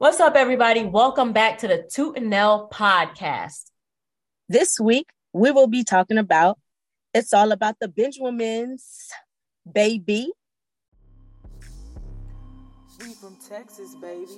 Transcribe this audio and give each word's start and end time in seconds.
What's 0.00 0.20
up, 0.20 0.36
everybody? 0.36 0.84
Welcome 0.84 1.32
back 1.32 1.58
to 1.58 1.66
the 1.66 1.82
Toot 1.82 2.18
and 2.18 2.30
Nell 2.30 2.68
podcast. 2.72 3.72
This 4.48 4.78
week, 4.78 5.08
we 5.32 5.50
will 5.50 5.66
be 5.66 5.82
talking 5.82 6.18
about 6.18 6.56
it's 7.12 7.34
all 7.34 7.50
about 7.50 7.80
the 7.80 7.88
Benjamins, 7.88 9.10
baby. 9.74 10.30
We 13.00 13.12
from 13.14 13.36
Texas, 13.48 13.96
baby. 13.96 14.36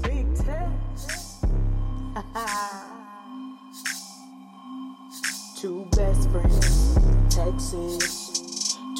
Big 0.00 0.36
Tex. 0.36 1.42
Two 5.60 5.86
best 5.92 6.30
friends, 6.30 6.98
Texas. 7.28 8.31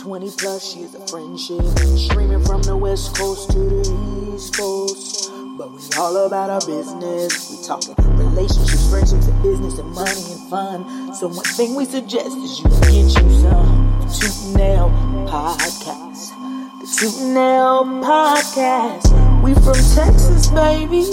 20 0.02 0.30
plus 0.32 0.74
years 0.74 0.94
of 0.96 1.08
friendship. 1.08 1.62
Streaming 1.96 2.44
from 2.44 2.60
the 2.62 2.76
west 2.76 3.16
coast 3.16 3.52
to 3.52 3.58
the 3.60 4.34
east 4.34 4.56
coast. 4.56 5.30
But 5.56 5.70
we 5.70 5.78
all 5.96 6.26
about 6.26 6.50
our 6.50 6.60
business. 6.66 7.48
We 7.48 7.64
talking 7.64 7.92
about 7.92 8.18
relationships, 8.18 8.90
friendships, 8.90 9.28
and 9.28 9.42
business, 9.44 9.78
and 9.78 9.88
money 9.92 10.32
and 10.32 10.50
fun. 10.50 11.14
So 11.14 11.28
one 11.28 11.44
thing 11.44 11.76
we 11.76 11.84
suggest 11.84 12.36
is 12.36 12.58
you 12.58 12.64
get 12.64 12.90
you 12.92 13.10
some 13.12 14.08
Toot 14.10 14.56
Nell 14.56 14.90
Podcast. 15.30 16.34
The 16.80 16.86
Toot 16.98 17.32
Nell 17.32 17.84
Podcast. 18.02 19.06
We 19.44 19.54
from 19.54 19.78
Texas, 19.94 20.48
baby. 20.48 21.06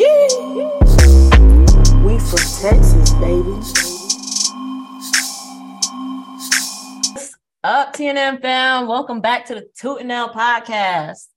Yeah. 0.00 0.32
We 2.06 2.18
from 2.18 2.44
Texas, 2.56 3.12
baby. 3.20 3.81
Up 7.64 7.94
TNM 7.94 8.42
fam, 8.42 8.88
welcome 8.88 9.20
back 9.20 9.44
to 9.44 9.54
the 9.54 9.68
Toot 9.78 10.00
and 10.00 10.08
Nell 10.08 10.30
podcast. 10.34 11.28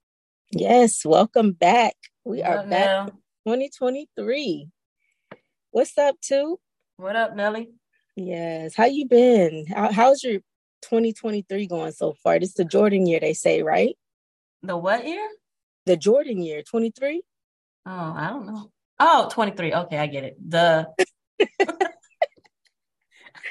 Yes, 0.50 1.04
welcome 1.04 1.52
back. 1.52 1.94
We 2.24 2.40
What 2.40 2.50
are 2.50 2.58
up, 2.58 2.68
back 2.68 3.08
in 3.08 3.14
2023. 3.46 4.68
What's 5.70 5.96
up, 5.96 6.16
Toot? 6.20 6.58
What 6.96 7.14
up, 7.14 7.36
Nelly? 7.36 7.70
Yes, 8.16 8.74
how 8.74 8.86
you 8.86 9.06
been? 9.06 9.66
How, 9.68 9.92
how's 9.92 10.24
your 10.24 10.40
2023 10.82 11.68
going 11.68 11.92
so 11.92 12.14
far? 12.24 12.40
This 12.40 12.48
is 12.48 12.54
the 12.56 12.64
Jordan 12.64 13.06
year, 13.06 13.20
they 13.20 13.32
say, 13.32 13.62
right? 13.62 13.96
The 14.64 14.76
what 14.76 15.06
year? 15.06 15.28
The 15.84 15.96
Jordan 15.96 16.42
year, 16.42 16.64
23? 16.64 17.22
Oh, 17.86 17.90
I 18.16 18.30
don't 18.30 18.46
know. 18.46 18.72
Oh, 18.98 19.28
23. 19.30 19.74
Okay, 19.74 19.96
I 19.96 20.08
get 20.08 20.24
it. 20.24 20.36
The 20.44 20.88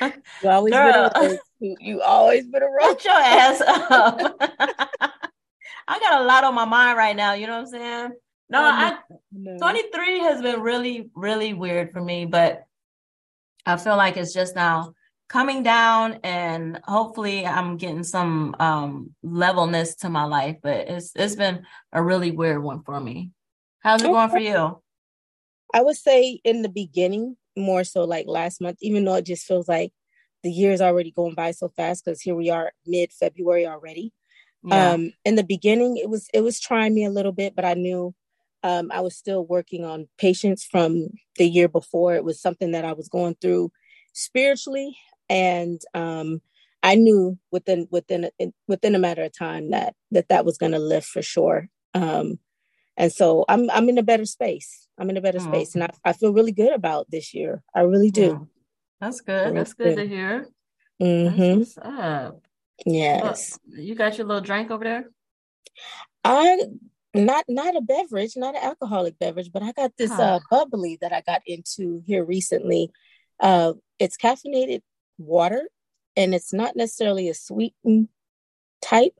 You 0.01 0.49
always 0.49 0.73
Girl. 0.73 1.11
been 1.19 1.31
a. 1.31 1.37
You, 1.59 2.01
always 2.01 2.45
been 2.45 2.63
a. 2.63 2.67
Shut 2.81 3.05
your 3.05 3.13
ass 3.13 3.61
up. 3.61 4.37
I 5.87 5.99
got 5.99 6.21
a 6.21 6.25
lot 6.25 6.43
on 6.43 6.55
my 6.55 6.65
mind 6.65 6.97
right 6.97 7.15
now, 7.15 7.33
you 7.33 7.47
know 7.47 7.53
what 7.53 7.61
I'm 7.61 7.67
saying? 7.67 8.11
No, 8.49 8.61
I 8.61 8.97
No. 9.31 9.57
23 9.57 10.19
has 10.19 10.41
been 10.41 10.61
really, 10.61 11.09
really 11.15 11.53
weird 11.53 11.91
for 11.91 12.01
me, 12.01 12.25
but 12.25 12.65
I 13.65 13.77
feel 13.77 13.97
like 13.97 14.17
it's 14.17 14.33
just 14.33 14.55
now 14.55 14.93
coming 15.27 15.63
down 15.63 16.19
and 16.23 16.79
hopefully 16.83 17.45
I'm 17.45 17.77
getting 17.77 18.03
some 18.03 18.55
um 18.59 19.15
levelness 19.23 19.95
to 19.97 20.09
my 20.09 20.25
life, 20.25 20.57
but 20.61 20.87
it's 20.87 21.11
it's 21.15 21.35
been 21.35 21.65
a 21.91 22.03
really 22.03 22.31
weird 22.31 22.61
one 22.61 22.83
for 22.83 22.99
me. 22.99 23.31
How's 23.79 24.03
it 24.03 24.11
going 24.11 24.29
for 24.29 24.39
you? 24.39 24.81
I 25.73 25.81
would 25.81 25.97
say 25.97 26.39
in 26.43 26.61
the 26.61 26.69
beginning, 26.69 27.37
more 27.55 27.83
so 27.83 28.03
like 28.03 28.25
last 28.27 28.61
month, 28.61 28.77
even 28.81 29.05
though 29.05 29.15
it 29.15 29.25
just 29.25 29.45
feels 29.45 29.67
like 29.67 29.91
the 30.43 30.51
year's 30.51 30.81
already 30.81 31.11
going 31.11 31.33
by 31.33 31.51
so 31.51 31.69
fast 31.69 32.05
because 32.05 32.21
here 32.21 32.35
we 32.35 32.49
are 32.49 32.71
mid 32.85 33.11
February 33.11 33.65
already. 33.65 34.13
Yeah. 34.63 34.93
Um, 34.93 35.13
in 35.23 35.35
the 35.35 35.43
beginning, 35.43 35.97
it 35.97 36.09
was 36.09 36.27
it 36.33 36.41
was 36.41 36.59
trying 36.59 36.93
me 36.93 37.05
a 37.05 37.11
little 37.11 37.31
bit, 37.31 37.55
but 37.55 37.65
I 37.65 37.73
knew 37.73 38.13
um, 38.63 38.91
I 38.91 39.01
was 39.01 39.15
still 39.15 39.45
working 39.45 39.85
on 39.85 40.07
patience 40.17 40.63
from 40.63 41.09
the 41.37 41.47
year 41.47 41.67
before. 41.67 42.15
It 42.15 42.23
was 42.23 42.41
something 42.41 42.71
that 42.71 42.85
I 42.85 42.93
was 42.93 43.09
going 43.09 43.35
through 43.41 43.71
spiritually, 44.13 44.97
and 45.29 45.79
um, 45.93 46.41
I 46.81 46.95
knew 46.95 47.37
within 47.51 47.87
within 47.91 48.29
within 48.67 48.95
a 48.95 48.99
matter 48.99 49.23
of 49.23 49.37
time 49.37 49.71
that 49.71 49.95
that 50.11 50.29
that 50.29 50.45
was 50.45 50.57
going 50.57 50.71
to 50.71 50.79
lift 50.79 51.07
for 51.07 51.21
sure. 51.21 51.69
Um, 51.93 52.39
and 52.97 53.11
so 53.11 53.45
I'm 53.49 53.69
I'm 53.69 53.89
in 53.89 53.97
a 53.97 54.03
better 54.03 54.25
space. 54.25 54.87
I'm 54.97 55.09
in 55.09 55.17
a 55.17 55.21
better 55.21 55.39
Oh, 55.39 55.41
space, 55.41 55.75
and 55.75 55.83
I, 55.83 55.89
I 56.03 56.13
feel 56.13 56.33
really 56.33 56.51
good 56.51 56.73
about 56.73 57.09
this 57.11 57.33
year. 57.33 57.63
I 57.73 57.81
really 57.81 58.11
do. 58.11 58.21
Yeah. 58.21 58.39
That's 59.01 59.21
good. 59.21 59.55
That's 59.55 59.73
good 59.73 59.95
to 59.97 60.07
hear. 60.07 60.47
That's 60.99 61.37
hmm 61.37 61.57
what's 61.57 61.77
up. 61.77 62.41
Yes, 62.85 63.57
Well, 63.67 63.79
you 63.83 63.95
got 63.95 64.17
your 64.17 64.27
little 64.27 64.41
drink 64.41 64.71
over 64.71 64.83
there? 64.83 65.09
I 66.23 66.65
not 67.13 67.45
not 67.47 67.75
a 67.75 67.81
beverage, 67.81 68.33
not 68.35 68.55
an 68.55 68.63
alcoholic 68.63 69.17
beverage, 69.19 69.51
but 69.51 69.63
I 69.63 69.71
got 69.71 69.91
this 69.97 70.11
Huh. 70.11 70.23
uh 70.23 70.39
bubbly 70.49 70.97
that 71.01 71.13
I 71.13 71.21
got 71.21 71.41
into 71.45 72.01
here 72.05 72.23
recently. 72.25 72.91
Uh, 73.39 73.73
it's 73.99 74.17
caffeinated 74.17 74.81
water, 75.17 75.69
and 76.15 76.33
it's 76.33 76.53
not 76.53 76.75
necessarily 76.75 77.29
a 77.29 77.33
sweetened 77.33 78.09
type. 78.81 79.13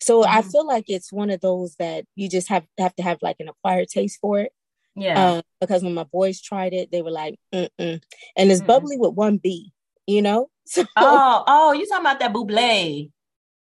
So 0.00 0.24
I 0.24 0.42
Mhm. 0.42 0.50
feel 0.52 0.66
like 0.66 0.84
it's 0.88 1.12
one 1.12 1.30
of 1.30 1.40
those 1.40 1.74
that 1.76 2.04
you 2.14 2.28
just 2.28 2.48
have 2.48 2.66
have 2.78 2.94
to 2.96 3.02
have 3.02 3.18
like 3.22 3.36
an 3.40 3.48
acquired 3.48 3.88
taste 3.88 4.18
for 4.20 4.40
it. 4.40 4.52
Yeah. 4.94 5.20
Uh, 5.38 5.42
because 5.60 5.82
when 5.82 5.94
my 5.94 6.04
boys 6.04 6.40
tried 6.40 6.72
it, 6.72 6.90
they 6.90 7.02
were 7.02 7.10
like, 7.10 7.38
Mm-mm. 7.52 7.70
and 7.78 8.00
it's 8.36 8.60
Mm-mm. 8.60 8.66
bubbly 8.66 8.96
with 8.98 9.14
one 9.14 9.36
B, 9.38 9.72
you 10.06 10.22
know. 10.22 10.50
So 10.66 10.84
oh, 10.96 11.44
oh, 11.46 11.72
you 11.72 11.86
talking 11.86 12.04
about 12.04 12.18
that 12.20 12.32
buble. 12.32 13.10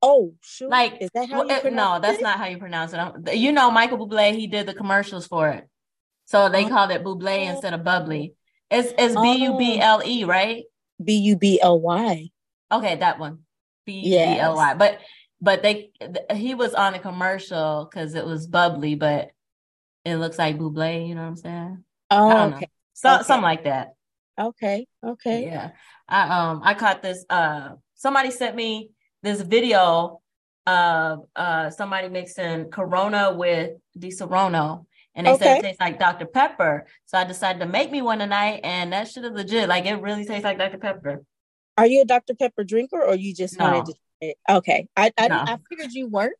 oh 0.00 0.34
shoot, 0.40 0.70
Like, 0.70 0.98
is 1.00 1.10
that 1.14 1.28
how 1.28 1.38
Well, 1.38 1.48
you 1.48 1.54
it- 1.56 1.62
pronounce 1.62 2.02
no, 2.02 2.06
that's 2.06 2.20
it? 2.20 2.22
not 2.22 2.38
how 2.38 2.46
you 2.46 2.58
pronounce 2.58 2.92
it. 2.92 2.98
Um, 2.98 3.24
You 3.32 3.52
know, 3.52 3.70
Michael 3.70 3.98
Bublé, 3.98 4.34
he 4.34 4.46
did 4.46 4.66
the 4.66 4.74
commercials 4.74 5.26
for 5.26 5.48
it. 5.50 5.68
So 6.26 6.48
they 6.48 6.64
Oh. 6.64 6.68
called 6.68 6.90
it 6.92 7.02
Bublé 7.04 7.46
instead 7.46 7.74
of 7.74 7.84
bubbly. 7.84 8.34
It's 8.70 8.92
it's 8.98 9.14
B 9.14 9.42
U 9.44 9.58
B 9.58 9.78
L 9.80 10.00
E, 10.04 10.24
right? 10.24 10.64
B 11.02 11.16
U 11.18 11.36
B 11.36 11.60
L 11.60 11.80
Y. 11.80 12.30
Okay, 12.72 12.96
that 12.96 13.18
one. 13.18 13.40
B 13.84 13.92
U 14.00 14.18
B 14.18 14.38
L 14.40 14.54
Y. 14.56 14.74
But 14.74 14.98
but 15.44 15.62
they 15.62 15.90
he 16.34 16.54
was 16.54 16.74
on 16.74 16.94
a 16.94 16.98
commercial 16.98 17.86
because 17.88 18.14
it 18.14 18.24
was 18.24 18.46
bubbly, 18.46 18.94
but 18.94 19.30
it 20.04 20.16
looks 20.16 20.38
like 20.38 20.58
Bublé, 20.58 21.06
you 21.06 21.14
know 21.14 21.20
what 21.20 21.28
I'm 21.28 21.36
saying? 21.36 21.84
Oh, 22.10 22.42
okay, 22.48 22.68
So 22.94 23.10
Okay. 23.14 23.22
something 23.24 23.42
like 23.42 23.64
that. 23.64 23.94
okay, 24.38 24.86
okay. 25.04 25.44
Yeah. 25.44 25.70
I 26.08 26.22
um 26.38 26.62
I 26.64 26.74
caught 26.74 27.02
this 27.02 27.24
uh 27.28 27.70
somebody 27.94 28.30
sent 28.30 28.56
me 28.56 28.90
this 29.22 29.42
video 29.42 30.20
of 30.66 31.26
uh 31.36 31.68
somebody 31.70 32.08
mixing 32.08 32.70
Corona 32.70 33.34
with 33.34 33.72
Disaronno 33.98 34.86
and 35.14 35.26
they 35.26 35.36
said 35.36 35.58
it 35.58 35.62
tastes 35.62 35.80
like 35.80 35.98
Dr. 35.98 36.26
Pepper. 36.26 36.86
So 37.04 37.18
I 37.18 37.24
decided 37.24 37.60
to 37.60 37.66
make 37.66 37.90
me 37.90 38.00
one 38.00 38.18
tonight 38.18 38.60
and 38.64 38.92
that 38.94 39.08
shit 39.08 39.24
is 39.24 39.32
legit. 39.32 39.68
Like 39.68 39.84
it 39.84 39.96
really 39.96 40.24
tastes 40.24 40.44
like 40.44 40.58
Dr. 40.58 40.78
Pepper. 40.78 41.22
Are 41.76 41.86
you 41.86 42.02
a 42.02 42.04
Dr. 42.04 42.34
Pepper 42.34 42.64
drinker, 42.64 43.02
or 43.02 43.14
you 43.16 43.34
just 43.34 43.58
No. 43.58 43.64
wanted 43.64 43.86
to? 43.86 43.94
It? 44.20 44.36
Okay, 44.48 44.88
I 44.96 45.12
I, 45.18 45.28
No. 45.28 45.36
I 45.46 45.58
figured 45.68 45.92
you 45.92 46.08
weren't, 46.08 46.36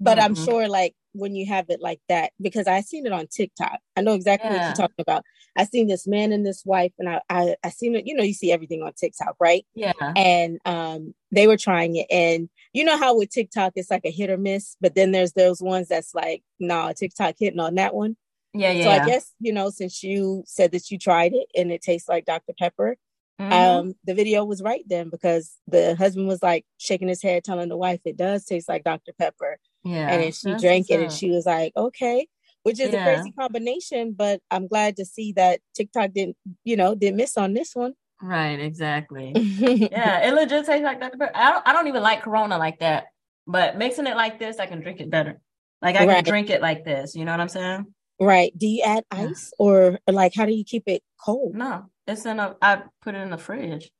but 0.00 0.18
I'm 0.18 0.34
sure 0.34 0.68
like 0.68 0.94
when 1.12 1.34
you 1.34 1.46
have 1.46 1.70
it 1.70 1.80
like 1.80 2.00
that 2.10 2.32
because 2.40 2.66
I 2.66 2.82
seen 2.82 3.06
it 3.06 3.12
on 3.12 3.26
TikTok. 3.26 3.78
I 3.96 4.02
know 4.02 4.12
exactly 4.14 4.50
what 4.50 4.60
you're 4.66 4.74
talking 4.74 4.94
about. 5.00 5.24
I 5.56 5.64
seen 5.64 5.86
this 5.86 6.06
man 6.06 6.30
and 6.32 6.44
this 6.44 6.62
wife, 6.66 6.92
and 6.98 7.08
I 7.08 7.20
I, 7.30 7.56
I 7.64 7.70
seen 7.70 7.94
it. 7.96 8.06
You 8.06 8.14
know, 8.14 8.22
you 8.22 8.34
see 8.34 8.52
everything 8.52 8.82
on 8.82 8.92
TikTok, 8.92 9.36
right? 9.40 9.64
Yeah. 9.74 9.92
and 10.14 10.58
um 10.66 11.14
they 11.32 11.46
were 11.46 11.56
trying 11.56 11.96
it 11.96 12.06
and 12.10 12.48
you 12.72 12.84
know 12.84 12.96
how 12.98 13.16
with 13.16 13.30
tiktok 13.30 13.72
it's 13.74 13.90
like 13.90 14.04
a 14.04 14.10
hit 14.10 14.30
or 14.30 14.36
miss 14.38 14.76
but 14.80 14.94
then 14.94 15.10
there's 15.10 15.32
those 15.32 15.60
ones 15.60 15.88
that's 15.88 16.14
like 16.14 16.42
nah 16.60 16.92
tiktok 16.92 17.34
hitting 17.38 17.58
on 17.58 17.74
that 17.74 17.94
one 17.94 18.16
Yeah, 18.54 18.70
yeah. 18.70 18.84
so 18.84 18.90
i 18.90 19.06
guess 19.06 19.32
you 19.40 19.52
know 19.52 19.70
since 19.70 20.02
you 20.04 20.44
said 20.46 20.70
that 20.72 20.88
you 20.90 20.98
tried 20.98 21.32
it 21.34 21.46
and 21.56 21.72
it 21.72 21.82
tastes 21.82 22.08
like 22.08 22.24
dr 22.26 22.52
pepper 22.58 22.96
Mhm. 23.40 23.52
um 23.52 23.94
the 24.04 24.14
video 24.14 24.44
was 24.44 24.62
right 24.62 24.82
then 24.86 25.10
because 25.10 25.56
the 25.68 25.94
husband 25.96 26.26
was 26.26 26.42
like 26.42 26.64
shaking 26.78 27.08
his 27.08 27.22
head 27.22 27.44
telling 27.44 27.68
the 27.68 27.76
wife 27.76 28.00
it 28.06 28.16
does 28.16 28.44
taste 28.46 28.68
like 28.68 28.82
dr 28.82 29.12
pepper 29.18 29.58
yeah. 29.84 30.10
and 30.10 30.22
then 30.22 30.32
she 30.32 30.54
drank 30.56 30.88
it 30.88 31.00
and 31.00 31.12
she 31.12 31.30
was 31.30 31.44
like 31.44 31.72
okay 31.76 32.26
which 32.62 32.80
is 32.80 32.92
Yeah. 32.92 33.00
a 33.00 33.02
crazy 33.04 33.32
combination 33.32 34.14
but 34.16 34.40
i'm 34.50 34.66
glad 34.66 34.96
to 34.96 35.04
see 35.04 35.32
that 35.32 35.60
tiktok 35.74 36.12
didn't 36.12 36.36
you 36.64 36.76
know 36.76 36.94
didn't 36.94 37.18
miss 37.18 37.36
on 37.36 37.52
this 37.54 37.74
one 37.74 37.94
Right, 38.22 38.58
exactly. 38.58 39.34
Yeah, 39.92 40.26
it 40.26 40.32
legit 40.32 40.64
tastes 40.64 40.82
like 40.82 40.98
Dr. 41.00 41.18
Pepper. 41.18 41.30
I 41.34 41.52
don't 41.52 41.68
I 41.68 41.74
don't 41.74 41.86
even 41.88 42.02
like 42.02 42.22
Corona 42.22 42.56
like 42.56 42.78
that. 42.78 43.08
But 43.46 43.76
mixing 43.76 44.06
it 44.06 44.16
like 44.16 44.38
this, 44.38 44.58
I 44.58 44.64
can 44.64 44.80
drink 44.80 45.00
it 45.00 45.10
better. 45.10 45.38
Like 45.82 45.96
I 45.96 46.06
can 46.06 46.24
drink 46.24 46.48
it 46.48 46.62
like 46.62 46.82
this. 46.82 47.14
You 47.14 47.26
know 47.26 47.32
what 47.32 47.40
I'm 47.42 47.50
saying? 47.50 47.92
Right. 48.18 48.56
Do 48.56 48.66
you 48.66 48.82
add 48.82 49.04
Yeah. 49.12 49.26
ice 49.28 49.52
or, 49.58 49.98
or 50.06 50.14
like 50.14 50.32
how 50.34 50.46
do 50.46 50.52
you 50.54 50.64
keep 50.64 50.84
it 50.86 51.02
cold? 51.22 51.54
No, 51.54 51.90
it's 52.06 52.26
in 52.26 52.38
a. 52.38 52.56
I 52.60 52.82
put 53.02 53.14
it 53.14 53.18
in 53.18 53.30
the 53.30 53.38
fridge. 53.38 53.90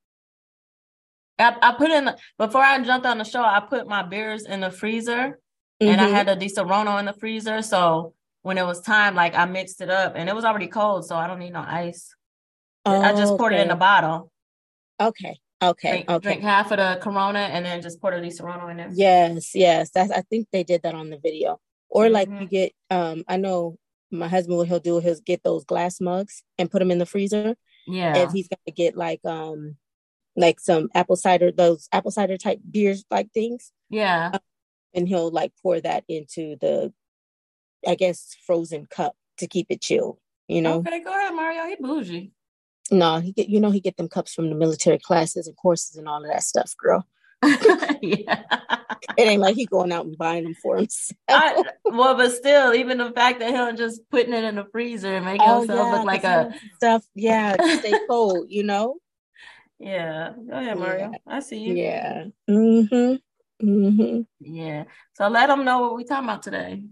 I 1.38 1.56
I 1.60 1.72
put 1.72 1.90
in 1.90 2.06
the, 2.06 2.16
before 2.38 2.62
I 2.62 2.82
jumped 2.82 3.06
on 3.06 3.18
the 3.18 3.24
show. 3.24 3.42
I 3.42 3.60
put 3.60 3.86
my 3.86 4.02
beers 4.02 4.44
in 4.46 4.60
the 4.60 4.70
freezer, 4.70 5.38
and 5.80 6.00
I 6.00 6.08
had 6.08 6.28
a 6.28 6.36
Disaronno 6.36 6.98
in 6.98 7.06
the 7.06 7.12
freezer. 7.14 7.62
So 7.62 8.14
when 8.42 8.58
it 8.58 8.64
was 8.64 8.80
time, 8.80 9.14
like 9.14 9.34
I 9.34 9.44
mixed 9.44 9.80
it 9.80 9.90
up, 9.90 10.14
and 10.16 10.28
it 10.28 10.34
was 10.34 10.44
already 10.44 10.68
cold, 10.68 11.04
so 11.04 11.16
I 11.16 11.26
don't 11.26 11.38
need 11.38 11.52
no 11.52 11.64
ice. 11.66 12.14
I 12.84 13.12
just 13.12 13.36
poured 13.36 13.52
it 13.52 13.60
in 13.60 13.70
a 13.70 13.72
Okay. 13.72 13.78
bottle. 13.78 14.30
Okay. 15.00 15.36
Okay. 15.62 15.90
Drink, 15.90 16.10
Okay. 16.10 16.22
drink 16.22 16.42
half 16.42 16.70
of 16.70 16.78
the 16.78 17.00
Corona, 17.02 17.40
and 17.40 17.64
then 17.64 17.82
just 17.82 18.00
pour 18.00 18.12
the 18.12 18.24
Disaronno 18.24 18.70
in 18.70 18.76
there. 18.76 18.90
Yes. 18.92 19.54
Yes. 19.54 19.90
That's, 19.90 20.12
I 20.12 20.20
think 20.22 20.48
they 20.52 20.62
did 20.62 20.82
that 20.82 20.94
on 20.94 21.10
the 21.10 21.18
video. 21.18 21.58
Or 21.88 22.04
mm-hmm. 22.04 22.14
like 22.14 22.28
you 22.28 22.46
get, 22.46 22.72
um, 22.90 23.24
I 23.26 23.36
know 23.36 23.76
my 24.12 24.28
husband 24.28 24.56
what 24.56 24.68
he'll 24.68 24.78
do 24.78 25.00
he'll 25.00 25.16
get 25.24 25.42
those 25.42 25.64
glass 25.64 26.00
mugs 26.00 26.44
and 26.58 26.70
put 26.70 26.78
them 26.78 26.90
in 26.90 26.98
the 26.98 27.06
freezer. 27.06 27.56
Yeah. 27.86 28.16
And 28.16 28.32
he's 28.32 28.48
gonna 28.48 28.74
get 28.74 28.96
like 28.96 29.24
um 29.24 29.76
like 30.36 30.60
some 30.60 30.88
apple 30.94 31.16
cider, 31.16 31.50
those 31.50 31.88
apple 31.92 32.10
cider 32.10 32.36
type 32.36 32.60
beers 32.70 33.04
like 33.10 33.32
things. 33.32 33.72
Yeah. 33.88 34.30
Um, 34.34 34.40
and 34.94 35.08
he'll 35.08 35.30
like 35.30 35.52
pour 35.62 35.80
that 35.80 36.04
into 36.08 36.56
the 36.60 36.92
I 37.86 37.94
guess 37.94 38.36
frozen 38.46 38.86
cup 38.86 39.16
to 39.38 39.46
keep 39.46 39.66
it 39.70 39.80
chilled, 39.80 40.18
you 40.48 40.62
know. 40.62 40.78
Okay, 40.78 41.02
go 41.02 41.10
ahead, 41.10 41.34
Mario. 41.34 41.66
He 41.66 41.76
bougie. 41.76 42.32
No, 42.90 43.18
he 43.18 43.32
get 43.32 43.48
you 43.48 43.60
know 43.60 43.70
he 43.70 43.80
get 43.80 43.96
them 43.96 44.08
cups 44.08 44.32
from 44.34 44.48
the 44.48 44.54
military 44.54 44.98
classes 44.98 45.46
and 45.46 45.56
courses 45.56 45.96
and 45.96 46.08
all 46.08 46.22
of 46.22 46.30
that 46.30 46.42
stuff, 46.42 46.74
girl. 46.76 47.06
yeah. 48.02 48.42
It 49.16 49.22
ain't 49.22 49.40
like 49.40 49.56
he 49.56 49.66
going 49.66 49.92
out 49.92 50.06
and 50.06 50.18
buying 50.18 50.44
them 50.44 50.54
for 50.54 50.76
himself. 50.76 51.16
I, 51.28 51.62
well, 51.84 52.16
but 52.16 52.32
still, 52.32 52.74
even 52.74 52.98
the 52.98 53.12
fact 53.12 53.40
that 53.40 53.50
him 53.50 53.76
just 53.76 54.02
putting 54.10 54.34
it 54.34 54.44
in 54.44 54.56
the 54.56 54.66
freezer 54.72 55.14
and 55.14 55.24
making 55.24 55.46
oh, 55.46 55.60
himself 55.60 55.78
yeah, 55.78 55.92
look 55.92 56.06
like 56.06 56.24
a 56.24 56.54
stuff, 56.76 57.04
yeah, 57.14 57.56
stay 57.78 57.98
cold, 58.08 58.46
you 58.48 58.62
know. 58.62 58.96
Yeah, 59.78 60.32
go 60.48 60.56
ahead, 60.56 60.78
Mario. 60.78 61.10
Yeah. 61.12 61.18
I 61.26 61.40
see 61.40 61.58
you. 61.58 61.74
Yeah. 61.74 62.24
Mm-hmm. 62.48 63.66
Mm-hmm. 63.66 64.20
Yeah. 64.40 64.84
So 65.14 65.28
let 65.28 65.48
them 65.48 65.64
know 65.64 65.80
what 65.80 65.96
we 65.96 66.04
talking 66.04 66.28
about 66.28 66.42
today. 66.42 66.82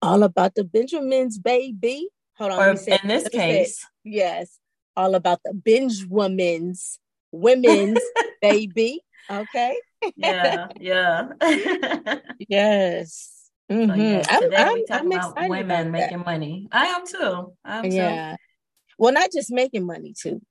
All 0.00 0.22
about 0.22 0.54
the 0.54 0.64
Benjamins, 0.64 1.38
baby. 1.38 2.08
Hold 2.38 2.52
on. 2.52 2.58
Or 2.58 2.70
in 2.70 3.08
this 3.08 3.28
case, 3.28 3.86
yes, 4.04 4.58
all 4.96 5.14
about 5.14 5.40
the 5.44 5.54
binge 5.54 6.04
women's, 6.08 6.98
women's 7.30 8.00
baby. 8.42 9.02
Okay. 9.30 9.78
yeah, 10.16 10.68
yeah. 10.80 11.28
yes. 12.48 13.50
Mm-hmm. 13.70 13.90
So 13.90 13.96
yes, 13.96 14.26
I'm, 14.28 14.52
I'm, 14.54 14.84
I'm 14.90 15.12
about 15.12 15.48
women 15.48 15.90
making 15.90 16.20
money. 16.20 16.68
I 16.72 16.86
am 16.86 17.06
too. 17.06 17.52
I 17.64 17.78
am 17.78 17.84
yeah. 17.86 18.32
Too. 18.32 18.36
Well, 18.98 19.12
not 19.12 19.32
just 19.32 19.50
making 19.50 19.86
money 19.86 20.14
too, 20.20 20.42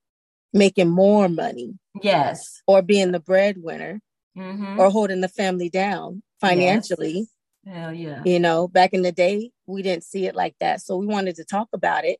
making 0.53 0.89
more 0.89 1.29
money. 1.29 1.77
Yes. 2.01 2.61
Or 2.65 2.81
being 2.81 3.11
the 3.11 3.19
breadwinner, 3.19 3.99
mm-hmm. 4.37 4.79
or 4.79 4.89
holding 4.89 5.21
the 5.21 5.27
family 5.27 5.69
down 5.69 6.23
financially. 6.39 7.27
Yes. 7.63 7.75
Hell 7.75 7.93
yeah. 7.93 8.21
You 8.25 8.39
know, 8.39 8.67
back 8.67 8.93
in 8.93 9.03
the 9.03 9.11
day, 9.11 9.51
we 9.67 9.83
didn't 9.83 10.03
see 10.03 10.25
it 10.25 10.35
like 10.35 10.55
that, 10.59 10.81
so 10.81 10.97
we 10.97 11.05
wanted 11.05 11.35
to 11.35 11.45
talk 11.45 11.67
about 11.73 12.05
it. 12.05 12.19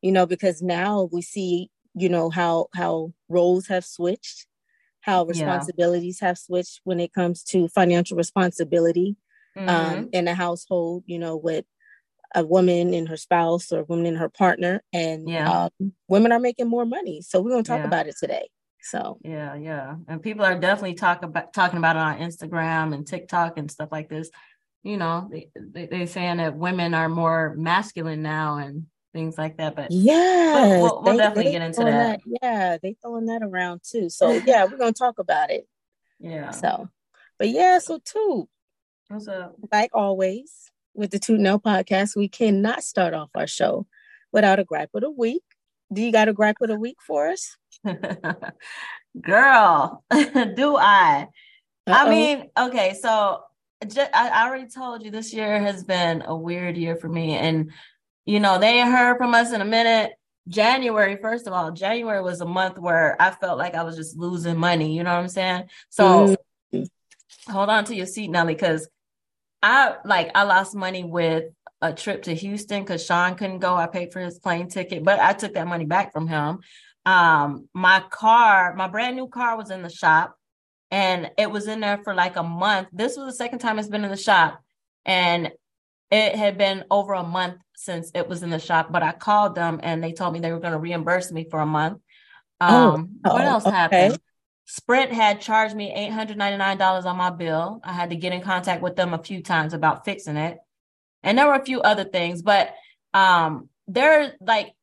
You 0.00 0.12
know, 0.12 0.26
because 0.26 0.62
now 0.62 1.08
we 1.12 1.20
see, 1.22 1.70
you 1.94 2.08
know, 2.08 2.30
how 2.30 2.68
how 2.74 3.12
roles 3.28 3.66
have 3.66 3.84
switched 3.84 4.46
how 5.08 5.24
responsibilities 5.24 6.18
yeah. 6.20 6.28
have 6.28 6.38
switched 6.38 6.80
when 6.84 7.00
it 7.00 7.14
comes 7.14 7.42
to 7.42 7.68
financial 7.68 8.16
responsibility 8.16 9.16
um, 9.56 9.66
mm-hmm. 9.66 9.98
um, 9.98 10.08
in 10.12 10.28
a 10.28 10.34
household, 10.34 11.02
you 11.06 11.18
know, 11.18 11.36
with 11.36 11.64
a 12.34 12.44
woman 12.44 12.92
and 12.92 13.08
her 13.08 13.16
spouse 13.16 13.72
or 13.72 13.84
woman 13.84 14.04
and 14.04 14.18
her 14.18 14.28
partner. 14.28 14.82
And 14.92 15.28
yeah. 15.28 15.68
um, 15.80 15.92
women 16.08 16.30
are 16.30 16.38
making 16.38 16.68
more 16.68 16.84
money. 16.84 17.22
So 17.22 17.40
we're 17.40 17.52
going 17.52 17.64
to 17.64 17.68
talk 17.68 17.80
yeah. 17.80 17.86
about 17.86 18.06
it 18.06 18.16
today. 18.20 18.50
So 18.82 19.18
yeah, 19.22 19.54
yeah, 19.54 19.96
and 20.06 20.22
people 20.22 20.44
are 20.44 20.58
definitely 20.58 20.94
talk 20.94 21.24
about 21.24 21.52
talking 21.52 21.78
about 21.78 21.96
it 21.96 22.02
on 22.02 22.18
Instagram 22.18 22.94
and 22.94 23.06
TikTok 23.06 23.58
and 23.58 23.70
stuff 23.70 23.88
like 23.90 24.08
this. 24.08 24.30
You 24.82 24.96
know, 24.96 25.28
they, 25.30 25.48
they 25.56 25.86
they're 25.86 26.06
saying 26.06 26.36
that 26.36 26.56
women 26.56 26.94
are 26.94 27.08
more 27.08 27.54
masculine 27.56 28.22
now, 28.22 28.58
and 28.58 28.86
things 29.12 29.38
like 29.38 29.56
that. 29.58 29.76
But 29.76 29.90
yeah, 29.90 30.78
we'll, 30.78 31.02
we'll 31.02 31.12
they, 31.12 31.16
definitely 31.16 31.44
they 31.44 31.52
get 31.52 31.62
into 31.62 31.84
that. 31.84 32.20
that. 32.24 32.38
Yeah, 32.42 32.78
they 32.82 32.96
throwing 33.00 33.26
that 33.26 33.42
around 33.42 33.82
too. 33.82 34.08
So 34.18 34.30
yeah, 34.30 34.64
we're 34.64 34.78
gonna 34.78 34.92
talk 34.92 35.18
about 35.18 35.50
it. 35.50 35.68
Yeah. 36.18 36.50
So, 36.50 36.88
but 37.38 37.48
yeah, 37.48 37.78
so 37.78 38.00
Toot. 38.04 38.48
What's 39.08 39.28
up? 39.28 39.54
Like 39.72 39.90
always 39.94 40.70
with 40.94 41.10
the 41.10 41.18
Toot 41.18 41.40
Nell 41.40 41.60
podcast, 41.60 42.16
we 42.16 42.28
cannot 42.28 42.82
start 42.82 43.14
off 43.14 43.30
our 43.34 43.46
show 43.46 43.86
without 44.32 44.58
a 44.58 44.64
gripe 44.64 44.90
of 44.94 45.02
the 45.02 45.10
week. 45.10 45.42
Do 45.92 46.02
you 46.02 46.12
got 46.12 46.28
a 46.28 46.32
gripe 46.32 46.56
of 46.60 46.68
the 46.68 46.78
week 46.78 46.98
for 47.06 47.28
us? 47.28 47.56
Girl, 49.20 50.04
do 50.10 50.76
I? 50.76 51.28
Uh-oh. 51.86 51.92
I 51.92 52.10
mean, 52.10 52.50
okay, 52.58 52.94
so 53.00 53.42
just, 53.86 54.10
I 54.14 54.46
already 54.46 54.68
told 54.68 55.04
you 55.04 55.10
this 55.10 55.32
year 55.32 55.60
has 55.60 55.84
been 55.84 56.22
a 56.26 56.36
weird 56.36 56.76
year 56.76 56.96
for 56.96 57.08
me, 57.08 57.34
and 57.36 57.70
you 58.28 58.40
know, 58.40 58.58
they 58.58 58.80
ain't 58.80 58.90
heard 58.90 59.16
from 59.16 59.32
us 59.32 59.54
in 59.54 59.62
a 59.62 59.64
minute. 59.64 60.12
January, 60.48 61.16
first 61.16 61.46
of 61.46 61.54
all, 61.54 61.72
January 61.72 62.22
was 62.22 62.42
a 62.42 62.46
month 62.46 62.78
where 62.78 63.16
I 63.18 63.30
felt 63.30 63.56
like 63.56 63.74
I 63.74 63.84
was 63.84 63.96
just 63.96 64.18
losing 64.18 64.58
money. 64.58 64.94
You 64.94 65.02
know 65.02 65.14
what 65.14 65.20
I'm 65.20 65.28
saying? 65.28 65.64
So 65.88 66.36
mm-hmm. 66.74 67.50
hold 67.50 67.70
on 67.70 67.86
to 67.86 67.96
your 67.96 68.04
seat, 68.04 68.28
Nelly, 68.28 68.52
because 68.52 68.86
I 69.62 69.94
like 70.04 70.30
I 70.34 70.42
lost 70.42 70.74
money 70.74 71.04
with 71.04 71.44
a 71.80 71.94
trip 71.94 72.24
to 72.24 72.34
Houston 72.34 72.82
because 72.82 73.02
Sean 73.02 73.34
couldn't 73.34 73.60
go. 73.60 73.74
I 73.74 73.86
paid 73.86 74.12
for 74.12 74.20
his 74.20 74.38
plane 74.38 74.68
ticket, 74.68 75.02
but 75.02 75.18
I 75.20 75.32
took 75.32 75.54
that 75.54 75.66
money 75.66 75.86
back 75.86 76.12
from 76.12 76.28
him. 76.28 76.58
Um, 77.06 77.66
my 77.72 78.04
car, 78.10 78.74
my 78.74 78.88
brand 78.88 79.16
new 79.16 79.28
car 79.28 79.56
was 79.56 79.70
in 79.70 79.80
the 79.80 79.88
shop 79.88 80.36
and 80.90 81.30
it 81.38 81.50
was 81.50 81.66
in 81.66 81.80
there 81.80 82.00
for 82.04 82.14
like 82.14 82.36
a 82.36 82.42
month. 82.42 82.88
This 82.92 83.16
was 83.16 83.24
the 83.24 83.32
second 83.32 83.60
time 83.60 83.78
it's 83.78 83.88
been 83.88 84.04
in 84.04 84.10
the 84.10 84.18
shop. 84.18 84.60
And 85.06 85.50
it 86.10 86.36
had 86.36 86.58
been 86.58 86.84
over 86.90 87.12
a 87.12 87.22
month 87.22 87.56
since 87.76 88.10
it 88.14 88.28
was 88.28 88.42
in 88.42 88.50
the 88.50 88.58
shop, 88.58 88.90
but 88.90 89.02
I 89.02 89.12
called 89.12 89.54
them 89.54 89.80
and 89.82 90.02
they 90.02 90.12
told 90.12 90.32
me 90.32 90.40
they 90.40 90.52
were 90.52 90.60
going 90.60 90.72
to 90.72 90.78
reimburse 90.78 91.30
me 91.30 91.46
for 91.50 91.60
a 91.60 91.66
month. 91.66 92.00
Oh, 92.60 92.94
um, 92.94 93.10
oh, 93.24 93.34
what 93.34 93.44
else 93.44 93.66
okay. 93.66 93.76
happened? 93.76 94.18
Sprint 94.66 95.12
had 95.12 95.40
charged 95.40 95.74
me 95.74 95.94
$899 96.10 97.04
on 97.04 97.16
my 97.16 97.30
bill. 97.30 97.80
I 97.84 97.92
had 97.92 98.10
to 98.10 98.16
get 98.16 98.32
in 98.32 98.42
contact 98.42 98.82
with 98.82 98.96
them 98.96 99.14
a 99.14 99.22
few 99.22 99.42
times 99.42 99.74
about 99.74 100.04
fixing 100.04 100.36
it. 100.36 100.58
And 101.22 101.38
there 101.38 101.46
were 101.46 101.54
a 101.54 101.64
few 101.64 101.80
other 101.80 102.04
things, 102.04 102.42
but 102.42 102.74
um 103.14 103.68
they're 103.86 104.34
like 104.40 104.74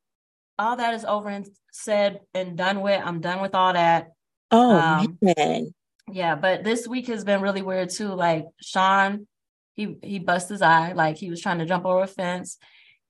all 0.57 0.77
that 0.77 0.95
is 0.95 1.05
over 1.05 1.29
and 1.29 1.47
said 1.71 2.21
and 2.33 2.57
done 2.57 2.81
with. 2.81 3.01
I'm 3.03 3.21
done 3.21 3.41
with 3.41 3.53
all 3.53 3.73
that. 3.73 4.07
Oh 4.51 4.75
um, 4.75 5.17
man. 5.21 5.73
Yeah, 6.11 6.35
but 6.35 6.63
this 6.63 6.87
week 6.87 7.07
has 7.07 7.23
been 7.23 7.41
really 7.41 7.61
weird 7.61 7.89
too. 7.89 8.09
Like 8.09 8.45
Sean 8.61 9.27
he 9.75 9.97
he 10.01 10.19
bust 10.19 10.49
his 10.49 10.61
eye, 10.61 10.93
like 10.93 11.17
he 11.17 11.29
was 11.29 11.41
trying 11.41 11.59
to 11.59 11.65
jump 11.65 11.85
over 11.85 12.03
a 12.03 12.07
fence. 12.07 12.57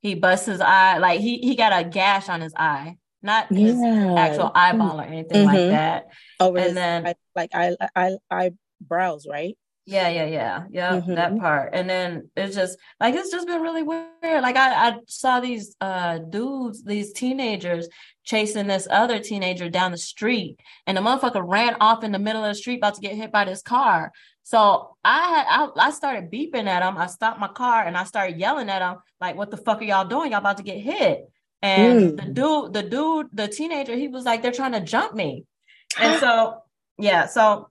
He 0.01 0.15
bust 0.15 0.45
his 0.45 0.61
eye, 0.61 0.97
like 0.97 1.21
he 1.21 1.37
he 1.37 1.55
got 1.55 1.79
a 1.79 1.87
gash 1.87 2.27
on 2.27 2.41
his 2.41 2.53
eye, 2.55 2.97
not 3.21 3.51
his 3.51 3.75
actual 4.17 4.51
eyeball 4.53 4.99
or 4.99 5.03
anything 5.03 5.47
mm-hmm. 5.47 5.55
like 5.55 5.69
that. 5.69 6.07
Over 6.39 6.57
and 6.57 6.75
then 6.75 7.13
like 7.35 7.51
I 7.53 7.75
eye 7.95 8.17
eyebrows, 8.29 9.27
right? 9.29 9.57
Yeah, 9.87 10.09
yeah, 10.09 10.25
yeah, 10.25 10.63
yeah. 10.71 10.91
Mm-hmm. 10.93 11.13
That 11.13 11.37
part, 11.37 11.69
and 11.73 11.87
then 11.87 12.31
it's 12.35 12.55
just 12.55 12.79
like 12.99 13.13
it's 13.13 13.29
just 13.29 13.45
been 13.45 13.61
really 13.61 13.83
weird. 13.83 14.07
Like 14.23 14.55
I, 14.55 14.89
I 14.89 14.97
saw 15.07 15.39
these 15.39 15.75
uh 15.79 16.17
dudes, 16.17 16.83
these 16.83 17.13
teenagers 17.13 17.87
chasing 18.23 18.65
this 18.65 18.87
other 18.89 19.19
teenager 19.19 19.69
down 19.69 19.91
the 19.91 19.97
street, 19.97 20.59
and 20.87 20.97
the 20.97 21.01
motherfucker 21.01 21.43
ran 21.47 21.75
off 21.79 22.03
in 22.03 22.11
the 22.11 22.17
middle 22.17 22.43
of 22.43 22.49
the 22.49 22.55
street, 22.55 22.77
about 22.77 22.95
to 22.95 23.01
get 23.01 23.15
hit 23.15 23.31
by 23.31 23.45
this 23.45 23.61
car. 23.61 24.11
So 24.41 24.95
I 25.03 25.29
had 25.29 25.45
I, 25.49 25.87
I 25.87 25.91
started 25.91 26.31
beeping 26.31 26.65
at 26.65 26.81
him. 26.81 26.97
I 26.97 27.05
stopped 27.05 27.39
my 27.39 27.47
car 27.47 27.85
and 27.85 27.95
I 27.95 28.05
started 28.05 28.39
yelling 28.39 28.69
at 28.69 28.81
him, 28.81 28.97
like, 29.21 29.35
"What 29.35 29.51
the 29.51 29.57
fuck 29.57 29.81
are 29.81 29.85
y'all 29.85 30.07
doing? 30.07 30.31
Y'all 30.31 30.39
about 30.39 30.57
to 30.57 30.63
get 30.63 30.79
hit?" 30.79 31.29
And 31.61 32.11
mm. 32.11 32.17
the 32.17 32.31
dude, 32.31 32.73
the 32.73 32.83
dude, 32.83 33.27
the 33.33 33.47
teenager, 33.47 33.95
he 33.95 34.07
was 34.07 34.25
like, 34.25 34.41
"They're 34.41 34.51
trying 34.51 34.71
to 34.71 34.81
jump 34.81 35.13
me," 35.13 35.45
and 35.99 36.19
so 36.19 36.63
yeah, 36.97 37.27
so 37.27 37.69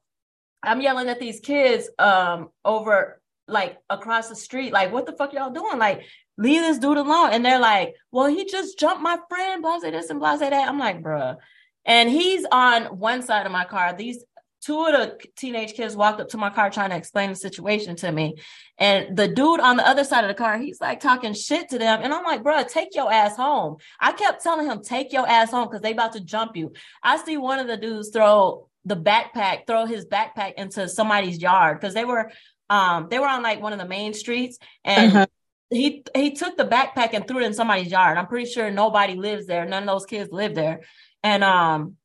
I'm 0.66 0.80
yelling 0.80 1.09
at 1.09 1.21
these 1.21 1.40
kids 1.40 1.88
um 1.99 2.49
over 2.64 3.21
like 3.47 3.78
across 3.90 4.28
the 4.28 4.37
street, 4.37 4.73
like, 4.73 4.92
what 4.92 5.06
the 5.06 5.12
fuck 5.12 5.33
y'all 5.33 5.50
doing? 5.50 5.78
Like, 5.78 6.02
leave 6.38 6.62
this 6.62 6.78
dude 6.78 6.97
alone. 6.97 7.30
And 7.33 7.44
they're 7.44 7.59
like, 7.59 7.94
well, 8.11 8.26
he 8.26 8.44
just 8.44 8.78
jumped 8.78 9.02
my 9.02 9.18
friend, 9.28 9.62
blase 9.62 9.83
this 9.83 10.11
and 10.11 10.21
blase 10.21 10.40
that. 10.40 10.52
I'm 10.52 10.78
like, 10.78 11.02
bruh. 11.02 11.37
And 11.85 12.09
he's 12.09 12.47
on 12.50 12.99
one 12.99 13.23
side 13.23 13.47
of 13.47 13.52
my 13.52 13.64
car. 13.64 13.94
These 13.94 14.25
two 14.62 14.83
of 14.83 14.92
the 14.92 15.18
teenage 15.37 15.75
kids 15.75 15.94
walked 15.94 16.23
up 16.23 16.30
to 16.30 16.38
my 16.38 16.49
car 16.49 16.71
trying 16.71 16.88
to 16.88 16.97
explain 16.97 17.28
the 17.28 17.37
situation 17.37 17.97
to 17.97 18.11
me. 18.11 18.37
And 18.78 19.14
the 19.14 19.28
dude 19.28 19.61
on 19.61 19.76
the 19.76 19.87
other 19.87 20.04
side 20.04 20.25
of 20.25 20.28
the 20.28 20.35
car, 20.35 20.56
he's 20.56 20.80
like 20.80 21.00
talking 21.00 21.35
shit 21.35 21.68
to 21.68 21.78
them. 21.78 22.00
And 22.02 22.14
I'm 22.14 22.25
like, 22.25 22.42
bro, 22.42 22.62
take 22.62 22.94
your 22.94 23.12
ass 23.12 23.37
home. 23.37 23.76
I 24.00 24.12
kept 24.12 24.42
telling 24.42 24.66
him, 24.66 24.83
take 24.83 25.12
your 25.12 25.28
ass 25.28 25.50
home 25.50 25.68
because 25.68 25.83
they 25.83 25.92
about 25.92 26.14
to 26.14 26.21
jump 26.21 26.56
you. 26.56 26.73
I 27.02 27.18
see 27.18 27.37
one 27.37 27.59
of 27.59 27.66
the 27.66 27.76
dudes 27.76 28.09
throw 28.09 28.68
the 28.85 28.97
backpack, 28.97 29.67
throw 29.67 29.87
his 29.87 30.07
backpack 30.07 30.55
into 30.55 30.88
somebody's 30.88 31.41
yard 31.41 31.81
because 31.81 31.95
they 31.95 32.05
were 32.05 32.31
um 32.71 33.09
they 33.11 33.19
were 33.19 33.29
on 33.29 33.43
like 33.43 33.61
one 33.61 33.73
of 33.73 33.79
the 33.79 33.87
main 33.87 34.14
streets 34.14 34.59
and 34.85 35.12
uh-huh. 35.12 35.26
he 35.71 36.03
he 36.14 36.33
took 36.33 36.57
the 36.57 36.64
backpack 36.64 37.11
and 37.12 37.26
threw 37.26 37.41
it 37.41 37.45
in 37.45 37.55
somebody's 37.55 37.91
yard. 37.91 38.17
I'm 38.17 38.26
pretty 38.26 38.50
sure 38.50 38.71
nobody 38.71 39.14
lives 39.14 39.47
there. 39.47 39.64
None 39.64 39.83
of 39.83 39.88
those 39.88 40.07
kids 40.07 40.31
live 40.33 40.55
there. 40.55 40.81
And 41.23 41.45
um 41.45 41.97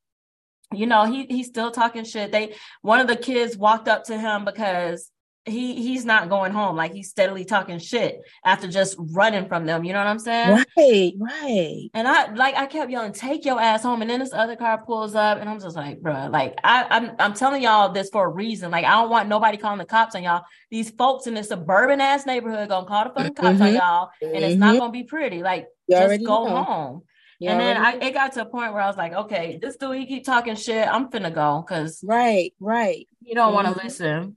you 0.72 0.86
know, 0.86 1.04
he 1.04 1.26
he's 1.28 1.48
still 1.48 1.70
talking 1.70 2.04
shit. 2.04 2.30
They 2.30 2.54
one 2.82 3.00
of 3.00 3.08
the 3.08 3.16
kids 3.16 3.56
walked 3.56 3.88
up 3.88 4.04
to 4.04 4.18
him 4.18 4.44
because 4.44 5.10
he 5.46 5.82
he's 5.82 6.04
not 6.04 6.28
going 6.28 6.52
home. 6.52 6.76
Like 6.76 6.92
he's 6.92 7.08
steadily 7.08 7.44
talking 7.44 7.78
shit 7.78 8.20
after 8.44 8.68
just 8.68 8.96
running 8.98 9.48
from 9.48 9.64
them. 9.64 9.84
You 9.84 9.92
know 9.92 9.98
what 9.98 10.06
I'm 10.06 10.18
saying? 10.18 10.64
Right, 10.76 11.12
right. 11.18 11.90
And 11.94 12.06
I 12.06 12.32
like 12.34 12.54
I 12.56 12.66
kept 12.66 12.90
yelling, 12.90 13.12
"Take 13.12 13.44
your 13.44 13.60
ass 13.60 13.82
home!" 13.82 14.02
And 14.02 14.10
then 14.10 14.20
this 14.20 14.32
other 14.32 14.56
car 14.56 14.84
pulls 14.84 15.14
up, 15.14 15.38
and 15.38 15.48
I'm 15.48 15.58
just 15.58 15.76
like, 15.76 16.00
bro, 16.00 16.28
like 16.30 16.58
I, 16.62 16.86
I'm 16.90 17.12
I'm 17.18 17.34
telling 17.34 17.62
y'all 17.62 17.90
this 17.90 18.10
for 18.10 18.26
a 18.26 18.28
reason. 18.28 18.70
Like 18.70 18.84
I 18.84 18.92
don't 18.92 19.10
want 19.10 19.28
nobody 19.28 19.56
calling 19.56 19.78
the 19.78 19.86
cops 19.86 20.14
on 20.14 20.22
y'all. 20.22 20.42
These 20.70 20.90
folks 20.90 21.26
in 21.26 21.34
this 21.34 21.48
suburban 21.48 22.00
ass 22.00 22.26
neighborhood 22.26 22.68
gonna 22.68 22.86
call 22.86 23.04
the 23.04 23.10
fucking 23.10 23.34
cops 23.34 23.54
mm-hmm. 23.54 23.62
on 23.62 23.74
y'all, 23.74 24.10
and 24.20 24.32
mm-hmm. 24.32 24.44
it's 24.44 24.56
not 24.56 24.72
mm-hmm. 24.72 24.78
gonna 24.78 24.92
be 24.92 25.04
pretty. 25.04 25.42
Like 25.42 25.68
you 25.86 25.96
just 25.96 26.24
go 26.24 26.46
know. 26.46 26.62
home. 26.62 27.02
You 27.38 27.48
and 27.48 27.58
then 27.58 27.78
I, 27.78 27.92
it 27.94 28.12
got 28.12 28.32
to 28.32 28.42
a 28.42 28.44
point 28.44 28.74
where 28.74 28.82
I 28.82 28.86
was 28.86 28.98
like, 28.98 29.14
okay, 29.14 29.58
this 29.62 29.76
dude, 29.76 29.96
he 29.96 30.04
keep 30.04 30.26
talking 30.26 30.56
shit. 30.56 30.86
I'm 30.86 31.08
finna 31.10 31.34
go 31.34 31.64
because 31.66 32.04
right, 32.04 32.52
right. 32.60 33.08
You 33.22 33.34
don't 33.34 33.54
mm-hmm. 33.54 33.64
want 33.64 33.78
to 33.78 33.82
listen. 33.82 34.36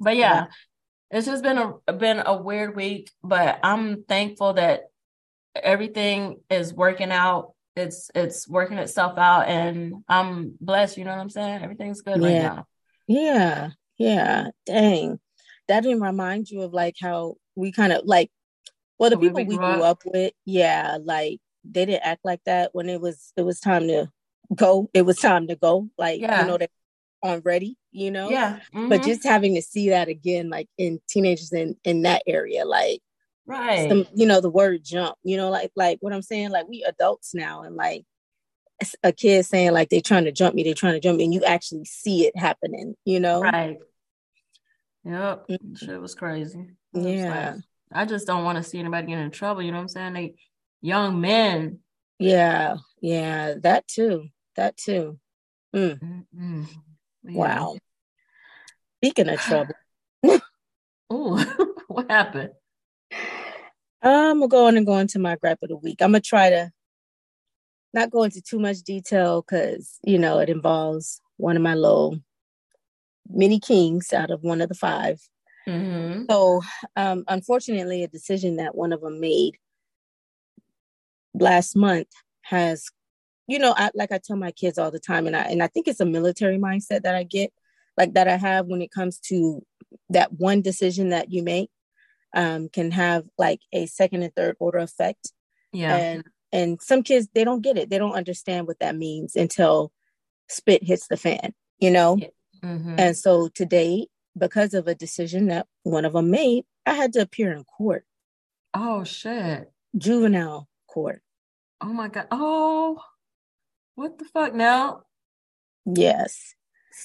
But 0.00 0.16
yeah, 0.16 0.34
yeah, 0.34 0.46
it's 1.10 1.26
just 1.26 1.42
been 1.42 1.58
a 1.58 1.92
been 1.92 2.22
a 2.24 2.36
weird 2.36 2.76
week. 2.76 3.10
But 3.22 3.60
I'm 3.62 4.04
thankful 4.04 4.54
that 4.54 4.82
everything 5.54 6.40
is 6.50 6.72
working 6.72 7.10
out. 7.10 7.52
It's 7.76 8.10
it's 8.14 8.48
working 8.48 8.78
itself 8.78 9.18
out, 9.18 9.48
and 9.48 9.94
I'm 10.08 10.56
blessed. 10.60 10.98
You 10.98 11.04
know 11.04 11.12
what 11.12 11.20
I'm 11.20 11.30
saying? 11.30 11.62
Everything's 11.62 12.02
good 12.02 12.20
yeah. 12.20 12.26
right 12.26 12.42
now. 12.56 12.66
Yeah, 13.06 13.70
yeah. 13.98 14.48
Dang, 14.66 15.20
that 15.68 15.82
didn't 15.82 16.02
remind 16.02 16.50
you 16.50 16.62
of 16.62 16.72
like 16.72 16.96
how 17.00 17.36
we 17.54 17.72
kind 17.72 17.92
of 17.92 18.02
like 18.04 18.30
well, 18.98 19.10
the 19.10 19.18
people 19.18 19.36
we, 19.36 19.44
we 19.44 19.56
grew, 19.56 19.64
up. 19.64 19.82
up 19.82 20.02
with, 20.04 20.32
yeah, 20.44 20.98
like 21.02 21.40
they 21.64 21.86
didn't 21.86 22.04
act 22.04 22.24
like 22.24 22.40
that 22.46 22.70
when 22.72 22.88
it 22.88 23.00
was 23.00 23.32
it 23.36 23.42
was 23.42 23.60
time 23.60 23.86
to 23.88 24.08
go. 24.54 24.90
It 24.92 25.02
was 25.02 25.18
time 25.18 25.46
to 25.48 25.56
go. 25.56 25.88
Like 25.96 26.20
yeah. 26.20 26.42
you 26.42 26.48
know, 26.48 26.58
they 26.58 26.68
on 27.22 27.40
ready, 27.44 27.76
you 27.90 28.10
know? 28.10 28.30
Yeah. 28.30 28.60
Mm-hmm. 28.74 28.88
But 28.88 29.02
just 29.02 29.24
having 29.24 29.54
to 29.54 29.62
see 29.62 29.90
that 29.90 30.08
again, 30.08 30.50
like 30.50 30.68
in 30.78 31.00
teenagers 31.08 31.52
in 31.52 31.76
in 31.84 32.02
that 32.02 32.22
area, 32.26 32.64
like 32.64 33.00
right. 33.46 33.88
Some, 33.88 34.06
you 34.14 34.26
know, 34.26 34.40
the 34.40 34.50
word 34.50 34.84
jump, 34.84 35.16
you 35.22 35.36
know, 35.36 35.50
like 35.50 35.70
like 35.76 35.98
what 36.00 36.12
I'm 36.12 36.22
saying, 36.22 36.50
like 36.50 36.68
we 36.68 36.84
adults 36.84 37.34
now 37.34 37.62
and 37.62 37.76
like 37.76 38.04
a 39.02 39.12
kid 39.12 39.44
saying 39.44 39.72
like 39.72 39.88
they're 39.88 40.00
trying 40.00 40.24
to 40.24 40.32
jump 40.32 40.54
me, 40.54 40.62
they're 40.62 40.74
trying 40.74 40.94
to 40.94 41.00
jump 41.00 41.18
me, 41.18 41.24
and 41.24 41.34
you 41.34 41.44
actually 41.44 41.84
see 41.84 42.26
it 42.26 42.36
happening, 42.36 42.94
you 43.04 43.20
know? 43.20 43.42
Right. 43.42 43.78
Yep. 45.04 45.48
Mm-hmm. 45.48 45.74
Shit 45.74 46.00
was 46.00 46.14
crazy. 46.14 46.70
yeah. 46.92 47.52
like, 47.54 47.62
I 47.92 48.04
just 48.04 48.26
don't 48.26 48.44
want 48.44 48.58
to 48.58 48.62
see 48.62 48.78
anybody 48.78 49.06
get 49.06 49.18
in 49.18 49.30
trouble. 49.30 49.62
You 49.62 49.72
know 49.72 49.78
what 49.78 49.82
I'm 49.82 49.88
saying? 49.88 50.12
They 50.12 50.34
young 50.80 51.20
men. 51.20 51.80
Yeah, 52.18 52.76
yeah, 53.00 53.54
that 53.62 53.86
too. 53.86 54.28
That 54.56 54.76
too. 54.76 55.18
Mm. 55.74 56.66
Wow. 57.36 57.76
Speaking 58.98 59.28
of 59.28 59.40
trouble. 59.40 59.74
oh, 61.10 61.74
what 61.88 62.10
happened? 62.10 62.50
I'm 64.02 64.38
gonna 64.38 64.48
go 64.48 64.66
on 64.66 64.76
and 64.76 64.86
go 64.86 64.98
into 64.98 65.18
my 65.18 65.36
gripe 65.36 65.58
of 65.62 65.68
the 65.68 65.76
week. 65.76 66.00
I'm 66.00 66.12
gonna 66.12 66.20
try 66.20 66.50
to 66.50 66.70
not 67.92 68.10
go 68.10 68.22
into 68.22 68.40
too 68.40 68.58
much 68.58 68.78
detail 68.78 69.42
because 69.42 69.98
you 70.04 70.18
know 70.18 70.38
it 70.38 70.48
involves 70.48 71.20
one 71.36 71.56
of 71.56 71.62
my 71.62 71.74
little 71.74 72.18
mini 73.28 73.60
kings 73.60 74.12
out 74.12 74.30
of 74.30 74.42
one 74.42 74.60
of 74.60 74.68
the 74.68 74.74
5 74.74 75.20
mm-hmm. 75.66 76.24
So, 76.30 76.62
um, 76.96 77.24
unfortunately, 77.28 78.02
a 78.02 78.08
decision 78.08 78.56
that 78.56 78.74
one 78.74 78.92
of 78.92 79.00
them 79.00 79.20
made 79.20 79.54
last 81.34 81.76
month 81.76 82.08
has 82.42 82.90
you 83.48 83.58
know, 83.58 83.74
I, 83.76 83.90
like 83.94 84.12
I 84.12 84.18
tell 84.18 84.36
my 84.36 84.52
kids 84.52 84.78
all 84.78 84.90
the 84.90 85.00
time, 85.00 85.26
and 85.26 85.34
I 85.34 85.40
and 85.40 85.62
I 85.62 85.66
think 85.66 85.88
it's 85.88 86.00
a 86.00 86.04
military 86.04 86.58
mindset 86.58 87.02
that 87.02 87.14
I 87.14 87.24
get, 87.24 87.50
like 87.96 88.12
that 88.14 88.28
I 88.28 88.36
have 88.36 88.66
when 88.66 88.82
it 88.82 88.92
comes 88.92 89.18
to 89.28 89.64
that 90.10 90.34
one 90.34 90.60
decision 90.60 91.08
that 91.08 91.32
you 91.32 91.42
make 91.42 91.70
um, 92.36 92.68
can 92.68 92.90
have 92.90 93.24
like 93.38 93.60
a 93.72 93.86
second 93.86 94.22
and 94.22 94.34
third 94.34 94.56
order 94.60 94.78
effect. 94.78 95.32
Yeah, 95.72 95.96
and 95.96 96.24
and 96.52 96.82
some 96.82 97.02
kids 97.02 97.28
they 97.34 97.42
don't 97.42 97.62
get 97.62 97.78
it, 97.78 97.88
they 97.88 97.98
don't 97.98 98.12
understand 98.12 98.66
what 98.66 98.80
that 98.80 98.94
means 98.94 99.34
until 99.34 99.92
spit 100.50 100.84
hits 100.84 101.08
the 101.08 101.16
fan, 101.16 101.54
you 101.80 101.90
know. 101.90 102.18
Mm-hmm. 102.62 102.96
And 102.98 103.16
so 103.16 103.48
today, 103.48 104.08
because 104.36 104.74
of 104.74 104.88
a 104.88 104.94
decision 104.94 105.46
that 105.46 105.66
one 105.84 106.04
of 106.04 106.12
them 106.12 106.30
made, 106.30 106.64
I 106.84 106.92
had 106.92 107.14
to 107.14 107.22
appear 107.22 107.52
in 107.52 107.64
court. 107.64 108.04
Oh 108.74 109.04
shit! 109.04 109.72
Juvenile 109.96 110.68
court. 110.86 111.22
Oh 111.80 111.94
my 111.94 112.08
god! 112.08 112.26
Oh 112.30 113.00
what 113.98 114.16
the 114.16 114.24
fuck 114.26 114.54
now? 114.54 115.02
Yes. 115.84 116.54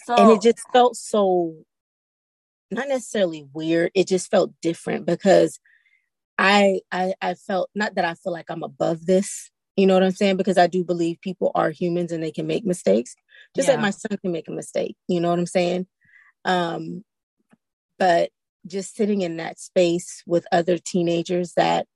So 0.06 0.14
and 0.16 0.30
it 0.30 0.44
just 0.44 0.60
felt 0.72 0.96
so 0.96 1.56
not 2.70 2.88
necessarily 2.88 3.48
weird. 3.52 3.90
It 3.96 4.08
just 4.08 4.30
felt 4.30 4.52
different 4.62 5.08
because 5.08 5.60
I 6.38 6.82
I 6.92 7.16
I 7.20 7.34
felt 7.34 7.72
not 7.74 7.96
that 7.96 8.06
I 8.06 8.14
feel 8.14 8.32
like 8.32 8.46
I'm 8.50 8.62
above 8.62 9.08
this. 9.08 9.50
You 9.76 9.88
know 9.88 9.96
what 9.96 10.04
I'm 10.04 10.12
saying? 10.12 10.38
Because 10.38 10.60
I 10.60 10.68
do 10.68 10.84
believe 10.84 11.20
people 11.20 11.52
are 11.56 11.72
humans 11.72 12.12
and 12.12 12.24
they 12.24 12.32
can 12.32 12.46
make 12.46 12.64
mistakes. 12.64 13.16
Just 13.56 13.68
yeah. 13.68 13.74
like 13.74 13.82
my 13.82 13.90
son 13.90 14.16
can 14.22 14.32
make 14.32 14.48
a 14.48 14.52
mistake. 14.52 14.96
You 15.08 15.20
know 15.20 15.32
what 15.32 15.40
I'm 15.40 15.48
saying? 15.48 15.88
Um 16.46 17.04
but 17.98 18.30
just 18.68 18.96
sitting 18.96 19.22
in 19.22 19.38
that 19.38 19.60
space 19.60 20.22
with 20.28 20.46
other 20.52 20.78
teenagers 20.78 21.54
that 21.54 21.88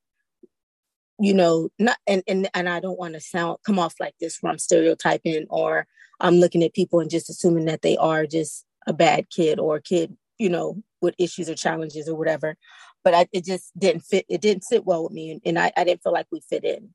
you 1.20 1.34
know 1.34 1.70
not 1.80 1.98
and 2.06 2.24
and, 2.28 2.50
and 2.54 2.70
i 2.70 2.80
don't 2.80 3.00
want 3.00 3.14
to 3.14 3.20
sound 3.20 3.58
come 3.66 3.80
off 3.80 3.96
like 4.00 4.14
this 4.20 4.36
from 4.36 4.58
stereotyping 4.58 5.46
or 5.50 5.88
i'm 6.20 6.36
looking 6.36 6.64
at 6.64 6.74
people 6.74 7.00
and 7.00 7.10
just 7.10 7.30
assuming 7.30 7.66
that 7.66 7.82
they 7.82 7.98
are 7.98 8.26
just 8.26 8.66
a 8.88 8.94
bad 8.94 9.30
kid 9.30 9.60
or 9.60 9.78
a 9.78 9.82
kid 9.82 10.16
you 10.38 10.50
know 10.50 10.82
with 11.02 11.16
issues 11.18 11.50
or 11.50 11.56
challenges 11.56 12.08
or 12.08 12.16
whatever. 12.16 12.56
But 13.04 13.14
I, 13.14 13.28
it 13.32 13.46
just 13.46 13.78
didn't 13.78 14.02
fit 14.02 14.26
it 14.28 14.42
didn't 14.42 14.64
sit 14.64 14.86
well 14.86 15.04
with 15.04 15.14
me 15.14 15.32
and, 15.32 15.42
and 15.46 15.60
I, 15.60 15.72
I 15.78 15.84
didn't 15.84 16.04
feel 16.04 16.14
like 16.14 16.28
we 16.32 16.42
fit 16.42 16.64
in 16.64 16.90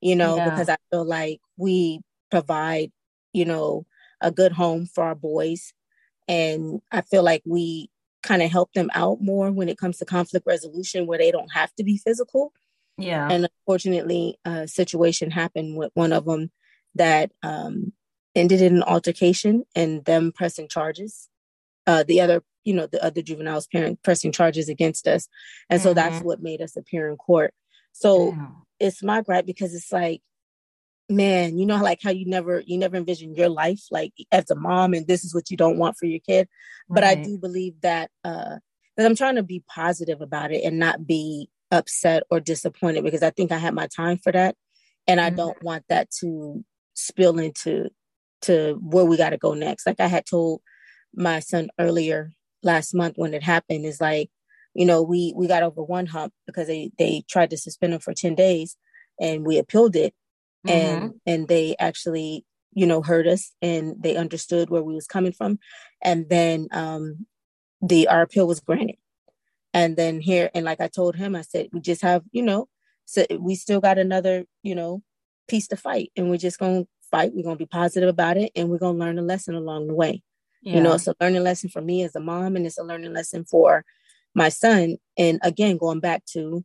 you 0.00 0.14
know 0.14 0.36
yeah. 0.36 0.50
because 0.50 0.68
i 0.68 0.76
feel 0.90 1.04
like 1.04 1.40
we 1.56 2.00
provide 2.30 2.92
you 3.32 3.46
know 3.46 3.86
a 4.20 4.30
good 4.30 4.52
home 4.52 4.86
for 4.86 5.04
our 5.04 5.14
boys. 5.14 5.72
And 6.28 6.80
i 6.92 7.00
feel 7.00 7.22
like 7.22 7.42
we 7.44 7.90
kind 8.22 8.42
of 8.42 8.50
help 8.50 8.72
them 8.72 8.90
out 8.94 9.20
more 9.20 9.50
when 9.52 9.68
it 9.68 9.78
comes 9.78 9.98
to 9.98 10.04
conflict 10.04 10.46
resolution 10.46 11.06
where 11.06 11.18
they 11.18 11.30
don't 11.30 11.52
have 11.52 11.72
to 11.76 11.84
be 11.84 11.96
physical 11.96 12.52
yeah. 12.98 13.28
And 13.30 13.46
unfortunately, 13.46 14.38
a 14.44 14.66
situation 14.66 15.30
happened 15.30 15.76
with 15.76 15.90
one 15.94 16.12
of 16.12 16.24
them 16.24 16.50
that 16.94 17.30
um, 17.42 17.92
ended 18.34 18.62
in 18.62 18.76
an 18.76 18.82
altercation 18.82 19.64
and 19.74 20.04
them 20.04 20.32
pressing 20.32 20.68
charges. 20.68 21.28
Uh, 21.86 22.02
the 22.02 22.20
other, 22.20 22.42
you 22.64 22.74
know, 22.74 22.86
the 22.86 23.02
other 23.04 23.22
juvenile's 23.22 23.66
parent 23.66 24.02
pressing 24.02 24.32
charges 24.32 24.68
against 24.68 25.06
us. 25.06 25.28
And 25.70 25.80
so 25.80 25.90
mm-hmm. 25.90 25.96
that's 25.96 26.24
what 26.24 26.42
made 26.42 26.60
us 26.60 26.76
appear 26.76 27.08
in 27.08 27.16
court. 27.16 27.54
So 27.92 28.32
yeah. 28.32 28.48
it's 28.80 29.02
my 29.02 29.20
gripe 29.22 29.46
because 29.46 29.74
it's 29.74 29.92
like, 29.92 30.20
man, 31.08 31.56
you 31.58 31.66
know, 31.66 31.80
like 31.80 32.00
how 32.02 32.10
you 32.10 32.26
never, 32.26 32.60
you 32.66 32.76
never 32.76 32.96
envision 32.96 33.34
your 33.34 33.48
life 33.48 33.82
like 33.92 34.12
as 34.32 34.50
a 34.50 34.56
mom 34.56 34.92
and 34.92 35.06
this 35.06 35.24
is 35.24 35.34
what 35.34 35.50
you 35.50 35.56
don't 35.56 35.78
want 35.78 35.96
for 35.96 36.06
your 36.06 36.18
kid. 36.18 36.48
Right. 36.88 36.94
But 36.94 37.04
I 37.04 37.14
do 37.14 37.38
believe 37.38 37.80
that, 37.82 38.10
uh, 38.24 38.56
that 38.96 39.06
I'm 39.06 39.14
trying 39.14 39.36
to 39.36 39.44
be 39.44 39.62
positive 39.68 40.20
about 40.20 40.50
it 40.50 40.64
and 40.64 40.78
not 40.78 41.06
be 41.06 41.48
upset 41.70 42.22
or 42.30 42.40
disappointed 42.40 43.04
because 43.04 43.22
I 43.22 43.30
think 43.30 43.52
I 43.52 43.58
had 43.58 43.74
my 43.74 43.86
time 43.86 44.18
for 44.18 44.32
that. 44.32 44.56
And 45.06 45.20
I 45.20 45.28
mm-hmm. 45.28 45.36
don't 45.36 45.62
want 45.62 45.84
that 45.88 46.10
to 46.20 46.64
spill 46.94 47.38
into 47.38 47.90
to 48.42 48.78
where 48.82 49.04
we 49.04 49.16
got 49.16 49.30
to 49.30 49.38
go 49.38 49.54
next. 49.54 49.86
Like 49.86 50.00
I 50.00 50.06
had 50.06 50.26
told 50.26 50.60
my 51.14 51.40
son 51.40 51.68
earlier 51.78 52.32
last 52.62 52.94
month 52.94 53.14
when 53.16 53.34
it 53.34 53.42
happened 53.42 53.84
is 53.84 54.00
like, 54.00 54.30
you 54.74 54.84
know, 54.84 55.02
we 55.02 55.32
we 55.36 55.46
got 55.46 55.62
over 55.62 55.82
one 55.82 56.06
hump 56.06 56.32
because 56.46 56.66
they 56.66 56.90
they 56.98 57.24
tried 57.28 57.50
to 57.50 57.56
suspend 57.56 57.94
him 57.94 58.00
for 58.00 58.12
10 58.12 58.34
days 58.34 58.76
and 59.20 59.46
we 59.46 59.58
appealed 59.58 59.96
it 59.96 60.14
mm-hmm. 60.66 60.76
and 60.76 61.14
and 61.24 61.48
they 61.48 61.76
actually, 61.78 62.44
you 62.72 62.86
know, 62.86 63.02
heard 63.02 63.26
us 63.26 63.52
and 63.62 63.94
they 63.98 64.16
understood 64.16 64.68
where 64.68 64.82
we 64.82 64.94
was 64.94 65.06
coming 65.06 65.32
from 65.32 65.58
and 66.02 66.28
then 66.28 66.68
um 66.72 67.26
the 67.80 68.08
our 68.08 68.22
appeal 68.22 68.46
was 68.46 68.60
granted. 68.60 68.96
And 69.74 69.96
then 69.96 70.20
here, 70.20 70.50
and 70.54 70.64
like 70.64 70.80
I 70.80 70.88
told 70.88 71.16
him, 71.16 71.36
I 71.36 71.42
said, 71.42 71.68
we 71.72 71.80
just 71.80 72.02
have, 72.02 72.22
you 72.32 72.42
know, 72.42 72.68
so 73.04 73.24
we 73.38 73.54
still 73.54 73.80
got 73.80 73.98
another, 73.98 74.44
you 74.62 74.74
know, 74.74 75.02
piece 75.48 75.68
to 75.68 75.76
fight. 75.76 76.10
And 76.16 76.30
we're 76.30 76.38
just 76.38 76.58
to 76.84 76.88
fight. 77.10 77.32
We're 77.34 77.42
to 77.56 77.64
be 77.64 77.66
positive 77.66 78.08
about 78.08 78.36
it. 78.36 78.52
And 78.56 78.68
we're 78.68 78.78
to 78.94 78.98
learn 78.98 79.18
a 79.18 79.22
lesson 79.22 79.54
along 79.54 79.86
the 79.86 79.94
way. 79.94 80.22
Yeah. 80.62 80.76
You 80.76 80.80
know, 80.82 80.94
it's 80.94 81.06
a 81.06 81.14
learning 81.20 81.44
lesson 81.44 81.70
for 81.70 81.80
me 81.80 82.02
as 82.02 82.16
a 82.16 82.20
mom, 82.20 82.56
and 82.56 82.66
it's 82.66 82.78
a 82.78 82.82
learning 82.82 83.12
lesson 83.12 83.44
for 83.44 83.84
my 84.34 84.48
son. 84.48 84.96
And 85.16 85.38
again, 85.42 85.76
going 85.76 86.00
back 86.00 86.24
to 86.32 86.64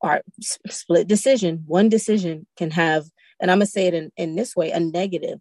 our 0.00 0.22
split 0.40 1.06
decision, 1.06 1.62
one 1.66 1.88
decision 1.88 2.46
can 2.56 2.72
have, 2.72 3.04
and 3.40 3.50
I'm 3.50 3.60
to 3.60 3.66
say 3.66 3.86
it 3.86 3.94
in, 3.94 4.10
in 4.16 4.34
this 4.34 4.56
way, 4.56 4.72
a 4.72 4.80
negative 4.80 5.38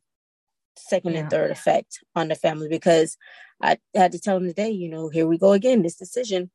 second 0.77 1.13
yeah. 1.13 1.21
and 1.21 1.29
third 1.29 1.49
effect 1.51 1.99
on 2.15 2.27
the 2.27 2.35
family 2.35 2.69
because 2.69 3.17
I 3.61 3.77
had 3.95 4.11
to 4.11 4.19
tell 4.19 4.37
him 4.37 4.47
today, 4.47 4.69
you 4.69 4.89
know, 4.89 5.09
here 5.09 5.27
we 5.27 5.37
go 5.37 5.53
again. 5.53 5.81
This 5.81 5.95
decision 5.95 6.51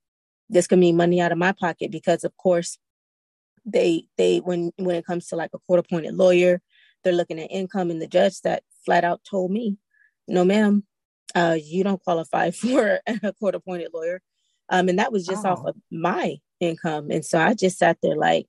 this 0.48 0.66
could 0.66 0.78
mean 0.78 0.96
money 0.96 1.20
out 1.20 1.32
of 1.32 1.38
my 1.38 1.52
pocket 1.52 1.90
because 1.90 2.24
of 2.24 2.36
course 2.36 2.78
they 3.64 4.06
they 4.16 4.38
when 4.38 4.72
when 4.76 4.96
it 4.96 5.06
comes 5.06 5.26
to 5.26 5.36
like 5.36 5.50
a 5.54 5.58
court 5.60 5.80
appointed 5.80 6.14
lawyer 6.14 6.60
they're 7.02 7.12
looking 7.12 7.40
at 7.40 7.50
income 7.50 7.90
and 7.90 8.00
the 8.00 8.06
judge 8.06 8.40
that 8.42 8.62
flat 8.84 9.04
out 9.04 9.20
told 9.24 9.50
me 9.50 9.76
no 10.28 10.44
ma'am 10.44 10.84
uh, 11.36 11.58
you 11.62 11.84
don't 11.84 12.02
qualify 12.02 12.50
for 12.52 13.00
a 13.06 13.32
court 13.34 13.54
appointed 13.54 13.90
lawyer. 13.92 14.20
Um, 14.68 14.88
and 14.88 14.98
that 14.98 15.12
was 15.12 15.26
just 15.26 15.46
oh. 15.46 15.50
off 15.50 15.64
of 15.64 15.76
my 15.90 16.38
income. 16.58 17.10
And 17.10 17.24
so 17.24 17.38
I 17.38 17.54
just 17.54 17.78
sat 17.78 17.98
there 18.02 18.16
like, 18.16 18.46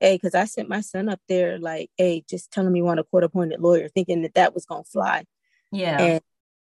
hey, 0.00 0.14
because 0.16 0.34
I 0.34 0.44
sent 0.44 0.68
my 0.68 0.80
son 0.80 1.08
up 1.08 1.20
there 1.28 1.58
like, 1.58 1.90
hey, 1.96 2.24
just 2.28 2.50
telling 2.50 2.72
me 2.72 2.80
you 2.80 2.84
want 2.84 3.00
a 3.00 3.04
court 3.04 3.24
appointed 3.24 3.60
lawyer, 3.60 3.88
thinking 3.88 4.22
that 4.22 4.34
that 4.34 4.54
was 4.54 4.64
gonna 4.64 4.84
fly. 4.84 5.24
Yeah. 5.72 6.00
And 6.00 6.20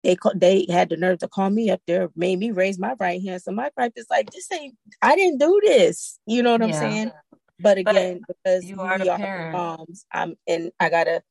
they 0.04 0.16
they 0.36 0.66
had 0.68 0.88
the 0.88 0.96
nerve 0.96 1.18
to 1.18 1.28
call 1.28 1.50
me 1.50 1.70
up 1.70 1.80
there, 1.86 2.10
made 2.14 2.38
me 2.38 2.50
raise 2.50 2.78
my 2.78 2.94
right 3.00 3.22
hand. 3.22 3.42
So 3.42 3.52
my 3.52 3.70
gripe 3.76 3.94
is 3.96 4.06
like, 4.10 4.30
this 4.30 4.50
ain't. 4.52 4.76
I 5.02 5.16
didn't 5.16 5.38
do 5.38 5.60
this. 5.64 6.18
You 6.26 6.42
know 6.42 6.52
what 6.52 6.62
I'm 6.62 6.72
saying? 6.72 7.10
But 7.60 7.78
again, 7.78 8.20
but 8.26 8.36
because 8.42 8.64
you 8.64 8.80
are 8.80 8.98
we 8.98 9.08
are 9.08 9.52
moms, 9.52 10.04
I'm 10.12 10.36
and 10.46 10.70
I 10.78 10.90
gotta. 10.90 11.22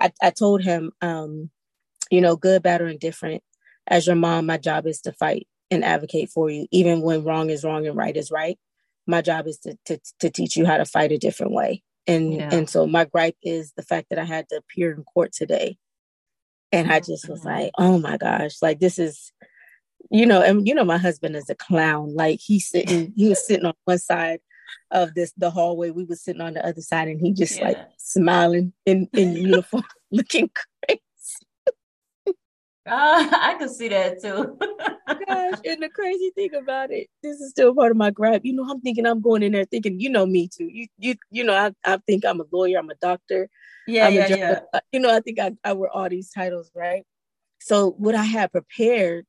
I 0.00 0.12
I 0.22 0.30
told 0.30 0.62
him, 0.62 0.92
um, 1.02 1.50
you 2.10 2.20
know, 2.20 2.36
good, 2.36 2.62
bad, 2.62 2.80
or 2.80 2.88
indifferent. 2.88 3.42
As 3.86 4.06
your 4.06 4.16
mom, 4.16 4.46
my 4.46 4.56
job 4.56 4.86
is 4.86 5.02
to 5.02 5.12
fight 5.12 5.46
and 5.70 5.84
advocate 5.84 6.30
for 6.30 6.48
you, 6.48 6.66
even 6.70 7.02
when 7.02 7.24
wrong 7.24 7.50
is 7.50 7.64
wrong 7.64 7.86
and 7.86 7.96
right 7.96 8.16
is 8.16 8.30
right. 8.30 8.58
My 9.06 9.20
job 9.20 9.46
is 9.46 9.58
to 9.58 9.76
to, 9.84 10.00
to 10.20 10.30
teach 10.30 10.56
you 10.56 10.64
how 10.64 10.78
to 10.78 10.86
fight 10.86 11.12
a 11.12 11.18
different 11.18 11.52
way. 11.52 11.82
And 12.06 12.32
yeah. 12.32 12.48
and 12.50 12.68
so 12.68 12.86
my 12.86 13.04
gripe 13.04 13.36
is 13.42 13.72
the 13.76 13.82
fact 13.82 14.08
that 14.08 14.18
I 14.18 14.24
had 14.24 14.48
to 14.48 14.56
appear 14.56 14.92
in 14.92 15.04
court 15.04 15.32
today 15.32 15.76
and 16.74 16.92
I 16.92 16.98
just 16.98 17.28
was 17.28 17.44
like, 17.44 17.70
oh 17.78 17.98
my 17.98 18.16
gosh, 18.16 18.60
like 18.60 18.80
this 18.80 18.98
is, 18.98 19.32
you 20.10 20.26
know, 20.26 20.42
and 20.42 20.66
you 20.66 20.74
know, 20.74 20.84
my 20.84 20.98
husband 20.98 21.36
is 21.36 21.48
a 21.48 21.54
clown. 21.54 22.14
Like 22.14 22.40
he's 22.42 22.68
sitting, 22.68 23.12
he 23.16 23.28
was 23.28 23.46
sitting 23.46 23.64
on 23.64 23.74
one 23.84 23.98
side 23.98 24.40
of 24.90 25.14
this 25.14 25.32
the 25.36 25.50
hallway. 25.50 25.90
We 25.90 26.04
was 26.04 26.22
sitting 26.22 26.42
on 26.42 26.54
the 26.54 26.66
other 26.66 26.80
side, 26.80 27.08
and 27.08 27.20
he 27.20 27.32
just 27.32 27.58
yeah. 27.58 27.68
like 27.68 27.78
smiling 27.98 28.72
in 28.86 29.08
in 29.12 29.32
uniform, 29.36 29.84
looking 30.10 30.50
crazy. 30.88 31.00
Uh, 32.26 32.34
I 32.86 33.56
could 33.58 33.70
see 33.70 33.88
that 33.88 34.20
too. 34.20 34.58
Gosh, 35.06 35.58
and 35.64 35.82
the 35.82 35.88
crazy 35.88 36.30
thing 36.34 36.54
about 36.54 36.90
it, 36.90 37.08
this 37.22 37.40
is 37.40 37.50
still 37.50 37.74
part 37.74 37.90
of 37.90 37.96
my 37.96 38.10
gripe. 38.10 38.44
You 38.44 38.54
know, 38.54 38.66
I'm 38.68 38.80
thinking 38.80 39.06
I'm 39.06 39.20
going 39.20 39.42
in 39.42 39.52
there 39.52 39.64
thinking, 39.64 40.00
you 40.00 40.08
know, 40.08 40.24
me 40.26 40.48
too. 40.48 40.66
You, 40.66 40.86
you, 40.98 41.14
you 41.30 41.44
know, 41.44 41.54
I, 41.54 41.72
I 41.84 41.98
think 42.06 42.24
I'm 42.24 42.40
a 42.40 42.44
lawyer, 42.50 42.78
I'm 42.78 42.90
a 42.90 42.94
doctor, 42.94 43.48
yeah, 43.86 44.08
yeah, 44.08 44.26
yeah. 44.28 44.60
Uh, 44.72 44.80
you 44.92 45.00
know, 45.00 45.14
I 45.14 45.20
think 45.20 45.38
I, 45.38 45.52
I 45.62 45.72
wear 45.74 45.90
all 45.90 46.08
these 46.08 46.30
titles, 46.30 46.70
right? 46.74 47.04
So 47.60 47.90
what 47.90 48.14
I 48.14 48.24
had 48.24 48.52
prepared 48.52 49.26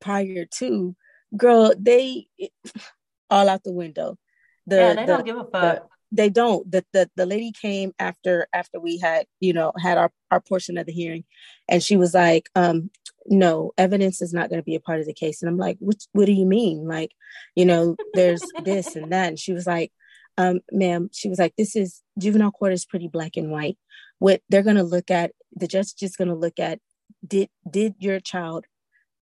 prior 0.00 0.46
to, 0.58 0.96
girl, 1.36 1.72
they 1.78 2.26
all 3.30 3.48
out 3.48 3.64
the 3.64 3.72
window. 3.72 4.18
The, 4.66 4.76
yeah, 4.76 4.94
they 4.94 5.06
the, 5.06 5.06
don't 5.06 5.24
give 5.24 5.38
a 5.38 5.44
fuck. 5.44 5.88
The, 6.12 6.22
they 6.22 6.30
don't. 6.30 6.70
The, 6.70 6.84
the 6.92 7.10
the 7.16 7.26
lady 7.26 7.52
came 7.52 7.92
after 7.98 8.46
after 8.52 8.78
we 8.78 8.98
had 8.98 9.26
you 9.40 9.52
know 9.52 9.72
had 9.80 9.98
our 9.98 10.12
our 10.30 10.40
portion 10.40 10.78
of 10.78 10.86
the 10.86 10.92
hearing, 10.92 11.24
and 11.68 11.82
she 11.82 11.96
was 11.96 12.14
like, 12.14 12.48
um, 12.54 12.90
"No, 13.26 13.72
evidence 13.78 14.22
is 14.22 14.32
not 14.32 14.48
going 14.50 14.60
to 14.60 14.64
be 14.64 14.76
a 14.76 14.80
part 14.80 15.00
of 15.00 15.06
the 15.06 15.14
case." 15.14 15.42
And 15.42 15.48
I'm 15.48 15.58
like, 15.58 15.76
"What? 15.80 15.96
What 16.12 16.26
do 16.26 16.32
you 16.32 16.46
mean? 16.46 16.86
Like, 16.86 17.12
you 17.54 17.64
know, 17.64 17.96
there's 18.14 18.42
this 18.64 18.96
and 18.96 19.12
that." 19.12 19.28
And 19.28 19.38
she 19.38 19.52
was 19.52 19.66
like, 19.66 19.92
um, 20.38 20.60
ma'am, 20.70 21.10
she 21.12 21.28
was 21.28 21.38
like, 21.38 21.54
this 21.56 21.76
is 21.76 22.02
juvenile 22.18 22.52
court 22.52 22.72
is 22.72 22.86
pretty 22.86 23.08
black 23.08 23.36
and 23.36 23.50
white. 23.50 23.78
What 24.18 24.40
they're 24.48 24.62
going 24.62 24.76
to 24.76 24.82
look 24.82 25.10
at, 25.10 25.32
the 25.54 25.66
judge 25.66 25.86
is 25.86 25.92
just 25.92 26.18
going 26.18 26.28
to 26.28 26.34
look 26.34 26.58
at, 26.58 26.78
did 27.26 27.48
did 27.68 27.94
your 27.98 28.20
child 28.20 28.66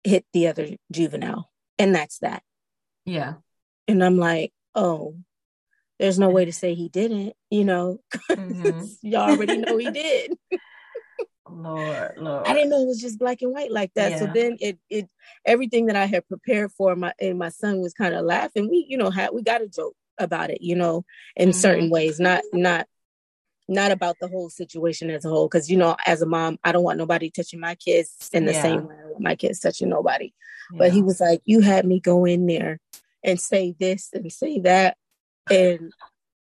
hit 0.04 0.26
the 0.34 0.48
other 0.48 0.68
juvenile? 0.92 1.52
And 1.78 1.94
that's 1.96 2.20
that. 2.20 2.44
Yeah. 3.06 3.36
And 3.88 4.04
I'm 4.04 4.18
like, 4.18 4.54
oh, 4.76 5.16
there's 6.00 6.20
no 6.20 6.30
way 6.30 6.46
to 6.46 6.54
say 6.54 6.74
he 6.74 6.90
didn't, 6.90 7.34
you 7.50 7.66
know, 7.66 8.00
mm-hmm. 8.32 8.86
y'all 9.02 9.32
already 9.32 9.58
know 9.58 9.78
he 9.78 9.92
did. 9.92 10.38
Lord, 11.52 12.14
Lord. 12.18 12.48
I 12.48 12.54
didn't 12.54 12.70
know 12.70 12.84
it 12.84 12.88
was 12.88 13.02
just 13.02 13.18
black 13.18 13.42
and 13.42 13.52
white 13.52 13.72
like 13.72 13.92
that. 13.96 14.12
Yeah. 14.12 14.20
So 14.20 14.28
then 14.28 14.58
it 14.60 14.78
it 14.88 15.10
everything 15.46 15.88
that 15.88 15.96
I 15.96 16.06
had 16.06 16.28
prepared 16.28 16.72
for 16.72 16.96
my 16.96 17.12
and 17.20 17.40
my 17.40 17.50
son 17.50 17.82
was 17.82 17.94
kind 17.94 18.14
of 18.14 18.24
laughing. 18.24 18.70
We, 18.70 18.86
you 18.88 18.98
know, 18.98 19.10
had 19.10 19.32
we 19.34 19.42
got 19.42 19.64
a 19.64 19.68
joke 19.68 19.96
about 20.20 20.52
it, 20.52 20.62
you 20.62 20.76
know, 20.76 21.06
in 21.36 21.50
mm-hmm. 21.50 21.60
certain 21.60 21.90
ways, 21.90 22.20
not 22.20 22.44
not 22.54 22.86
not 23.68 23.92
about 23.92 24.18
the 24.22 24.28
whole 24.28 24.50
situation 24.50 25.10
as 25.10 25.26
a 25.26 25.30
whole. 25.30 25.48
Because 25.48 25.72
you 25.72 25.78
know, 25.78 25.96
as 26.06 26.22
a 26.22 26.28
mom, 26.28 26.60
I 26.64 26.72
don't 26.72 26.84
want 26.84 27.00
nobody 27.00 27.32
touching 27.32 27.60
my 27.60 27.74
kids 27.74 28.30
in 28.32 28.46
the 28.46 28.54
yeah. 28.54 28.62
same 28.62 28.88
way 28.88 28.96
my 29.20 29.36
kids 29.36 29.60
touching 29.60 29.90
nobody. 29.90 30.34
Yeah. 30.72 30.78
But 30.78 30.92
he 30.92 31.02
was 31.02 31.20
like, 31.20 31.42
"You 31.46 31.62
had 31.62 31.86
me 31.86 32.00
go 32.00 32.26
in 32.26 32.46
there 32.46 32.80
and 33.24 33.40
say 33.40 33.76
this 33.80 34.10
and 34.14 34.32
say 34.32 34.60
that," 34.62 34.98
and 35.50 35.92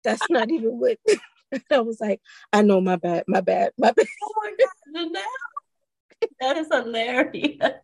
that's 0.03 0.29
not 0.29 0.49
even 0.51 0.79
what. 0.79 0.97
I 1.71 1.79
was 1.79 2.01
like, 2.01 2.19
"I 2.51 2.61
know 2.61 2.81
my 2.81 2.97
bad, 2.97 3.23
my 3.27 3.41
bad, 3.41 3.71
my 3.77 3.91
bad." 3.91 4.05
Oh 4.23 4.33
my 4.43 4.53
god, 4.59 5.23
that 6.39 6.57
is 6.57 6.67
hilarious. 6.71 7.57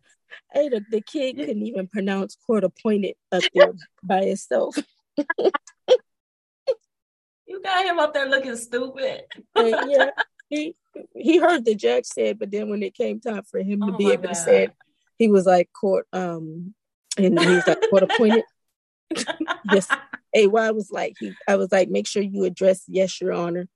Hey, 0.52 0.68
the, 0.68 0.84
the 0.88 1.00
kid 1.00 1.36
couldn't 1.36 1.66
even 1.66 1.88
pronounce 1.88 2.36
court 2.46 2.62
appointed 2.62 3.16
up 3.32 3.42
there 3.52 3.72
by 4.04 4.20
itself. 4.20 4.76
You 7.46 7.60
got 7.62 7.84
him 7.84 7.98
up 7.98 8.14
there 8.14 8.26
looking 8.28 8.56
stupid. 8.56 9.24
yeah, 9.56 10.10
he 10.48 10.74
he 11.14 11.38
heard 11.38 11.64
the 11.64 11.74
judge 11.74 12.04
said, 12.06 12.38
but 12.38 12.50
then 12.50 12.70
when 12.70 12.82
it 12.82 12.94
came 12.94 13.20
time 13.20 13.42
for 13.44 13.60
him 13.60 13.80
to 13.80 13.92
oh 13.92 13.96
be 13.96 14.12
able 14.12 14.22
God. 14.24 14.28
to 14.30 14.34
say 14.34 14.62
it, 14.64 14.72
he 15.18 15.28
was 15.28 15.46
like 15.46 15.70
court 15.72 16.06
um 16.12 16.74
and 17.18 17.38
he's 17.38 17.66
like 17.66 17.80
court 17.90 18.02
appointed. 18.02 18.44
Yes. 19.64 19.88
AY 20.34 20.48
was 20.48 20.90
like 20.90 21.14
he 21.18 21.32
I 21.48 21.56
was 21.56 21.70
like, 21.70 21.88
make 21.88 22.06
sure 22.06 22.22
you 22.22 22.44
address 22.44 22.82
yes, 22.88 23.20
your 23.20 23.32
honor. 23.32 23.68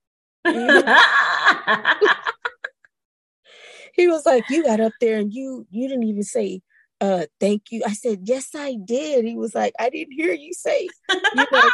he 3.94 4.08
was 4.08 4.24
like, 4.26 4.44
you 4.48 4.64
got 4.64 4.80
up 4.80 4.94
there 5.00 5.18
and 5.18 5.32
you 5.32 5.66
you 5.70 5.88
didn't 5.88 6.04
even 6.04 6.22
say 6.22 6.62
uh 7.00 7.26
thank 7.40 7.70
you. 7.70 7.82
I 7.86 7.92
said, 7.92 8.20
Yes, 8.24 8.50
I 8.54 8.76
did. 8.84 9.24
He 9.24 9.36
was 9.36 9.54
like, 9.54 9.72
I 9.78 9.90
didn't 9.90 10.14
hear 10.14 10.32
you 10.32 10.52
say, 10.52 10.88
you 11.34 11.46
know, 11.50 11.70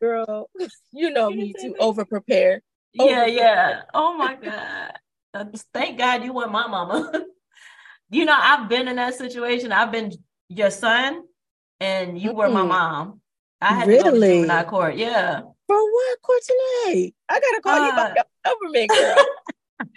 girl, 0.00 0.50
you 0.92 1.10
know 1.10 1.30
me 1.30 1.54
to 1.60 1.74
over 1.78 2.04
prepare. 2.04 2.62
Yeah, 2.92 3.26
yeah. 3.26 3.82
Oh 3.94 4.16
my 4.16 4.36
God. 4.36 4.92
Thank 5.72 5.98
God 5.98 6.24
you 6.24 6.34
weren't 6.34 6.52
my 6.52 6.66
mama. 6.66 7.10
you 8.10 8.26
know, 8.26 8.36
I've 8.38 8.68
been 8.68 8.88
in 8.88 8.96
that 8.96 9.14
situation. 9.14 9.72
I've 9.72 9.90
been 9.90 10.12
your 10.48 10.70
son 10.70 11.22
and 11.82 12.18
you 12.20 12.30
mm 12.30 12.36
were 12.36 12.48
my 12.48 12.62
mom. 12.62 13.20
I 13.60 13.74
had 13.74 13.88
really? 13.88 13.98
to 13.98 14.04
go 14.04 14.14
to 14.14 14.26
juvenile 14.34 14.64
court. 14.64 14.96
Yeah. 14.96 15.40
For 15.66 15.92
what 15.92 16.22
court 16.22 16.40
tonight? 16.46 17.14
I 17.28 17.40
gotta 17.40 17.60
call 17.60 17.80
uh, 17.80 17.86
you 17.86 17.92
by 17.92 18.14
your 18.14 18.24
government 18.44 18.90
girl. 18.90 19.26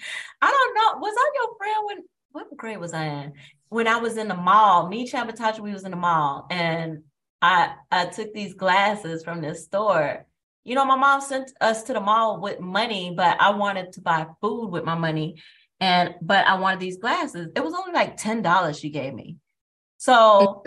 I 0.42 0.52
don't 0.52 0.76
know. 0.76 1.00
Was 1.00 1.16
I 1.18 1.32
your 1.36 1.58
friend 1.58 1.86
when 1.86 1.98
what 2.32 2.58
grade 2.58 2.80
was 2.80 2.94
I 2.94 3.06
in? 3.06 3.34
When 3.70 3.88
I 3.88 3.98
was 3.98 4.18
in 4.18 4.28
the 4.28 4.36
mall, 4.36 4.88
me, 4.88 5.08
Chabatacha, 5.08 5.60
we 5.60 5.74
was 5.74 5.84
in 5.84 5.92
the 5.92 5.98
mall 5.98 6.48
and 6.50 7.04
I 7.42 7.74
I 7.92 8.06
took 8.08 8.34
these 8.34 8.54
glasses 8.54 9.24
from 9.24 9.42
this 9.42 9.66
store. 9.66 10.26
You 10.64 10.74
know, 10.76 10.86
my 10.86 10.96
mom 10.96 11.22
sent 11.22 11.52
us 11.62 11.84
to 11.84 11.94
the 11.94 12.02
mall 12.02 12.42
with 12.42 12.60
money, 12.60 13.14
but 13.16 13.40
I 13.40 13.52
wanted 13.52 13.94
to 13.94 14.02
buy 14.02 14.26
food 14.42 14.70
with 14.70 14.84
my 14.84 14.96
money. 14.96 15.36
And 15.80 16.16
but 16.22 16.48
I 16.48 16.56
wanted 16.56 16.80
these 16.80 16.98
glasses. 16.98 17.50
It 17.56 17.64
was 17.64 17.74
only 17.74 17.94
like 17.94 18.18
$10 18.18 18.80
she 18.80 18.90
gave 18.90 19.14
me. 19.14 19.38
So 19.98 20.64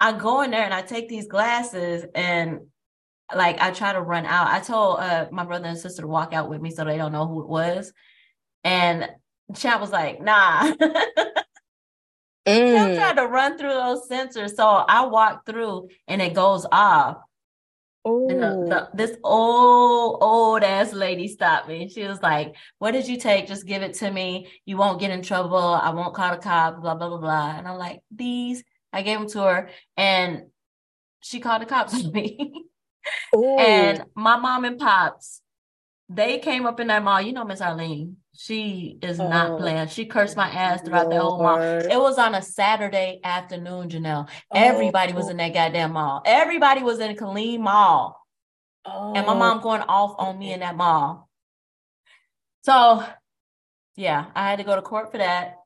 I 0.00 0.12
go 0.12 0.42
in 0.42 0.50
there 0.50 0.64
and 0.64 0.74
I 0.74 0.82
take 0.82 1.08
these 1.08 1.28
glasses 1.28 2.04
and 2.14 2.60
like 3.34 3.60
I 3.60 3.70
try 3.70 3.92
to 3.92 4.00
run 4.00 4.26
out. 4.26 4.48
I 4.48 4.60
told 4.60 4.98
uh, 5.00 5.28
my 5.30 5.44
brother 5.44 5.66
and 5.66 5.78
sister 5.78 6.02
to 6.02 6.08
walk 6.08 6.32
out 6.32 6.48
with 6.48 6.60
me 6.60 6.70
so 6.70 6.84
they 6.84 6.96
don't 6.96 7.12
know 7.12 7.26
who 7.26 7.42
it 7.42 7.48
was. 7.48 7.92
And 8.64 9.08
Chad 9.54 9.80
was 9.80 9.90
like, 9.90 10.20
nah. 10.20 10.72
Mm. 12.46 12.96
Trying 12.96 13.16
to 13.16 13.26
run 13.26 13.58
through 13.58 13.74
those 13.74 14.08
sensors. 14.08 14.54
So 14.54 14.66
I 14.66 15.04
walk 15.06 15.46
through 15.46 15.88
and 16.08 16.22
it 16.22 16.34
goes 16.34 16.66
off. 16.72 17.18
Oh, 18.02 18.88
this 18.94 19.14
old 19.22 20.18
old 20.22 20.62
ass 20.62 20.94
lady 20.94 21.28
stopped 21.28 21.68
me. 21.68 21.86
She 21.90 22.02
was 22.04 22.22
like, 22.22 22.54
"What 22.78 22.92
did 22.92 23.06
you 23.06 23.18
take? 23.18 23.46
Just 23.46 23.66
give 23.66 23.82
it 23.82 23.92
to 23.96 24.10
me. 24.10 24.48
You 24.64 24.78
won't 24.78 25.00
get 25.00 25.10
in 25.10 25.20
trouble. 25.20 25.58
I 25.58 25.90
won't 25.90 26.14
call 26.14 26.30
the 26.30 26.40
cop, 26.40 26.80
Blah 26.80 26.94
blah 26.94 27.10
blah 27.10 27.18
blah. 27.18 27.58
And 27.58 27.68
I'm 27.68 27.76
like, 27.76 28.00
"These." 28.10 28.64
I 28.92 29.02
gave 29.02 29.18
them 29.18 29.28
to 29.30 29.42
her, 29.42 29.70
and 29.96 30.44
she 31.20 31.40
called 31.40 31.62
the 31.62 31.66
cops 31.66 31.94
on 32.04 32.12
me. 32.12 32.64
and 33.34 34.04
my 34.14 34.36
mom 34.36 34.64
and 34.64 34.78
pops, 34.78 35.42
they 36.08 36.38
came 36.38 36.66
up 36.66 36.80
in 36.80 36.88
that 36.88 37.02
mall. 37.02 37.20
You 37.20 37.32
know, 37.32 37.44
Miss 37.44 37.60
Arlene. 37.60 38.16
She 38.32 38.98
is 39.02 39.18
not 39.18 39.50
oh, 39.50 39.56
playing. 39.58 39.88
She 39.88 40.06
cursed 40.06 40.36
my 40.36 40.48
ass 40.48 40.80
throughout 40.80 41.08
Lord. 41.08 41.12
the 41.12 41.20
whole 41.20 41.42
mall. 41.42 41.60
It 41.60 42.00
was 42.00 42.16
on 42.16 42.34
a 42.34 42.40
Saturday 42.40 43.20
afternoon, 43.22 43.90
Janelle. 43.90 44.28
Everybody 44.54 45.12
oh. 45.12 45.16
was 45.16 45.28
in 45.28 45.36
that 45.38 45.52
goddamn 45.52 45.92
mall. 45.92 46.22
Everybody 46.24 46.82
was 46.82 47.00
in 47.00 47.16
Killeen 47.16 47.60
Mall. 47.60 48.16
Oh. 48.86 49.12
And 49.14 49.26
my 49.26 49.34
mom 49.34 49.58
oh. 49.58 49.62
going 49.62 49.82
off 49.82 50.14
on 50.18 50.38
me 50.38 50.52
in 50.52 50.60
that 50.60 50.76
mall. 50.76 51.28
So 52.62 53.04
yeah, 53.96 54.26
I 54.34 54.50
had 54.50 54.58
to 54.58 54.64
go 54.64 54.74
to 54.74 54.82
court 54.82 55.12
for 55.12 55.18
that. 55.18 55.56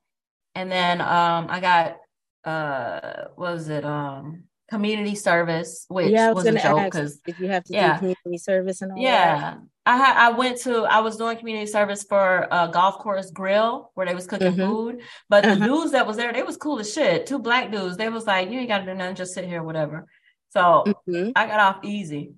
And 0.55 0.71
then 0.71 1.01
um 1.01 1.47
I 1.49 1.61
got 1.61 1.97
uh 2.45 3.29
what 3.37 3.53
was 3.53 3.69
it? 3.69 3.85
Um 3.85 4.45
community 4.71 5.15
service, 5.15 5.85
which 5.89 6.11
yeah, 6.11 6.33
was, 6.33 6.45
was 6.45 6.55
a 6.55 6.59
joke 6.59 6.85
because 6.85 7.21
if 7.27 7.39
you 7.39 7.49
have 7.49 7.65
to 7.65 7.73
yeah. 7.73 7.95
do 7.95 7.99
community 7.99 8.39
service 8.39 8.83
and 8.83 8.93
all 8.93 8.99
yeah. 8.99 9.41
That. 9.41 9.59
I 9.87 9.97
had 9.99 10.17
I 10.17 10.31
went 10.31 10.59
to 10.63 10.85
I 10.85 11.01
was 11.01 11.17
doing 11.17 11.37
community 11.37 11.67
service 11.67 12.05
for 12.05 12.49
a 12.51 12.69
golf 12.73 12.99
course 12.99 13.31
grill 13.31 13.91
where 13.95 14.07
they 14.07 14.15
was 14.15 14.27
cooking 14.27 14.53
mm-hmm. 14.53 14.63
food. 14.63 15.03
But 15.29 15.45
uh-huh. 15.45 15.55
the 15.57 15.67
dudes 15.67 15.93
that 15.93 16.07
was 16.07 16.17
there, 16.17 16.33
they 16.33 16.43
was 16.43 16.57
cool 16.57 16.79
as 16.81 16.93
shit. 16.93 17.27
Two 17.27 17.39
black 17.39 17.71
dudes. 17.71 17.97
They 17.97 18.09
was 18.09 18.27
like, 18.27 18.51
You 18.51 18.61
ain't 18.61 18.69
gotta 18.69 18.87
do 18.87 18.95
nothing, 18.95 19.17
just 19.17 19.35
sit 19.35 19.45
here, 19.45 19.63
whatever. 19.63 20.07
So 20.51 20.85
mm-hmm. 20.87 21.31
I 21.37 21.47
got 21.47 21.61
off 21.61 21.85
easy. 21.85 22.33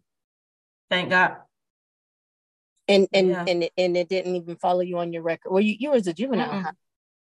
Thank 0.91 1.11
God. 1.11 1.37
And 2.89 3.09
and 3.13 3.29
yeah. 3.29 3.45
and 3.47 3.69
and 3.77 3.97
it 3.97 4.09
didn't 4.09 4.37
even 4.37 4.57
follow 4.57 4.81
you 4.81 4.99
on 4.99 5.13
your 5.13 5.23
record. 5.23 5.51
Well, 5.51 5.63
you 5.63 5.77
you 5.79 5.91
was 5.91 6.07
a 6.07 6.13
juvenile, 6.13 6.63
huh? 6.63 6.73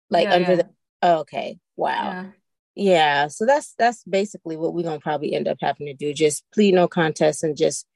like 0.10 0.26
yeah, 0.26 0.34
under 0.34 0.56
the. 0.58 0.69
Oh, 1.02 1.19
okay, 1.19 1.58
wow. 1.76 2.32
Yeah, 2.76 3.28
so 3.28 3.46
that's 3.46 3.76
that's 3.78 4.04
basically 4.04 4.58
what 4.58 4.74
we're 4.74 4.84
gonna 4.84 5.00
probably 5.00 5.34
end 5.34 5.48
up 5.48 5.58
having 5.62 5.88
to 5.88 5.94
do. 5.94 6.14
Just 6.14 6.44
plead 6.54 6.74
no 6.74 6.88
contest 6.88 7.44
and 7.44 7.56
just 7.56 7.88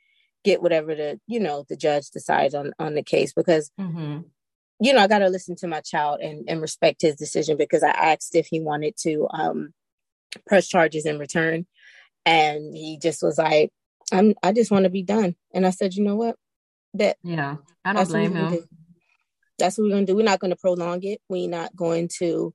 get 0.44 0.62
whatever 0.62 0.94
the 0.94 1.20
you 1.28 1.40
know 1.40 1.66
the 1.68 1.76
judge 1.76 2.10
decides 2.12 2.54
on 2.54 2.72
on 2.78 2.94
the 2.94 3.04
case 3.04 3.34
because 3.34 3.72
mm-hmm. 3.80 4.20
you 4.80 4.94
know 4.94 5.00
I 5.00 5.08
got 5.08 5.20
to 5.20 5.30
listen 5.30 5.56
to 5.58 5.68
my 5.68 5.82
child 5.82 6.22
and 6.22 6.48
and 6.48 6.62
respect 6.62 7.02
his 7.02 7.16
decision 7.16 7.58
because 7.58 7.84
I 7.84 7.90
asked 7.90 8.36
if 8.36 8.48
he 8.48 8.60
wanted 8.60 8.96
to 9.02 9.28
um 9.32 9.74
press 10.46 10.68
charges 10.68 11.06
in 11.06 11.18
return, 11.18 11.66
and 12.26 12.76
he 12.76 13.00
just 13.02 13.24
was 13.24 13.40
like, 13.40 13.72
"I'm 14.12 14.36
I 14.44 14.52
just 14.52 14.70
want 14.70 14.84
to 14.84 14.92
be 14.92 15.04
done," 15.04 15.36
and 15.54 15.66
I 15.66 15.72
said, 15.72 15.96
"You 15.96 16.04
know 16.04 16.16
what? 16.16 16.36
That 16.94 17.18
yeah, 17.24 17.56
I 17.84 17.94
don't 17.94 18.08
blame 18.08 18.36
him. 18.36 18.52
Do. 18.52 18.64
That's 19.58 19.78
what 19.78 19.86
we're 19.86 19.92
gonna 19.92 20.06
do. 20.06 20.16
We're 20.16 20.24
not 20.24 20.40
gonna 20.40 20.56
prolong 20.56 21.04
it. 21.04 21.20
We're 21.30 21.50
not 21.50 21.76
going 21.76 22.10
to." 22.20 22.54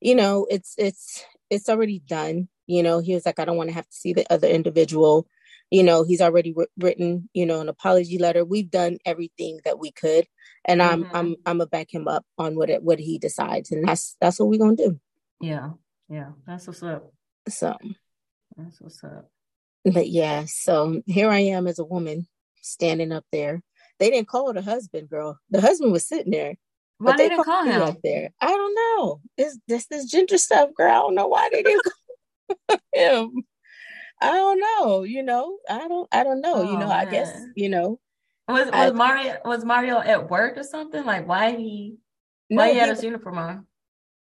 You 0.00 0.16
know, 0.16 0.46
it's 0.50 0.74
it's 0.78 1.24
it's 1.52 1.68
already 1.68 1.98
done. 2.00 2.48
You 2.66 2.82
know, 2.82 3.00
he 3.00 3.14
was 3.14 3.26
like, 3.26 3.38
I 3.38 3.44
don't 3.44 3.58
want 3.58 3.68
to 3.68 3.74
have 3.74 3.88
to 3.88 3.94
see 3.94 4.14
the 4.14 4.26
other 4.32 4.48
individual. 4.48 5.26
You 5.70 5.82
know, 5.82 6.02
he's 6.02 6.22
already 6.22 6.54
written, 6.78 7.28
you 7.34 7.46
know, 7.46 7.60
an 7.60 7.68
apology 7.68 8.18
letter. 8.18 8.44
We've 8.44 8.70
done 8.70 8.98
everything 9.04 9.60
that 9.64 9.78
we 9.78 9.90
could, 9.90 10.26
and 10.64 10.80
mm-hmm. 10.80 11.04
I'm 11.04 11.16
I'm 11.16 11.36
I'm 11.46 11.58
gonna 11.58 11.66
back 11.66 11.92
him 11.92 12.08
up 12.08 12.24
on 12.38 12.56
what 12.56 12.70
it 12.70 12.82
what 12.82 12.98
he 12.98 13.18
decides, 13.18 13.70
and 13.70 13.86
that's 13.86 14.16
that's 14.20 14.38
what 14.38 14.48
we're 14.48 14.58
gonna 14.58 14.76
do. 14.76 14.98
Yeah, 15.40 15.70
yeah, 16.08 16.30
that's 16.46 16.66
what's 16.66 16.82
up. 16.82 17.12
So 17.48 17.76
that's 18.56 18.80
what's 18.80 19.02
up. 19.04 19.30
But 19.84 20.08
yeah, 20.08 20.44
so 20.46 21.02
here 21.06 21.30
I 21.30 21.40
am 21.40 21.66
as 21.66 21.78
a 21.78 21.84
woman 21.84 22.26
standing 22.60 23.12
up 23.12 23.24
there. 23.32 23.62
They 23.98 24.10
didn't 24.10 24.28
call 24.28 24.52
the 24.52 24.62
husband, 24.62 25.08
girl. 25.08 25.38
The 25.50 25.60
husband 25.60 25.92
was 25.92 26.06
sitting 26.06 26.32
there. 26.32 26.54
Why 27.02 27.16
they 27.16 27.28
didn't 27.28 27.44
call 27.44 27.64
him 27.64 27.82
up 27.82 27.96
there? 28.02 28.30
I 28.40 28.46
don't 28.46 28.74
know. 28.74 29.20
It's 29.36 29.58
this 29.66 29.86
this 29.86 30.10
ginger 30.10 30.38
stuff, 30.38 30.70
girl. 30.76 30.90
I 30.90 30.94
don't 30.94 31.14
know 31.14 31.26
why 31.26 31.48
they 31.52 31.62
didn't 31.62 31.82
call 32.68 32.78
him. 32.92 33.44
I 34.20 34.30
don't 34.30 34.60
know. 34.60 35.02
You 35.02 35.22
know, 35.22 35.58
I 35.68 35.88
don't. 35.88 36.08
I 36.12 36.22
don't 36.22 36.40
know. 36.40 36.54
Oh, 36.54 36.62
you 36.62 36.78
know, 36.78 36.88
man. 36.88 37.08
I 37.08 37.10
guess 37.10 37.42
you 37.56 37.68
know. 37.68 37.98
Was 38.46 38.66
was 38.66 38.72
I, 38.72 38.90
Mario 38.90 39.36
was 39.44 39.64
Mario 39.64 39.98
at 39.98 40.30
work 40.30 40.56
or 40.56 40.62
something? 40.62 41.04
Like 41.04 41.26
why 41.26 41.56
he 41.56 41.96
why 42.48 42.68
no, 42.68 42.72
he 42.72 42.78
had 42.78 42.88
his 42.90 43.02
uniform 43.02 43.38
on? 43.38 43.66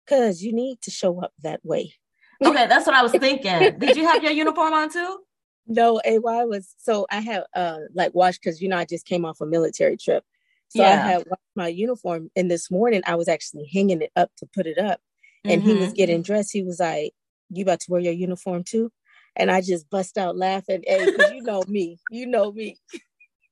Because 0.05 0.43
you 0.43 0.53
need 0.53 0.81
to 0.83 0.91
show 0.91 1.21
up 1.21 1.33
that 1.43 1.61
way. 1.65 1.95
okay, 2.45 2.67
that's 2.67 2.87
what 2.87 2.97
I 2.97 3.03
was 3.03 3.13
thinking. 3.13 3.79
Did 3.79 3.97
you 3.97 4.07
have 4.07 4.23
your 4.23 4.33
uniform 4.33 4.73
on 4.73 4.91
too? 4.91 5.21
No, 5.67 6.01
AY 6.05 6.19
was 6.45 6.75
so 6.79 7.07
I 7.11 7.21
have 7.21 7.45
uh 7.55 7.79
like 7.95 8.15
watched 8.15 8.43
because 8.43 8.61
you 8.61 8.69
know 8.69 8.77
I 8.77 8.85
just 8.85 9.07
came 9.07 9.25
off 9.25 9.41
a 9.41 9.47
military 9.47 9.97
trip. 9.97 10.25
So 10.69 10.83
yeah. 10.83 10.91
I 10.91 10.97
had 10.97 11.25
my 11.55 11.69
uniform, 11.69 12.31
and 12.35 12.51
this 12.51 12.71
morning 12.71 13.03
I 13.07 13.15
was 13.15 13.29
actually 13.29 13.71
hanging 13.73 14.03
it 14.03 14.11
up 14.17 14.31
to 14.39 14.47
put 14.55 14.67
it 14.67 14.79
up, 14.79 15.01
and 15.45 15.63
mm-hmm. 15.63 15.71
he 15.71 15.77
was 15.77 15.89
mm-hmm. 15.89 15.95
getting 15.95 16.23
dressed. 16.23 16.53
He 16.53 16.63
was 16.63 16.81
like, 16.81 17.13
"You 17.51 17.63
about 17.63 17.81
to 17.81 17.91
wear 17.91 18.01
your 18.01 18.13
uniform 18.13 18.65
too?" 18.65 18.91
And 19.37 19.51
I 19.51 19.61
just 19.61 19.89
bust 19.91 20.19
out 20.19 20.37
laughing. 20.37 20.83
Hey, 20.87 21.07
you 21.33 21.43
know 21.43 21.63
me, 21.67 21.99
you 22.11 22.27
know 22.27 22.53
me. 22.53 22.79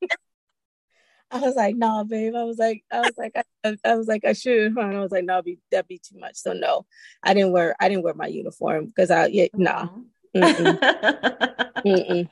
I 1.31 1.39
was 1.39 1.57
like, 1.57 1.77
"Nah, 1.77 2.05
babe." 2.05 2.35
I 2.35 2.45
was 2.45 2.59
like, 2.59 2.85
I 2.93 3.01
was 3.01 3.15
like, 3.17 3.33
I, 3.65 3.77
I 3.85 3.95
was 3.95 4.07
like, 4.07 4.25
I 4.25 4.33
should. 4.33 4.77
And 4.77 4.97
I 4.97 5.01
was 5.01 5.13
like, 5.13 5.25
"No, 5.25 5.37
nah, 5.37 5.43
be 5.43 5.59
that'd 5.71 5.89
be 5.89 5.99
too 5.99 6.19
much." 6.19 6.37
So 6.37 6.53
no, 6.53 6.87
I 7.23 7.35
didn't 7.35 7.53
wear. 7.53 7.75
I 7.81 7.89
didn't 7.89 8.05
wear 8.05 8.15
my 8.15 8.27
uniform 8.27 8.87
because 8.87 9.11
I 9.11 9.27
yeah, 9.27 9.47
nah. 9.55 9.89
Mm-mm. 10.37 10.79
Mm-mm. 11.87 12.29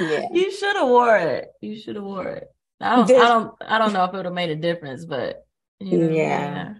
Yeah. 0.00 0.28
You 0.32 0.50
should 0.52 0.76
have 0.76 0.88
wore 0.88 1.16
it. 1.16 1.52
You 1.60 1.78
should 1.78 1.96
have 1.96 2.04
wore 2.04 2.28
it. 2.28 2.48
I 2.80 2.96
don't, 2.96 3.10
I 3.10 3.28
don't, 3.28 3.54
I 3.66 3.78
don't 3.78 3.92
know 3.92 4.04
if 4.04 4.12
it 4.12 4.16
would 4.16 4.26
have 4.26 4.34
made 4.34 4.50
a 4.50 4.56
difference, 4.56 5.04
but 5.04 5.46
you 5.80 5.98
know, 5.98 6.08
yeah. 6.08 6.74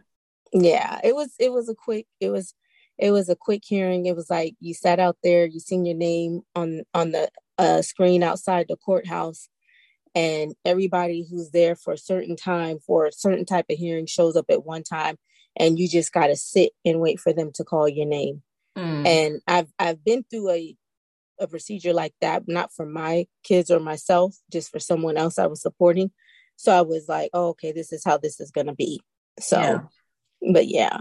yeah, 0.52 0.60
yeah, 0.60 1.00
it 1.02 1.14
was, 1.14 1.34
it 1.38 1.52
was 1.52 1.68
a 1.68 1.74
quick, 1.74 2.06
it 2.20 2.30
was, 2.30 2.54
it 2.98 3.10
was 3.10 3.28
a 3.28 3.36
quick 3.36 3.62
hearing. 3.64 4.06
It 4.06 4.16
was 4.16 4.30
like 4.30 4.54
you 4.60 4.74
sat 4.74 4.98
out 4.98 5.18
there, 5.22 5.44
you 5.46 5.60
seen 5.60 5.84
your 5.84 5.96
name 5.96 6.42
on 6.54 6.82
on 6.94 7.12
the 7.12 7.28
uh, 7.58 7.82
screen 7.82 8.22
outside 8.22 8.66
the 8.68 8.76
courthouse, 8.76 9.48
and 10.14 10.54
everybody 10.64 11.26
who's 11.28 11.50
there 11.50 11.76
for 11.76 11.92
a 11.92 11.98
certain 11.98 12.36
time 12.36 12.78
for 12.78 13.06
a 13.06 13.12
certain 13.12 13.44
type 13.44 13.66
of 13.70 13.76
hearing 13.76 14.06
shows 14.06 14.36
up 14.36 14.46
at 14.48 14.64
one 14.64 14.82
time, 14.82 15.18
and 15.56 15.78
you 15.78 15.88
just 15.88 16.12
got 16.12 16.28
to 16.28 16.36
sit 16.36 16.72
and 16.84 17.00
wait 17.00 17.20
for 17.20 17.32
them 17.32 17.50
to 17.54 17.64
call 17.64 17.88
your 17.88 18.06
name. 18.06 18.42
Mm. 18.76 19.06
And 19.06 19.40
I've 19.46 19.68
I've 19.78 20.02
been 20.02 20.24
through 20.30 20.50
a 20.50 20.76
a 21.38 21.46
procedure 21.46 21.92
like 21.92 22.14
that, 22.20 22.44
not 22.46 22.72
for 22.72 22.86
my 22.86 23.26
kids 23.42 23.70
or 23.70 23.80
myself, 23.80 24.36
just 24.52 24.70
for 24.70 24.78
someone 24.78 25.16
else 25.16 25.38
I 25.38 25.46
was 25.46 25.62
supporting. 25.62 26.10
So 26.56 26.72
I 26.72 26.82
was 26.82 27.06
like, 27.08 27.30
oh, 27.32 27.48
okay, 27.48 27.72
this 27.72 27.92
is 27.92 28.02
how 28.04 28.18
this 28.18 28.40
is 28.40 28.50
going 28.50 28.66
to 28.66 28.74
be. 28.74 29.00
So, 29.38 29.60
yeah. 29.60 30.52
but 30.52 30.66
yeah, 30.66 31.00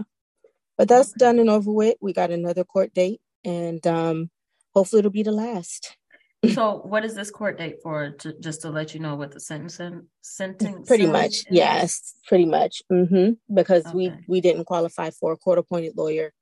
but 0.76 0.88
that's 0.88 1.12
done 1.12 1.38
and 1.38 1.50
over 1.50 1.72
with. 1.72 1.96
We 2.00 2.12
got 2.12 2.30
another 2.30 2.64
court 2.64 2.92
date 2.92 3.20
and 3.44 3.84
um, 3.86 4.30
hopefully 4.74 5.00
it'll 5.00 5.10
be 5.10 5.22
the 5.22 5.32
last. 5.32 5.96
so 6.54 6.82
what 6.84 7.04
is 7.04 7.14
this 7.14 7.30
court 7.30 7.58
date 7.58 7.76
for 7.82 8.10
to, 8.10 8.34
just 8.40 8.62
to 8.62 8.70
let 8.70 8.94
you 8.94 9.00
know 9.00 9.14
what 9.14 9.32
the 9.32 9.40
sentence 9.40 9.80
sentence 10.20 10.86
pretty 10.86 11.06
much 11.06 11.28
is? 11.28 11.46
yes 11.50 12.14
pretty 12.28 12.44
much 12.44 12.82
mm-hmm. 12.92 13.32
because 13.52 13.86
okay. 13.86 13.96
we 13.96 14.12
we 14.28 14.40
didn't 14.40 14.64
qualify 14.64 15.10
for 15.10 15.32
a 15.32 15.36
court 15.36 15.58
appointed 15.58 15.94
lawyer 15.96 16.32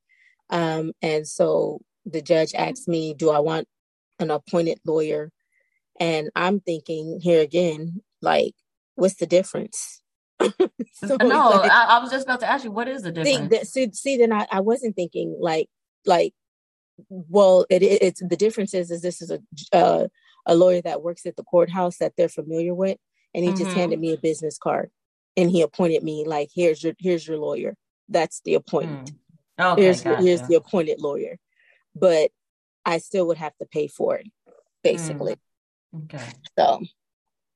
um, 0.50 0.92
and 1.00 1.26
so 1.26 1.80
the 2.04 2.20
judge 2.20 2.54
asked 2.54 2.88
me 2.88 3.14
do 3.14 3.30
i 3.30 3.38
want 3.38 3.68
an 4.18 4.30
appointed 4.30 4.78
lawyer. 4.84 5.30
And 6.00 6.30
I'm 6.34 6.60
thinking 6.60 7.20
here 7.20 7.40
again, 7.40 8.02
like, 8.20 8.54
what's 8.94 9.14
the 9.14 9.26
difference? 9.26 10.02
so 10.40 11.16
no, 11.22 11.50
like, 11.50 11.70
I, 11.70 11.96
I, 11.96 11.98
was 12.00 12.10
just 12.10 12.26
about 12.26 12.40
to 12.40 12.50
ask 12.50 12.64
you, 12.64 12.70
what 12.70 12.88
is 12.88 13.02
the 13.02 13.12
difference? 13.12 13.70
See, 13.70 13.86
see, 13.86 13.92
see 13.92 14.16
then 14.16 14.32
I, 14.32 14.46
I 14.50 14.60
wasn't 14.60 14.96
thinking 14.96 15.36
like, 15.40 15.68
like, 16.04 16.34
well, 17.08 17.66
it, 17.70 17.82
it's 17.82 18.20
the 18.20 18.36
difference 18.36 18.74
is, 18.74 18.90
is 18.90 19.02
this 19.02 19.22
is 19.22 19.30
a 19.30 19.40
uh, 19.72 20.08
a 20.46 20.54
lawyer 20.54 20.82
that 20.82 21.02
works 21.02 21.26
at 21.26 21.36
the 21.36 21.42
courthouse 21.44 21.98
that 21.98 22.14
they're 22.16 22.28
familiar 22.28 22.74
with, 22.74 22.98
and 23.32 23.44
he 23.44 23.50
mm-hmm. 23.50 23.64
just 23.64 23.76
handed 23.76 24.00
me 24.00 24.12
a 24.12 24.18
business 24.18 24.58
card, 24.58 24.90
and 25.36 25.50
he 25.50 25.62
appointed 25.62 26.02
me 26.02 26.24
like, 26.26 26.50
here's 26.54 26.82
your 26.82 26.94
here's 26.98 27.26
your 27.26 27.38
lawyer. 27.38 27.76
That's 28.08 28.40
the 28.44 28.54
appointment. 28.54 29.12
Mm. 29.58 29.72
Okay, 29.72 29.82
here's 29.82 30.02
gotcha. 30.02 30.22
here's 30.22 30.42
the 30.42 30.56
appointed 30.56 31.00
lawyer. 31.00 31.38
But 31.94 32.30
I 32.84 32.98
still 32.98 33.26
would 33.28 33.38
have 33.38 33.56
to 33.58 33.66
pay 33.66 33.88
for 33.88 34.16
it, 34.16 34.26
basically. 34.82 35.36
Mm. 35.94 36.04
Okay. 36.04 36.24
So, 36.58 36.82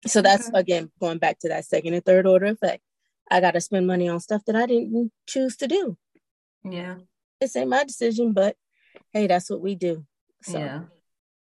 so 0.07 0.23
that's 0.23 0.49
okay. 0.49 0.59
again 0.59 0.91
going 1.01 1.19
back 1.19 1.39
to 1.41 1.49
that 1.49 1.65
second 1.65 1.95
and 1.95 2.05
third 2.05 2.27
order 2.27 2.47
effect. 2.47 2.83
I 3.31 3.41
got 3.41 3.53
to 3.53 3.61
spend 3.61 3.87
money 3.87 4.09
on 4.09 4.21
stuff 4.21 4.43
that 4.47 4.57
I 4.57 4.67
didn't 4.67 5.13
choose 5.27 5.57
to 5.59 5.67
do. 5.67 5.97
Yeah. 6.65 6.97
This 7.41 7.57
ain't 7.57 7.71
my 7.71 7.85
decision, 7.85 8.33
but 8.33 8.57
hey, 9.13 9.27
that's 9.27 9.51
what 9.51 9.61
we 9.61 9.75
do. 9.75 10.07
So, 10.43 10.59
yeah. 10.59 10.81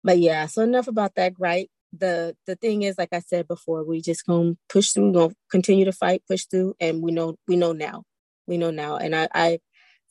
But 0.05 0.19
yeah, 0.19 0.47
so 0.47 0.63
enough 0.63 0.89
about 0.89 1.15
that, 1.15 1.35
right? 1.39 1.71
The 1.93 2.37
the 2.47 2.57
thing 2.57 2.83
is, 2.83 2.97
like 2.99 3.13
I 3.13 3.21
said 3.21 3.47
before, 3.47 3.85
we 3.85 4.01
just 4.01 4.27
gonna 4.27 4.57
push 4.69 4.91
through, 4.91 5.13
gonna 5.13 5.35
continue 5.51 5.85
to 5.85 5.93
fight, 5.93 6.23
push 6.27 6.47
through, 6.47 6.75
and 6.81 7.03
we 7.03 7.13
know 7.13 7.37
we 7.47 7.57
know 7.57 7.73
now, 7.73 8.05
we 8.47 8.57
know 8.57 8.71
now, 8.71 8.97
and 8.97 9.15
I, 9.15 9.29
I 9.35 9.59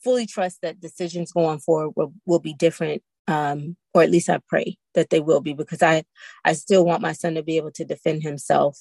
fully 0.02 0.26
trust 0.26 0.60
that 0.62 0.80
decisions 0.80 1.32
going 1.32 1.58
forward 1.58 1.92
will, 1.96 2.14
will 2.24 2.38
be 2.38 2.54
different 2.54 3.02
um, 3.28 3.76
or 3.94 4.02
at 4.02 4.10
least 4.10 4.30
I 4.30 4.40
pray 4.48 4.76
that 4.94 5.10
they 5.10 5.20
will 5.20 5.40
be 5.40 5.52
because 5.52 5.82
I 5.82 6.04
I 6.44 6.52
still 6.54 6.84
want 6.84 7.02
my 7.02 7.12
son 7.12 7.34
to 7.34 7.42
be 7.42 7.56
able 7.56 7.72
to 7.72 7.84
defend 7.84 8.22
himself 8.22 8.80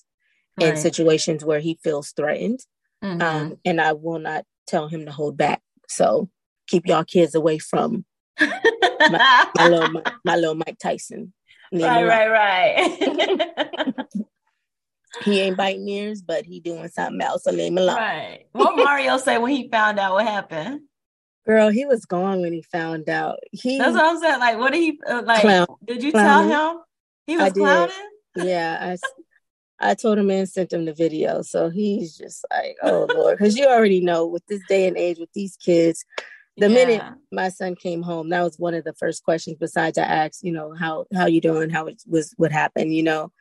right. 0.60 0.70
in 0.70 0.78
situations 0.78 1.46
where 1.46 1.60
he 1.60 1.80
feels 1.84 2.12
threatened, 2.12 2.60
mm-hmm. 3.04 3.22
um, 3.22 3.58
and 3.66 3.80
I 3.80 3.94
will 3.94 4.20
not 4.20 4.46
tell 4.68 4.88
him 4.88 5.06
to 5.06 5.12
hold 5.12 5.38
back. 5.38 5.62
So 5.88 6.30
keep 6.68 6.88
y'all 6.88 7.04
kids 7.04 7.36
away 7.36 7.60
from 7.60 8.06
my, 8.40 9.48
my, 9.56 9.68
little, 9.68 9.90
my, 9.90 10.04
my, 10.26 10.36
little 10.36 10.56
Mike 10.56 10.78
Tyson. 10.82 11.34
Right, 11.74 12.06
right, 12.06 12.30
right. 12.30 14.06
he 15.24 15.40
ain't 15.42 15.58
biting 15.58 15.88
ears, 15.88 16.22
but 16.22 16.46
he 16.46 16.60
doing 16.60 16.88
something 16.90 17.22
else. 17.22 17.44
So 17.44 17.52
leave 17.52 17.72
him 17.72 17.78
alone. 17.78 17.98
Right. 17.98 18.46
What 18.52 18.76
Mario 18.76 19.18
say 19.18 19.38
when 19.38 19.52
he 19.52 19.70
found 19.70 20.00
out 20.00 20.14
what 20.14 20.28
happened? 20.28 20.82
Girl, 21.46 21.70
he 21.70 21.86
was 21.86 22.06
gone 22.06 22.42
when 22.42 22.54
he 22.54 22.62
found 22.62 23.10
out. 23.10 23.40
He 23.52 23.78
That's 23.78 23.94
what 23.94 24.06
I'm 24.06 24.20
saying. 24.20 24.40
Like, 24.40 24.60
what 24.60 24.74
did 24.74 24.80
he 24.80 25.00
uh, 25.08 25.24
like? 25.26 25.42
Clown, 25.42 25.68
did 25.84 26.04
you 26.04 26.12
tell 26.12 26.44
him 26.44 26.80
he 27.26 27.38
was 27.38 27.54
clowning? 27.54 27.96
Yeah, 28.36 28.96
I, 29.82 29.90
I 29.92 29.96
told 29.96 30.20
him 30.20 30.30
and 30.30 30.48
sent 30.48 30.72
him 30.72 30.86
the 30.86 30.94
video. 30.94 31.42
So 31.42 31.70
he's 31.70 32.16
just 32.16 32.46
like, 32.52 32.78
oh 32.84 33.08
lord, 33.14 33.38
because 33.38 33.58
you 33.58 33.66
already 33.66 34.02
know 34.02 34.28
with 34.28 34.46
this 34.48 34.62
day 34.70 34.88
and 34.88 34.98
age 34.98 35.18
with 35.18 35.34
these 35.34 35.58
kids, 35.58 36.06
the 36.58 36.70
yeah. 36.70 36.76
minute 36.76 37.04
my 37.32 37.50
son 37.50 37.76
came 37.76 38.04
home, 38.04 38.30
that 38.30 38.44
was 38.44 38.60
one 38.60 38.76
of 38.76 38.84
the 38.84 38.94
first 38.94 39.24
questions. 39.24 39.58
Besides, 39.60 39.98
I 39.98 40.04
asked, 40.04 40.44
you 40.44 40.52
know, 40.52 40.76
how 40.78 41.06
how 41.14 41.26
you 41.26 41.42
doing? 41.42 41.72
How 41.72 41.88
it 41.88 42.04
was 42.08 42.34
what 42.38 42.52
happened? 42.52 42.94
You 42.94 43.04
know, 43.04 43.32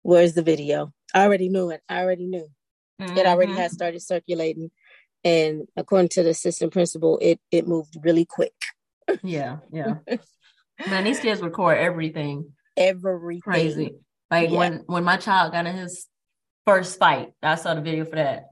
where's 0.00 0.32
the 0.32 0.42
video? 0.42 0.92
I 1.14 1.24
already 1.24 1.50
knew 1.50 1.70
it. 1.70 1.82
I 1.88 2.00
already 2.00 2.26
knew. 2.26 2.48
Mm-hmm. 3.00 3.18
It 3.18 3.26
already 3.26 3.52
had 3.52 3.72
started 3.72 4.00
circulating, 4.00 4.70
and 5.24 5.68
according 5.76 6.08
to 6.10 6.22
the 6.22 6.30
assistant 6.30 6.72
principal, 6.72 7.18
it 7.20 7.40
it 7.50 7.66
moved 7.66 7.96
really 8.02 8.24
quick. 8.24 8.54
yeah, 9.22 9.58
yeah. 9.72 9.96
Man, 10.88 11.04
these 11.04 11.20
kids 11.20 11.40
record 11.40 11.78
everything. 11.78 12.52
Everything. 12.76 13.40
Crazy. 13.40 13.94
Like 14.30 14.50
yeah. 14.50 14.58
when 14.58 14.84
when 14.86 15.04
my 15.04 15.16
child 15.16 15.52
got 15.52 15.66
in 15.66 15.76
his 15.76 16.06
first 16.66 16.98
fight, 16.98 17.32
I 17.42 17.54
saw 17.56 17.74
the 17.74 17.80
video 17.80 18.04
for 18.04 18.16
that. 18.16 18.46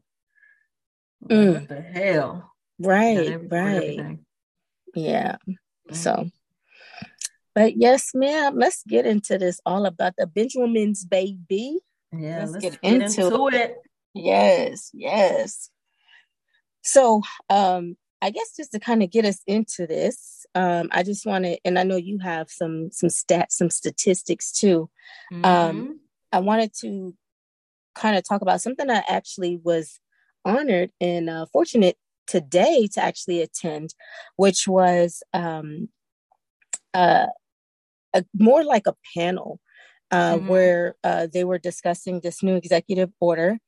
Mm. 1.29 1.55
What 1.55 1.69
the 1.69 1.81
hell? 1.81 2.53
Right, 2.79 3.39
right. 3.51 4.19
Yeah. 4.95 5.37
Mm-hmm. 5.49 5.95
So, 5.95 6.27
but 7.55 7.77
yes, 7.77 8.11
ma'am, 8.15 8.57
let's 8.57 8.83
get 8.87 9.07
into 9.07 9.39
this 9.39 9.61
all 9.67 9.87
about 9.87 10.15
the 10.17 10.27
Benjamins, 10.27 11.05
baby. 11.05 11.81
Yeah, 12.13 12.41
let's, 12.41 12.53
let's 12.53 12.65
get, 12.65 12.81
get, 12.81 12.93
into, 12.93 13.25
into 13.27 13.49
it. 13.49 13.55
it. 13.55 13.77
Yes, 14.15 14.91
yes. 14.93 15.71
So, 16.83 17.23
um, 17.49 17.97
I 18.23 18.31
guess 18.31 18.55
just 18.57 18.73
to 18.73 18.81
kind 18.81 19.03
of 19.03 19.11
get 19.11 19.25
us 19.25 19.41
into 19.47 19.87
this, 19.87 20.45
um, 20.55 20.89
I 20.93 21.03
just 21.03 21.25
want 21.25 21.45
to, 21.45 21.59
and 21.65 21.79
I 21.79 21.85
know 21.85 21.97
you 21.97 22.19
have 22.19 22.51
some 22.51 22.91
some 22.93 23.09
stats, 23.09 23.53
some 23.53 23.71
statistics 23.71 24.53
too. 24.53 24.91
Um, 25.33 25.43
mm-hmm. 25.43 25.47
Um, 25.47 26.01
I 26.33 26.41
wanted 26.41 26.73
to 26.81 27.15
kind 27.95 28.17
of 28.17 28.25
talk 28.29 28.43
about 28.43 28.61
something 28.61 28.91
I 28.91 29.03
actually 29.09 29.59
was 29.63 29.99
honored 30.45 30.91
and 31.01 31.29
uh, 31.29 31.47
fortunate 31.53 31.97
today 32.27 32.89
to 32.95 33.03
actually 33.03 33.41
attend, 33.41 33.95
which 34.37 34.69
was 34.69 35.23
um, 35.33 35.89
uh, 36.95 37.27
a, 38.15 38.25
more 38.39 38.65
like 38.65 38.87
a 38.87 38.95
panel 39.17 39.61
uh, 40.11 40.35
mm-hmm. 40.35 40.47
where 40.49 40.95
uh, 41.05 41.27
they 41.33 41.45
were 41.45 41.59
discussing 41.59 42.21
this 42.21 42.43
new 42.43 42.57
executive 42.57 43.11
order 43.21 43.59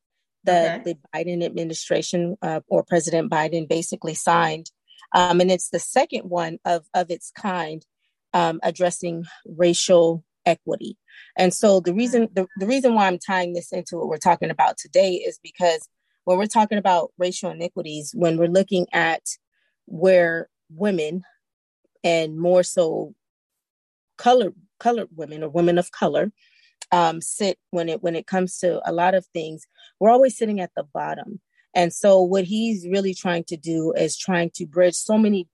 that 0.45 0.81
okay. 0.81 0.93
the 0.93 0.99
Biden 1.15 1.45
administration 1.45 2.37
uh, 2.43 2.61
or 2.69 2.83
President 2.83 3.31
Biden 3.31 3.69
basically 3.69 4.15
signed. 4.15 4.71
Um, 5.15 5.41
and 5.41 5.51
it's 5.51 5.69
the 5.69 5.79
second 5.79 6.23
one 6.23 6.59
of, 6.65 6.87
of 6.95 7.11
its 7.11 7.31
kind 7.31 7.85
um, 8.33 8.61
addressing 8.63 9.25
racial 9.47 10.25
equity. 10.47 10.97
And 11.37 11.53
so 11.53 11.81
the 11.81 11.95
reason 11.95 12.29
the, 12.33 12.47
the 12.57 12.67
reason 12.67 12.95
why 12.95 13.07
I'm 13.07 13.19
tying 13.19 13.53
this 13.53 13.73
into 13.73 13.97
what 13.97 14.09
we're 14.09 14.17
talking 14.17 14.51
about 14.51 14.79
today 14.79 15.15
is 15.15 15.39
because 15.43 15.89
when 16.25 16.39
we're 16.39 16.47
talking 16.47 16.79
about 16.79 17.13
racial 17.19 17.51
inequities, 17.51 18.13
when 18.15 18.37
we're 18.37 18.49
looking 18.49 18.87
at 18.93 19.23
where 19.87 20.49
women 20.71 21.23
and 22.05 22.39
more 22.39 22.63
so 22.63 23.15
colored 24.19 24.55
colored 24.79 25.09
women 25.15 25.43
or 25.43 25.49
women 25.49 25.79
of 25.79 25.93
color 25.93 26.33
um, 26.93 27.21
sit 27.21 27.59
when 27.71 27.89
it 27.89 28.03
when 28.03 28.15
it 28.15 28.27
comes 28.27 28.59
to 28.59 28.81
a 28.89 28.93
lot 28.93 29.15
of 29.15 29.27
things, 29.27 29.67
we're 29.99 30.11
always 30.11 30.37
sitting 30.37 30.61
at 30.61 30.71
the 30.77 30.85
bottom. 30.85 31.41
And 31.75 31.93
so 31.93 32.21
what 32.21 32.45
he's 32.45 32.87
really 32.87 33.15
trying 33.15 33.45
to 33.45 33.57
do 33.57 33.93
is 33.93 34.17
trying 34.17 34.51
to 34.57 34.67
bridge 34.67 34.95
so 34.95 35.17
many, 35.17 35.49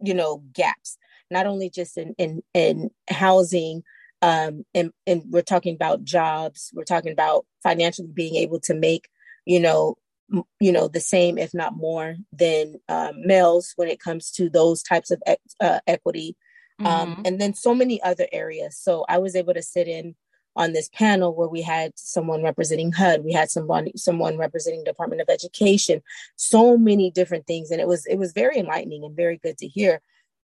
you 0.00 0.12
know, 0.12 0.42
gaps, 0.52 0.98
not 1.30 1.46
only 1.46 1.70
just 1.70 1.96
in 1.96 2.14
in, 2.18 2.42
in 2.52 2.90
housing, 3.08 3.84
um, 4.22 4.64
and, 4.74 4.90
and 5.06 5.22
we're 5.30 5.42
talking 5.42 5.74
about 5.74 6.02
jobs, 6.04 6.72
we're 6.74 6.84
talking 6.84 7.12
about 7.12 7.46
financially 7.62 8.08
being 8.12 8.34
able 8.36 8.58
to 8.60 8.74
make, 8.74 9.08
you 9.44 9.60
know, 9.60 9.96
m- 10.32 10.42
you 10.58 10.72
know, 10.72 10.88
the 10.88 11.00
same, 11.00 11.38
if 11.38 11.54
not 11.54 11.76
more, 11.76 12.16
than 12.32 12.80
um, 12.88 13.14
males 13.24 13.72
when 13.76 13.88
it 13.88 14.00
comes 14.00 14.32
to 14.32 14.50
those 14.50 14.82
types 14.82 15.12
of 15.12 15.22
e- 15.28 15.36
uh, 15.60 15.78
equity, 15.86 16.36
um, 16.80 17.12
mm-hmm. 17.12 17.22
and 17.24 17.40
then 17.40 17.54
so 17.54 17.74
many 17.74 18.02
other 18.02 18.26
areas. 18.32 18.76
So 18.76 19.04
I 19.08 19.18
was 19.18 19.36
able 19.36 19.54
to 19.54 19.62
sit 19.62 19.86
in 19.86 20.16
on 20.56 20.72
this 20.72 20.88
panel 20.88 21.34
where 21.34 21.48
we 21.48 21.62
had 21.62 21.92
someone 21.96 22.42
representing 22.42 22.92
HUD, 22.92 23.24
we 23.24 23.32
had 23.32 23.50
someone 23.50 23.88
someone 23.96 24.36
representing 24.38 24.84
Department 24.84 25.20
of 25.20 25.28
Education, 25.28 26.02
so 26.36 26.76
many 26.76 27.10
different 27.10 27.46
things, 27.46 27.70
and 27.70 27.80
it 27.80 27.86
was 27.86 28.06
it 28.06 28.16
was 28.16 28.32
very 28.32 28.56
enlightening 28.56 29.04
and 29.04 29.14
very 29.14 29.38
good 29.38 29.58
to 29.58 29.68
hear. 29.68 30.00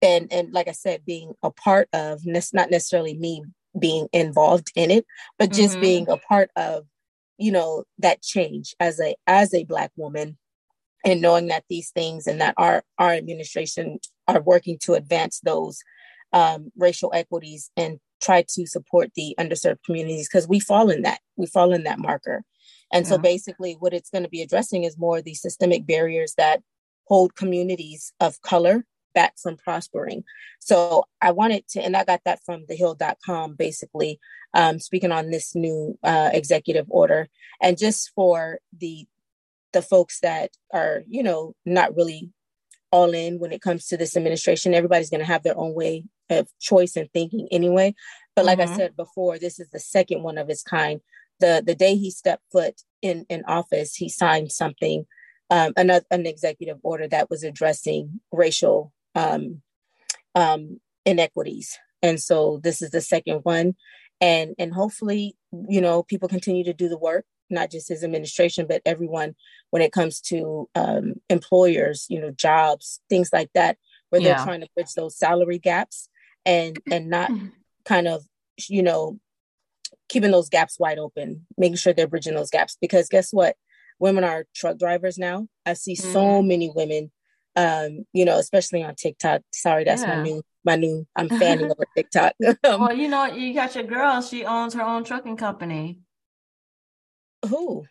And 0.02 0.32
and 0.32 0.52
like 0.54 0.68
I 0.68 0.74
said, 0.74 1.06
being 1.06 1.34
a 1.44 1.52
part 1.52 1.90
of 1.94 2.26
not 2.26 2.72
necessarily 2.72 3.16
me 3.16 3.44
being 3.78 4.08
involved 4.14 4.72
in 4.76 4.90
it, 4.90 5.06
but 5.38 5.52
just 5.52 5.74
mm-hmm. 5.74 5.82
being 5.82 6.10
a 6.10 6.18
part 6.18 6.50
of 6.56 6.86
you 7.38 7.52
know 7.52 7.84
that 8.00 8.22
change 8.22 8.76
as 8.80 9.00
a 9.00 9.16
as 9.28 9.54
a 9.54 9.66
black 9.66 9.92
woman 9.96 10.38
and 11.06 11.22
knowing 11.22 11.48
that 11.48 11.64
these 11.70 11.92
things 11.92 12.28
and 12.28 12.42
that 12.42 12.54
our 12.58 12.84
our 12.98 13.14
administration 13.14 14.00
are 14.28 14.42
working 14.42 14.78
to 14.84 14.94
advance 14.94 15.40
those 15.42 15.80
um, 16.34 16.72
racial 16.78 17.12
equities 17.14 17.72
and 17.76 18.00
try 18.22 18.44
to 18.48 18.68
support 18.68 19.12
the 19.16 19.36
underserved 19.40 19.84
communities 19.86 20.28
because 20.28 20.48
we 20.48 20.60
fall 20.60 20.90
in 20.90 21.02
that 21.04 21.20
we 21.38 21.46
fall 21.46 21.74
in 21.74 21.84
that 21.84 22.00
marker 22.00 22.44
and 22.92 23.06
yeah. 23.06 23.10
so 23.10 23.18
basically 23.18 23.74
what 23.74 23.94
it's 23.94 24.10
going 24.10 24.24
to 24.24 24.30
be 24.30 24.42
addressing 24.42 24.84
is 24.84 24.98
more 24.98 25.22
the 25.22 25.34
systemic 25.34 25.86
barriers 25.86 26.34
that 26.38 26.62
hold 27.06 27.36
communities 27.36 28.14
of 28.20 28.42
color 28.42 28.86
back 29.16 29.34
from 29.42 29.58
prospering 29.58 30.24
so 30.60 31.04
i 31.22 31.32
wanted 31.32 31.68
to 31.68 31.82
and 31.82 31.96
i 31.96 32.04
got 32.04 32.22
that 32.26 32.40
from 32.46 32.66
thehill.com 32.66 33.56
basically 33.56 34.20
um, 34.54 34.80
speaking 34.80 35.12
on 35.12 35.30
this 35.30 35.54
new 35.56 35.98
uh, 36.04 36.30
executive 36.34 36.86
order 36.90 37.28
and 37.62 37.78
just 37.78 38.12
for 38.16 38.60
the 38.78 39.06
the 39.74 39.82
folks 39.82 40.20
that 40.22 40.52
are 40.74 41.04
you 41.08 41.24
know 41.24 41.54
not 41.66 41.96
really 41.96 42.32
all 42.92 43.14
in 43.14 43.40
when 43.40 43.52
it 43.52 43.62
comes 43.62 43.88
to 43.88 43.98
this 43.98 44.16
administration. 44.18 44.74
Everybody's 44.74 45.10
going 45.10 45.20
to 45.20 45.26
have 45.26 45.44
their 45.44 45.58
own 45.58 45.74
way 45.74 46.04
of 46.30 46.48
choice 46.60 46.96
and 46.96 47.12
thinking 47.12 47.48
anyway. 47.52 47.96
But 48.36 48.46
like 48.46 48.60
mm-hmm. 48.60 48.74
I 48.74 48.78
said 48.78 48.96
before, 48.96 49.38
this 49.38 49.60
is 49.60 49.70
the 49.70 49.80
second 49.80 50.24
one 50.24 50.38
of 50.38 50.50
its 50.50 50.64
kind. 50.64 51.02
The 51.40 51.64
the 51.66 51.76
day 51.76 51.96
he 51.96 52.12
stepped 52.12 52.44
foot 52.52 52.82
in 53.02 53.26
in 53.30 53.44
office, 53.48 53.96
he 53.96 54.10
signed 54.10 54.52
something, 54.52 55.06
um, 55.50 55.74
another 55.78 56.06
an 56.12 56.26
executive 56.26 56.78
order 56.84 57.08
that 57.08 57.30
was 57.30 57.44
addressing 57.44 58.20
racial 58.32 58.94
um, 59.16 59.62
um, 60.36 60.80
inequities. 61.06 61.78
And 62.02 62.20
so 62.20 62.60
this 62.64 62.82
is 62.82 62.92
the 62.92 63.02
second 63.02 63.42
one, 63.44 63.76
and 64.22 64.56
and 64.58 64.74
hopefully, 64.74 65.36
you 65.68 65.82
know, 65.82 66.04
people 66.04 66.30
continue 66.30 66.64
to 66.66 66.74
do 66.74 66.90
the 66.90 66.98
work 66.98 67.26
not 67.50 67.72
just 67.72 67.90
his 67.90 68.04
administration, 68.04 68.68
but 68.68 68.82
everyone 68.86 69.36
when 69.72 69.82
it 69.82 69.92
comes 69.92 70.22
to 70.22 70.70
um, 70.76 71.16
employers, 71.30 72.06
you 72.10 72.22
know, 72.22 72.32
jobs, 72.32 73.02
things 73.10 73.32
like 73.34 73.50
that, 73.54 73.78
where 74.10 74.22
they're 74.22 74.38
trying 74.38 74.62
to 74.62 74.70
bridge 74.76 74.94
those 74.96 75.18
salary 75.18 75.58
gaps 75.58 76.10
and 76.50 76.80
and 76.92 77.10
not 77.10 77.30
mm-hmm. 77.30 77.48
kind 77.86 78.08
of, 78.08 78.24
you 78.68 78.82
know, 78.82 79.20
keeping 80.10 80.32
those 80.32 80.50
gaps 80.50 80.80
wide 80.80 80.98
open, 80.98 81.46
making 81.58 81.78
sure 81.78 81.94
they're 81.94 82.08
bridging 82.08 82.34
those 82.34 82.50
gaps. 82.50 82.78
Because 82.82 83.08
guess 83.08 83.32
what? 83.32 83.56
Women 84.00 84.24
are 84.24 84.46
truck 84.56 84.78
drivers 84.78 85.18
now. 85.18 85.48
I 85.66 85.74
see 85.74 85.94
mm-hmm. 85.94 86.12
so 86.12 86.42
many 86.42 86.72
women, 86.74 87.12
um, 87.56 88.06
you 88.14 88.26
know, 88.26 88.38
especially 88.40 88.84
on 88.84 88.96
TikTok. 88.96 89.42
Sorry, 89.54 89.84
that's 89.84 90.02
yeah. 90.02 90.16
my 90.18 90.24
new 90.24 90.42
my 90.66 90.76
new 90.76 91.06
I'm 91.16 91.30
fanning 91.40 91.66
over 91.66 91.86
TikTok. 91.96 92.34
well, 92.64 92.94
you 92.94 93.08
know, 93.08 93.26
you 93.26 93.54
got 93.54 93.76
your 93.76 93.84
girl, 93.84 94.22
she 94.22 94.44
owns 94.44 94.74
her 94.74 94.82
own 94.82 95.04
trucking 95.04 95.38
company. 95.38 96.00
Who? 97.48 97.86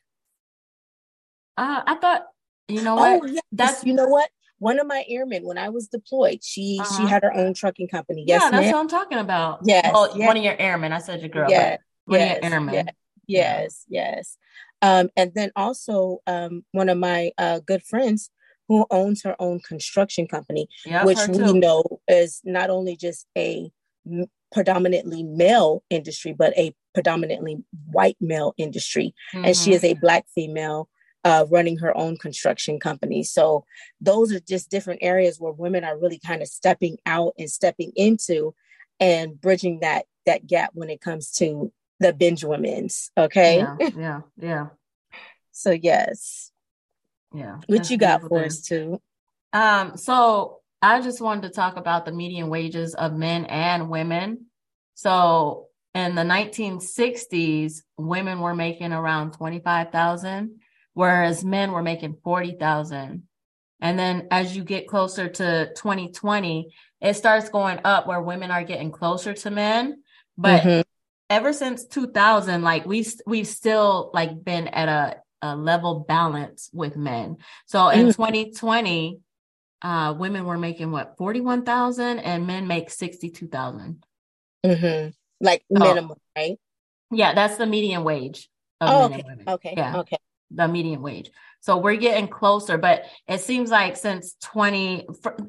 Uh, 1.56 1.82
I 1.86 1.94
thought 1.94 2.26
you 2.68 2.82
know 2.82 2.96
what? 2.96 3.22
Oh, 3.22 3.26
yes. 3.26 3.42
That's 3.52 3.84
you 3.84 3.94
know 3.94 4.08
what? 4.08 4.28
One 4.58 4.80
of 4.80 4.86
my 4.86 5.04
airmen 5.08 5.44
when 5.44 5.58
I 5.58 5.68
was 5.68 5.88
deployed, 5.88 6.42
she 6.42 6.78
uh-huh. 6.80 6.96
she 6.96 7.08
had 7.08 7.22
her 7.22 7.32
own 7.32 7.54
trucking 7.54 7.88
company. 7.88 8.24
Yes, 8.26 8.42
yeah, 8.42 8.50
that's 8.50 8.64
ma'am. 8.64 8.72
what 8.72 8.80
I'm 8.80 8.88
talking 8.88 9.18
about. 9.18 9.60
Yes, 9.64 9.90
well, 9.92 10.12
yes. 10.16 10.26
one 10.26 10.36
of 10.36 10.42
your 10.42 10.56
airmen. 10.58 10.92
I 10.92 10.98
said 10.98 11.20
your 11.20 11.28
girl. 11.28 11.50
Yeah, 11.50 11.76
one 12.06 12.20
yes, 12.20 12.36
of 12.38 12.42
your 12.42 12.52
airmen. 12.52 12.74
Yes, 12.74 12.86
yes, 13.26 13.86
yes. 13.88 14.36
Um, 14.82 15.10
and 15.16 15.32
then 15.34 15.52
also 15.56 16.20
um, 16.26 16.64
one 16.72 16.88
of 16.88 16.98
my 16.98 17.32
uh, 17.38 17.60
good 17.60 17.82
friends 17.82 18.30
who 18.68 18.86
owns 18.90 19.22
her 19.22 19.34
own 19.38 19.60
construction 19.60 20.26
company, 20.26 20.68
yep, 20.84 21.04
which 21.04 21.18
we 21.28 21.52
know 21.52 21.82
is 22.06 22.40
not 22.44 22.70
only 22.70 22.96
just 22.96 23.26
a 23.36 23.70
predominantly 24.52 25.22
male 25.22 25.82
industry, 25.90 26.32
but 26.32 26.56
a 26.56 26.74
predominantly 26.94 27.58
white 27.90 28.16
male 28.20 28.54
industry. 28.56 29.14
Mm-hmm. 29.34 29.44
And 29.46 29.56
she 29.56 29.72
is 29.72 29.84
a 29.84 29.92
mm-hmm. 29.92 30.00
Black 30.00 30.26
female 30.34 30.88
uh, 31.24 31.46
running 31.50 31.78
her 31.78 31.96
own 31.96 32.16
construction 32.16 32.78
company. 32.78 33.22
So 33.22 33.64
those 34.00 34.32
are 34.32 34.40
just 34.40 34.70
different 34.70 35.00
areas 35.02 35.40
where 35.40 35.52
women 35.52 35.84
are 35.84 35.98
really 35.98 36.18
kind 36.18 36.42
of 36.42 36.48
stepping 36.48 36.98
out 37.06 37.34
and 37.38 37.50
stepping 37.50 37.92
into 37.96 38.54
and 39.00 39.40
bridging 39.40 39.80
that 39.80 40.06
that 40.26 40.46
gap 40.46 40.70
when 40.74 40.90
it 40.90 41.00
comes 41.00 41.30
to 41.32 41.72
the 42.00 42.12
binge 42.12 42.42
Benjamins. 42.42 43.10
Okay. 43.16 43.58
Yeah. 43.58 43.76
Yeah. 43.96 44.20
yeah. 44.38 44.66
so 45.52 45.70
yes. 45.70 46.52
Yeah. 47.34 47.58
What 47.66 47.90
you 47.90 47.98
got 47.98 48.22
for 48.22 48.44
us 48.44 48.60
Toot? 48.60 49.00
Um, 49.52 49.96
so 49.96 50.60
I 50.80 51.00
just 51.00 51.20
wanted 51.20 51.48
to 51.48 51.50
talk 51.50 51.76
about 51.76 52.04
the 52.04 52.12
median 52.12 52.48
wages 52.48 52.94
of 52.94 53.14
men 53.14 53.44
and 53.46 53.90
women. 53.90 54.46
So 54.94 55.68
in 55.94 56.14
the 56.14 56.22
1960s, 56.22 57.82
women 57.96 58.40
were 58.40 58.54
making 58.54 58.92
around 58.92 59.32
25,000, 59.32 60.60
whereas 60.98 61.44
men 61.44 61.70
were 61.70 61.82
making 61.82 62.16
40,000. 62.24 63.22
And 63.80 63.98
then 63.98 64.26
as 64.32 64.56
you 64.56 64.64
get 64.64 64.88
closer 64.88 65.28
to 65.28 65.72
2020, 65.76 66.74
it 67.00 67.14
starts 67.14 67.50
going 67.50 67.78
up 67.84 68.08
where 68.08 68.20
women 68.20 68.50
are 68.50 68.64
getting 68.64 68.90
closer 68.90 69.32
to 69.32 69.50
men. 69.52 70.02
But 70.36 70.62
mm-hmm. 70.62 70.80
ever 71.30 71.52
since 71.52 71.86
2000, 71.86 72.62
like 72.62 72.84
we 72.84 73.06
we've 73.28 73.46
still 73.46 74.10
like 74.12 74.42
been 74.42 74.66
at 74.66 74.88
a, 74.88 75.20
a 75.40 75.54
level 75.54 76.00
balance 76.00 76.68
with 76.72 76.96
men. 76.96 77.36
So 77.66 77.90
in 77.90 78.08
mm-hmm. 78.08 78.20
2020, 78.20 79.20
uh, 79.82 80.16
women 80.18 80.46
were 80.46 80.58
making 80.58 80.90
what 80.90 81.16
41,000 81.16 82.18
and 82.18 82.44
men 82.44 82.66
make 82.66 82.90
62,000. 82.90 84.04
Mm-hmm. 84.66 85.10
Like 85.40 85.62
minimum, 85.70 86.10
oh. 86.10 86.22
right? 86.36 86.58
Yeah, 87.12 87.34
that's 87.34 87.56
the 87.56 87.66
median 87.66 88.02
wage. 88.02 88.50
oh, 88.80 89.04
okay. 89.04 89.22
Okay. 89.46 89.74
Yeah. 89.76 89.98
Okay. 89.98 90.18
The 90.50 90.66
median 90.66 91.02
wage. 91.02 91.30
So 91.60 91.76
we're 91.76 91.96
getting 91.96 92.28
closer, 92.28 92.78
but 92.78 93.04
it 93.26 93.40
seems 93.40 93.70
like 93.70 93.96
since 93.96 94.36
20 94.44 95.06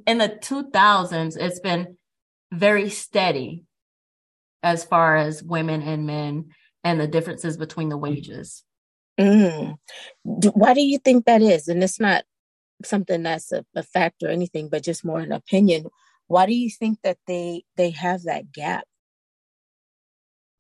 in 0.07 0.17
the 0.17 0.29
2000s, 0.29 1.37
it's 1.37 1.59
been 1.59 1.97
very 2.51 2.89
steady 2.89 3.63
as 4.63 4.83
far 4.83 5.15
as 5.15 5.43
women 5.43 5.81
and 5.81 6.05
men 6.05 6.49
and 6.83 6.99
the 6.99 7.07
differences 7.07 7.57
between 7.57 7.89
the 7.89 7.97
wages. 7.97 8.63
Mm. 9.19 9.75
Why 10.23 10.73
do 10.73 10.81
you 10.81 10.97
think 10.97 11.25
that 11.25 11.41
is? 11.41 11.67
And 11.67 11.83
it's 11.83 11.99
not 11.99 12.23
something 12.83 13.23
that's 13.23 13.51
a, 13.51 13.65
a 13.75 13.83
fact 13.83 14.23
or 14.23 14.29
anything, 14.29 14.69
but 14.69 14.83
just 14.83 15.05
more 15.05 15.19
an 15.19 15.31
opinion. 15.31 15.85
Why 16.27 16.45
do 16.45 16.53
you 16.53 16.69
think 16.69 16.99
that 17.03 17.17
they 17.27 17.63
they 17.75 17.89
have 17.91 18.23
that 18.23 18.51
gap? 18.51 18.85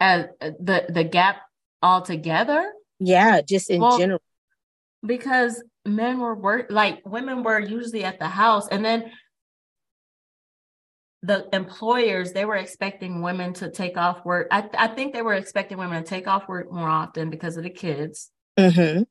Uh, 0.01 0.23
the 0.39 0.85
the 0.89 1.03
gap 1.03 1.37
altogether? 1.81 2.71
Yeah, 2.99 3.41
just 3.41 3.69
in 3.69 3.81
well, 3.81 3.97
general 3.97 4.21
because 5.05 5.63
men 5.85 6.19
were 6.19 6.35
work 6.35 6.67
like 6.69 7.01
women 7.05 7.43
were 7.43 7.59
usually 7.59 8.03
at 8.03 8.19
the 8.19 8.27
house 8.27 8.67
and 8.67 8.83
then 8.83 9.11
the 11.21 11.47
employers 11.53 12.31
they 12.31 12.45
were 12.45 12.55
expecting 12.55 13.21
women 13.21 13.53
to 13.53 13.69
take 13.69 13.97
off 13.97 14.23
work. 14.23 14.47
I, 14.51 14.69
I 14.77 14.87
think 14.87 15.13
they 15.13 15.21
were 15.21 15.33
expecting 15.33 15.77
women 15.77 16.01
to 16.01 16.09
take 16.09 16.27
off 16.27 16.47
work 16.47 16.71
more 16.71 16.87
often 16.87 17.29
because 17.29 17.57
of 17.57 17.63
the 17.63 17.69
kids. 17.69 18.31
Mm-hmm. 18.57 19.03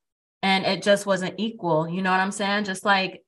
and 0.43 0.67
it 0.67 0.83
just 0.83 1.07
wasn't 1.07 1.35
equal 1.39 1.89
you 1.89 2.03
know 2.03 2.11
what 2.11 2.21
i'm 2.21 2.33
saying? 2.33 2.65
Just 2.65 2.85
like 2.85 3.23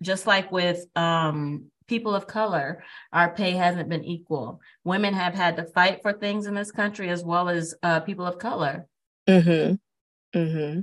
just 0.00 0.24
like 0.24 0.52
with 0.52 0.84
um 0.94 1.64
people 1.88 2.14
of 2.14 2.28
color 2.28 2.84
our 3.12 3.34
pay 3.34 3.52
hasn't 3.52 3.88
been 3.88 4.04
equal. 4.04 4.60
Women 4.84 5.14
have 5.14 5.34
had 5.34 5.56
to 5.56 5.64
fight 5.64 6.00
for 6.02 6.12
things 6.12 6.46
in 6.46 6.54
this 6.54 6.70
country 6.70 7.08
as 7.08 7.24
well 7.24 7.48
as 7.48 7.74
uh, 7.82 8.00
people 8.00 8.24
of 8.24 8.38
color. 8.38 8.86
Mm-hmm. 9.26 10.38
Mm-hmm 10.38 10.80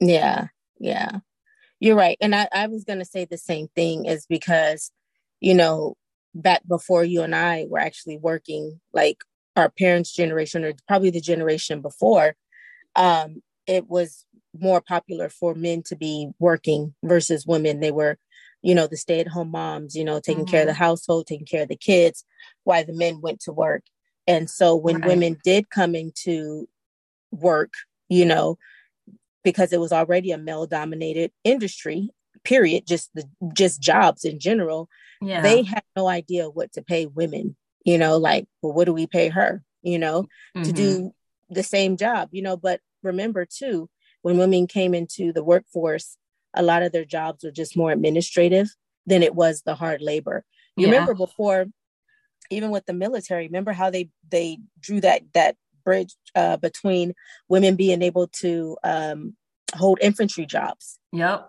yeah, 0.00 0.48
yeah. 0.78 1.18
You're 1.78 1.96
right. 1.96 2.16
And 2.20 2.34
I, 2.34 2.48
I 2.52 2.66
was 2.68 2.84
going 2.84 3.00
to 3.00 3.04
say 3.04 3.24
the 3.24 3.36
same 3.36 3.68
thing 3.74 4.06
is 4.06 4.26
because, 4.26 4.90
you 5.40 5.54
know, 5.54 5.96
back 6.34 6.62
before 6.66 7.04
you 7.04 7.22
and 7.22 7.34
I 7.34 7.66
were 7.68 7.78
actually 7.78 8.16
working, 8.16 8.80
like 8.92 9.18
our 9.56 9.70
parents' 9.70 10.12
generation 10.12 10.64
or 10.64 10.72
probably 10.88 11.10
the 11.10 11.20
generation 11.20 11.82
before, 11.82 12.34
um, 12.94 13.42
it 13.66 13.88
was 13.88 14.24
more 14.58 14.80
popular 14.80 15.28
for 15.28 15.54
men 15.54 15.82
to 15.82 15.96
be 15.96 16.30
working 16.38 16.94
versus 17.02 17.46
women. 17.46 17.80
They 17.80 17.92
were, 17.92 18.18
you 18.62 18.74
know, 18.74 18.86
the 18.86 18.96
stay 18.96 19.20
at 19.20 19.28
home 19.28 19.50
moms, 19.50 19.94
you 19.94 20.04
know, 20.04 20.18
taking 20.18 20.44
mm-hmm. 20.44 20.50
care 20.50 20.60
of 20.62 20.66
the 20.66 20.72
mm-hmm. 20.72 20.82
household, 20.82 21.26
taking 21.26 21.46
care 21.46 21.62
of 21.62 21.68
the 21.68 21.76
kids, 21.76 22.24
while 22.64 22.84
the 22.84 22.94
men 22.94 23.20
went 23.20 23.40
to 23.40 23.52
work. 23.52 23.82
And 24.26 24.48
so 24.48 24.74
when 24.74 24.96
right. 24.96 25.08
women 25.08 25.38
did 25.44 25.70
come 25.70 25.94
into 25.94 26.68
work, 27.30 27.72
you 28.08 28.24
know, 28.24 28.58
because 29.46 29.72
it 29.72 29.78
was 29.78 29.92
already 29.92 30.32
a 30.32 30.38
male 30.38 30.66
dominated 30.66 31.30
industry 31.44 32.10
period 32.42 32.84
just 32.84 33.10
the 33.14 33.22
just 33.54 33.80
jobs 33.80 34.24
in 34.24 34.40
general 34.40 34.88
yeah. 35.22 35.40
they 35.40 35.62
had 35.62 35.84
no 35.94 36.08
idea 36.08 36.50
what 36.50 36.72
to 36.72 36.82
pay 36.82 37.06
women 37.06 37.56
you 37.84 37.96
know 37.96 38.16
like 38.16 38.46
well 38.60 38.72
what 38.72 38.86
do 38.86 38.92
we 38.92 39.06
pay 39.06 39.28
her 39.28 39.62
you 39.82 40.00
know 40.00 40.22
mm-hmm. 40.22 40.64
to 40.64 40.72
do 40.72 41.12
the 41.48 41.62
same 41.62 41.96
job 41.96 42.28
you 42.32 42.42
know 42.42 42.56
but 42.56 42.80
remember 43.04 43.46
too 43.46 43.88
when 44.22 44.36
women 44.36 44.66
came 44.66 44.94
into 44.94 45.32
the 45.32 45.44
workforce 45.44 46.16
a 46.52 46.62
lot 46.62 46.82
of 46.82 46.90
their 46.90 47.04
jobs 47.04 47.44
were 47.44 47.52
just 47.52 47.76
more 47.76 47.92
administrative 47.92 48.68
than 49.06 49.22
it 49.22 49.34
was 49.36 49.62
the 49.62 49.76
hard 49.76 50.02
labor 50.02 50.44
you 50.76 50.88
yeah. 50.88 50.92
remember 50.92 51.14
before 51.14 51.66
even 52.50 52.72
with 52.72 52.84
the 52.86 52.92
military 52.92 53.46
remember 53.46 53.72
how 53.72 53.90
they 53.90 54.10
they 54.28 54.58
drew 54.80 55.00
that 55.00 55.22
that 55.34 55.54
bridge 55.86 56.14
uh, 56.34 56.58
between 56.58 57.14
women 57.48 57.76
being 57.76 58.02
able 58.02 58.26
to 58.40 58.76
um, 58.84 59.36
hold 59.74 59.98
infantry 60.02 60.44
jobs. 60.44 60.98
Yep. 61.12 61.48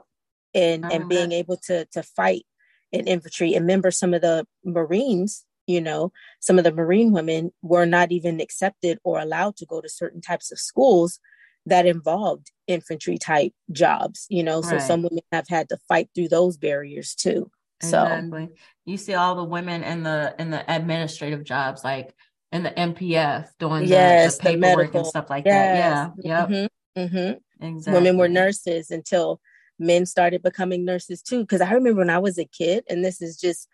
And 0.53 0.91
and 0.91 1.09
being 1.09 1.33
able 1.33 1.57
to 1.67 1.85
to 1.91 2.01
fight 2.01 2.45
in 2.91 3.05
infantry. 3.05 3.53
And 3.53 3.63
remember 3.63 3.91
some 3.91 4.13
of 4.13 4.21
the 4.21 4.47
Marines, 4.63 5.45
you 5.67 5.81
know, 5.81 6.11
some 6.39 6.57
of 6.57 6.63
the 6.63 6.71
Marine 6.71 7.11
women 7.11 7.51
were 7.61 7.85
not 7.85 8.11
even 8.11 8.39
accepted 8.39 8.97
or 9.03 9.19
allowed 9.19 9.57
to 9.57 9.65
go 9.65 9.81
to 9.81 9.89
certain 9.89 10.21
types 10.21 10.51
of 10.51 10.57
schools 10.57 11.19
that 11.65 11.85
involved 11.85 12.51
infantry 12.65 13.17
type 13.17 13.51
jobs, 13.71 14.25
you 14.29 14.41
know. 14.41 14.61
So 14.61 14.77
right. 14.77 14.81
some 14.81 15.03
women 15.03 15.23
have 15.31 15.47
had 15.49 15.69
to 15.69 15.77
fight 15.87 16.09
through 16.15 16.29
those 16.29 16.57
barriers 16.57 17.13
too. 17.13 17.51
So 17.81 18.47
you 18.85 18.97
see 18.97 19.13
all 19.13 19.35
the 19.35 19.43
women 19.43 19.83
in 19.83 20.01
the 20.01 20.33
in 20.39 20.49
the 20.49 20.63
administrative 20.73 21.43
jobs 21.43 21.83
like 21.83 22.15
in 22.57 22.63
the 22.63 22.71
MPF 22.71 23.49
doing 23.59 23.85
yes, 23.85 24.37
the, 24.37 24.43
the 24.43 24.49
paperwork 24.49 24.91
the 24.91 24.99
and 24.99 25.07
stuff 25.07 25.29
like 25.29 25.45
yes. 25.45 26.09
that. 26.15 26.23
Yeah. 26.23 26.39
Yep. 26.39 26.49
Mm-hmm. 26.49 27.01
Mm-hmm. 27.01 27.65
Exactly. 27.65 27.93
Women 27.93 28.17
were 28.17 28.27
nurses 28.27 28.91
until 28.91 29.39
men 29.79 30.05
started 30.05 30.43
becoming 30.43 30.83
nurses 30.83 31.21
too. 31.21 31.41
Because 31.41 31.61
I 31.61 31.71
remember 31.71 31.99
when 31.99 32.09
I 32.09 32.19
was 32.19 32.37
a 32.37 32.45
kid, 32.45 32.83
and 32.89 33.05
this 33.05 33.21
is 33.21 33.39
just 33.39 33.67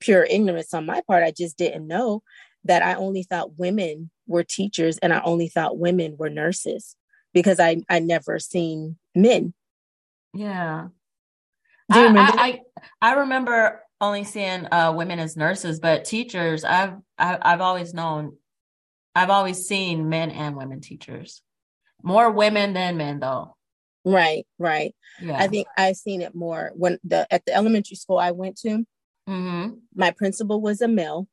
pure 0.00 0.24
ignorance 0.24 0.72
on 0.72 0.86
my 0.86 1.02
part, 1.06 1.24
I 1.24 1.32
just 1.32 1.58
didn't 1.58 1.86
know 1.86 2.22
that 2.64 2.82
I 2.82 2.94
only 2.94 3.22
thought 3.22 3.58
women 3.58 4.10
were 4.26 4.44
teachers 4.44 4.98
and 4.98 5.12
I 5.12 5.20
only 5.20 5.48
thought 5.48 5.78
women 5.78 6.16
were 6.18 6.30
nurses 6.30 6.96
because 7.32 7.60
I 7.60 7.78
I 7.88 7.98
never 7.98 8.38
seen 8.38 8.96
men. 9.14 9.54
Yeah. 10.34 10.88
Do 11.90 11.98
you 11.98 12.06
remember? 12.06 12.32
I, 12.38 12.60
I, 13.02 13.10
I 13.10 13.12
remember 13.14 13.82
only 14.00 14.24
seeing 14.24 14.66
uh, 14.72 14.92
women 14.94 15.18
as 15.18 15.36
nurses, 15.36 15.80
but 15.80 16.04
teachers, 16.04 16.64
I've 16.64 16.94
I, 17.18 17.26
have 17.26 17.38
i 17.42 17.50
have 17.50 17.60
always 17.60 17.94
known, 17.94 18.36
I've 19.14 19.30
always 19.30 19.66
seen 19.66 20.08
men 20.08 20.30
and 20.30 20.56
women 20.56 20.80
teachers. 20.80 21.42
More 22.02 22.30
women 22.30 22.74
than 22.74 22.96
men, 22.96 23.18
though. 23.18 23.56
Right, 24.04 24.46
right. 24.58 24.94
Yeah. 25.20 25.36
I 25.36 25.48
think 25.48 25.66
I've 25.76 25.96
seen 25.96 26.22
it 26.22 26.34
more 26.34 26.70
when 26.74 26.98
the 27.02 27.26
at 27.32 27.44
the 27.44 27.54
elementary 27.54 27.96
school 27.96 28.18
I 28.18 28.30
went 28.30 28.56
to. 28.58 28.86
Mm-hmm. 29.28 29.70
My 29.94 30.12
principal 30.12 30.60
was 30.60 30.80
a 30.80 30.88
male, 30.88 31.28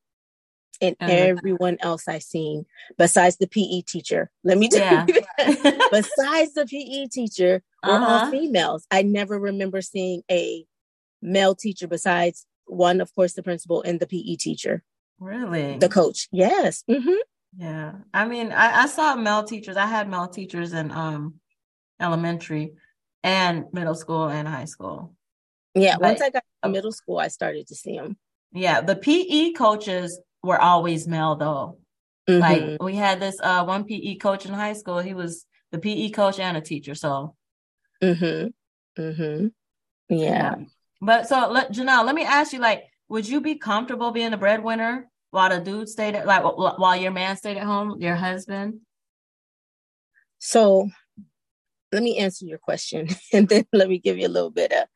and 0.82 0.95
uh-huh. 0.99 1.12
everyone 1.12 1.78
else 1.80 2.08
I 2.08 2.19
seen 2.19 2.65
besides 2.97 3.38
the 3.38 3.47
PE 3.47 3.82
teacher. 3.88 4.32
Let 4.43 4.58
me 4.58 4.67
tell 4.71 4.82
yeah. 4.82 5.06
you, 5.08 5.21
besides 5.91 6.54
the 6.54 6.65
PE 6.67 7.08
teacher, 7.08 7.62
were 7.84 7.93
uh-huh. 7.93 8.25
all 8.25 8.32
females. 8.32 8.86
I 8.91 9.04
never 9.04 9.39
remember 9.39 9.82
seeing 9.82 10.23
a 10.30 10.65
male 11.21 11.56
teacher 11.56 11.88
besides 11.88 12.45
one, 12.65 13.01
of 13.01 13.13
course, 13.15 13.34
the 13.34 13.43
principal 13.43 13.82
and 13.82 13.99
the 13.99 14.08
PE 14.08 14.36
teacher. 14.36 14.84
Really, 15.19 15.78
the 15.78 15.89
coach. 15.89 16.28
Yes. 16.32 16.84
Mm-hmm. 16.89 17.13
Yeah. 17.58 17.93
I 18.13 18.25
mean, 18.25 18.51
I, 18.51 18.84
I 18.84 18.88
saw 18.88 19.15
male 19.15 19.43
teachers. 19.43 19.78
I 19.78 19.86
had 19.86 20.10
male 20.10 20.28
teachers 20.28 20.73
in 20.73 20.91
um 20.91 21.36
elementary 21.99 22.73
and 23.23 23.65
middle 23.71 23.95
school 23.95 24.28
and 24.28 24.47
high 24.47 24.65
school. 24.65 25.13
Yeah. 25.73 25.95
But, 25.95 26.10
once 26.10 26.21
I 26.21 26.30
got 26.30 26.43
to 26.63 26.69
middle 26.69 26.91
school, 26.91 27.17
I 27.17 27.30
started 27.30 27.67
to 27.67 27.75
see 27.75 27.97
them. 27.97 28.17
Yeah. 28.51 28.82
The 28.82 28.95
PE 28.95 29.54
coaches 29.54 30.19
were 30.43 30.60
always 30.60 31.08
male 31.08 31.36
though. 31.36 31.80
Mm-hmm. 32.30 32.41
Like 32.41 32.84
we 32.84 32.95
had 32.95 33.19
this 33.19 33.38
uh 33.41 33.63
one 33.63 33.86
PE 33.86 34.15
coach 34.15 34.45
in 34.45 34.54
high 34.54 34.73
school. 34.73 34.99
He 34.99 35.13
was 35.13 35.45
the 35.71 35.80
PE 35.80 36.10
coach 36.10 36.39
and 36.39 36.58
a 36.58 36.62
teacher. 36.62 36.95
So 36.95 37.36
mm-hmm. 38.04 39.01
Mm-hmm. 39.01 39.47
Yeah. 40.10 40.17
yeah. 40.17 40.56
But 41.06 41.28
so 41.28 41.50
let 41.52 41.72
Janelle, 41.72 42.04
let 42.04 42.15
me 42.15 42.24
ask 42.24 42.52
you, 42.52 42.58
like, 42.58 42.86
would 43.10 43.30
you 43.30 43.39
be 43.39 43.56
comfortable 43.56 44.10
being 44.10 44.34
a 44.34 44.38
breadwinner 44.38 45.08
while 45.30 45.50
the 45.50 45.60
dude 45.60 45.88
stayed 45.88 46.15
at 46.15 46.26
like 46.26 46.44
while 46.44 46.96
your 46.96 47.12
man 47.12 47.38
stayed 47.38 47.58
at 47.58 47.63
home, 47.63 48.02
your 48.02 48.15
husband? 48.15 48.80
So 50.39 50.89
let 51.91 52.02
me 52.02 52.18
answer 52.18 52.46
your 52.46 52.58
question 52.58 53.08
and 53.34 53.48
then 53.48 53.65
let 53.72 53.88
me 53.88 54.00
give 54.00 54.18
you 54.18 54.26
a 54.26 54.30
little 54.30 54.50
bit 54.50 54.72
of 54.72 54.88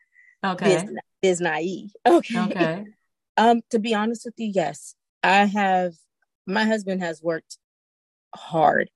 okay 0.43 0.81
biz, 0.81 0.91
biz 1.21 1.41
naive. 1.41 1.91
Okay. 2.07 2.39
Okay. 2.39 2.85
Um, 3.37 3.61
to 3.69 3.77
be 3.77 3.93
honest 3.93 4.25
with 4.25 4.33
you, 4.37 4.51
yes. 4.53 4.95
I 5.21 5.45
have 5.45 5.93
my 6.47 6.65
husband 6.65 7.03
has 7.03 7.21
worked 7.21 7.59
hard. 8.33 8.89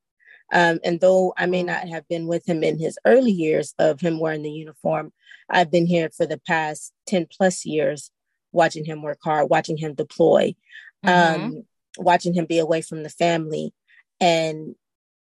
Um, 0.54 0.80
and 0.84 1.02
though 1.02 1.34
I 1.36 1.48
may 1.48 1.64
not 1.64 1.88
have 1.90 2.08
been 2.08 2.28
with 2.28 2.48
him 2.48 2.64
in 2.64 2.78
his 2.78 2.98
early 3.06 3.32
years 3.32 3.74
of 3.80 4.00
him 4.00 4.20
wearing 4.20 4.44
the 4.44 4.52
uniform, 4.52 5.12
I've 5.50 5.72
been 5.72 5.88
here 5.88 6.10
for 6.16 6.26
the 6.28 6.40
past 6.48 6.94
10 7.08 7.28
plus 7.36 7.66
years 7.66 8.12
watching 8.52 8.86
him 8.86 9.02
work 9.02 9.18
hard, 9.24 9.50
watching 9.50 9.78
him 9.78 9.96
deploy, 9.96 10.56
mm-hmm. 11.04 11.44
um, 11.44 11.64
watching 11.98 12.36
him 12.36 12.46
be 12.46 12.60
away 12.60 12.82
from 12.82 13.02
the 13.02 13.10
family. 13.10 13.74
And 14.22 14.76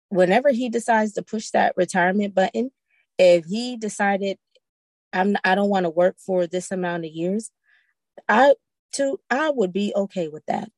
whenever 0.10 0.50
he 0.50 0.68
decides 0.68 1.14
to 1.14 1.22
push 1.22 1.52
that 1.52 1.78
retirement 1.78 2.34
button, 2.34 2.72
if 3.20 3.46
he 3.46 3.78
decided 3.78 4.38
I'm 5.14 5.38
I 5.44 5.56
don't 5.56 5.70
want 5.70 5.86
to 5.86 5.90
work 5.90 6.18
for 6.20 6.48
this 6.48 6.72
amount 6.72 7.06
of 7.06 7.12
years, 7.12 7.52
I 8.28 8.56
too 8.92 9.20
I 9.30 9.52
would 9.52 9.74
be 9.74 9.94
okay 9.96 10.28
with 10.28 10.46
that. 10.48 10.70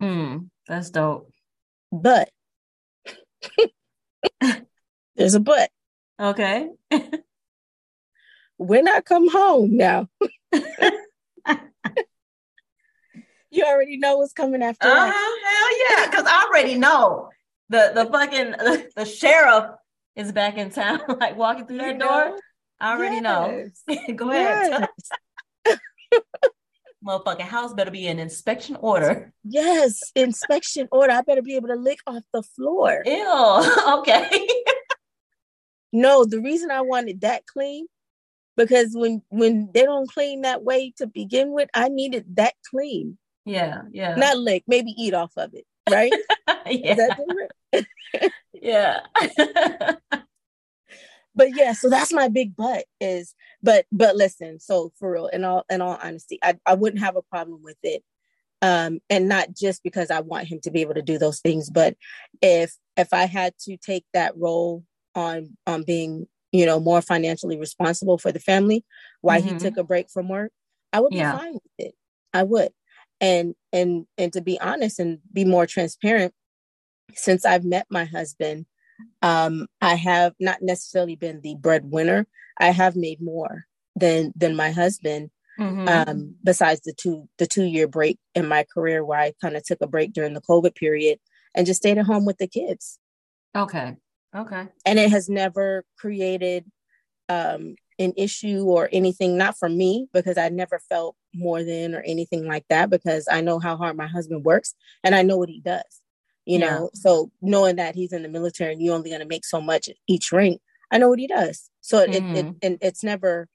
Mm, 0.00 0.48
that's 0.66 0.90
dope. 0.90 1.30
But 1.90 2.30
there's 5.16 5.34
a 5.34 5.40
but. 5.40 5.70
Okay. 6.20 6.68
when 8.56 8.88
I 8.88 9.00
come 9.00 9.28
home 9.30 9.76
now, 9.76 10.08
you 13.50 13.64
already 13.64 13.98
know 13.98 14.18
what's 14.18 14.32
coming 14.32 14.62
after 14.62 14.88
uh-huh, 14.88 15.06
that. 15.06 15.12
Hell 15.44 15.98
yeah, 15.98 16.10
because 16.10 16.26
I 16.26 16.46
already 16.48 16.76
know 16.76 17.30
the 17.68 17.92
the 17.94 18.06
fucking 18.06 18.50
the, 18.52 18.90
the 18.96 19.04
sheriff 19.04 19.66
is 20.16 20.32
back 20.32 20.56
in 20.58 20.70
town, 20.70 21.00
like 21.20 21.36
walking 21.36 21.66
through 21.66 21.78
that 21.78 21.98
door. 21.98 22.38
I 22.80 22.94
already 22.94 23.16
yes. 23.16 23.82
know. 23.88 24.14
Go 24.14 24.30
ahead. 24.30 24.88
Motherfucking 27.04 27.40
house 27.40 27.72
better 27.72 27.90
be 27.90 28.06
an 28.06 28.18
inspection 28.18 28.76
order. 28.76 29.32
Yes, 29.44 30.00
inspection 30.14 30.88
order. 30.92 31.12
I 31.12 31.22
better 31.22 31.42
be 31.42 31.56
able 31.56 31.68
to 31.68 31.76
lick 31.76 31.98
off 32.06 32.22
the 32.32 32.42
floor. 32.42 33.02
Ew. 33.04 33.62
Okay. 33.98 34.48
no, 35.92 36.24
the 36.24 36.40
reason 36.40 36.70
I 36.70 36.80
wanted 36.82 37.22
that 37.22 37.46
clean 37.46 37.86
because 38.56 38.94
when 38.94 39.22
when 39.28 39.70
they 39.72 39.82
don't 39.82 40.10
clean 40.10 40.42
that 40.42 40.62
way 40.62 40.92
to 40.98 41.06
begin 41.06 41.52
with, 41.52 41.68
I 41.74 41.88
needed 41.88 42.36
that 42.36 42.54
clean. 42.70 43.18
Yeah, 43.44 43.82
yeah. 43.90 44.14
Not 44.14 44.38
lick, 44.38 44.64
maybe 44.66 44.94
eat 44.96 45.14
off 45.14 45.32
of 45.36 45.54
it, 45.54 45.64
right? 45.90 46.12
yeah. 46.66 47.16
yeah. 48.52 49.00
But 51.34 51.56
yeah, 51.56 51.72
so 51.72 51.88
that's 51.88 52.12
my 52.12 52.28
big 52.28 52.54
but 52.56 52.84
is 53.00 53.34
but 53.62 53.86
but 53.92 54.16
listen, 54.16 54.60
so 54.60 54.92
for 54.98 55.12
real, 55.12 55.26
in 55.28 55.44
all 55.44 55.64
in 55.70 55.80
all 55.80 55.98
honesty, 56.02 56.38
I, 56.42 56.58
I 56.66 56.74
wouldn't 56.74 57.02
have 57.02 57.16
a 57.16 57.22
problem 57.22 57.62
with 57.62 57.78
it. 57.82 58.02
Um, 58.60 59.00
and 59.10 59.28
not 59.28 59.54
just 59.56 59.82
because 59.82 60.10
I 60.10 60.20
want 60.20 60.46
him 60.46 60.60
to 60.62 60.70
be 60.70 60.82
able 60.82 60.94
to 60.94 61.02
do 61.02 61.18
those 61.18 61.40
things, 61.40 61.68
but 61.70 61.96
if 62.40 62.76
if 62.96 63.12
I 63.12 63.24
had 63.24 63.54
to 63.62 63.76
take 63.76 64.04
that 64.12 64.36
role 64.36 64.84
on 65.14 65.56
on 65.66 65.82
being, 65.82 66.26
you 66.52 66.66
know, 66.66 66.78
more 66.78 67.02
financially 67.02 67.58
responsible 67.58 68.18
for 68.18 68.30
the 68.30 68.38
family 68.38 68.84
while 69.20 69.40
mm-hmm. 69.40 69.54
he 69.54 69.58
took 69.58 69.76
a 69.78 69.84
break 69.84 70.10
from 70.10 70.28
work, 70.28 70.52
I 70.92 71.00
would 71.00 71.10
be 71.10 71.16
yeah. 71.16 71.38
fine 71.38 71.54
with 71.54 71.62
it. 71.78 71.94
I 72.32 72.42
would. 72.44 72.72
And 73.20 73.54
and 73.72 74.06
and 74.18 74.32
to 74.34 74.40
be 74.40 74.60
honest 74.60 74.98
and 75.00 75.18
be 75.32 75.44
more 75.44 75.66
transparent, 75.66 76.34
since 77.14 77.44
I've 77.44 77.64
met 77.64 77.86
my 77.90 78.04
husband, 78.04 78.66
um, 79.22 79.66
I 79.80 79.94
have 79.94 80.34
not 80.40 80.62
necessarily 80.62 81.16
been 81.16 81.40
the 81.40 81.54
breadwinner. 81.54 82.26
I 82.58 82.70
have 82.70 82.96
made 82.96 83.20
more 83.20 83.66
than 83.96 84.32
than 84.36 84.56
my 84.56 84.70
husband. 84.70 85.30
Mm-hmm. 85.60 85.86
Um, 85.86 86.34
besides 86.42 86.80
the 86.80 86.94
two 86.94 87.28
the 87.36 87.46
two 87.46 87.64
year 87.64 87.86
break 87.86 88.18
in 88.34 88.48
my 88.48 88.64
career 88.72 89.04
where 89.04 89.18
I 89.18 89.34
kind 89.40 89.54
of 89.54 89.62
took 89.62 89.82
a 89.82 89.86
break 89.86 90.14
during 90.14 90.32
the 90.32 90.40
COVID 90.40 90.74
period 90.74 91.18
and 91.54 91.66
just 91.66 91.82
stayed 91.82 91.98
at 91.98 92.06
home 92.06 92.24
with 92.24 92.38
the 92.38 92.46
kids. 92.46 92.98
Okay. 93.54 93.96
Okay. 94.34 94.66
And 94.86 94.98
it 94.98 95.10
has 95.10 95.28
never 95.28 95.84
created 95.98 96.64
um, 97.28 97.76
an 97.98 98.14
issue 98.16 98.64
or 98.64 98.88
anything, 98.92 99.36
not 99.36 99.58
for 99.58 99.68
me, 99.68 100.08
because 100.14 100.38
I 100.38 100.48
never 100.48 100.78
felt 100.88 101.16
more 101.34 101.62
than 101.62 101.94
or 101.94 102.00
anything 102.00 102.46
like 102.46 102.64
that, 102.70 102.88
because 102.88 103.28
I 103.30 103.42
know 103.42 103.58
how 103.58 103.76
hard 103.76 103.94
my 103.94 104.06
husband 104.06 104.44
works 104.44 104.74
and 105.04 105.14
I 105.14 105.20
know 105.20 105.36
what 105.36 105.50
he 105.50 105.60
does 105.60 106.00
you 106.44 106.58
yeah. 106.58 106.70
know 106.70 106.90
so 106.94 107.30
knowing 107.40 107.76
that 107.76 107.94
he's 107.94 108.12
in 108.12 108.22
the 108.22 108.28
military 108.28 108.72
and 108.72 108.82
you're 108.82 108.94
only 108.94 109.10
going 109.10 109.20
to 109.20 109.26
make 109.26 109.44
so 109.44 109.60
much 109.60 109.88
each 110.08 110.32
rank 110.32 110.60
i 110.90 110.98
know 110.98 111.08
what 111.08 111.18
he 111.18 111.26
does 111.26 111.70
so 111.80 111.98
mm. 111.98 112.08
it, 112.08 112.14
it, 112.14 112.22
mm-hmm. 112.22 112.50
and 112.62 112.78
it's 112.80 113.04
never 113.04 113.48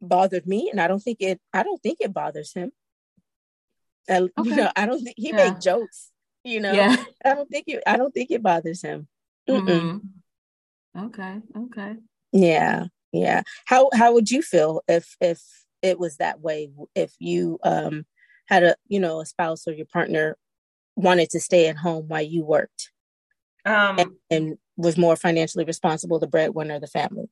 bothered 0.00 0.46
me 0.46 0.68
and 0.70 0.80
i 0.80 0.88
don't 0.88 1.00
think 1.02 1.18
it 1.20 1.40
i 1.52 1.62
don't 1.62 1.82
think 1.82 1.98
it 2.00 2.12
bothers 2.12 2.52
him 2.52 2.72
I, 4.08 4.16
okay. 4.38 4.50
you 4.50 4.56
know 4.56 4.70
i 4.76 4.86
don't 4.86 5.02
think 5.02 5.16
he 5.16 5.28
yeah. 5.28 5.36
make 5.36 5.60
jokes 5.60 6.10
you 6.44 6.60
know 6.60 6.72
yeah. 6.72 6.96
i 7.24 7.34
don't 7.34 7.48
think 7.48 7.64
it 7.68 7.82
i 7.86 7.96
don't 7.96 8.12
think 8.12 8.30
it 8.30 8.42
bothers 8.42 8.82
him 8.82 9.08
mm 9.48 10.00
okay 10.94 11.40
okay 11.56 11.96
yeah 12.32 12.84
yeah 13.12 13.40
how 13.64 13.88
how 13.94 14.12
would 14.12 14.30
you 14.30 14.42
feel 14.42 14.82
if 14.86 15.16
if 15.22 15.42
it 15.80 15.98
was 15.98 16.18
that 16.18 16.40
way 16.40 16.70
if 16.94 17.14
you 17.18 17.58
um 17.64 18.04
had 18.46 18.62
a 18.62 18.76
you 18.88 19.00
know 19.00 19.20
a 19.20 19.26
spouse 19.26 19.66
or 19.66 19.72
your 19.72 19.86
partner 19.86 20.36
wanted 20.96 21.30
to 21.30 21.40
stay 21.40 21.68
at 21.68 21.76
home 21.76 22.08
while 22.08 22.22
you 22.22 22.44
worked 22.44 22.90
um, 23.64 23.98
and, 23.98 24.10
and 24.30 24.58
was 24.76 24.96
more 24.96 25.16
financially 25.16 25.64
responsible, 25.64 26.18
the 26.18 26.26
breadwinner 26.26 26.76
of 26.76 26.80
the 26.80 26.86
family. 26.86 27.28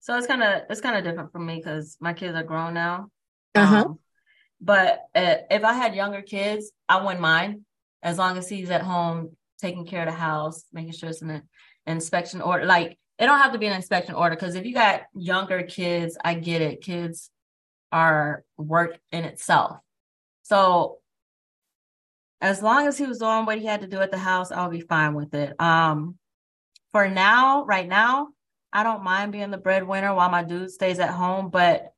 So 0.00 0.16
it's 0.16 0.26
kind 0.26 0.42
of 0.42 0.62
it's 0.70 0.80
kind 0.80 0.96
of 0.96 1.04
different 1.04 1.32
for 1.32 1.40
me 1.40 1.56
because 1.56 1.96
my 2.00 2.12
kids 2.12 2.36
are 2.36 2.44
grown 2.44 2.74
now. 2.74 3.08
Uh-huh. 3.54 3.76
Um, 3.76 3.98
but 4.60 5.00
uh, 5.14 5.36
if 5.50 5.64
I 5.64 5.72
had 5.72 5.94
younger 5.94 6.22
kids, 6.22 6.70
I 6.88 7.02
wouldn't 7.02 7.20
mind 7.20 7.62
as 8.02 8.18
long 8.18 8.38
as 8.38 8.48
he's 8.48 8.70
at 8.70 8.82
home 8.82 9.36
taking 9.60 9.86
care 9.86 10.02
of 10.02 10.06
the 10.06 10.18
house, 10.18 10.64
making 10.72 10.92
sure 10.92 11.08
it's 11.08 11.22
an 11.22 11.42
inspection 11.86 12.40
order. 12.40 12.64
Like 12.64 12.98
it 13.18 13.26
don't 13.26 13.40
have 13.40 13.52
to 13.52 13.58
be 13.58 13.66
an 13.66 13.72
inspection 13.74 14.14
order 14.14 14.36
because 14.36 14.54
if 14.54 14.64
you 14.64 14.74
got 14.74 15.02
younger 15.14 15.62
kids, 15.62 16.16
I 16.22 16.34
get 16.34 16.62
it. 16.62 16.82
Kids 16.82 17.30
are 17.90 18.44
work 18.56 18.98
in 19.10 19.24
itself. 19.24 19.78
So 20.42 20.98
as 22.40 22.62
long 22.62 22.86
as 22.86 22.98
he 22.98 23.06
was 23.06 23.18
doing 23.18 23.46
what 23.46 23.58
he 23.58 23.66
had 23.66 23.80
to 23.80 23.86
do 23.86 24.00
at 24.00 24.10
the 24.10 24.18
house, 24.18 24.52
I'll 24.52 24.70
be 24.70 24.80
fine 24.80 25.14
with 25.14 25.34
it. 25.34 25.58
Um, 25.60 26.16
for 26.92 27.08
now, 27.08 27.64
right 27.64 27.88
now, 27.88 28.28
I 28.72 28.82
don't 28.82 29.04
mind 29.04 29.32
being 29.32 29.50
the 29.50 29.58
breadwinner 29.58 30.14
while 30.14 30.30
my 30.30 30.42
dude 30.42 30.70
stays 30.70 30.98
at 30.98 31.10
home, 31.10 31.50
but 31.50 31.92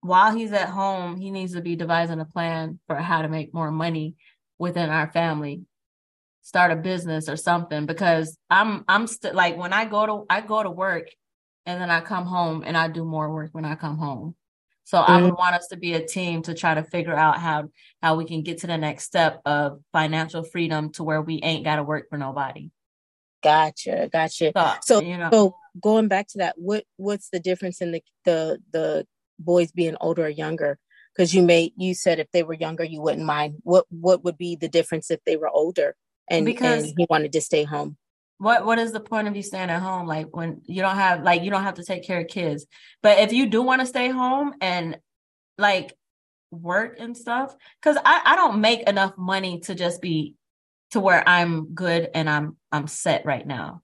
while 0.00 0.34
he's 0.34 0.52
at 0.52 0.68
home, 0.68 1.16
he 1.16 1.30
needs 1.30 1.54
to 1.54 1.60
be 1.60 1.76
devising 1.76 2.20
a 2.20 2.24
plan 2.24 2.78
for 2.86 2.96
how 2.96 3.22
to 3.22 3.28
make 3.28 3.54
more 3.54 3.70
money 3.70 4.16
within 4.58 4.90
our 4.90 5.10
family. 5.12 5.62
Start 6.42 6.72
a 6.72 6.76
business 6.76 7.28
or 7.28 7.36
something 7.36 7.86
because 7.86 8.38
I'm 8.48 8.84
I'm 8.88 9.06
still 9.06 9.34
like 9.34 9.56
when 9.56 9.72
I 9.72 9.84
go 9.84 10.06
to 10.06 10.24
I 10.30 10.40
go 10.40 10.62
to 10.62 10.70
work 10.70 11.08
and 11.66 11.80
then 11.80 11.90
I 11.90 12.00
come 12.00 12.24
home 12.24 12.62
and 12.64 12.76
I 12.76 12.88
do 12.88 13.04
more 13.04 13.30
work 13.32 13.50
when 13.52 13.64
I 13.66 13.74
come 13.74 13.98
home. 13.98 14.34
So 14.88 14.96
mm-hmm. 14.96 15.12
I 15.12 15.20
would 15.20 15.34
want 15.34 15.54
us 15.54 15.66
to 15.66 15.76
be 15.76 15.92
a 15.92 16.06
team 16.06 16.40
to 16.44 16.54
try 16.54 16.72
to 16.72 16.82
figure 16.82 17.14
out 17.14 17.38
how 17.38 17.68
how 18.00 18.16
we 18.16 18.24
can 18.24 18.42
get 18.42 18.60
to 18.60 18.66
the 18.66 18.78
next 18.78 19.04
step 19.04 19.42
of 19.44 19.80
financial 19.92 20.42
freedom 20.42 20.92
to 20.92 21.04
where 21.04 21.20
we 21.20 21.42
ain't 21.42 21.62
got 21.62 21.76
to 21.76 21.82
work 21.82 22.08
for 22.08 22.16
nobody. 22.16 22.70
Gotcha, 23.42 24.08
gotcha. 24.10 24.50
So, 24.56 24.72
so, 24.80 25.02
you 25.02 25.18
know, 25.18 25.28
so 25.30 25.56
going 25.78 26.08
back 26.08 26.28
to 26.28 26.38
that, 26.38 26.54
what 26.56 26.84
what's 26.96 27.28
the 27.28 27.38
difference 27.38 27.82
in 27.82 27.92
the 27.92 28.02
the 28.24 28.62
the 28.72 29.06
boys 29.38 29.72
being 29.72 29.94
older 30.00 30.24
or 30.24 30.30
younger? 30.30 30.78
Because 31.14 31.34
you 31.34 31.42
may 31.42 31.70
you 31.76 31.92
said 31.92 32.18
if 32.18 32.30
they 32.32 32.42
were 32.42 32.54
younger 32.54 32.82
you 32.82 33.02
wouldn't 33.02 33.26
mind. 33.26 33.56
What 33.64 33.84
what 33.90 34.24
would 34.24 34.38
be 34.38 34.56
the 34.56 34.70
difference 34.70 35.10
if 35.10 35.20
they 35.26 35.36
were 35.36 35.50
older 35.50 35.96
and 36.30 36.46
because 36.46 36.84
and 36.84 36.94
he 36.96 37.06
wanted 37.10 37.34
to 37.34 37.42
stay 37.42 37.64
home? 37.64 37.98
What 38.38 38.64
what 38.64 38.78
is 38.78 38.92
the 38.92 39.00
point 39.00 39.28
of 39.28 39.36
you 39.36 39.42
staying 39.42 39.68
at 39.68 39.82
home 39.82 40.06
like 40.06 40.34
when 40.34 40.62
you 40.64 40.80
don't 40.80 40.96
have 40.96 41.22
like 41.22 41.42
you 41.42 41.50
don't 41.50 41.64
have 41.64 41.74
to 41.74 41.84
take 41.84 42.04
care 42.04 42.20
of 42.20 42.28
kids 42.28 42.66
but 43.02 43.18
if 43.18 43.32
you 43.32 43.46
do 43.46 43.62
want 43.62 43.80
to 43.80 43.86
stay 43.86 44.08
home 44.08 44.54
and 44.60 44.98
like 45.58 45.92
work 46.50 46.96
and 46.98 47.16
stuff 47.16 47.54
because 47.82 47.98
I, 48.02 48.22
I 48.24 48.36
don't 48.36 48.60
make 48.60 48.88
enough 48.88 49.18
money 49.18 49.60
to 49.60 49.74
just 49.74 50.00
be 50.00 50.34
to 50.92 51.00
where 51.00 51.28
i'm 51.28 51.74
good 51.74 52.08
and 52.14 52.30
i'm 52.30 52.56
i'm 52.72 52.86
set 52.86 53.26
right 53.26 53.46
now 53.46 53.82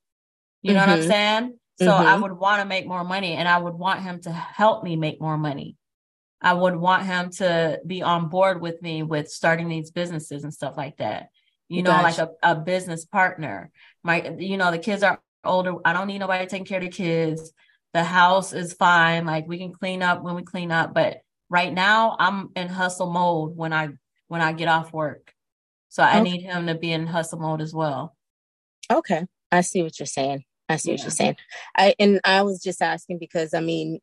you 0.62 0.72
know 0.72 0.80
mm-hmm. 0.80 0.88
what 0.88 0.94
i'm 0.94 1.00
mm-hmm. 1.00 1.10
saying 1.10 1.58
so 1.80 1.86
mm-hmm. 1.86 2.06
i 2.06 2.16
would 2.16 2.32
want 2.32 2.62
to 2.62 2.68
make 2.68 2.86
more 2.86 3.04
money 3.04 3.34
and 3.34 3.48
i 3.48 3.58
would 3.58 3.74
want 3.74 4.02
him 4.02 4.20
to 4.22 4.32
help 4.32 4.82
me 4.82 4.96
make 4.96 5.20
more 5.20 5.36
money 5.36 5.76
i 6.40 6.54
would 6.54 6.76
want 6.76 7.04
him 7.04 7.28
to 7.30 7.80
be 7.86 8.02
on 8.02 8.28
board 8.28 8.62
with 8.62 8.80
me 8.80 9.02
with 9.02 9.28
starting 9.28 9.68
these 9.68 9.90
businesses 9.90 10.44
and 10.44 10.54
stuff 10.54 10.76
like 10.76 10.96
that 10.96 11.28
you 11.68 11.82
know, 11.82 11.90
gotcha. 11.90 12.02
like 12.02 12.18
a, 12.18 12.50
a 12.50 12.54
business 12.54 13.04
partner. 13.04 13.70
My, 14.04 14.34
you 14.38 14.56
know, 14.56 14.70
the 14.70 14.78
kids 14.78 15.02
are 15.02 15.20
older. 15.44 15.74
I 15.84 15.92
don't 15.92 16.06
need 16.06 16.18
nobody 16.18 16.46
taking 16.46 16.66
care 16.66 16.78
of 16.78 16.84
the 16.84 16.90
kids. 16.90 17.52
The 17.92 18.04
house 18.04 18.52
is 18.52 18.74
fine. 18.74 19.24
Like 19.24 19.48
we 19.48 19.58
can 19.58 19.72
clean 19.72 20.02
up 20.02 20.22
when 20.22 20.34
we 20.34 20.42
clean 20.42 20.70
up. 20.70 20.94
But 20.94 21.18
right 21.48 21.72
now 21.72 22.16
I'm 22.18 22.50
in 22.54 22.68
hustle 22.68 23.10
mode 23.10 23.56
when 23.56 23.72
I 23.72 23.90
when 24.28 24.40
I 24.40 24.52
get 24.52 24.68
off 24.68 24.92
work. 24.92 25.32
So 25.88 26.02
I 26.02 26.20
okay. 26.20 26.22
need 26.22 26.42
him 26.42 26.66
to 26.66 26.74
be 26.74 26.92
in 26.92 27.06
hustle 27.06 27.38
mode 27.38 27.60
as 27.60 27.72
well. 27.72 28.16
Okay. 28.92 29.26
I 29.52 29.60
see 29.60 29.82
what 29.82 29.98
you're 29.98 30.06
saying. 30.06 30.44
I 30.68 30.76
see 30.76 30.90
yeah. 30.90 30.94
what 30.94 31.02
you're 31.02 31.10
saying. 31.10 31.36
I 31.76 31.94
and 31.98 32.20
I 32.24 32.42
was 32.42 32.62
just 32.62 32.82
asking 32.82 33.18
because 33.18 33.54
I 33.54 33.60
mean, 33.60 34.00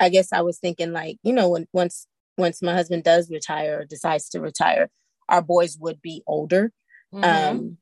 I 0.00 0.08
guess 0.08 0.32
I 0.32 0.40
was 0.40 0.58
thinking 0.58 0.92
like, 0.92 1.18
you 1.22 1.32
know, 1.32 1.50
when 1.50 1.66
once 1.72 2.06
once 2.38 2.62
my 2.62 2.72
husband 2.72 3.04
does 3.04 3.30
retire 3.30 3.80
or 3.80 3.84
decides 3.84 4.30
to 4.30 4.40
retire, 4.40 4.88
our 5.28 5.42
boys 5.42 5.76
would 5.78 6.00
be 6.00 6.22
older. 6.26 6.72
Mm-hmm. 7.12 7.24
Um, 7.24 7.76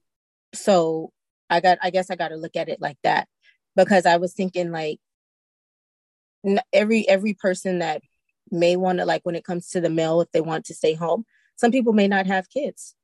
so 0.55 1.13
I 1.51 1.61
got, 1.61 1.79
I 1.83 1.91
guess 1.91 2.11
I 2.11 2.17
got 2.17 2.29
to 2.29 2.37
look 2.37 2.57
at 2.57 2.69
it 2.69 2.81
like 2.81 2.99
that 3.03 3.29
because 3.77 4.07
I 4.07 4.17
was 4.17 4.35
thinking 4.35 4.71
like 4.71 4.99
every 6.73 7.09
every 7.09 7.35
person 7.35 7.81
that 7.81 8.03
may 8.51 8.77
want 8.77 8.99
to 8.99 9.05
like 9.05 9.23
when 9.25 9.35
it 9.35 9.45
comes 9.45 9.69
to 9.71 9.81
the 9.81 9.91
male 9.91 10.21
if 10.21 10.31
they 10.33 10.41
want 10.41 10.65
to 10.65 10.75
stay 10.75 10.95
home 10.95 11.25
some 11.57 11.71
people 11.71 11.93
may 11.93 12.09
not 12.09 12.27
have 12.27 12.49
kids 12.49 12.95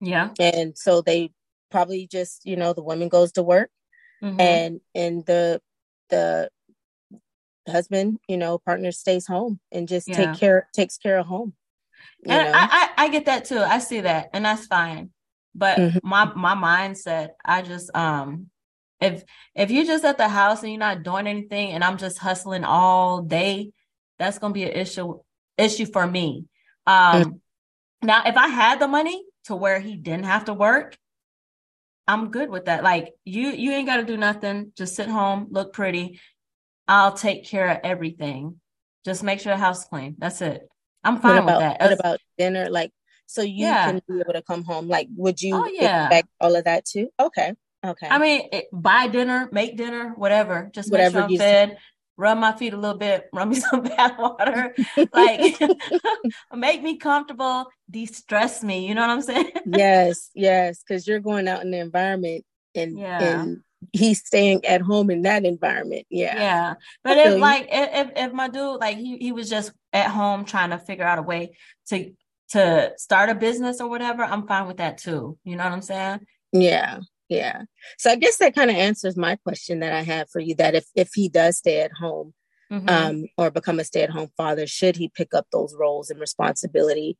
yeah 0.00 0.30
and 0.40 0.76
so 0.76 1.00
they 1.00 1.30
probably 1.70 2.06
just 2.06 2.44
you 2.44 2.56
know 2.56 2.72
the 2.72 2.82
woman 2.82 3.08
goes 3.08 3.32
to 3.32 3.42
work 3.42 3.70
mm-hmm. 4.22 4.38
and 4.40 4.80
and 4.94 5.24
the 5.24 5.60
the 6.10 6.50
husband, 7.68 8.18
you 8.28 8.36
know, 8.36 8.58
partner 8.58 8.92
stays 8.92 9.26
home 9.26 9.60
and 9.70 9.88
just 9.88 10.08
yeah. 10.08 10.16
take 10.16 10.40
care 10.40 10.68
takes 10.74 10.98
care 10.98 11.18
of 11.18 11.26
home. 11.26 11.54
And 12.26 12.54
I, 12.54 12.64
I, 12.64 12.88
I 13.04 13.08
get 13.08 13.26
that 13.26 13.44
too. 13.44 13.58
I 13.58 13.78
see 13.78 14.00
that, 14.00 14.30
and 14.32 14.44
that's 14.44 14.66
fine. 14.66 15.10
But 15.54 15.78
mm-hmm. 15.78 15.98
my 16.02 16.32
my 16.34 16.54
mindset, 16.54 17.30
I 17.44 17.62
just 17.62 17.94
um 17.94 18.48
if 19.00 19.24
if 19.54 19.70
you're 19.70 19.84
just 19.84 20.04
at 20.04 20.18
the 20.18 20.28
house 20.28 20.62
and 20.62 20.70
you're 20.72 20.78
not 20.78 21.02
doing 21.02 21.26
anything 21.26 21.70
and 21.72 21.84
I'm 21.84 21.98
just 21.98 22.18
hustling 22.18 22.64
all 22.64 23.22
day, 23.22 23.72
that's 24.18 24.38
gonna 24.38 24.54
be 24.54 24.64
an 24.64 24.72
issue 24.72 25.18
issue 25.58 25.86
for 25.86 26.06
me. 26.06 26.46
Um 26.86 27.22
mm-hmm. 27.22 28.06
now 28.06 28.22
if 28.26 28.36
I 28.36 28.48
had 28.48 28.80
the 28.80 28.88
money 28.88 29.22
to 29.44 29.56
where 29.56 29.80
he 29.80 29.96
didn't 29.96 30.24
have 30.26 30.46
to 30.46 30.54
work, 30.54 30.96
I'm 32.06 32.30
good 32.30 32.48
with 32.48 32.66
that. 32.66 32.82
Like 32.82 33.12
you 33.24 33.48
you 33.48 33.72
ain't 33.72 33.86
gotta 33.86 34.04
do 34.04 34.16
nothing. 34.16 34.72
Just 34.76 34.94
sit 34.94 35.08
home, 35.08 35.48
look 35.50 35.72
pretty. 35.72 36.20
I'll 36.88 37.12
take 37.12 37.46
care 37.46 37.68
of 37.68 37.78
everything. 37.84 38.60
Just 39.04 39.22
make 39.22 39.40
sure 39.40 39.52
the 39.52 39.58
house 39.58 39.84
clean. 39.84 40.16
That's 40.18 40.40
it. 40.40 40.68
I'm 41.04 41.20
fine 41.20 41.42
about, 41.42 41.46
with 41.46 41.78
that. 41.78 41.80
What 41.80 42.00
about 42.00 42.20
dinner? 42.38 42.70
Like 42.70 42.92
so 43.32 43.40
you 43.40 43.64
yeah. 43.64 43.86
can 43.86 44.02
be 44.06 44.20
able 44.20 44.34
to 44.34 44.42
come 44.42 44.62
home. 44.62 44.88
Like 44.88 45.08
would 45.16 45.40
you 45.40 45.56
oh, 45.56 45.66
yeah. 45.66 46.04
expect 46.04 46.28
all 46.40 46.54
of 46.54 46.64
that 46.64 46.84
too? 46.84 47.08
Okay. 47.18 47.54
Okay. 47.84 48.06
I 48.06 48.18
mean, 48.18 48.48
it, 48.52 48.66
buy 48.72 49.08
dinner, 49.08 49.48
make 49.50 49.76
dinner, 49.76 50.12
whatever. 50.16 50.70
Just 50.72 50.92
whatever 50.92 51.26
make 51.26 51.38
sure 51.38 51.46
I'm 51.46 51.68
fed. 51.68 51.78
Rub 52.18 52.38
my 52.38 52.52
feet 52.52 52.74
a 52.74 52.76
little 52.76 52.98
bit, 52.98 53.28
rub 53.32 53.48
me 53.48 53.56
some 53.56 53.82
bath 53.82 54.18
water, 54.18 54.76
like 55.14 55.58
make 56.54 56.82
me 56.82 56.98
comfortable, 56.98 57.68
de-stress 57.90 58.62
me. 58.62 58.86
You 58.86 58.94
know 58.94 59.00
what 59.00 59.10
I'm 59.10 59.22
saying? 59.22 59.50
yes, 59.66 60.28
yes, 60.34 60.84
because 60.86 61.08
you're 61.08 61.20
going 61.20 61.48
out 61.48 61.62
in 61.62 61.70
the 61.70 61.78
environment 61.78 62.44
and 62.74 62.98
yeah. 62.98 63.22
and 63.22 63.62
he's 63.92 64.24
staying 64.24 64.64
at 64.66 64.82
home 64.82 65.10
in 65.10 65.22
that 65.22 65.44
environment. 65.44 66.06
Yeah. 66.10 66.36
Yeah. 66.36 66.74
But 67.02 67.16
if 67.16 67.40
like 67.40 67.68
if 67.72 68.10
if 68.14 68.32
my 68.32 68.48
dude 68.48 68.78
like 68.78 68.98
he 68.98 69.16
he 69.16 69.32
was 69.32 69.48
just 69.48 69.72
at 69.92 70.08
home 70.08 70.44
trying 70.44 70.70
to 70.70 70.78
figure 70.78 71.04
out 71.04 71.18
a 71.18 71.22
way 71.22 71.56
to 71.86 72.12
to 72.52 72.92
start 72.96 73.30
a 73.30 73.34
business 73.34 73.80
or 73.80 73.88
whatever, 73.88 74.22
I'm 74.22 74.46
fine 74.46 74.66
with 74.66 74.78
that 74.78 74.98
too. 74.98 75.38
You 75.44 75.56
know 75.56 75.64
what 75.64 75.72
I'm 75.72 75.82
saying? 75.82 76.20
Yeah. 76.52 77.00
Yeah. 77.28 77.62
So 77.98 78.10
I 78.10 78.16
guess 78.16 78.36
that 78.38 78.54
kind 78.54 78.70
of 78.70 78.76
answers 78.76 79.16
my 79.16 79.36
question 79.36 79.80
that 79.80 79.92
I 79.92 80.02
have 80.02 80.28
for 80.30 80.40
you 80.40 80.54
that 80.56 80.74
if 80.74 80.84
if 80.94 81.10
he 81.14 81.28
does 81.30 81.56
stay 81.56 81.80
at 81.80 81.92
home 81.92 82.34
mm-hmm. 82.70 82.88
um 82.88 83.24
or 83.38 83.50
become 83.50 83.80
a 83.80 83.84
stay-at-home 83.84 84.30
father, 84.36 84.66
should 84.66 84.96
he 84.96 85.08
pick 85.08 85.32
up 85.32 85.46
those 85.50 85.74
roles 85.78 86.10
and 86.10 86.20
responsibility 86.20 87.16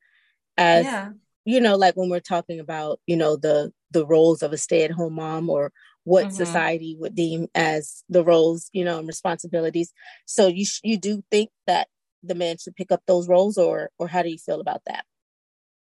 as 0.59 0.85
yeah. 0.85 1.11
you 1.47 1.61
know, 1.61 1.77
like 1.77 1.97
when 1.97 2.11
we're 2.11 2.21
talking 2.21 2.61
about, 2.61 3.01
you 3.07 3.17
know, 3.17 3.37
the 3.37 3.73
the 3.91 4.07
roles 4.07 4.43
of 4.43 4.53
a 4.53 4.59
stay-at-home 4.59 5.15
mom 5.15 5.49
or 5.49 5.73
what 6.05 6.27
mm-hmm. 6.27 6.35
society 6.35 6.97
would 6.99 7.15
deem 7.15 7.47
as 7.55 8.05
the 8.11 8.25
roles, 8.25 8.69
you 8.73 8.85
know, 8.85 8.99
and 8.99 9.07
responsibilities. 9.07 9.95
So 10.27 10.47
you 10.47 10.67
sh- 10.67 10.81
you 10.83 10.99
do 10.99 11.23
think 11.31 11.49
that 11.67 11.89
the 12.23 12.35
man 12.35 12.59
should 12.59 12.77
pick 12.77 12.93
up 12.93 13.03
those 13.07 13.29
roles 13.29 13.57
or 13.57 13.91
or 13.99 14.09
how 14.09 14.23
do 14.23 14.29
you 14.29 14.39
feel 14.39 14.61
about 14.61 14.83
that? 14.87 15.07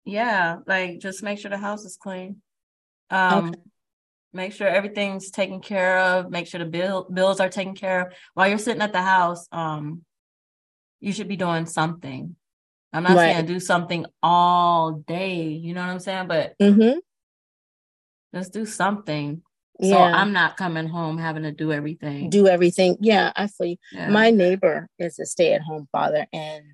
Yeah, 0.05 0.57
like 0.67 0.99
just 0.99 1.23
make 1.23 1.39
sure 1.39 1.49
the 1.49 1.57
house 1.57 1.83
is 1.83 1.97
clean. 1.97 2.41
Um 3.09 3.49
okay 3.49 3.59
make 4.35 4.51
sure 4.51 4.67
everything's 4.67 5.31
taken 5.31 5.61
care 5.61 5.97
of 5.97 6.29
make 6.29 6.45
sure 6.45 6.59
the 6.59 6.65
bill 6.65 7.07
bills 7.11 7.39
are 7.39 7.49
taken 7.49 7.73
care 7.73 8.01
of 8.01 8.13
while 8.33 8.47
you're 8.47 8.57
sitting 8.57 8.81
at 8.81 8.91
the 8.91 9.01
house 9.01 9.47
um 9.51 10.03
you 10.99 11.13
should 11.13 11.29
be 11.29 11.37
doing 11.37 11.65
something 11.65 12.35
i'm 12.91 13.03
not 13.03 13.15
right. 13.15 13.33
saying 13.33 13.45
do 13.45 13.59
something 13.59 14.05
all 14.21 14.91
day 14.91 15.43
you 15.43 15.73
know 15.73 15.81
what 15.81 15.89
i'm 15.89 15.99
saying 15.99 16.27
but 16.27 16.53
mm-hmm. 16.61 16.99
just 18.35 18.51
do 18.51 18.65
something 18.65 19.41
yeah. 19.79 19.89
so 19.89 19.97
i'm 19.97 20.33
not 20.33 20.57
coming 20.57 20.87
home 20.87 21.17
having 21.17 21.43
to 21.43 21.51
do 21.51 21.71
everything 21.71 22.29
do 22.29 22.47
everything 22.47 22.97
yeah 22.99 23.31
i 23.35 23.47
feel 23.47 23.77
yeah. 23.93 24.09
my 24.09 24.29
neighbor 24.29 24.89
is 24.99 25.17
a 25.17 25.25
stay-at-home 25.25 25.87
father 25.91 26.27
and 26.33 26.65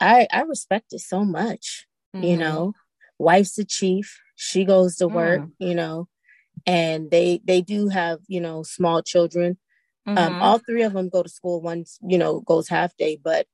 i 0.00 0.26
i 0.32 0.40
respect 0.40 0.92
it 0.92 1.00
so 1.00 1.22
much 1.22 1.86
mm-hmm. 2.14 2.24
you 2.24 2.36
know 2.36 2.72
wife's 3.18 3.54
the 3.56 3.64
chief 3.64 4.20
she 4.36 4.64
goes 4.64 4.96
to 4.96 5.08
work 5.08 5.40
mm. 5.40 5.50
you 5.58 5.74
know 5.74 6.08
and 6.66 7.10
they 7.10 7.40
they 7.44 7.60
do 7.60 7.88
have 7.88 8.18
you 8.26 8.40
know 8.40 8.62
small 8.62 9.02
children 9.02 9.56
um, 10.06 10.16
mm-hmm. 10.16 10.34
um 10.34 10.42
all 10.42 10.58
three 10.58 10.82
of 10.82 10.92
them 10.92 11.08
go 11.08 11.22
to 11.22 11.28
school 11.28 11.60
one 11.60 11.84
you 12.06 12.18
know 12.18 12.40
goes 12.40 12.68
half 12.68 12.96
day 12.96 13.18
but 13.22 13.46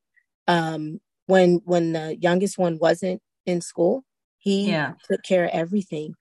um 0.46 1.00
when 1.26 1.60
when 1.64 1.92
the 1.92 2.16
youngest 2.20 2.58
one 2.58 2.78
wasn't 2.78 3.20
in 3.46 3.60
school 3.60 4.04
he 4.38 4.70
yeah. 4.70 4.94
took 5.10 5.22
care 5.22 5.44
of 5.44 5.50
everything 5.52 6.14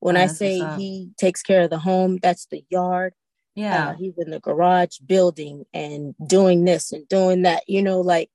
when 0.00 0.16
i 0.16 0.26
say 0.26 0.60
he 0.76 1.10
takes 1.16 1.42
care 1.42 1.62
of 1.62 1.70
the 1.70 1.78
home 1.78 2.18
that's 2.22 2.46
the 2.46 2.64
yard 2.70 3.12
yeah 3.54 3.88
uh, 3.88 3.94
he's 3.94 4.16
in 4.18 4.30
the 4.30 4.40
garage 4.40 4.98
building 4.98 5.64
and 5.72 6.14
doing 6.26 6.64
this 6.64 6.92
and 6.92 7.08
doing 7.08 7.42
that 7.42 7.62
you 7.68 7.82
know 7.82 8.00
like 8.00 8.30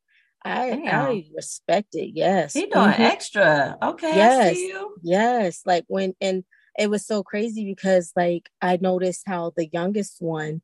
I, 0.46 0.72
I 0.72 1.26
respect 1.36 1.96
it. 1.96 2.12
Yes. 2.14 2.54
He 2.54 2.68
doing 2.68 2.90
mm-hmm. 2.90 3.02
extra. 3.02 3.78
Okay. 3.82 4.16
Yes. 4.16 4.58
Yes. 5.02 5.62
Like 5.66 5.86
when 5.88 6.14
and 6.22 6.44
it 6.78 6.90
was 6.90 7.06
so 7.06 7.24
crazy 7.24 7.66
because 7.66 8.12
like 8.16 8.50
I 8.62 8.78
noticed 8.80 9.24
how 9.26 9.54
the 9.56 9.68
youngest 9.68 10.18
one 10.20 10.62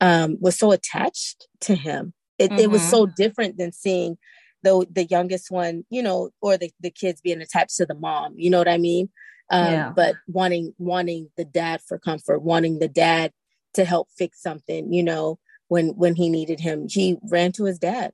um, 0.00 0.36
was 0.40 0.58
so 0.58 0.72
attached 0.72 1.46
to 1.62 1.74
him. 1.74 2.12
It, 2.38 2.50
mm-hmm. 2.50 2.60
it 2.60 2.70
was 2.70 2.82
so 2.82 3.06
mm-hmm. 3.06 3.14
different 3.16 3.58
than 3.58 3.72
seeing 3.72 4.18
the 4.62 4.84
the 4.90 5.04
youngest 5.04 5.50
one, 5.50 5.84
you 5.90 6.02
know, 6.02 6.30
or 6.42 6.56
the, 6.56 6.72
the 6.80 6.90
kids 6.90 7.20
being 7.20 7.40
attached 7.40 7.76
to 7.76 7.86
the 7.86 7.94
mom. 7.94 8.34
You 8.36 8.50
know 8.50 8.58
what 8.58 8.68
I 8.68 8.78
mean? 8.78 9.10
Um, 9.50 9.72
yeah. 9.72 9.92
But 9.94 10.16
wanting 10.26 10.74
wanting 10.78 11.30
the 11.36 11.44
dad 11.44 11.82
for 11.86 11.98
comfort, 11.98 12.42
wanting 12.42 12.80
the 12.80 12.88
dad 12.88 13.32
to 13.74 13.84
help 13.84 14.08
fix 14.16 14.42
something. 14.42 14.92
You 14.92 15.04
know, 15.04 15.38
when 15.68 15.90
when 15.90 16.16
he 16.16 16.28
needed 16.28 16.58
him, 16.58 16.88
he 16.88 17.18
ran 17.22 17.52
to 17.52 17.64
his 17.64 17.78
dad 17.78 18.12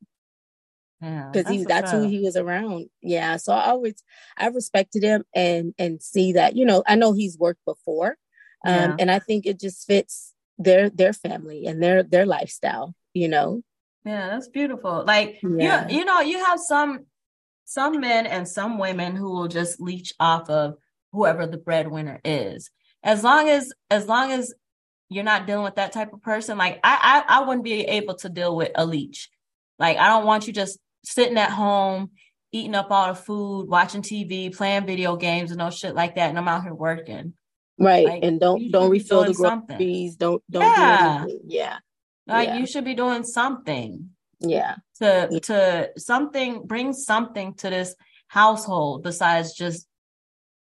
because 1.01 1.49
he 1.49 1.65
that's 1.65 1.93
who 1.93 2.09
he 2.09 2.21
was 2.21 2.37
around. 2.37 2.89
Yeah 3.03 3.37
so 3.37 3.53
i 3.53 3.69
always 3.69 4.03
i 4.37 4.47
respected 4.49 5.03
him 5.03 5.25
and 5.35 5.75
and 5.79 6.03
see 6.03 6.33
that 6.33 6.57
you 6.57 6.65
know 6.65 6.83
i 6.87 6.95
know 6.95 7.13
he's 7.13 7.39
worked 7.39 7.65
before 7.65 8.17
um 8.65 8.75
yeah. 8.75 8.97
and 8.99 9.11
i 9.11 9.19
think 9.19 9.45
it 9.45 9.61
just 9.61 9.87
fits 9.87 10.33
their 10.59 10.89
their 10.89 11.13
family 11.13 11.67
and 11.67 11.83
their 11.83 12.03
their 12.03 12.25
lifestyle 12.25 12.95
you 13.17 13.29
know? 13.29 13.63
Yeah 14.05 14.29
that's 14.29 14.49
beautiful. 14.49 15.05
Like 15.07 15.41
yeah. 15.43 15.89
you 15.89 15.99
you 15.99 16.05
know 16.05 16.21
you 16.21 16.45
have 16.45 16.61
some 16.61 17.07
some 17.65 18.01
men 18.01 18.27
and 18.27 18.47
some 18.47 18.79
women 18.79 19.17
who 19.17 19.31
will 19.31 19.49
just 19.49 19.81
leech 19.81 20.13
off 20.21 20.49
of 20.49 20.77
whoever 21.13 21.47
the 21.47 21.59
breadwinner 21.59 22.21
is. 22.25 22.71
As 23.03 23.25
long 23.25 23.49
as 23.49 23.73
as 23.91 24.07
long 24.07 24.31
as 24.31 24.55
you're 25.09 25.25
not 25.25 25.47
dealing 25.47 25.65
with 25.65 25.77
that 25.77 25.93
type 25.93 26.13
of 26.13 26.21
person 26.21 26.59
like 26.59 26.81
i 26.83 27.23
i, 27.29 27.39
I 27.39 27.45
wouldn't 27.45 27.63
be 27.63 27.83
able 27.83 28.17
to 28.17 28.29
deal 28.29 28.55
with 28.55 28.71
a 28.75 28.87
leech. 28.87 29.29
Like 29.79 29.97
I 29.97 30.09
don't 30.09 30.27
want 30.27 30.47
you 30.47 30.53
just 30.53 30.79
sitting 31.07 31.39
at 31.39 31.51
home, 31.51 32.11
eating 32.53 32.75
up 32.75 32.91
all 32.91 33.09
the 33.09 33.15
food, 33.15 33.69
watching 33.69 34.03
TV, 34.03 34.55
playing 34.55 34.87
video 34.87 35.17
games, 35.17 35.51
and 35.51 35.59
no 35.59 35.71
shit 35.71 35.95
like 35.95 36.17
that. 36.17 36.29
And 36.29 36.39
I'm 36.39 36.49
out 36.49 36.65
here 36.65 36.75
working. 36.75 37.35
Right. 37.79 38.07
Like, 38.07 38.23
and 38.23 38.41
don't 38.41 38.71
don't 38.71 38.91
refill 38.91 39.25
the 39.25 39.35
groceries. 39.35 40.17
Don't 40.17 40.43
don't 40.51 40.63
yeah. 40.63 41.25
do 41.27 41.41
Yeah. 41.47 41.79
Like 42.27 42.49
yeah. 42.49 42.59
you 42.59 42.67
should 42.67 42.85
be 42.85 42.95
doing 42.95 43.23
something. 43.23 44.11
Yeah. 44.41 44.77
To 44.99 45.29
yeah. 45.31 45.39
to 45.39 45.91
something 45.97 46.67
bring 46.67 46.93
something 46.93 47.55
to 47.55 47.71
this 47.71 47.95
household 48.29 49.03
besides 49.03 49.55
just 49.55 49.87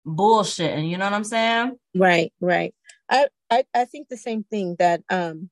bullshit. 0.06 0.72
And 0.72 0.90
you 0.90 0.98
know 0.98 1.06
what 1.06 1.14
I'm 1.14 1.24
saying? 1.24 1.78
Right, 1.96 2.34
right. 2.42 2.74
I, 3.10 3.28
I 3.50 3.64
I 3.74 3.86
think 3.86 4.10
the 4.10 4.18
same 4.18 4.44
thing 4.44 4.76
that 4.80 5.02
um 5.10 5.50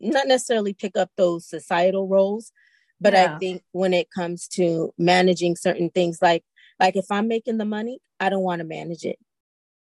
not 0.00 0.28
necessarily 0.28 0.72
pick 0.72 0.96
up 0.96 1.10
those 1.16 1.46
societal 1.46 2.08
roles, 2.08 2.52
but 3.00 3.12
yeah. 3.12 3.34
I 3.34 3.38
think 3.38 3.62
when 3.72 3.94
it 3.94 4.10
comes 4.10 4.48
to 4.48 4.92
managing 4.98 5.56
certain 5.56 5.90
things, 5.90 6.18
like 6.20 6.44
like 6.80 6.96
if 6.96 7.06
I'm 7.10 7.28
making 7.28 7.58
the 7.58 7.64
money, 7.64 8.00
I 8.20 8.28
don't 8.28 8.42
want 8.42 8.60
to 8.60 8.64
manage 8.66 9.04
it. 9.04 9.18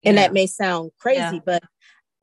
And 0.03 0.15
yeah. 0.15 0.23
that 0.23 0.33
may 0.33 0.47
sound 0.47 0.91
crazy, 0.99 1.19
yeah. 1.19 1.39
but 1.45 1.63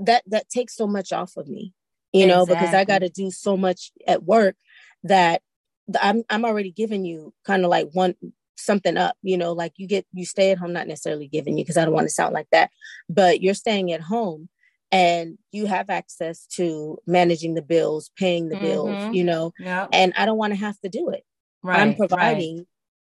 that 0.01 0.23
that 0.27 0.49
takes 0.49 0.77
so 0.77 0.87
much 0.87 1.13
off 1.13 1.37
of 1.37 1.49
me, 1.49 1.73
you 2.13 2.27
know, 2.27 2.47
because 2.47 2.75
I 2.75 2.85
got 2.85 3.01
to 3.01 3.09
do 3.09 3.31
so 3.31 3.57
much 3.57 3.93
at 4.07 4.23
work 4.23 4.57
that 5.05 5.43
I'm 6.01 6.25
I'm 6.31 6.45
already 6.45 6.71
giving 6.71 7.05
you 7.05 7.35
kind 7.45 7.65
of 7.65 7.71
like 7.71 7.89
one 7.93 8.15
something 8.57 8.97
up, 8.97 9.17
you 9.23 9.37
know, 9.37 9.53
like 9.53 9.73
you 9.77 9.87
get 9.87 10.07
you 10.13 10.25
stay 10.25 10.53
at 10.53 10.59
home, 10.59 10.73
not 10.73 10.87
necessarily 10.87 11.27
giving 11.27 11.59
you 11.59 11.65
because 11.65 11.77
I 11.77 11.85
don't 11.85 11.95
want 11.95 12.07
to 12.07 12.15
sound 12.15 12.35
like 12.35 12.49
that, 12.53 12.71
but 13.09 13.41
you're 13.41 13.55
staying 13.55 13.93
at 13.93 14.01
home 14.01 14.49
and 14.93 15.39
you 15.51 15.65
have 15.67 15.89
access 15.89 16.47
to 16.47 16.99
managing 17.07 17.55
the 17.55 17.63
bills, 17.63 18.11
paying 18.17 18.51
the 18.51 18.57
mm-hmm. 18.57 18.65
bills, 18.65 19.15
you 19.15 19.25
know, 19.25 19.53
yep. 19.59 19.89
and 19.93 20.13
I 20.17 20.27
don't 20.27 20.37
want 20.37 20.53
to 20.53 20.59
have 20.59 20.79
to 20.81 20.91
do 20.91 21.09
it. 21.09 21.25
Right, 21.63 21.81
I'm 21.81 21.95
providing, 21.95 22.59
right. 22.59 22.67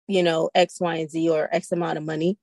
you 0.07 0.23
know, 0.23 0.49
X, 0.53 0.79
Y, 0.79 0.95
and 0.97 1.09
Z 1.09 1.29
or 1.29 1.49
X 1.51 1.71
amount 1.71 1.97
of 1.97 2.03
money. 2.03 2.37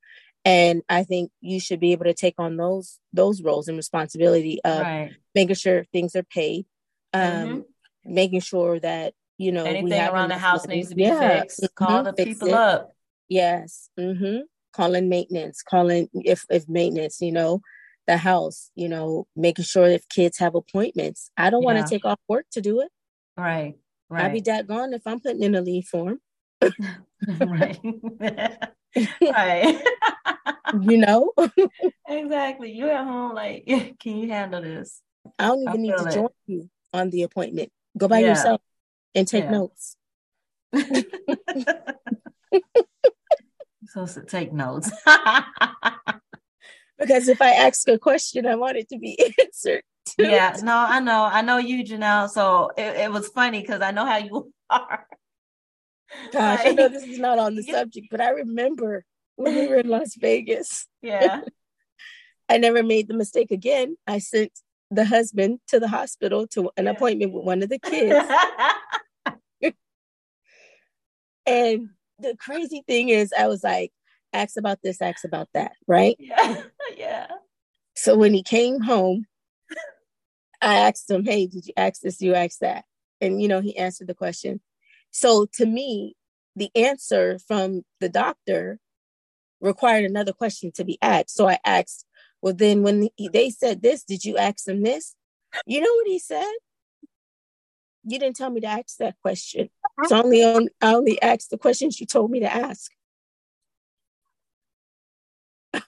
And 0.45 0.83
I 0.89 1.05
think 1.05 1.31
you 1.41 1.61
should 1.61 1.81
be 1.81 1.93
able 1.93 2.07
to 2.07 2.15
take 2.15 2.35
on 2.39 2.57
those 2.57 2.99
those 3.13 3.43
roles 3.43 3.69
and 3.69 3.77
responsibility 3.77 4.61
of 4.65 4.81
right. 4.81 5.13
making 5.35 5.57
sure 5.57 5.85
things 5.93 6.17
are 6.17 6.23
paid, 6.25 6.67
um, 7.13 7.23
mm-hmm. 7.23 7.61
making 8.05 8.41
sure 8.41 8.81
that 8.81 9.15
you 9.37 9.53
know 9.53 9.65
anything 9.65 10.01
around 10.01 10.31
the 10.31 10.39
house 10.39 10.67
money. 10.67 10.79
needs 10.79 10.89
to 10.89 10.97
be 10.97 11.03
yeah. 11.03 11.41
fixed. 11.41 11.61
Mm-hmm. 11.61 11.85
Call 11.85 12.03
the 12.03 12.13
Fix 12.15 12.29
people 12.31 12.49
it. 12.49 12.55
up. 12.55 12.93
Yes. 13.29 13.91
Mm-hmm. 13.99 14.43
Calling 14.73 15.09
maintenance, 15.09 15.63
calling 15.63 16.09
if 16.15 16.45
if 16.49 16.69
maintenance, 16.69 17.21
you 17.21 17.33
know, 17.33 17.61
the 18.09 18.17
house, 18.17 18.71
you 18.75 18.89
know, 18.89 19.27
making 19.37 19.67
sure 19.67 19.87
if 19.87 20.09
kids 20.09 20.39
have 20.39 20.55
appointments. 20.55 21.31
I 21.37 21.51
don't 21.51 21.63
yeah. 21.63 21.67
want 21.75 21.87
to 21.87 21.95
take 21.95 22.07
off 22.07 22.19
work 22.27 22.47
to 22.53 22.63
do 22.63 22.81
it. 22.81 22.89
Right. 23.37 23.77
Right. 24.09 24.25
I'd 24.25 24.33
be 24.33 24.41
gone 24.41 24.95
if 24.95 25.07
I'm 25.07 25.21
putting 25.21 25.43
in 25.43 25.55
a 25.55 25.61
leave 25.61 25.85
form. 25.85 26.19
right. 27.39 27.79
right. 29.21 29.83
you 30.81 30.97
know? 30.97 31.33
exactly. 32.09 32.73
You 32.73 32.89
at 32.89 33.05
home, 33.05 33.35
like, 33.35 33.67
can 34.01 34.17
you 34.17 34.31
handle 34.31 34.63
this? 34.63 35.03
I 35.39 35.49
don't 35.49 35.61
even 35.61 35.69
I 35.69 35.77
need 35.77 35.97
to 35.99 36.07
it. 36.07 36.15
join 36.15 36.29
you 36.47 36.71
on 36.95 37.11
the 37.11 37.25
appointment. 37.25 37.71
Go 37.99 38.09
by 38.09 38.21
yeah. 38.21 38.29
yourself 38.29 38.63
and 39.15 39.29
take 39.29 39.45
yeah. 39.45 39.51
notes. 39.51 39.97
supposed 43.85 44.15
to 44.15 44.23
take 44.23 44.55
notes. 44.55 44.91
Because 46.99 47.29
if 47.29 47.41
I 47.41 47.51
ask 47.51 47.89
a 47.89 47.99
question, 47.99 48.47
I 48.47 48.57
want 48.57 48.77
it 48.77 48.89
to 48.91 48.99
be 48.99 49.19
answered. 49.41 49.83
Too. 50.07 50.27
Yeah, 50.27 50.57
no, 50.63 50.75
I 50.75 51.01
know. 51.01 51.29
I 51.31 51.43
know 51.43 51.59
you, 51.59 51.85
Janelle. 51.85 52.31
So 52.31 52.71
it, 52.77 52.97
it 52.97 53.13
was 53.13 53.29
funny 53.29 53.61
because 53.61 53.83
I 53.83 53.91
know 53.91 54.07
how 54.07 54.17
you 54.17 54.53
are. 54.71 55.07
Gosh, 56.33 56.59
like, 56.61 56.67
I 56.67 56.71
know 56.73 56.89
this 56.89 57.05
is 57.05 57.19
not 57.19 57.39
on 57.39 57.55
the 57.55 57.63
subject, 57.63 58.07
but 58.11 58.21
I 58.21 58.31
remember 58.31 59.05
when 59.37 59.55
we 59.55 59.67
were 59.69 59.77
in 59.77 59.89
Las 59.89 60.15
Vegas. 60.17 60.87
Yeah. 61.03 61.43
I 62.49 62.57
never 62.57 62.83
made 62.83 63.09
the 63.09 63.15
mistake 63.15 63.51
again. 63.51 63.97
I 64.07 64.19
sent 64.19 64.53
the 64.91 65.05
husband 65.05 65.61
to 65.69 65.79
the 65.79 65.89
hospital 65.89 66.47
to 66.49 66.71
an 66.79 66.87
appointment 66.87 67.35
with 67.35 67.45
one 67.45 67.63
of 67.63 67.69
the 67.69 67.79
kids. 67.79 68.15
and 71.47 71.91
the 72.19 72.37
crazy 72.39 72.83
thing 72.87 73.11
is, 73.11 73.35
I 73.39 73.49
was 73.49 73.63
like, 73.63 73.93
ask 74.33 74.57
about 74.57 74.79
this, 74.83 75.01
ask 75.03 75.25
about 75.25 75.49
that, 75.55 75.73
right? 75.87 76.17
Yeah. 76.19 76.63
yeah. 76.97 77.27
So 77.95 78.17
when 78.17 78.35
he 78.35 78.43
came 78.43 78.81
home, 78.81 79.27
I 80.61 80.77
asked 80.77 81.11
him, 81.11 81.25
Hey, 81.25 81.47
did 81.47 81.67
you 81.67 81.73
ask 81.77 82.01
this? 82.01 82.21
You 82.21 82.35
asked 82.35 82.61
that? 82.61 82.85
And, 83.21 83.43
you 83.43 83.49
know, 83.49 83.61
he 83.61 83.77
answered 83.77 84.07
the 84.07 84.15
question. 84.15 84.61
So 85.11 85.47
to 85.55 85.67
me, 85.67 86.15
the 86.57 86.71
answer 86.75 87.39
from 87.47 87.83
the 88.01 88.09
doctor 88.09 88.79
required 89.61 90.05
another 90.05 90.33
question 90.33 90.71
to 90.73 90.85
be 90.85 90.99
asked. 91.03 91.31
So 91.31 91.49
I 91.49 91.59
asked, 91.65 92.07
Well, 92.43 92.55
then 92.55 92.83
when 92.83 93.09
he, 93.17 93.29
they 93.29 93.51
said 93.51 93.83
this, 93.83 94.05
did 94.05 94.25
you 94.25 94.37
ask 94.37 94.67
him 94.67 94.83
this? 94.83 95.15
You 95.67 95.81
know 95.81 95.93
what 95.95 96.07
he 96.07 96.19
said? 96.19 96.53
You 98.05 98.19
didn't 98.19 98.37
tell 98.37 98.51
me 98.51 98.61
to 98.61 98.67
ask 98.67 98.97
that 98.99 99.17
question. 99.23 99.71
So 100.07 100.17
I 100.17 100.23
only, 100.23 100.45
on, 100.45 100.69
I 100.81 100.95
only 100.95 101.21
asked 101.21 101.51
the 101.51 101.59
questions 101.59 102.01
you 102.01 102.07
told 102.07 102.31
me 102.31 102.41
to 102.41 102.53
ask. 102.53 102.91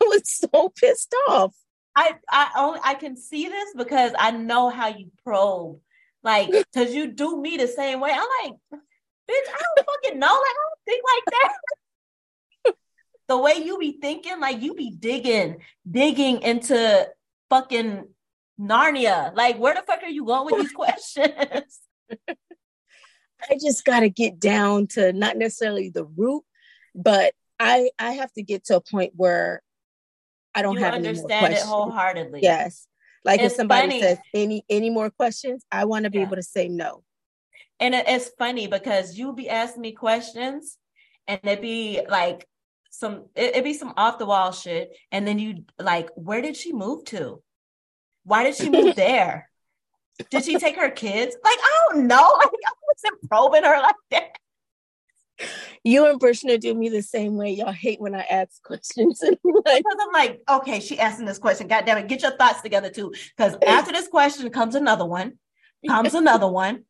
I 0.03 0.05
was 0.07 0.23
so 0.25 0.71
pissed 0.71 1.15
off. 1.29 1.55
I 1.97 2.15
I 2.29 2.51
only 2.57 2.81
I 2.85 2.95
can 2.95 3.17
see 3.17 3.49
this 3.49 3.75
because 3.77 4.13
I 4.19 4.31
know 4.31 4.71
how 4.71 4.89
you 4.89 5.11
probe, 5.25 5.81
like 6.23 6.51
because 6.73 6.95
you 6.95 7.09
do 7.09 7.41
me 7.41 7.57
the 7.57 7.67
same 7.67 8.01
way. 8.01 8.11
I'm 8.13 8.27
like, 8.45 8.55
bitch, 8.73 9.49
I 9.49 9.63
don't 9.77 9.87
fucking 9.87 10.19
know. 10.19 10.27
Like 10.27 10.35
I 10.35 10.67
don't 10.69 10.85
think 10.87 11.05
like 11.05 11.25
that. 12.65 12.75
the 13.29 13.39
way 13.39 13.55
you 13.65 13.79
be 13.79 13.99
thinking, 14.01 14.41
like 14.41 14.63
you 14.63 14.75
be 14.75 14.91
digging, 14.91 15.59
digging 15.89 16.43
into 16.43 17.09
fucking 17.49 18.07
Narnia. 18.61 19.35
Like 19.35 19.59
where 19.59 19.75
the 19.75 19.83
fuck 19.83 20.03
are 20.03 20.09
you 20.09 20.25
going 20.25 20.47
with 20.47 20.57
these 20.57 20.73
questions? 20.73 21.81
I 23.49 23.59
just 23.61 23.85
got 23.85 24.01
to 24.01 24.11
get 24.11 24.39
down 24.39 24.87
to 24.89 25.13
not 25.13 25.37
necessarily 25.37 25.89
the 25.89 26.05
root, 26.05 26.45
but 26.95 27.33
I 27.59 27.91
I 27.99 28.13
have 28.13 28.33
to 28.35 28.43
get 28.43 28.65
to 28.67 28.77
a 28.77 28.81
point 28.81 29.13
where 29.17 29.63
I 30.55 30.63
don't 30.63 30.77
you 30.77 30.85
have 30.85 30.95
understand 30.95 31.55
it 31.55 31.61
wholeheartedly. 31.61 32.41
Yes. 32.43 32.87
Like 33.25 33.41
it's 33.41 33.53
if 33.53 33.57
somebody 33.57 33.89
funny. 33.89 34.01
says 34.01 34.19
any 34.35 34.65
any 34.69 34.91
more 34.91 35.11
questions, 35.11 35.65
I 35.71 35.85
want 35.85 36.05
to 36.05 36.11
be 36.11 36.19
yeah. 36.19 36.25
able 36.27 36.37
to 36.37 36.43
say 36.43 36.69
no. 36.69 37.03
And 37.79 37.95
it's 37.95 38.31
funny 38.39 38.67
because 38.67 39.17
you'll 39.17 39.33
be 39.33 39.49
asking 39.49 39.83
me 39.83 39.93
questions 39.93 40.77
and 41.27 41.41
it'd 41.45 41.63
be 41.63 42.01
like 42.09 42.47
some 42.91 43.27
it'd 43.35 43.65
be 43.65 43.75
some 43.75 43.95
off 43.97 44.19
the 44.19 44.27
wall 44.27 44.53
shit. 44.53 44.97
And 45.13 45.27
then 45.27 45.39
you 45.39 45.65
like, 45.79 46.11
where 46.15 46.43
did 46.43 46.57
she 46.57 46.73
move 46.73 47.05
to? 47.07 47.43
Why 48.25 48.45
did 48.45 48.57
she 48.57 48.69
move 48.69 48.97
there? 48.97 49.49
Did 50.31 50.45
she 50.45 50.59
take 50.59 50.77
her 50.77 50.91
kids? 50.91 51.35
Like, 51.43 51.59
I 51.59 51.89
don't 51.89 52.07
know. 52.07 52.17
Like, 52.39 52.49
I 52.49 52.73
wasn't 52.93 53.29
probing 53.31 53.65
her 53.65 53.81
like 53.81 53.95
that 54.11 54.37
you 55.85 56.07
and 56.07 56.19
Brishna 56.19 56.59
do 56.59 56.75
me 56.75 56.89
the 56.89 57.03
same 57.03 57.37
way. 57.37 57.51
Y'all 57.51 57.73
hate 57.73 58.01
when 58.01 58.15
I 58.15 58.23
ask 58.23 58.63
questions. 58.63 59.21
like, 59.23 59.39
because 59.43 59.97
I'm 60.01 60.13
like, 60.13 60.41
okay, 60.49 60.81
she 60.81 60.99
asking 60.99 61.27
this 61.27 61.39
question. 61.39 61.69
God 61.69 61.85
damn 61.85 61.99
it, 61.99 62.09
get 62.09 62.23
your 62.23 62.37
thoughts 62.37 62.61
together 62.61 62.91
too. 62.91 63.13
Because 63.37 63.57
after 63.67 63.93
this 63.93 64.09
question 64.09 64.49
comes 64.51 64.75
another 64.75 65.07
one, 65.07 65.39
comes 65.87 66.15
another 66.15 66.49
one. 66.49 66.85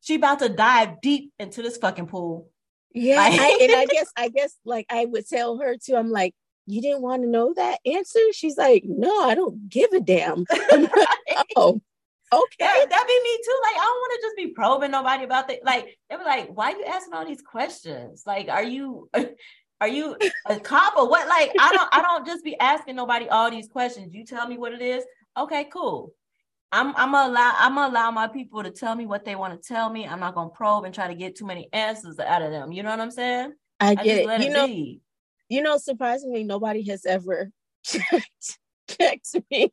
She 0.00 0.16
about 0.16 0.40
to 0.40 0.48
dive 0.48 1.00
deep 1.00 1.32
into 1.38 1.62
this 1.62 1.76
fucking 1.76 2.06
pool. 2.06 2.48
Yeah, 2.94 3.16
like, 3.16 3.40
I, 3.40 3.58
and 3.62 3.72
I 3.72 3.86
guess 3.86 4.12
I 4.16 4.28
guess 4.28 4.54
like 4.64 4.86
I 4.90 5.04
would 5.06 5.26
tell 5.26 5.58
her 5.58 5.76
too. 5.76 5.96
I'm 5.96 6.10
like, 6.10 6.34
you 6.66 6.82
didn't 6.82 7.02
want 7.02 7.22
to 7.22 7.28
know 7.28 7.52
that 7.54 7.78
answer. 7.86 8.20
She's 8.32 8.56
like, 8.56 8.84
no, 8.86 9.22
I 9.22 9.34
don't 9.34 9.68
give 9.68 9.92
a 9.92 10.00
damn. 10.00 10.44
Like, 10.50 10.90
oh, 11.56 11.80
Okay. 12.32 12.56
That, 12.60 12.86
that'd 12.88 13.06
be 13.06 13.20
me 13.22 13.38
too. 13.44 13.60
Like, 13.62 13.76
I 13.76 13.84
don't 13.84 14.00
want 14.00 14.12
to 14.14 14.26
just 14.26 14.36
be 14.36 14.46
probing 14.48 14.90
nobody 14.90 15.24
about 15.24 15.48
that. 15.48 15.64
Like, 15.64 15.98
they 16.08 16.16
were 16.16 16.24
like, 16.24 16.48
why 16.56 16.72
are 16.72 16.78
you 16.78 16.84
asking 16.86 17.12
all 17.14 17.26
these 17.26 17.42
questions? 17.42 18.22
Like, 18.26 18.48
are 18.48 18.64
you 18.64 19.10
are 19.80 19.88
you 19.88 20.16
a 20.46 20.58
cop 20.58 20.96
or 20.96 21.08
what? 21.08 21.28
Like, 21.28 21.52
I 21.58 21.72
don't 21.72 21.88
I 21.92 22.02
don't 22.02 22.26
just 22.26 22.44
be 22.44 22.58
asking 22.58 22.96
nobody 22.96 23.28
all 23.28 23.50
these 23.50 23.68
questions. 23.68 24.14
You 24.14 24.24
tell 24.24 24.48
me 24.48 24.56
what 24.56 24.72
it 24.72 24.80
is. 24.80 25.04
Okay, 25.36 25.64
cool. 25.72 26.14
I'm 26.70 26.96
I'm 26.96 27.12
gonna 27.12 27.30
allow 27.30 27.52
I'm 27.58 27.74
gonna 27.74 27.92
allow 27.92 28.10
my 28.10 28.28
people 28.28 28.62
to 28.62 28.70
tell 28.70 28.94
me 28.94 29.04
what 29.04 29.26
they 29.26 29.36
want 29.36 29.60
to 29.60 29.68
tell 29.68 29.90
me. 29.90 30.06
I'm 30.06 30.20
not 30.20 30.34
gonna 30.34 30.50
probe 30.50 30.84
and 30.84 30.94
try 30.94 31.08
to 31.08 31.14
get 31.14 31.36
too 31.36 31.44
many 31.44 31.68
answers 31.72 32.18
out 32.18 32.40
of 32.40 32.50
them. 32.50 32.72
You 32.72 32.82
know 32.82 32.90
what 32.90 33.00
I'm 33.00 33.10
saying? 33.10 33.52
I 33.78 33.94
get 33.94 34.26
I 34.26 34.36
it. 34.36 34.40
You 34.40 34.46
it 34.48 34.52
know, 34.52 34.66
be. 34.66 35.00
you 35.50 35.62
know, 35.62 35.76
surprisingly, 35.76 36.44
nobody 36.44 36.88
has 36.88 37.04
ever 37.04 37.50
checked, 37.84 38.58
checked 38.88 39.36
me 39.50 39.70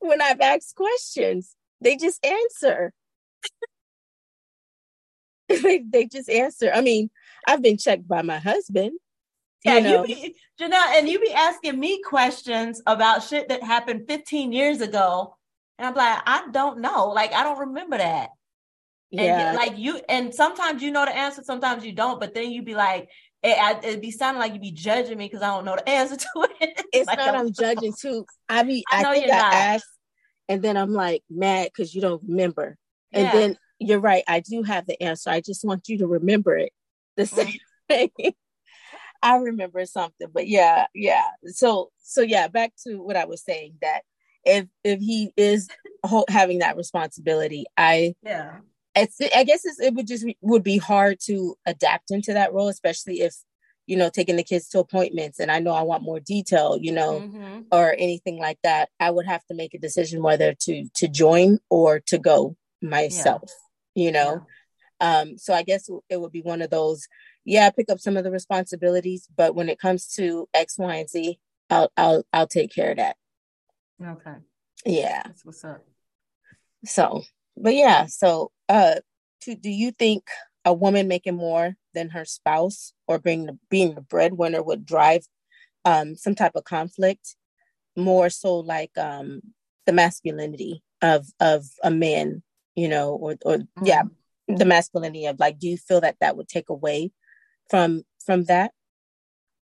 when 0.00 0.20
I've 0.20 0.40
asked 0.40 0.74
questions. 0.74 1.54
They 1.80 1.96
just 1.96 2.24
answer. 2.24 2.92
they, 5.48 5.78
they 5.78 6.06
just 6.06 6.28
answer. 6.28 6.70
I 6.72 6.80
mean, 6.80 7.10
I've 7.46 7.62
been 7.62 7.78
checked 7.78 8.08
by 8.08 8.22
my 8.22 8.38
husband. 8.38 8.98
Yeah, 9.64 9.78
you, 9.78 9.82
know. 9.82 10.04
you 10.04 10.14
be, 10.14 10.36
Janelle, 10.60 10.98
and 10.98 11.08
you 11.08 11.18
be 11.18 11.32
asking 11.32 11.78
me 11.78 12.02
questions 12.02 12.80
about 12.86 13.22
shit 13.22 13.48
that 13.48 13.62
happened 13.62 14.06
15 14.06 14.52
years 14.52 14.80
ago. 14.80 15.36
And 15.78 15.86
I'm 15.86 15.94
like, 15.94 16.20
I 16.26 16.48
don't 16.50 16.80
know. 16.80 17.08
Like, 17.08 17.32
I 17.32 17.42
don't 17.42 17.58
remember 17.58 17.98
that. 17.98 18.30
Yeah. 19.10 19.50
And 19.50 19.56
like 19.56 19.78
you, 19.78 20.00
and 20.08 20.34
sometimes 20.34 20.82
you 20.82 20.90
know 20.90 21.04
the 21.04 21.16
answer, 21.16 21.42
sometimes 21.42 21.84
you 21.84 21.92
don't, 21.92 22.20
but 22.20 22.34
then 22.34 22.50
you 22.50 22.62
be 22.62 22.74
like, 22.74 23.08
it, 23.42 23.84
it'd 23.84 24.00
be 24.00 24.10
sounding 24.10 24.40
like 24.40 24.52
you'd 24.52 24.62
be 24.62 24.72
judging 24.72 25.18
me 25.18 25.26
because 25.26 25.42
I 25.42 25.48
don't 25.48 25.64
know 25.64 25.76
the 25.76 25.88
answer 25.88 26.16
to 26.16 26.48
it. 26.60 26.84
It's 26.92 27.06
like, 27.06 27.18
not 27.18 27.34
I'm 27.34 27.52
judging 27.52 27.94
too. 28.00 28.26
I 28.48 28.62
mean, 28.62 28.82
I, 28.90 29.04
I 29.04 29.12
think 29.14 29.32
I 29.32 29.36
not. 29.36 29.54
asked 29.54 29.98
and 30.48 30.62
then 30.62 30.76
I'm 30.76 30.92
like 30.92 31.22
mad 31.30 31.68
because 31.72 31.94
you 31.94 32.00
don't 32.00 32.22
remember. 32.26 32.76
Yeah. 33.12 33.20
And 33.20 33.38
then 33.38 33.56
you're 33.78 34.00
right, 34.00 34.24
I 34.26 34.40
do 34.40 34.62
have 34.62 34.86
the 34.86 35.00
answer. 35.02 35.30
I 35.30 35.40
just 35.40 35.64
want 35.64 35.88
you 35.88 35.98
to 35.98 36.06
remember 36.06 36.56
it 36.56 36.72
the 37.16 37.26
same 37.26 37.58
mm-hmm. 37.90 38.06
way. 38.24 38.36
I 39.22 39.36
remember 39.36 39.84
something, 39.84 40.28
but 40.32 40.46
yeah, 40.46 40.86
yeah. 40.94 41.26
So, 41.46 41.90
so 42.02 42.22
yeah, 42.22 42.48
back 42.48 42.72
to 42.86 42.96
what 42.96 43.16
I 43.16 43.24
was 43.24 43.42
saying 43.42 43.74
that 43.82 44.02
if 44.44 44.66
if 44.84 45.00
he 45.00 45.32
is 45.36 45.68
having 46.28 46.60
that 46.60 46.76
responsibility, 46.76 47.66
I 47.76 48.14
yeah, 48.22 48.58
it's 48.98 49.20
I 49.34 49.44
guess 49.44 49.62
it 49.64 49.94
would 49.94 50.06
just 50.06 50.26
would 50.40 50.62
be 50.62 50.78
hard 50.78 51.18
to 51.24 51.56
adapt 51.66 52.10
into 52.10 52.32
that 52.34 52.52
role, 52.52 52.68
especially 52.68 53.20
if 53.20 53.34
you 53.88 53.96
know, 53.96 54.10
taking 54.10 54.36
the 54.36 54.44
kids 54.44 54.68
to 54.68 54.78
appointments 54.78 55.40
and 55.40 55.50
I 55.50 55.60
know 55.60 55.72
I 55.72 55.80
want 55.80 56.02
more 56.02 56.20
detail, 56.20 56.78
you 56.78 56.92
know, 56.92 57.20
mm-hmm. 57.20 57.60
or 57.72 57.94
anything 57.98 58.38
like 58.38 58.58
that, 58.62 58.90
I 59.00 59.10
would 59.10 59.24
have 59.24 59.42
to 59.46 59.54
make 59.54 59.72
a 59.72 59.78
decision 59.78 60.22
whether 60.22 60.52
to 60.52 60.84
to 60.96 61.08
join 61.08 61.58
or 61.70 62.00
to 62.00 62.18
go 62.18 62.54
myself, 62.82 63.50
yeah. 63.94 64.04
you 64.04 64.12
know. 64.12 64.46
Yeah. 65.00 65.20
Um, 65.20 65.38
so 65.38 65.54
I 65.54 65.62
guess 65.62 65.88
it 66.10 66.20
would 66.20 66.32
be 66.32 66.42
one 66.42 66.60
of 66.60 66.68
those, 66.68 67.08
yeah, 67.46 67.66
I 67.66 67.70
pick 67.70 67.88
up 67.88 67.98
some 67.98 68.18
of 68.18 68.24
the 68.24 68.30
responsibilities, 68.30 69.26
but 69.34 69.54
when 69.54 69.70
it 69.70 69.78
comes 69.78 70.12
to 70.16 70.48
X, 70.52 70.76
Y, 70.76 70.94
and 70.94 71.08
Z, 71.08 71.38
I'll 71.70 71.90
I'll 71.96 72.24
I'll 72.30 72.46
take 72.46 72.74
care 72.74 72.90
of 72.90 72.98
that. 72.98 73.16
Okay. 74.04 74.34
Yeah. 74.84 75.22
That's 75.24 75.46
what's 75.46 75.64
up. 75.64 75.82
So, 76.84 77.22
but 77.60 77.74
yeah, 77.74 78.06
so 78.06 78.50
uh 78.68 78.96
to, 79.42 79.54
do 79.54 79.70
you 79.70 79.92
think 79.92 80.24
a 80.64 80.72
woman 80.72 81.08
making 81.08 81.36
more 81.36 81.74
than 81.94 82.10
her 82.10 82.24
spouse 82.24 82.92
or 83.06 83.18
being 83.18 83.46
the, 83.46 83.58
being 83.70 83.94
the 83.94 84.00
breadwinner 84.00 84.62
would 84.62 84.84
drive 84.84 85.26
um, 85.84 86.14
some 86.16 86.34
type 86.34 86.52
of 86.54 86.64
conflict 86.64 87.36
more 87.96 88.28
so 88.30 88.56
like 88.58 88.96
um, 88.98 89.40
the 89.86 89.92
masculinity 89.92 90.82
of 91.00 91.26
of 91.40 91.64
a 91.82 91.90
man 91.90 92.42
you 92.74 92.88
know 92.88 93.10
or 93.10 93.36
or 93.44 93.58
mm-hmm. 93.58 93.86
yeah 93.86 94.02
the 94.48 94.64
masculinity 94.64 95.26
of 95.26 95.38
like 95.38 95.58
do 95.58 95.68
you 95.68 95.76
feel 95.76 96.00
that 96.00 96.16
that 96.20 96.36
would 96.36 96.48
take 96.48 96.68
away 96.68 97.10
from 97.70 98.02
from 98.24 98.44
that 98.44 98.72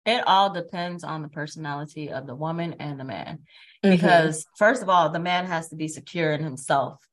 it 0.05 0.23
all 0.25 0.53
depends 0.53 1.03
on 1.03 1.21
the 1.21 1.27
personality 1.27 2.09
of 2.09 2.25
the 2.25 2.35
woman 2.35 2.75
and 2.79 2.99
the 2.99 3.03
man 3.03 3.39
mm-hmm. 3.83 3.91
because 3.91 4.41
mm-hmm. 4.41 4.55
first 4.57 4.81
of 4.81 4.89
all 4.89 5.09
the 5.09 5.19
man 5.19 5.45
has 5.45 5.69
to 5.69 5.75
be 5.75 5.87
secure 5.87 6.31
in 6.31 6.43
himself 6.43 7.05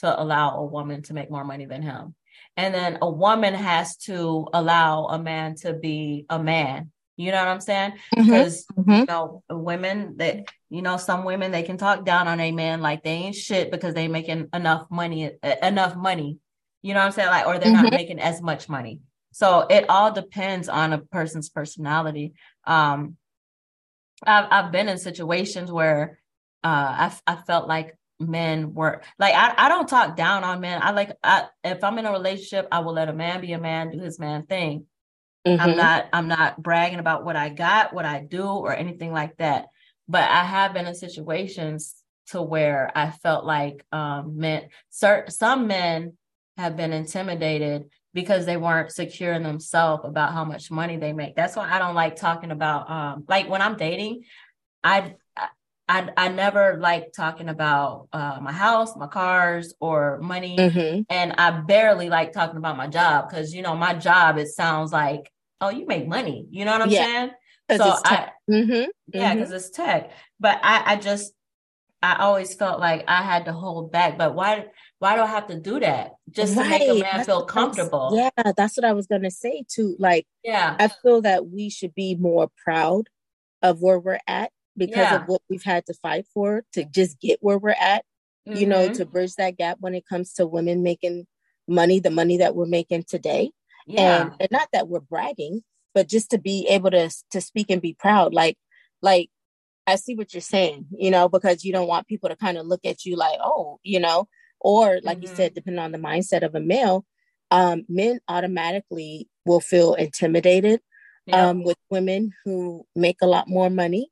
to 0.00 0.22
allow 0.22 0.58
a 0.58 0.64
woman 0.64 1.02
to 1.02 1.14
make 1.14 1.30
more 1.30 1.44
money 1.44 1.66
than 1.66 1.82
him 1.82 2.14
and 2.56 2.74
then 2.74 2.98
a 3.00 3.10
woman 3.10 3.54
has 3.54 3.96
to 3.96 4.46
allow 4.52 5.06
a 5.06 5.18
man 5.18 5.54
to 5.56 5.72
be 5.72 6.26
a 6.28 6.38
man. 6.38 6.90
You 7.16 7.32
know 7.32 7.38
what 7.38 7.48
I'm 7.48 7.60
saying? 7.60 7.94
Because 8.16 8.66
mm-hmm. 8.66 8.90
you 8.90 9.04
know, 9.06 9.42
women 9.50 10.16
that 10.16 10.46
you 10.70 10.82
know, 10.82 10.96
some 10.96 11.24
women 11.24 11.52
they 11.52 11.62
can 11.62 11.76
talk 11.76 12.04
down 12.04 12.28
on 12.28 12.40
a 12.40 12.52
man 12.52 12.80
like 12.80 13.02
they 13.02 13.10
ain't 13.10 13.34
shit 13.34 13.70
because 13.70 13.94
they 13.94 14.08
making 14.08 14.48
enough 14.54 14.86
money, 14.90 15.32
enough 15.62 15.96
money. 15.96 16.38
You 16.82 16.94
know 16.94 17.00
what 17.00 17.06
I'm 17.06 17.12
saying? 17.12 17.28
Like, 17.28 17.46
or 17.46 17.58
they're 17.58 17.72
mm-hmm. 17.72 17.84
not 17.84 17.92
making 17.92 18.20
as 18.20 18.40
much 18.40 18.68
money. 18.68 19.00
So 19.32 19.66
it 19.68 19.88
all 19.88 20.12
depends 20.12 20.68
on 20.68 20.92
a 20.92 20.98
person's 20.98 21.50
personality. 21.50 22.32
Um, 22.66 23.16
I've 24.26 24.46
I've 24.50 24.72
been 24.72 24.88
in 24.88 24.98
situations 24.98 25.70
where 25.70 26.18
uh, 26.64 27.08
I 27.10 27.16
I 27.26 27.36
felt 27.36 27.68
like 27.68 27.96
men 28.20 28.74
work. 28.74 29.04
like 29.18 29.34
I, 29.34 29.54
I 29.56 29.68
don't 29.68 29.88
talk 29.88 30.16
down 30.16 30.44
on 30.44 30.60
men. 30.60 30.80
I 30.82 30.90
like 30.90 31.16
I 31.22 31.46
if 31.64 31.82
I'm 31.82 31.98
in 31.98 32.06
a 32.06 32.12
relationship, 32.12 32.68
I 32.70 32.80
will 32.80 32.92
let 32.92 33.08
a 33.08 33.14
man 33.14 33.40
be 33.40 33.52
a 33.52 33.60
man, 33.60 33.90
do 33.90 33.98
his 33.98 34.18
man 34.18 34.44
thing. 34.46 34.86
Mm-hmm. 35.46 35.60
I'm 35.60 35.76
not 35.76 36.08
I'm 36.12 36.28
not 36.28 36.62
bragging 36.62 36.98
about 36.98 37.24
what 37.24 37.36
I 37.36 37.48
got, 37.48 37.94
what 37.94 38.04
I 38.04 38.20
do, 38.20 38.44
or 38.44 38.74
anything 38.74 39.12
like 39.12 39.36
that. 39.38 39.66
But 40.08 40.28
I 40.28 40.44
have 40.44 40.74
been 40.74 40.86
in 40.86 40.94
situations 40.94 41.94
to 42.28 42.42
where 42.42 42.92
I 42.94 43.10
felt 43.10 43.44
like 43.44 43.84
um 43.90 44.36
men 44.38 44.68
certain 44.90 45.30
some 45.30 45.66
men 45.66 46.16
have 46.58 46.76
been 46.76 46.92
intimidated 46.92 47.86
because 48.12 48.44
they 48.44 48.56
weren't 48.56 48.92
secure 48.92 49.32
in 49.32 49.42
themselves 49.42 50.04
about 50.04 50.32
how 50.32 50.44
much 50.44 50.70
money 50.70 50.96
they 50.96 51.12
make. 51.12 51.36
That's 51.36 51.56
why 51.56 51.70
I 51.70 51.78
don't 51.78 51.94
like 51.94 52.16
talking 52.16 52.50
about 52.50 52.90
um 52.90 53.24
like 53.26 53.48
when 53.48 53.62
I'm 53.62 53.76
dating, 53.76 54.24
I 54.84 55.14
I 55.90 56.08
I 56.16 56.28
never 56.28 56.76
like 56.78 57.12
talking 57.12 57.48
about 57.48 58.06
uh, 58.12 58.38
my 58.40 58.52
house, 58.52 58.96
my 58.96 59.08
cars, 59.08 59.74
or 59.80 60.20
money, 60.22 60.56
mm-hmm. 60.56 61.02
and 61.10 61.32
I 61.32 61.50
barely 61.50 62.08
like 62.08 62.32
talking 62.32 62.58
about 62.58 62.76
my 62.76 62.86
job 62.86 63.28
because 63.28 63.52
you 63.52 63.62
know 63.62 63.74
my 63.74 63.94
job 63.94 64.38
it 64.38 64.46
sounds 64.46 64.92
like 64.92 65.32
oh 65.60 65.70
you 65.70 65.86
make 65.86 66.06
money, 66.06 66.46
you 66.50 66.64
know 66.64 66.70
what 66.70 66.82
I'm 66.82 66.90
yeah. 66.90 67.04
saying? 67.04 67.30
So 67.76 67.98
I 68.04 68.28
mm-hmm. 68.48 68.90
yeah 69.12 69.34
because 69.34 69.48
mm-hmm. 69.48 69.56
it's 69.56 69.70
tech, 69.70 70.12
but 70.38 70.60
I 70.62 70.92
I 70.92 70.96
just 70.96 71.32
I 72.00 72.18
always 72.20 72.54
felt 72.54 72.78
like 72.78 73.04
I 73.08 73.22
had 73.22 73.46
to 73.46 73.52
hold 73.52 73.90
back, 73.90 74.16
but 74.16 74.36
why 74.36 74.66
why 75.00 75.16
do 75.16 75.22
I 75.22 75.26
have 75.26 75.48
to 75.48 75.58
do 75.58 75.80
that 75.80 76.12
just 76.30 76.56
right. 76.56 76.64
to 76.64 76.70
make 76.70 76.88
a 76.88 76.94
man 77.02 77.16
that's, 77.16 77.26
feel 77.26 77.44
comfortable? 77.46 78.12
Yeah, 78.14 78.52
that's 78.56 78.76
what 78.76 78.84
I 78.84 78.92
was 78.92 79.08
gonna 79.08 79.32
say 79.32 79.64
too. 79.68 79.96
Like 79.98 80.28
yeah, 80.44 80.76
I 80.78 80.86
feel 80.86 81.22
that 81.22 81.48
we 81.48 81.68
should 81.68 81.96
be 81.96 82.14
more 82.14 82.48
proud 82.64 83.08
of 83.60 83.82
where 83.82 83.98
we're 83.98 84.20
at 84.28 84.52
because 84.80 84.96
yeah. 84.96 85.16
of 85.16 85.28
what 85.28 85.42
we've 85.50 85.62
had 85.62 85.84
to 85.86 85.94
fight 85.94 86.26
for 86.32 86.64
to 86.72 86.84
just 86.86 87.20
get 87.20 87.38
where 87.42 87.58
we're 87.58 87.76
at, 87.78 88.02
mm-hmm. 88.48 88.56
you 88.56 88.66
know, 88.66 88.86
mm-hmm. 88.86 88.94
to 88.94 89.04
bridge 89.04 89.34
that 89.34 89.58
gap 89.58 89.76
when 89.78 89.94
it 89.94 90.06
comes 90.08 90.32
to 90.32 90.46
women 90.46 90.82
making 90.82 91.26
money, 91.68 92.00
the 92.00 92.10
money 92.10 92.38
that 92.38 92.56
we're 92.56 92.64
making 92.64 93.04
today. 93.04 93.52
Yeah. 93.86 94.22
And, 94.22 94.32
and 94.40 94.50
not 94.50 94.68
that 94.72 94.88
we're 94.88 95.00
bragging, 95.00 95.62
but 95.94 96.08
just 96.08 96.30
to 96.30 96.38
be 96.38 96.66
able 96.68 96.90
to 96.92 97.10
to 97.32 97.40
speak 97.42 97.66
and 97.68 97.82
be 97.82 97.94
proud. 97.94 98.32
Like, 98.32 98.56
like 99.02 99.28
I 99.86 99.96
see 99.96 100.14
what 100.14 100.32
you're 100.32 100.40
saying, 100.40 100.86
you 100.96 101.10
know, 101.10 101.28
because 101.28 101.62
you 101.62 101.72
don't 101.72 101.88
want 101.88 102.08
people 102.08 102.30
to 102.30 102.36
kind 102.36 102.56
of 102.56 102.66
look 102.66 102.80
at 102.86 103.04
you 103.04 103.16
like, 103.16 103.38
oh, 103.38 103.80
you 103.82 104.00
know, 104.00 104.28
or 104.60 105.00
like 105.02 105.18
mm-hmm. 105.18 105.28
you 105.28 105.34
said, 105.36 105.54
depending 105.54 105.82
on 105.82 105.92
the 105.92 105.98
mindset 105.98 106.42
of 106.42 106.54
a 106.54 106.60
male, 106.60 107.04
um, 107.50 107.84
men 107.86 108.20
automatically 108.28 109.28
will 109.44 109.60
feel 109.60 109.92
intimidated 109.92 110.80
yep. 111.26 111.36
um, 111.36 111.64
with 111.64 111.76
women 111.90 112.32
who 112.46 112.86
make 112.96 113.18
a 113.20 113.26
lot 113.26 113.46
more 113.46 113.68
money 113.68 114.10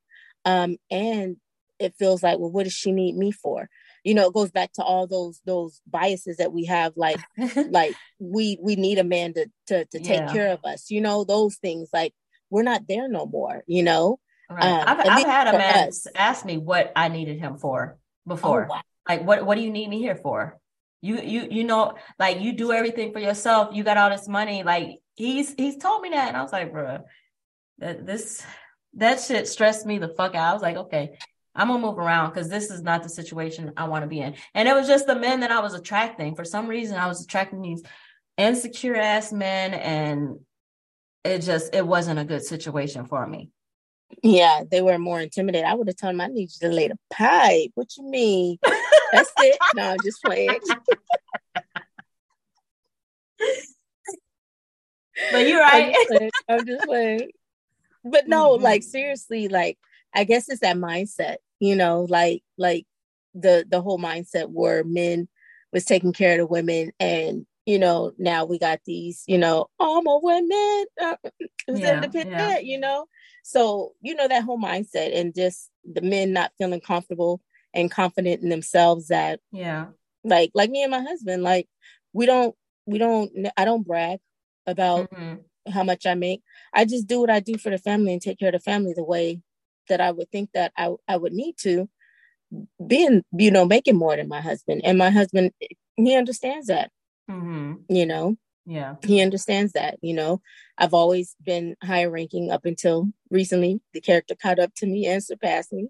um, 0.48 0.76
and 0.90 1.36
it 1.78 1.94
feels 1.98 2.22
like 2.22 2.38
well 2.38 2.50
what 2.50 2.64
does 2.64 2.72
she 2.72 2.90
need 2.90 3.14
me 3.14 3.30
for 3.30 3.68
you 4.02 4.14
know 4.14 4.26
it 4.26 4.34
goes 4.34 4.50
back 4.50 4.72
to 4.72 4.82
all 4.82 5.06
those 5.06 5.40
those 5.44 5.80
biases 5.86 6.38
that 6.38 6.52
we 6.52 6.64
have 6.64 6.92
like 6.96 7.20
like 7.70 7.94
we 8.18 8.58
we 8.60 8.74
need 8.74 8.98
a 8.98 9.04
man 9.04 9.34
to 9.34 9.46
to, 9.66 9.84
to 9.84 9.98
take 9.98 10.20
yeah. 10.20 10.32
care 10.32 10.52
of 10.52 10.60
us 10.64 10.90
you 10.90 11.00
know 11.00 11.24
those 11.24 11.56
things 11.56 11.90
like 11.92 12.14
we're 12.50 12.62
not 12.62 12.82
there 12.88 13.08
no 13.08 13.26
more 13.26 13.62
you 13.66 13.82
know 13.82 14.18
right. 14.50 14.64
um, 14.64 14.84
I've, 14.86 15.06
I've 15.06 15.26
had 15.26 15.48
a 15.48 15.58
man 15.58 15.88
us. 15.88 16.06
ask 16.14 16.44
me 16.44 16.56
what 16.56 16.92
i 16.96 17.08
needed 17.08 17.38
him 17.38 17.58
for 17.58 17.98
before 18.26 18.64
oh, 18.64 18.74
wow. 18.74 18.82
like 19.08 19.24
what 19.24 19.44
what 19.44 19.56
do 19.56 19.60
you 19.60 19.70
need 19.70 19.88
me 19.88 19.98
here 19.98 20.16
for 20.16 20.58
you 21.02 21.20
you 21.20 21.46
you 21.50 21.64
know 21.64 21.94
like 22.18 22.40
you 22.40 22.54
do 22.54 22.72
everything 22.72 23.12
for 23.12 23.20
yourself 23.20 23.74
you 23.74 23.84
got 23.84 23.98
all 23.98 24.10
this 24.10 24.26
money 24.26 24.62
like 24.62 24.98
he's 25.14 25.54
he's 25.54 25.76
told 25.76 26.02
me 26.02 26.08
that 26.08 26.28
and 26.28 26.36
i 26.36 26.42
was 26.42 26.52
like 26.52 26.72
bro 26.72 26.98
that 27.78 28.04
this 28.06 28.42
that 28.94 29.20
shit 29.20 29.48
stressed 29.48 29.86
me 29.86 29.98
the 29.98 30.08
fuck 30.08 30.34
out. 30.34 30.50
I 30.50 30.52
was 30.52 30.62
like, 30.62 30.76
okay, 30.76 31.18
I'm 31.54 31.68
gonna 31.68 31.80
move 31.80 31.98
around 31.98 32.30
because 32.30 32.48
this 32.48 32.70
is 32.70 32.82
not 32.82 33.02
the 33.02 33.08
situation 33.08 33.72
I 33.76 33.88
want 33.88 34.04
to 34.04 34.08
be 34.08 34.20
in. 34.20 34.34
And 34.54 34.68
it 34.68 34.74
was 34.74 34.86
just 34.86 35.06
the 35.06 35.16
men 35.16 35.40
that 35.40 35.50
I 35.50 35.60
was 35.60 35.74
attracting. 35.74 36.36
For 36.36 36.44
some 36.44 36.68
reason, 36.68 36.96
I 36.96 37.08
was 37.08 37.22
attracting 37.22 37.62
these 37.62 37.82
insecure 38.36 38.96
ass 38.96 39.32
men, 39.32 39.74
and 39.74 40.38
it 41.24 41.40
just 41.40 41.74
it 41.74 41.86
wasn't 41.86 42.20
a 42.20 42.24
good 42.24 42.44
situation 42.44 43.06
for 43.06 43.26
me. 43.26 43.50
Yeah, 44.22 44.62
they 44.70 44.80
were 44.82 44.98
more 44.98 45.20
intimidated. 45.20 45.66
I 45.66 45.74
would 45.74 45.88
have 45.88 45.96
told 45.96 46.14
them 46.14 46.20
I 46.20 46.28
need 46.28 46.50
you 46.60 46.68
to 46.68 46.74
lay 46.74 46.88
the 46.88 46.98
pipe. 47.10 47.72
What 47.74 47.96
you 47.96 48.04
mean? 48.04 48.58
That's 49.12 49.32
it. 49.38 49.58
No, 49.74 49.90
I'm 49.90 49.98
just 50.02 50.22
playing. 50.22 50.60
but 55.32 55.46
you're 55.46 55.60
right. 55.60 55.86
I'm 55.86 55.92
just 55.92 56.08
playing. 56.08 56.30
I'm 56.48 56.66
just 56.66 56.86
playing 56.86 57.30
but 58.10 58.28
no, 58.28 58.54
mm-hmm. 58.54 58.64
like 58.64 58.82
seriously, 58.82 59.48
like 59.48 59.78
I 60.14 60.24
guess 60.24 60.48
it's 60.48 60.60
that 60.60 60.76
mindset, 60.76 61.36
you 61.60 61.76
know, 61.76 62.06
like 62.08 62.42
like 62.56 62.86
the 63.34 63.64
the 63.68 63.80
whole 63.80 63.98
mindset 63.98 64.48
where 64.50 64.84
men 64.84 65.28
was 65.72 65.84
taking 65.84 66.12
care 66.12 66.32
of 66.32 66.38
the 66.38 66.46
women 66.46 66.92
and 66.98 67.46
you 67.66 67.78
know 67.78 68.12
now 68.18 68.44
we 68.46 68.58
got 68.58 68.80
these 68.86 69.22
you 69.26 69.36
know 69.36 69.66
oh, 69.78 69.98
I'm 69.98 70.06
a 70.06 70.18
woman 70.18 70.86
uh, 71.00 71.16
yeah, 71.68 71.94
independent 71.96 72.30
yeah. 72.30 72.58
you 72.58 72.80
know 72.80 73.06
so 73.44 73.92
you 74.00 74.14
know 74.14 74.26
that 74.26 74.44
whole 74.44 74.58
mindset 74.58 75.14
and 75.18 75.34
just 75.34 75.70
the 75.84 76.00
men 76.00 76.32
not 76.32 76.52
feeling 76.56 76.80
comfortable 76.80 77.42
and 77.74 77.90
confident 77.90 78.42
in 78.42 78.48
themselves 78.48 79.08
that 79.08 79.40
yeah 79.52 79.86
like 80.24 80.50
like 80.54 80.70
me 80.70 80.82
and 80.82 80.90
my 80.90 81.02
husband 81.02 81.42
like 81.42 81.68
we 82.14 82.24
don't 82.24 82.54
we 82.86 82.96
don't 82.96 83.30
I 83.56 83.66
don't 83.66 83.86
brag 83.86 84.20
about 84.66 85.10
mm-hmm 85.10 85.34
how 85.70 85.82
much 85.82 86.06
I 86.06 86.14
make. 86.14 86.42
I 86.72 86.84
just 86.84 87.06
do 87.06 87.20
what 87.20 87.30
I 87.30 87.40
do 87.40 87.58
for 87.58 87.70
the 87.70 87.78
family 87.78 88.12
and 88.12 88.22
take 88.22 88.38
care 88.38 88.48
of 88.48 88.54
the 88.54 88.60
family 88.60 88.92
the 88.94 89.04
way 89.04 89.40
that 89.88 90.00
I 90.00 90.10
would 90.10 90.30
think 90.30 90.50
that 90.52 90.72
I, 90.76 90.94
I 91.06 91.16
would 91.16 91.32
need 91.32 91.56
to 91.58 91.88
being, 92.84 93.22
you 93.32 93.50
know, 93.50 93.64
making 93.64 93.96
more 93.96 94.16
than 94.16 94.28
my 94.28 94.40
husband. 94.40 94.82
And 94.84 94.98
my 94.98 95.10
husband, 95.10 95.52
he 95.96 96.16
understands 96.16 96.68
that, 96.68 96.90
mm-hmm. 97.30 97.74
you 97.88 98.06
know, 98.06 98.36
yeah, 98.66 98.96
he 99.02 99.22
understands 99.22 99.72
that, 99.72 99.98
you 100.02 100.14
know, 100.14 100.42
I've 100.76 100.94
always 100.94 101.34
been 101.42 101.76
higher 101.82 102.10
ranking 102.10 102.50
up 102.50 102.66
until 102.66 103.08
recently. 103.30 103.80
The 103.94 104.00
character 104.00 104.34
caught 104.34 104.58
up 104.58 104.74
to 104.76 104.86
me 104.86 105.06
and 105.06 105.24
surpassed 105.24 105.72
me. 105.72 105.88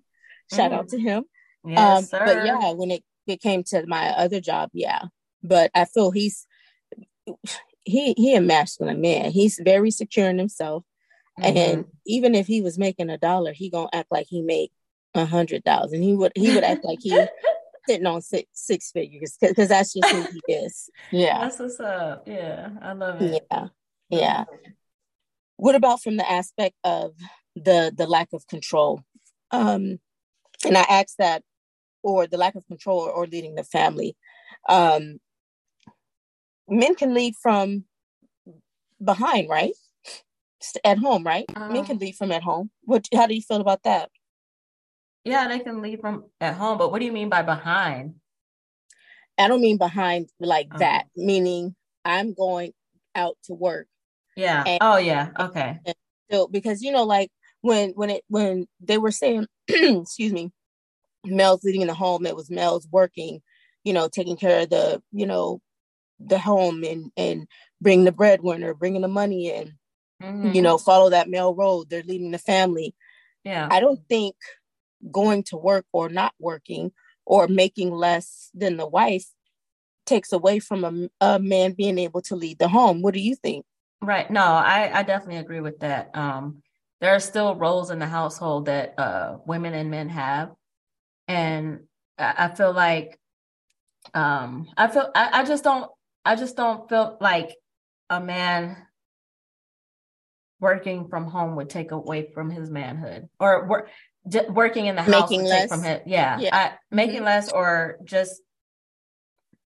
Shout 0.55 0.71
mm. 0.71 0.75
out 0.75 0.89
to 0.91 0.99
him. 0.99 1.25
Yes, 1.65 1.79
um, 1.79 2.05
sir. 2.05 2.25
But 2.25 2.47
yeah, 2.47 2.73
when 2.73 2.93
it, 2.93 3.05
it 3.27 3.41
came 3.41 3.65
to 3.65 3.85
my 3.87 4.11
other 4.11 4.41
job, 4.41 4.71
yeah. 4.73 5.03
But 5.43 5.71
I 5.75 5.85
feel 5.85 6.11
he's 6.11 6.47
he 7.89 8.15
he 8.17 8.35
a 8.35 8.41
masculine 8.41 9.01
man. 9.01 9.31
He's 9.31 9.59
very 9.63 9.91
secure 9.91 10.29
in 10.29 10.39
himself. 10.39 10.85
Mm-hmm. 11.41 11.57
And 11.57 11.85
even 12.07 12.35
if 12.35 12.47
he 12.47 12.63
was 12.63 12.79
making 12.79 13.11
a 13.11 13.19
dollar, 13.19 13.53
he 13.53 13.71
gonna 13.71 13.89
act 13.93 14.11
like 14.11 14.27
he 14.29 14.43
make 14.43 14.73
a 15.15 15.25
hundred 15.25 15.65
thousand. 15.65 16.03
He 16.03 16.15
would 16.15 16.33
he 16.35 16.55
would 16.55 16.65
act 16.65 16.85
like 16.85 16.99
he 17.01 17.11
sitting 17.89 18.07
on 18.07 18.21
six 18.21 18.49
six 18.53 18.91
figures 18.91 19.37
because 19.41 19.69
that's 19.69 19.95
just 19.95 20.09
who 20.09 20.27
he 20.47 20.53
is. 20.53 20.91
Yeah, 21.11 21.41
that's 21.41 21.59
what's 21.59 21.81
up. 21.81 22.25
Yeah, 22.27 22.71
I 22.83 22.93
love 22.93 23.23
it. 23.23 23.45
Yeah, 23.51 23.69
yeah. 24.11 24.45
What 25.57 25.75
about 25.75 26.03
from 26.03 26.17
the 26.17 26.31
aspect 26.31 26.77
of 26.85 27.15
the 27.57 27.93
the 27.97 28.07
lack 28.07 28.33
of 28.33 28.47
control? 28.47 29.03
Um, 29.51 29.99
and 30.67 30.77
I 30.77 30.85
asked 30.89 31.17
that, 31.19 31.43
or 32.03 32.27
the 32.27 32.37
lack 32.37 32.55
of 32.55 32.67
control, 32.67 33.01
or, 33.01 33.11
or 33.11 33.27
leading 33.27 33.55
the 33.55 33.65
family. 33.65 34.17
Um, 34.69 35.21
men 36.69 36.95
can 36.95 37.15
lead 37.15 37.35
from 37.37 37.85
behind, 39.03 39.49
right? 39.49 39.73
At 40.85 40.99
home, 40.99 41.25
right? 41.25 41.45
Um, 41.55 41.73
men 41.73 41.85
can 41.85 41.99
lead 41.99 42.17
from 42.17 42.33
at 42.33 42.43
home. 42.43 42.71
What? 42.83 43.07
How 43.15 43.27
do 43.27 43.35
you 43.35 43.43
feel 43.43 43.61
about 43.61 43.83
that? 43.85 44.11
Yeah, 45.25 45.47
they 45.49 45.61
can 45.61 45.83
lead 45.83 46.01
from 46.01 46.25
at 46.41 46.55
home, 46.55 46.79
but 46.79 46.91
what 46.91 46.99
do 47.01 47.05
you 47.05 47.13
mean 47.13 47.29
by 47.29 47.43
behind? 47.43 48.15
I 49.37 49.47
don't 49.47 49.61
mean 49.61 49.79
behind 49.79 50.31
like 50.41 50.69
oh. 50.73 50.79
that, 50.79 51.07
meaning 51.15 51.77
I'm 52.05 52.35
going 52.35 52.73
out 53.15 53.37
to 53.45 53.55
work. 53.55 53.87
Yeah. 54.37 54.65
And, 54.67 54.79
oh 54.81 54.97
yeah. 54.97 55.31
Okay. 55.39 55.79
So 56.31 56.49
because 56.49 56.83
you 56.83 56.93
know, 56.93 57.05
like 57.05 57.31
when 57.61 57.91
when 57.91 58.11
it 58.11 58.25
when 58.29 58.67
they 58.81 58.99
were 58.99 59.11
saying, 59.11 59.47
excuse 59.69 60.33
me, 60.33 60.51
males 61.25 61.63
leading 61.65 61.83
in 61.83 61.89
the 61.89 61.95
home, 61.95 62.27
it 62.27 62.37
was 62.37 62.51
males 62.51 62.89
working, 62.91 63.41
you 63.85 63.93
know, 63.93 64.09
taking 64.09 64.37
care 64.37 64.63
of 64.63 64.71
the, 64.71 65.03
you 65.13 65.27
know, 65.27 65.61
the 66.21 66.39
home 66.39 66.85
and 66.85 67.11
and 67.17 67.47
bring 67.81 68.05
the 68.05 68.13
breadwinner, 68.13 68.75
bringing 68.75 69.03
the 69.03 69.09
money 69.09 69.51
in. 69.51 69.75
Mm-hmm. 70.23 70.53
You 70.53 70.63
know, 70.63 70.79
follow 70.79 71.11
that 71.11 71.29
male 71.29 71.55
road. 71.55 71.91
They're 71.91 72.03
leading 72.03 72.33
the 72.33 72.39
family. 72.39 72.95
Yeah. 73.45 73.69
I 73.71 73.81
don't 73.81 74.01
think 74.09 74.35
going 75.13 75.45
to 75.45 75.57
work 75.57 75.87
or 75.93 76.09
not 76.09 76.35
working 76.41 76.93
or 77.25 77.47
making 77.47 77.93
less 77.93 78.51
than 78.53 78.77
the 78.77 78.87
wife 78.87 79.27
takes 80.07 80.33
away 80.33 80.59
from 80.59 80.85
a, 80.85 81.09
a 81.25 81.39
man 81.39 81.73
being 81.73 81.99
able 81.99 82.23
to 82.23 82.35
lead 82.35 82.59
the 82.59 82.69
home. 82.69 83.03
What 83.03 83.15
do 83.15 83.21
you 83.21 83.37
think? 83.37 83.65
Right. 84.01 84.31
No, 84.31 84.43
I, 84.43 84.91
I 84.93 85.03
definitely 85.03 85.39
agree 85.39 85.61
with 85.61 85.81
that. 85.81 86.11
Um, 86.15 86.63
there 87.01 87.15
are 87.15 87.21
still 87.21 87.55
roles 87.55 87.91
in 87.91 87.99
the 87.99 88.07
household 88.07 88.67
that 88.67 88.99
uh, 88.99 89.37
women 89.47 89.75
and 89.75 89.91
men 89.91 90.09
have. 90.09 90.51
And 91.29 91.81
I, 92.19 92.35
I 92.39 92.55
feel 92.55 92.73
like 92.73 93.19
um, 94.15 94.69
I 94.77 94.89
feel 94.89 95.11
I, 95.15 95.41
I 95.41 95.45
just 95.45 95.65
don't 95.65 95.91
I 96.25 96.37
just 96.37 96.57
don't 96.57 96.89
feel 96.89 97.17
like 97.21 97.57
a 98.11 98.21
man 98.21 98.77
working 100.61 101.09
from 101.09 101.27
home 101.27 101.57
would 101.57 101.71
take 101.71 101.93
away 101.93 102.31
from 102.33 102.51
his 102.51 102.71
manhood 102.71 103.29
or 103.39 103.67
work 103.69 103.91
working 104.51 104.87
in 104.87 104.97
the 104.97 105.03
house 105.03 105.11
making 105.31 105.45
less. 105.45 105.69
from 105.69 105.83
him 105.83 106.01
yeah, 106.05 106.39
yeah. 106.39 106.57
I, 106.57 106.73
making 106.91 107.17
mm-hmm. 107.17 107.25
less 107.27 107.53
or 107.53 107.99
just 108.05 108.43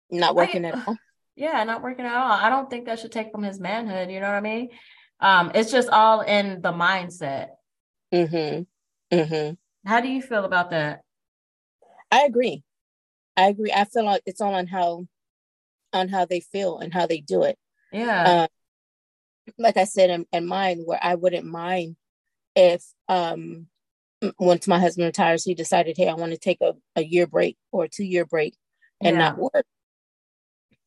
not 0.09 0.35
working 0.35 0.65
I, 0.65 0.69
at 0.69 0.75
all? 0.87 0.97
yeah 1.35 1.63
not 1.63 1.81
working 1.81 2.05
at 2.05 2.15
all. 2.15 2.31
I 2.31 2.49
don't 2.49 2.69
think 2.69 2.85
that 2.85 2.99
should 2.99 3.11
take 3.11 3.31
from 3.31 3.43
his 3.43 3.59
manhood 3.59 4.09
you 4.11 4.19
know 4.19 4.27
what 4.27 4.35
i 4.35 4.41
mean? 4.41 4.69
Um 5.19 5.51
it's 5.53 5.71
just 5.71 5.89
all 5.89 6.21
in 6.21 6.61
the 6.61 6.71
mindset. 6.71 7.49
Mm-hmm. 8.13 9.15
Mm-hmm. 9.15 9.53
How 9.87 10.01
do 10.01 10.07
you 10.07 10.21
feel 10.21 10.45
about 10.45 10.71
that? 10.71 11.01
I 12.11 12.23
agree. 12.23 12.63
I 13.37 13.47
agree. 13.47 13.71
I 13.71 13.85
feel 13.85 14.05
like 14.05 14.23
it's 14.25 14.41
all 14.41 14.55
on 14.55 14.67
how 14.67 15.07
on 15.93 16.09
how 16.09 16.25
they 16.25 16.39
feel 16.39 16.79
and 16.79 16.93
how 16.93 17.05
they 17.05 17.19
do 17.19 17.43
it 17.43 17.57
yeah 17.91 18.23
uh, 18.23 18.47
like 19.57 19.77
I 19.77 19.85
said 19.85 20.09
in, 20.09 20.25
in 20.31 20.45
mine, 20.45 20.81
where 20.85 20.99
I 21.01 21.15
wouldn't 21.15 21.45
mind 21.45 21.95
if 22.55 22.83
um 23.07 23.67
once 24.37 24.67
my 24.67 24.79
husband 24.79 25.05
retires, 25.05 25.45
he 25.45 25.55
decided, 25.55 25.95
hey, 25.95 26.09
I 26.09 26.13
want 26.13 26.33
to 26.33 26.37
take 26.37 26.59
a, 26.61 26.73
a 26.95 27.01
year 27.01 27.25
break 27.25 27.57
or 27.71 27.85
a 27.85 27.89
two 27.89 28.03
year 28.03 28.25
break 28.25 28.55
and 29.01 29.15
yeah. 29.15 29.19
not 29.19 29.37
work. 29.37 29.65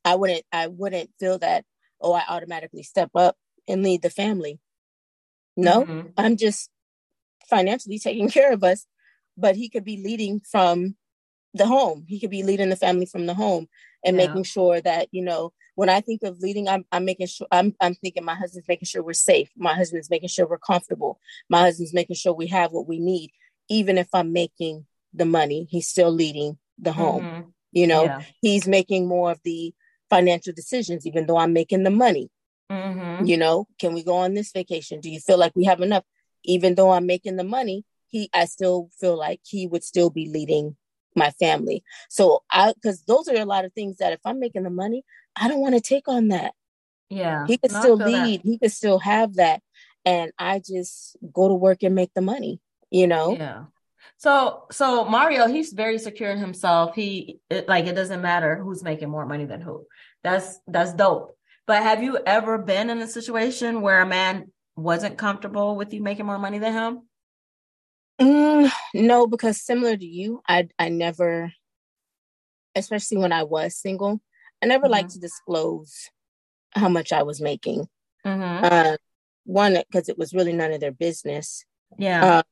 I 0.04 0.16
wouldn't 0.16 0.44
I 0.52 0.66
wouldn't 0.66 1.10
feel 1.18 1.38
that, 1.38 1.64
oh, 2.00 2.12
I 2.12 2.24
automatically 2.28 2.82
step 2.82 3.10
up 3.14 3.36
and 3.66 3.82
lead 3.82 4.02
the 4.02 4.10
family. 4.10 4.60
No, 5.56 5.84
mm-hmm. 5.84 6.08
I'm 6.16 6.36
just 6.36 6.70
financially 7.48 7.98
taking 8.02 8.28
care 8.28 8.52
of 8.52 8.62
us, 8.62 8.86
but 9.36 9.56
he 9.56 9.68
could 9.68 9.84
be 9.84 10.02
leading 10.02 10.40
from 10.40 10.96
the 11.54 11.66
home. 11.66 12.04
He 12.08 12.18
could 12.18 12.30
be 12.30 12.42
leading 12.42 12.70
the 12.70 12.76
family 12.76 13.06
from 13.06 13.26
the 13.26 13.34
home 13.34 13.68
and 14.04 14.16
yeah. 14.16 14.26
making 14.26 14.44
sure 14.44 14.80
that, 14.80 15.08
you 15.12 15.22
know, 15.22 15.52
when 15.74 15.88
I 15.88 16.00
think 16.00 16.22
of 16.22 16.40
leading, 16.40 16.68
I'm, 16.68 16.84
I'm 16.92 17.04
making 17.04 17.28
sure 17.28 17.46
I'm, 17.50 17.74
I'm 17.80 17.94
thinking 17.94 18.24
my 18.24 18.34
husband's 18.34 18.68
making 18.68 18.86
sure 18.86 19.02
we're 19.02 19.14
safe. 19.14 19.50
My 19.56 19.74
husband's 19.74 20.10
making 20.10 20.28
sure 20.28 20.46
we're 20.46 20.58
comfortable. 20.58 21.18
My 21.48 21.60
husband's 21.60 21.94
making 21.94 22.16
sure 22.16 22.32
we 22.32 22.48
have 22.48 22.72
what 22.72 22.86
we 22.86 22.98
need. 22.98 23.30
Even 23.68 23.96
if 23.96 24.08
I'm 24.12 24.32
making 24.32 24.86
the 25.14 25.24
money, 25.24 25.66
he's 25.70 25.88
still 25.88 26.10
leading 26.10 26.58
the 26.78 26.92
home. 26.92 27.22
Mm-hmm. 27.22 27.48
You 27.72 27.86
know, 27.86 28.04
yeah. 28.04 28.22
he's 28.42 28.68
making 28.68 29.08
more 29.08 29.30
of 29.30 29.40
the 29.44 29.74
financial 30.10 30.52
decisions, 30.52 31.06
even 31.06 31.26
though 31.26 31.38
I'm 31.38 31.54
making 31.54 31.84
the 31.84 31.90
money. 31.90 32.30
Mm-hmm. 32.70 33.24
You 33.24 33.36
know, 33.38 33.66
can 33.78 33.94
we 33.94 34.02
go 34.02 34.16
on 34.16 34.34
this 34.34 34.52
vacation? 34.52 35.00
Do 35.00 35.10
you 35.10 35.20
feel 35.20 35.38
like 35.38 35.52
we 35.54 35.64
have 35.64 35.80
enough? 35.80 36.04
Even 36.44 36.74
though 36.74 36.90
I'm 36.90 37.06
making 37.06 37.36
the 37.36 37.44
money, 37.44 37.84
he 38.08 38.28
I 38.34 38.44
still 38.44 38.90
feel 39.00 39.16
like 39.16 39.40
he 39.44 39.66
would 39.66 39.84
still 39.84 40.10
be 40.10 40.28
leading 40.28 40.76
my 41.14 41.30
family. 41.32 41.82
So 42.08 42.42
I 42.50 42.72
because 42.72 43.02
those 43.02 43.28
are 43.28 43.36
a 43.36 43.44
lot 43.44 43.64
of 43.64 43.72
things 43.72 43.98
that 43.98 44.12
if 44.12 44.20
I'm 44.24 44.40
making 44.40 44.64
the 44.64 44.70
money, 44.70 45.04
I 45.36 45.48
don't 45.48 45.60
want 45.60 45.74
to 45.74 45.80
take 45.80 46.08
on 46.08 46.28
that. 46.28 46.54
Yeah. 47.08 47.46
He 47.46 47.58
could 47.58 47.70
still 47.70 47.96
lead, 47.96 48.42
that. 48.42 48.48
he 48.48 48.58
could 48.58 48.72
still 48.72 48.98
have 48.98 49.34
that. 49.34 49.60
And 50.04 50.32
I 50.38 50.60
just 50.64 51.16
go 51.32 51.48
to 51.48 51.54
work 51.54 51.82
and 51.82 51.94
make 51.94 52.12
the 52.14 52.22
money, 52.22 52.60
you 52.90 53.06
know? 53.06 53.36
Yeah. 53.36 53.64
So 54.16 54.64
so 54.70 55.04
Mario, 55.04 55.46
he's 55.46 55.72
very 55.72 55.98
secure 55.98 56.30
in 56.30 56.38
himself. 56.38 56.94
He 56.94 57.40
it, 57.50 57.68
like 57.68 57.86
it 57.86 57.94
doesn't 57.94 58.22
matter 58.22 58.56
who's 58.56 58.82
making 58.82 59.10
more 59.10 59.26
money 59.26 59.44
than 59.44 59.60
who. 59.60 59.86
That's 60.22 60.58
that's 60.66 60.92
dope. 60.92 61.36
But 61.66 61.82
have 61.82 62.02
you 62.02 62.18
ever 62.26 62.58
been 62.58 62.90
in 62.90 62.98
a 62.98 63.06
situation 63.06 63.80
where 63.80 64.00
a 64.00 64.06
man 64.06 64.50
wasn't 64.76 65.18
comfortable 65.18 65.76
with 65.76 65.92
you 65.92 66.02
making 66.02 66.26
more 66.26 66.38
money 66.38 66.58
than 66.58 66.72
him? 66.72 67.02
Mm, 68.22 68.70
no, 68.94 69.26
because 69.26 69.60
similar 69.60 69.96
to 69.96 70.06
you, 70.06 70.42
I 70.48 70.68
I 70.78 70.88
never, 70.88 71.52
especially 72.74 73.18
when 73.18 73.32
I 73.32 73.42
was 73.42 73.76
single, 73.76 74.20
I 74.62 74.66
never 74.66 74.84
mm-hmm. 74.84 74.92
liked 74.92 75.10
to 75.10 75.18
disclose 75.18 76.08
how 76.74 76.88
much 76.88 77.12
I 77.12 77.24
was 77.24 77.40
making. 77.40 77.88
Mm-hmm. 78.24 78.64
Uh, 78.64 78.96
one, 79.44 79.74
because 79.74 80.08
it 80.08 80.16
was 80.16 80.32
really 80.32 80.52
none 80.52 80.72
of 80.72 80.80
their 80.80 80.92
business. 80.92 81.64
Yeah. 81.98 82.24
Uh, 82.24 82.42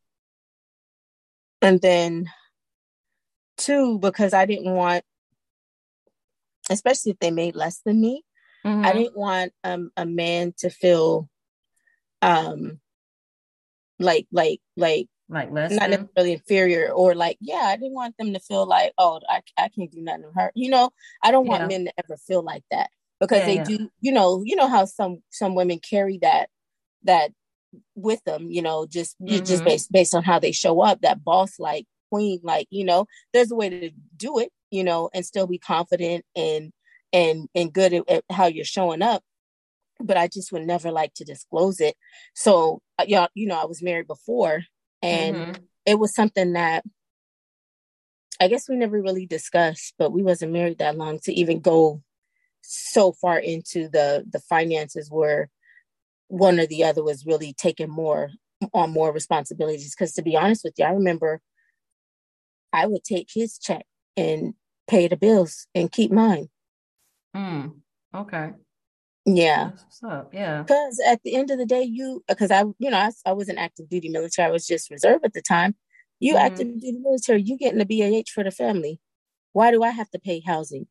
and 1.62 1.80
then 1.80 2.26
two, 3.56 3.98
because 3.98 4.34
I 4.34 4.46
didn't 4.46 4.72
want, 4.74 5.04
especially 6.68 7.12
if 7.12 7.18
they 7.20 7.30
made 7.30 7.54
less 7.54 7.80
than 7.84 8.00
me, 8.00 8.24
mm-hmm. 8.64 8.84
I 8.84 8.92
didn't 8.92 9.16
want 9.16 9.52
um, 9.62 9.90
a 9.96 10.04
man 10.04 10.52
to 10.58 10.70
feel 10.70 11.28
um 12.22 12.80
like 13.98 14.26
like 14.30 14.60
like 14.76 15.08
like 15.30 15.50
less 15.50 15.70
not 15.70 15.90
than? 15.90 16.02
necessarily 16.02 16.32
inferior 16.32 16.90
or 16.90 17.14
like 17.14 17.38
yeah 17.40 17.64
i 17.66 17.76
didn't 17.76 17.94
want 17.94 18.16
them 18.18 18.32
to 18.32 18.40
feel 18.40 18.66
like 18.66 18.92
oh 18.98 19.20
i, 19.28 19.40
I 19.56 19.68
can't 19.68 19.90
do 19.90 20.02
nothing 20.02 20.24
to 20.24 20.30
her 20.34 20.52
you 20.54 20.70
know 20.70 20.90
i 21.22 21.30
don't 21.30 21.46
want 21.46 21.62
yeah. 21.62 21.68
men 21.68 21.84
to 21.86 21.92
ever 21.98 22.16
feel 22.16 22.42
like 22.42 22.64
that 22.70 22.90
because 23.20 23.40
yeah, 23.40 23.46
they 23.46 23.54
yeah. 23.56 23.64
do 23.64 23.90
you 24.00 24.12
know 24.12 24.42
you 24.44 24.56
know 24.56 24.68
how 24.68 24.84
some 24.84 25.22
some 25.30 25.54
women 25.54 25.78
carry 25.78 26.18
that 26.22 26.48
that 27.04 27.30
with 27.94 28.22
them 28.24 28.50
you 28.50 28.62
know 28.62 28.86
just 28.86 29.16
mm-hmm. 29.20 29.44
just 29.44 29.64
based 29.64 29.92
based 29.92 30.14
on 30.14 30.24
how 30.24 30.38
they 30.38 30.52
show 30.52 30.80
up 30.80 31.00
that 31.00 31.22
boss 31.22 31.58
like 31.58 31.86
queen 32.10 32.40
like 32.42 32.66
you 32.70 32.84
know 32.84 33.06
there's 33.32 33.52
a 33.52 33.54
way 33.54 33.68
to 33.68 33.90
do 34.16 34.38
it 34.38 34.50
you 34.70 34.82
know 34.82 35.08
and 35.14 35.24
still 35.24 35.46
be 35.46 35.58
confident 35.58 36.24
and 36.34 36.72
and 37.12 37.48
and 37.54 37.72
good 37.72 37.92
at, 37.92 38.08
at 38.08 38.24
how 38.30 38.46
you're 38.46 38.64
showing 38.64 39.02
up 39.02 39.22
but 40.00 40.16
i 40.16 40.26
just 40.26 40.50
would 40.50 40.66
never 40.66 40.90
like 40.90 41.14
to 41.14 41.24
disclose 41.24 41.80
it 41.80 41.94
so 42.34 42.80
uh, 42.98 43.04
yeah 43.06 43.28
you 43.34 43.46
know 43.46 43.60
i 43.60 43.64
was 43.64 43.82
married 43.82 44.08
before 44.08 44.62
and 45.02 45.36
mm-hmm. 45.36 45.62
it 45.86 45.98
was 45.98 46.14
something 46.14 46.52
that 46.52 46.84
I 48.40 48.48
guess 48.48 48.68
we 48.68 48.76
never 48.76 49.00
really 49.00 49.26
discussed, 49.26 49.94
but 49.98 50.12
we 50.12 50.22
wasn't 50.22 50.52
married 50.52 50.78
that 50.78 50.96
long 50.96 51.18
to 51.24 51.32
even 51.32 51.60
go 51.60 52.02
so 52.62 53.12
far 53.12 53.38
into 53.38 53.88
the 53.88 54.24
the 54.30 54.40
finances 54.40 55.10
where 55.10 55.50
one 56.28 56.58
or 56.60 56.66
the 56.66 56.84
other 56.84 57.02
was 57.02 57.26
really 57.26 57.52
taking 57.52 57.90
more 57.90 58.30
on 58.72 58.90
more 58.92 59.12
responsibilities. 59.12 59.94
Because 59.94 60.14
to 60.14 60.22
be 60.22 60.36
honest 60.36 60.64
with 60.64 60.74
you, 60.78 60.84
I 60.84 60.90
remember 60.90 61.40
I 62.72 62.86
would 62.86 63.04
take 63.04 63.28
his 63.32 63.58
check 63.58 63.84
and 64.16 64.54
pay 64.88 65.08
the 65.08 65.16
bills 65.16 65.66
and 65.74 65.92
keep 65.92 66.10
mine. 66.10 66.48
Mm, 67.36 67.80
okay. 68.14 68.52
Yeah. 69.26 69.70
what's 69.70 70.02
up. 70.02 70.32
Yeah. 70.32 70.62
Because 70.62 71.00
at 71.06 71.22
the 71.22 71.34
end 71.34 71.50
of 71.50 71.58
the 71.58 71.66
day, 71.66 71.82
you, 71.82 72.24
because 72.28 72.50
I, 72.50 72.64
you 72.78 72.90
know, 72.90 72.98
I, 72.98 73.10
I 73.26 73.32
was 73.32 73.48
an 73.48 73.58
active 73.58 73.88
duty 73.88 74.08
military. 74.08 74.48
I 74.48 74.52
was 74.52 74.66
just 74.66 74.90
reserve 74.90 75.20
at 75.24 75.32
the 75.32 75.42
time. 75.42 75.74
You 76.18 76.34
mm-hmm. 76.34 76.46
active 76.46 76.80
duty 76.80 76.98
military, 77.00 77.42
you 77.42 77.56
getting 77.56 77.78
the 77.78 77.84
BAH 77.84 78.30
for 78.32 78.44
the 78.44 78.50
family. 78.50 79.00
Why 79.52 79.70
do 79.70 79.82
I 79.82 79.90
have 79.90 80.10
to 80.10 80.18
pay 80.18 80.42
housing? 80.44 80.86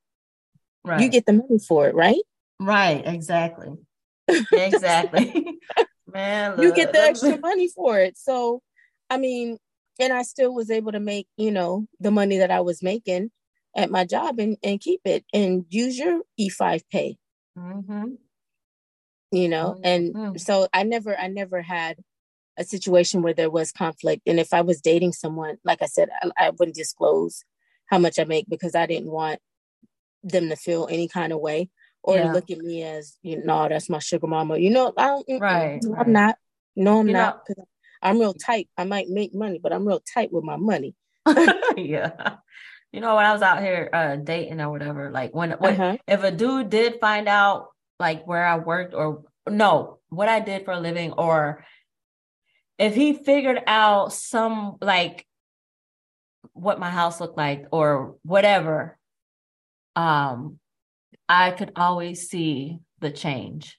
Right. 0.84 1.02
You 1.02 1.10
get 1.10 1.26
the 1.26 1.34
money 1.34 1.60
for 1.60 1.88
it, 1.88 1.96
right? 1.96 2.22
Right. 2.60 3.04
Exactly. 3.06 3.74
exactly. 4.52 5.60
Man, 6.12 6.56
look, 6.56 6.66
you 6.66 6.74
get 6.74 6.92
the 6.92 7.00
extra 7.00 7.38
money 7.38 7.70
for 7.76 8.00
it. 8.00 8.18
So, 8.18 8.62
I 9.10 9.18
mean, 9.18 9.58
and 10.00 10.14
I 10.14 10.24
still 10.24 10.54
was 10.54 10.72
able 10.72 10.92
to 10.94 11.00
make, 11.00 11.28
you 11.38 11.52
know, 11.52 11.86
the 12.00 12.10
money 12.10 12.38
that 12.38 12.52
I 12.52 12.62
was 12.62 12.82
making 12.82 13.32
at 13.76 13.92
my 13.92 14.06
job 14.06 14.40
and, 14.40 14.58
and 14.64 14.80
keep 14.80 15.02
it 15.06 15.24
and 15.34 15.66
use 15.70 16.00
your 16.00 16.22
E5 16.40 16.82
pay. 16.92 17.18
Mm-hmm. 17.60 18.06
You 19.32 19.50
know 19.50 19.80
and 19.84 20.14
mm-hmm. 20.14 20.38
so 20.38 20.68
i 20.74 20.84
never 20.84 21.18
i 21.18 21.28
never 21.28 21.62
had 21.62 21.98
a 22.58 22.64
situation 22.64 23.22
where 23.22 23.34
there 23.34 23.50
was 23.50 23.72
conflict. 23.72 24.24
And 24.26 24.40
if 24.40 24.54
i 24.54 24.62
was 24.62 24.82
dating 24.82 25.14
someone 25.14 25.58
like 25.64 25.82
i 25.82 25.86
said 25.86 26.10
i, 26.22 26.32
I 26.38 26.50
wouldn't 26.52 26.76
disclose 26.76 27.44
how 27.88 28.00
much 28.00 28.18
i 28.18 28.24
make 28.24 28.50
because 28.50 28.76
i 28.76 28.86
didn't 28.86 29.12
want 29.12 29.40
them 30.24 30.50
to 30.50 30.56
feel 30.56 30.88
any 30.90 31.08
kind 31.08 31.32
of 31.32 31.40
way 31.40 31.70
or 32.02 32.16
yeah. 32.16 32.24
to 32.24 32.34
look 32.34 32.50
at 32.50 32.58
me 32.58 32.84
as 32.84 33.18
you 33.22 33.44
know 33.44 33.68
that's 33.70 33.90
my 33.90 34.00
sugar 34.00 34.28
mama. 34.28 34.58
You 34.58 34.72
know 34.72 34.94
i 34.98 35.08
don't 35.08 35.42
right, 35.42 35.80
i'm 35.84 35.94
right. 35.94 36.08
not. 36.08 36.36
No 36.76 37.02
i'm 37.02 37.08
you 37.08 37.14
not 37.14 37.46
because 37.46 37.64
i'm 38.02 38.20
real 38.20 38.34
tight. 38.34 38.70
I 38.78 38.86
might 38.86 39.10
make 39.10 39.36
money 39.36 39.60
but 39.62 39.74
i'm 39.74 39.88
real 39.88 40.02
tight 40.14 40.32
with 40.32 40.44
my 40.44 40.58
money. 40.58 40.96
Yeah 41.78 42.38
you 42.92 43.02
know 43.02 43.16
when 43.16 43.26
i 43.26 43.34
was 43.34 43.42
out 43.42 43.62
here 43.62 43.90
uh 43.94 44.16
dating 44.16 44.60
or 44.60 44.72
whatever 44.72 45.12
like 45.12 45.34
when, 45.34 45.52
when 45.52 45.74
uh-huh. 45.80 45.98
if 46.08 46.24
a 46.24 46.32
dude 46.32 46.70
did 46.70 47.00
find 47.00 47.28
out 47.28 47.68
like 48.00 48.26
where 48.26 48.46
I 48.46 48.58
worked 48.58 48.94
or 48.94 49.24
no, 49.48 50.00
what 50.10 50.30
I 50.30 50.40
did 50.40 50.66
for 50.66 50.72
a 50.72 50.80
living, 50.80 51.12
or 51.12 51.66
if 52.78 52.96
he 52.96 53.14
figured 53.14 53.62
out 53.68 54.14
some 54.14 54.78
like 54.82 55.26
what 56.54 56.80
my 56.80 56.90
house 56.90 57.20
looked 57.20 57.38
like 57.38 57.66
or 57.72 58.16
whatever, 58.24 58.98
um, 59.96 60.60
I 61.28 61.52
could 61.52 61.74
always 61.76 62.30
see 62.30 62.80
the 63.00 63.12
change 63.12 63.78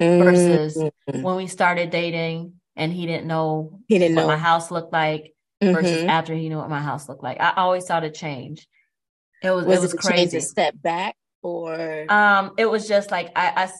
versus 0.00 0.76
mm-hmm. 0.76 1.22
when 1.22 1.36
we 1.36 1.48
started 1.48 1.90
dating 1.90 2.54
and 2.76 2.92
he 2.92 3.06
didn't 3.06 3.26
know 3.26 3.80
he 3.88 3.98
didn't 3.98 4.14
what 4.14 4.22
know 4.22 4.28
my 4.28 4.36
house 4.36 4.70
looked 4.70 4.92
like 4.92 5.34
mm-hmm. 5.62 5.74
versus 5.74 6.04
after 6.04 6.34
he 6.34 6.48
knew 6.48 6.58
what 6.58 6.70
my 6.70 6.80
house 6.80 7.08
looked 7.08 7.22
like. 7.22 7.40
I 7.40 7.54
always 7.56 7.86
saw 7.86 8.00
the 8.00 8.10
change. 8.10 8.66
It 9.42 9.50
was, 9.50 9.64
was 9.64 9.78
it 9.78 9.82
was 9.82 9.94
crazy. 9.94 10.38
A 10.38 10.40
step 10.40 10.74
back 10.82 11.16
or 11.42 12.04
um 12.12 12.52
it 12.58 12.66
was 12.66 12.88
just 12.88 13.10
like 13.10 13.30
I 13.36 13.70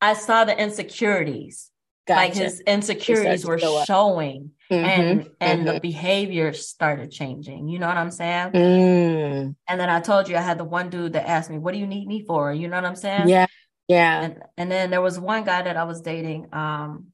I, 0.00 0.10
I 0.10 0.14
saw 0.14 0.44
the 0.44 0.58
insecurities. 0.58 1.70
Gotcha. 2.06 2.20
Like 2.20 2.34
his 2.34 2.60
insecurities 2.60 3.44
were 3.44 3.58
showing 3.58 4.52
mm-hmm. 4.70 4.84
and 4.84 5.30
and 5.40 5.60
mm-hmm. 5.60 5.74
the 5.74 5.80
behavior 5.80 6.52
started 6.52 7.10
changing. 7.10 7.68
You 7.68 7.80
know 7.80 7.88
what 7.88 7.96
I'm 7.96 8.12
saying? 8.12 8.52
Mm. 8.52 9.56
And 9.66 9.80
then 9.80 9.90
I 9.90 10.00
told 10.00 10.28
you 10.28 10.36
I 10.36 10.40
had 10.40 10.58
the 10.58 10.64
one 10.64 10.88
dude 10.88 11.14
that 11.14 11.28
asked 11.28 11.50
me, 11.50 11.58
"What 11.58 11.74
do 11.74 11.80
you 11.80 11.86
need 11.86 12.06
me 12.06 12.24
for?" 12.24 12.52
You 12.52 12.68
know 12.68 12.76
what 12.76 12.84
I'm 12.84 12.94
saying? 12.94 13.28
Yeah. 13.28 13.46
Yeah. 13.88 14.22
And 14.22 14.42
and 14.56 14.70
then 14.70 14.90
there 14.90 15.00
was 15.00 15.18
one 15.18 15.44
guy 15.44 15.62
that 15.62 15.76
I 15.76 15.82
was 15.82 16.00
dating 16.00 16.48
um 16.52 17.06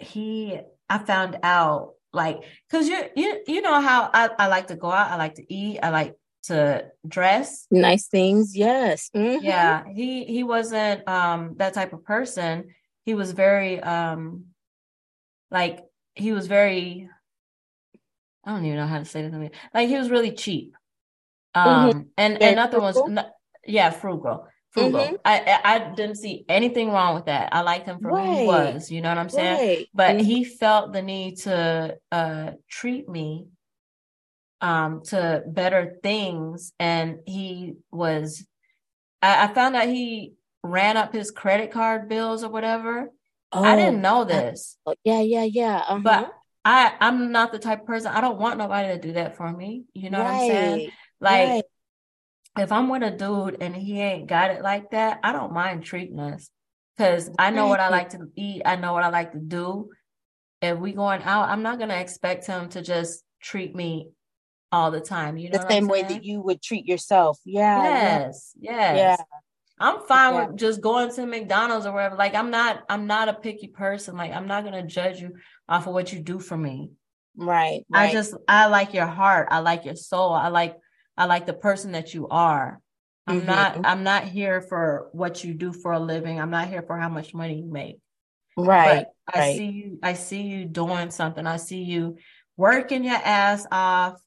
he 0.00 0.58
I 0.88 0.98
found 0.98 1.38
out 1.44 1.92
like 2.12 2.42
because 2.68 2.88
you 2.88 3.04
you 3.16 3.42
you 3.46 3.62
know 3.62 3.80
how 3.80 4.10
I, 4.12 4.30
I 4.38 4.46
like 4.48 4.68
to 4.68 4.76
go 4.76 4.90
out, 4.90 5.10
I 5.10 5.16
like 5.16 5.36
to 5.36 5.52
eat, 5.52 5.78
I 5.82 5.90
like 5.90 6.14
to 6.44 6.86
dress 7.06 7.66
nice 7.70 8.08
things. 8.08 8.56
Yes, 8.56 9.10
mm-hmm. 9.14 9.44
yeah. 9.44 9.84
He 9.94 10.24
he 10.24 10.42
wasn't 10.42 11.06
um 11.08 11.54
that 11.56 11.74
type 11.74 11.92
of 11.92 12.04
person. 12.04 12.74
He 13.04 13.14
was 13.14 13.32
very 13.32 13.80
um 13.80 14.46
like 15.50 15.84
he 16.14 16.32
was 16.32 16.46
very 16.46 17.08
I 18.44 18.52
don't 18.52 18.64
even 18.64 18.78
know 18.78 18.86
how 18.86 18.98
to 18.98 19.04
say 19.04 19.28
this. 19.28 19.50
Like 19.74 19.88
he 19.88 19.96
was 19.96 20.10
really 20.10 20.32
cheap. 20.32 20.74
Mm-hmm. 21.56 21.68
Um 21.68 21.90
mm-hmm. 21.90 22.00
and 22.16 22.42
and 22.42 22.56
nothing 22.56 22.80
was 22.80 23.00
yeah 23.66 23.90
frugal 23.90 24.46
frugal. 24.70 25.00
Mm-hmm. 25.00 25.14
I 25.24 25.60
I 25.64 25.78
didn't 25.94 26.16
see 26.16 26.44
anything 26.48 26.90
wrong 26.90 27.14
with 27.14 27.26
that. 27.26 27.54
I 27.54 27.60
liked 27.62 27.86
him 27.86 28.00
for 28.00 28.08
right. 28.10 28.26
who 28.26 28.36
he 28.40 28.46
was. 28.46 28.90
You 28.90 29.00
know 29.00 29.08
what 29.08 29.18
I'm 29.18 29.28
saying? 29.28 29.68
Right. 29.68 29.88
But 29.94 30.16
mm-hmm. 30.16 30.24
he 30.24 30.44
felt 30.44 30.92
the 30.92 31.02
need 31.02 31.38
to 31.38 31.98
uh, 32.10 32.50
treat 32.68 33.08
me 33.08 33.46
um, 34.60 35.02
to 35.06 35.42
better 35.46 35.96
things, 36.02 36.72
and 36.78 37.18
he 37.26 37.74
was. 37.90 38.46
I, 39.22 39.44
I, 39.44 39.54
found 39.54 39.76
out 39.76 39.86
he 39.86 40.32
ran 40.62 40.96
up 40.96 41.12
his 41.12 41.30
credit 41.30 41.70
card 41.70 42.08
bills 42.08 42.42
or 42.42 42.48
whatever. 42.48 43.10
Oh, 43.52 43.62
I 43.62 43.76
didn't 43.76 44.00
know 44.00 44.24
this. 44.24 44.78
Oh, 44.86 44.94
yeah, 45.04 45.20
yeah, 45.20 45.44
yeah. 45.44 45.76
Uh-huh. 45.76 45.98
But 46.02 46.32
I 46.64 46.94
I'm 47.00 47.32
not 47.32 47.52
the 47.52 47.58
type 47.58 47.80
of 47.80 47.86
person. 47.86 48.12
I 48.12 48.20
don't 48.20 48.38
want 48.38 48.58
nobody 48.58 48.88
to 48.88 48.98
do 48.98 49.12
that 49.14 49.36
for 49.36 49.50
me. 49.50 49.84
You 49.92 50.10
know 50.10 50.20
right. 50.20 50.32
what 50.32 50.42
I'm 50.42 50.48
saying? 50.48 50.90
Like 51.20 51.64
if 52.58 52.72
I'm 52.72 52.88
with 52.88 53.02
a 53.02 53.10
dude 53.10 53.58
and 53.60 53.74
he 53.74 54.00
ain't 54.00 54.26
got 54.26 54.50
it 54.50 54.62
like 54.62 54.90
that, 54.90 55.20
I 55.22 55.32
don't 55.32 55.52
mind 55.52 55.84
treating 55.84 56.18
us 56.18 56.50
because 56.96 57.30
I 57.38 57.50
know 57.50 57.68
what 57.68 57.80
I 57.80 57.88
like 57.88 58.10
to 58.10 58.30
eat. 58.36 58.62
I 58.64 58.76
know 58.76 58.92
what 58.92 59.04
I 59.04 59.08
like 59.08 59.32
to 59.32 59.38
do. 59.38 59.90
If 60.60 60.78
we 60.78 60.92
going 60.92 61.22
out, 61.22 61.48
I'm 61.48 61.62
not 61.62 61.78
gonna 61.78 61.94
expect 61.94 62.46
him 62.46 62.68
to 62.70 62.82
just 62.82 63.24
treat 63.40 63.74
me 63.74 64.10
all 64.72 64.90
the 64.90 65.00
time. 65.00 65.36
You 65.36 65.50
know, 65.50 65.58
the 65.58 65.68
same 65.68 65.88
way 65.88 66.02
that 66.02 66.24
you 66.24 66.40
would 66.40 66.62
treat 66.62 66.86
yourself. 66.86 67.38
Yeah. 67.44 67.82
Yes. 67.82 68.52
Yeah. 68.60 68.94
Yes. 68.94 69.18
Yeah. 69.18 69.24
I'm 69.78 70.02
fine 70.02 70.34
yeah. 70.34 70.46
with 70.46 70.56
just 70.56 70.82
going 70.82 71.10
to 71.14 71.26
McDonald's 71.26 71.86
or 71.86 71.92
wherever. 71.92 72.14
Like 72.14 72.34
I'm 72.34 72.50
not, 72.50 72.82
I'm 72.88 73.06
not 73.06 73.28
a 73.30 73.34
picky 73.34 73.68
person. 73.68 74.16
Like 74.16 74.32
I'm 74.32 74.46
not 74.46 74.64
gonna 74.64 74.86
judge 74.86 75.20
you 75.20 75.36
off 75.68 75.86
of 75.86 75.94
what 75.94 76.12
you 76.12 76.20
do 76.20 76.38
for 76.38 76.56
me. 76.56 76.90
Right. 77.36 77.86
right. 77.88 78.10
I 78.10 78.12
just, 78.12 78.34
I 78.46 78.66
like 78.66 78.92
your 78.92 79.06
heart. 79.06 79.48
I 79.50 79.60
like 79.60 79.86
your 79.86 79.96
soul. 79.96 80.32
I 80.32 80.48
like 80.48 80.76
I 81.20 81.26
like 81.26 81.44
the 81.44 81.52
person 81.52 81.92
that 81.92 82.14
you 82.14 82.28
are. 82.28 82.80
I'm 83.26 83.42
mm-hmm. 83.42 83.46
not 83.46 83.80
I'm 83.84 84.04
not 84.04 84.24
here 84.24 84.62
for 84.62 85.10
what 85.12 85.44
you 85.44 85.52
do 85.52 85.70
for 85.70 85.92
a 85.92 86.00
living. 86.00 86.40
I'm 86.40 86.50
not 86.50 86.68
here 86.68 86.80
for 86.80 86.96
how 86.96 87.10
much 87.10 87.34
money 87.34 87.58
you 87.60 87.70
make. 87.70 87.98
Right. 88.56 89.04
But 89.26 89.34
I 89.36 89.38
right. 89.38 89.56
see 89.58 89.66
you 89.66 89.98
I 90.02 90.14
see 90.14 90.40
you 90.40 90.64
doing 90.64 91.10
something. 91.10 91.46
I 91.46 91.58
see 91.58 91.82
you 91.82 92.16
working 92.56 93.04
your 93.04 93.20
ass 93.22 93.66
off, 93.70 94.18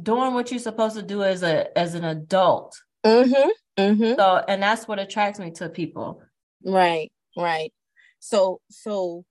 doing 0.00 0.32
what 0.32 0.52
you're 0.52 0.60
supposed 0.60 0.94
to 0.94 1.02
do 1.02 1.24
as 1.24 1.42
a 1.42 1.76
as 1.76 1.96
an 1.96 2.04
adult. 2.04 2.80
Mm-hmm. 3.04 3.50
Mm-hmm. 3.76 4.14
So 4.14 4.44
and 4.46 4.62
that's 4.62 4.86
what 4.86 5.00
attracts 5.00 5.40
me 5.40 5.50
to 5.56 5.68
people. 5.68 6.22
Right, 6.64 7.10
right. 7.36 7.72
So 8.20 8.60
so 8.70 9.24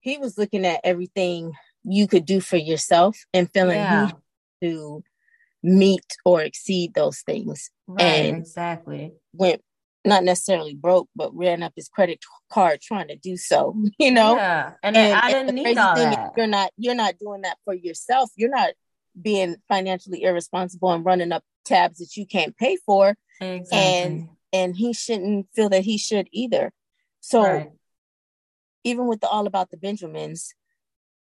he 0.00 0.18
was 0.18 0.36
looking 0.36 0.66
at 0.66 0.80
everything 0.82 1.52
you 1.84 2.08
could 2.08 2.26
do 2.26 2.40
for 2.40 2.56
yourself 2.56 3.16
and 3.32 3.48
feeling 3.52 3.76
yeah. 3.76 4.08
he 4.60 4.66
to 4.66 5.04
meet 5.62 6.04
or 6.24 6.42
exceed 6.42 6.94
those 6.94 7.20
things. 7.20 7.70
Right, 7.86 8.02
and 8.02 8.36
exactly. 8.38 9.12
Went 9.32 9.62
not 10.04 10.24
necessarily 10.24 10.74
broke, 10.74 11.08
but 11.14 11.34
ran 11.34 11.62
up 11.62 11.72
his 11.76 11.88
credit 11.88 12.18
card 12.50 12.80
trying 12.80 13.08
to 13.08 13.16
do 13.16 13.36
so. 13.36 13.76
You 13.98 14.10
know. 14.10 14.36
Yeah, 14.36 14.72
and, 14.82 14.96
and 14.96 15.14
I 15.14 15.30
didn't 15.30 15.54
need 15.54 15.78
all 15.78 15.94
that. 15.94 16.32
You're 16.36 16.46
not. 16.46 16.70
You're 16.76 16.94
not 16.94 17.18
doing 17.18 17.42
that 17.42 17.58
for 17.64 17.74
yourself. 17.74 18.30
You're 18.36 18.50
not 18.50 18.72
being 19.20 19.56
financially 19.68 20.22
irresponsible 20.22 20.90
and 20.90 21.04
running 21.04 21.32
up 21.32 21.44
tabs 21.64 21.98
that 21.98 22.16
you 22.16 22.26
can't 22.26 22.56
pay 22.56 22.76
for. 22.84 23.14
Exactly. 23.40 23.78
And 23.78 24.28
and 24.52 24.76
he 24.76 24.92
shouldn't 24.92 25.46
feel 25.54 25.68
that 25.70 25.84
he 25.84 25.98
should 25.98 26.28
either. 26.32 26.72
So 27.20 27.42
right. 27.42 27.70
even 28.84 29.06
with 29.06 29.20
the 29.20 29.28
all 29.28 29.46
about 29.46 29.70
the 29.70 29.76
Benjamins, 29.76 30.54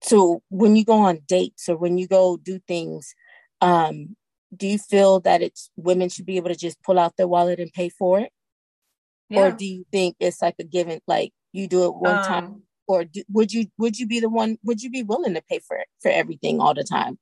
so 0.02 0.42
when 0.48 0.76
you 0.76 0.84
go 0.84 1.00
on 1.00 1.20
dates 1.26 1.68
or 1.68 1.76
when 1.76 1.98
you 1.98 2.08
go 2.08 2.36
do 2.36 2.58
things, 2.66 3.14
um, 3.60 4.16
do 4.54 4.66
you 4.66 4.78
feel 4.78 5.20
that 5.20 5.42
it's 5.42 5.70
women 5.76 6.08
should 6.08 6.26
be 6.26 6.36
able 6.36 6.48
to 6.48 6.56
just 6.56 6.82
pull 6.82 6.98
out 6.98 7.16
their 7.16 7.28
wallet 7.28 7.58
and 7.58 7.72
pay 7.72 7.88
for 7.88 8.20
it 8.20 8.30
yeah. 9.28 9.40
or 9.40 9.52
do 9.52 9.64
you 9.64 9.84
think 9.90 10.16
it's 10.20 10.42
like 10.42 10.54
a 10.58 10.64
given 10.64 11.00
like 11.06 11.32
you 11.52 11.66
do 11.66 11.84
it 11.84 11.94
one 11.94 12.16
um, 12.16 12.24
time 12.24 12.62
or 12.86 13.04
do, 13.04 13.22
would 13.30 13.52
you 13.52 13.66
would 13.78 13.98
you 13.98 14.06
be 14.06 14.20
the 14.20 14.28
one 14.28 14.58
would 14.62 14.82
you 14.82 14.90
be 14.90 15.02
willing 15.02 15.34
to 15.34 15.42
pay 15.42 15.58
for 15.58 15.76
it 15.76 15.86
for 16.00 16.10
everything 16.10 16.60
all 16.60 16.74
the 16.74 16.84
time 16.84 17.18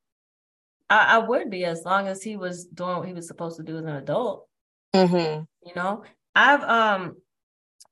I, 0.88 1.16
I 1.16 1.18
would 1.18 1.50
be 1.50 1.64
as 1.64 1.84
long 1.84 2.08
as 2.08 2.22
he 2.22 2.36
was 2.36 2.64
doing 2.66 2.98
what 2.98 3.08
he 3.08 3.14
was 3.14 3.28
supposed 3.28 3.56
to 3.58 3.62
do 3.62 3.78
as 3.78 3.84
an 3.84 3.96
adult 3.96 4.46
mm-hmm. 4.94 5.42
you 5.66 5.74
know 5.74 6.02
i've 6.34 6.62
um 6.62 7.16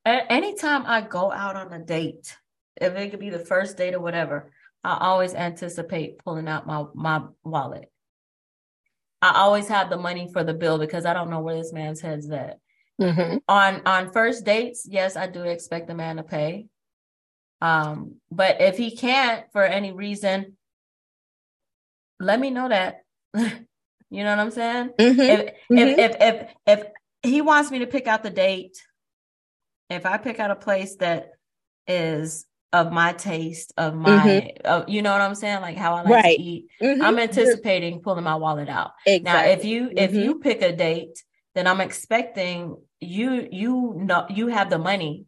a- 0.04 0.32
anytime 0.32 0.84
i 0.86 1.00
go 1.00 1.30
out 1.30 1.56
on 1.56 1.72
a 1.72 1.84
date 1.84 2.36
if 2.80 2.94
it 2.94 3.10
could 3.10 3.20
be 3.20 3.30
the 3.30 3.38
first 3.38 3.76
date 3.76 3.94
or 3.94 4.00
whatever 4.00 4.50
i 4.82 4.96
always 5.00 5.34
anticipate 5.34 6.18
pulling 6.18 6.48
out 6.48 6.66
my 6.66 6.84
my 6.94 7.22
wallet 7.44 7.90
I 9.20 9.32
always 9.40 9.68
have 9.68 9.90
the 9.90 9.96
money 9.96 10.28
for 10.32 10.44
the 10.44 10.54
bill 10.54 10.78
because 10.78 11.04
I 11.04 11.12
don't 11.12 11.30
know 11.30 11.40
where 11.40 11.56
this 11.56 11.72
man's 11.72 12.00
head's 12.00 12.30
at. 12.30 12.58
Mm-hmm. 13.00 13.38
On 13.48 13.82
on 13.86 14.12
first 14.12 14.44
dates, 14.44 14.86
yes, 14.88 15.16
I 15.16 15.26
do 15.26 15.42
expect 15.42 15.86
the 15.88 15.94
man 15.94 16.16
to 16.16 16.22
pay. 16.22 16.66
Um, 17.60 18.16
but 18.30 18.60
if 18.60 18.76
he 18.76 18.96
can't 18.96 19.44
for 19.52 19.62
any 19.62 19.92
reason, 19.92 20.56
let 22.20 22.38
me 22.38 22.50
know 22.50 22.68
that. 22.68 23.02
you 23.34 24.24
know 24.24 24.30
what 24.30 24.38
I'm 24.38 24.50
saying? 24.50 24.90
Mm-hmm. 24.98 25.20
If, 25.20 25.40
mm-hmm. 25.40 25.78
if 25.78 25.98
if 25.98 26.16
if 26.20 26.46
if 26.66 26.86
he 27.22 27.40
wants 27.40 27.70
me 27.70 27.80
to 27.80 27.86
pick 27.86 28.06
out 28.06 28.22
the 28.22 28.30
date, 28.30 28.76
if 29.90 30.06
I 30.06 30.18
pick 30.18 30.38
out 30.40 30.50
a 30.50 30.56
place 30.56 30.96
that 30.96 31.32
is 31.86 32.46
of 32.72 32.92
my 32.92 33.12
taste, 33.14 33.72
of 33.76 33.94
my, 33.94 34.52
mm-hmm. 34.64 34.90
you 34.90 35.02
know 35.02 35.12
what 35.12 35.20
I'm 35.20 35.34
saying? 35.34 35.62
Like 35.62 35.76
how 35.76 35.94
I 35.94 36.02
like 36.02 36.24
right. 36.24 36.36
to 36.36 36.42
eat. 36.42 36.66
Mm-hmm. 36.82 37.02
I'm 37.02 37.18
anticipating 37.18 38.00
pulling 38.00 38.24
my 38.24 38.36
wallet 38.36 38.68
out. 38.68 38.92
Exactly. 39.06 39.22
Now, 39.22 39.58
if 39.58 39.64
you 39.64 39.90
if 39.96 40.10
mm-hmm. 40.10 40.20
you 40.20 40.38
pick 40.38 40.62
a 40.62 40.74
date, 40.74 41.22
then 41.54 41.66
I'm 41.66 41.80
expecting 41.80 42.76
you 43.00 43.48
you 43.50 43.94
know 43.96 44.26
you 44.28 44.48
have 44.48 44.70
the 44.70 44.78
money. 44.78 45.24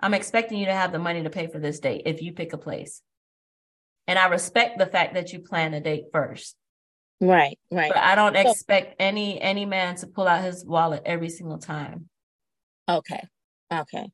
I'm 0.00 0.14
expecting 0.14 0.58
you 0.58 0.66
to 0.66 0.74
have 0.74 0.92
the 0.92 0.98
money 0.98 1.22
to 1.22 1.30
pay 1.30 1.46
for 1.46 1.58
this 1.58 1.80
date 1.80 2.02
if 2.06 2.22
you 2.22 2.32
pick 2.32 2.52
a 2.52 2.58
place. 2.58 3.02
And 4.06 4.18
I 4.18 4.28
respect 4.28 4.78
the 4.78 4.86
fact 4.86 5.14
that 5.14 5.32
you 5.32 5.40
plan 5.40 5.74
a 5.74 5.80
date 5.80 6.06
first. 6.12 6.56
Right, 7.20 7.56
right. 7.70 7.92
But 7.94 8.02
I 8.02 8.16
don't 8.16 8.34
expect 8.34 8.96
any 8.98 9.40
any 9.40 9.64
man 9.64 9.96
to 9.96 10.06
pull 10.06 10.26
out 10.26 10.42
his 10.42 10.64
wallet 10.64 11.02
every 11.06 11.28
single 11.28 11.58
time. 11.58 12.08
Okay. 12.88 13.24
Okay. 13.72 14.10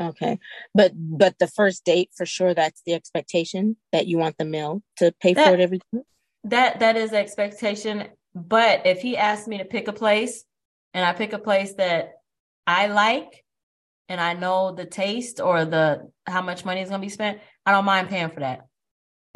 Okay. 0.00 0.38
But 0.74 0.92
but 0.96 1.38
the 1.38 1.46
first 1.46 1.84
date 1.84 2.10
for 2.16 2.24
sure 2.24 2.54
that's 2.54 2.82
the 2.86 2.94
expectation 2.94 3.76
that 3.92 4.06
you 4.06 4.18
want 4.18 4.38
the 4.38 4.44
male 4.44 4.82
to 4.96 5.12
pay 5.20 5.34
that, 5.34 5.46
for 5.46 5.54
it 5.54 5.60
every 5.60 5.80
time. 5.92 6.02
That 6.44 6.80
that 6.80 6.96
is 6.96 7.12
expectation. 7.12 8.08
But 8.34 8.86
if 8.86 9.02
he 9.02 9.16
asks 9.16 9.46
me 9.46 9.58
to 9.58 9.64
pick 9.64 9.88
a 9.88 9.92
place 9.92 10.44
and 10.94 11.04
I 11.04 11.12
pick 11.12 11.32
a 11.32 11.38
place 11.38 11.74
that 11.74 12.14
I 12.66 12.86
like 12.86 13.44
and 14.08 14.20
I 14.20 14.34
know 14.34 14.72
the 14.72 14.86
taste 14.86 15.40
or 15.40 15.64
the 15.64 16.10
how 16.26 16.40
much 16.40 16.64
money 16.64 16.80
is 16.80 16.88
gonna 16.88 17.02
be 17.02 17.08
spent, 17.10 17.40
I 17.66 17.72
don't 17.72 17.84
mind 17.84 18.08
paying 18.08 18.30
for 18.30 18.40
that. 18.40 18.66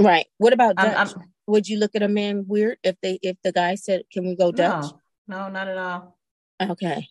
Right. 0.01 0.27
What 0.39 0.53
about 0.53 0.77
Dutch? 0.77 0.97
I'm, 0.97 1.21
I'm, 1.21 1.25
Would 1.47 1.69
you 1.69 1.79
look 1.79 1.95
at 1.95 2.03
a 2.03 2.09
man 2.09 2.47
weird 2.49 2.79
if 2.83 2.97
they 3.03 3.19
if 3.23 3.37
the 3.45 3.53
guy 3.53 3.75
said, 3.75 4.03
"Can 4.11 4.27
we 4.27 4.35
go 4.35 4.51
Dutch"? 4.51 4.93
No, 5.29 5.49
no, 5.49 5.49
not 5.51 5.69
at 5.69 5.77
all. 5.77 6.17
Okay. 6.61 7.09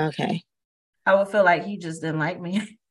Okay. 0.00 0.42
I 1.06 1.14
would 1.14 1.28
feel 1.28 1.44
like 1.44 1.64
he 1.64 1.76
just 1.76 2.00
didn't 2.00 2.18
like 2.18 2.40
me. 2.40 2.78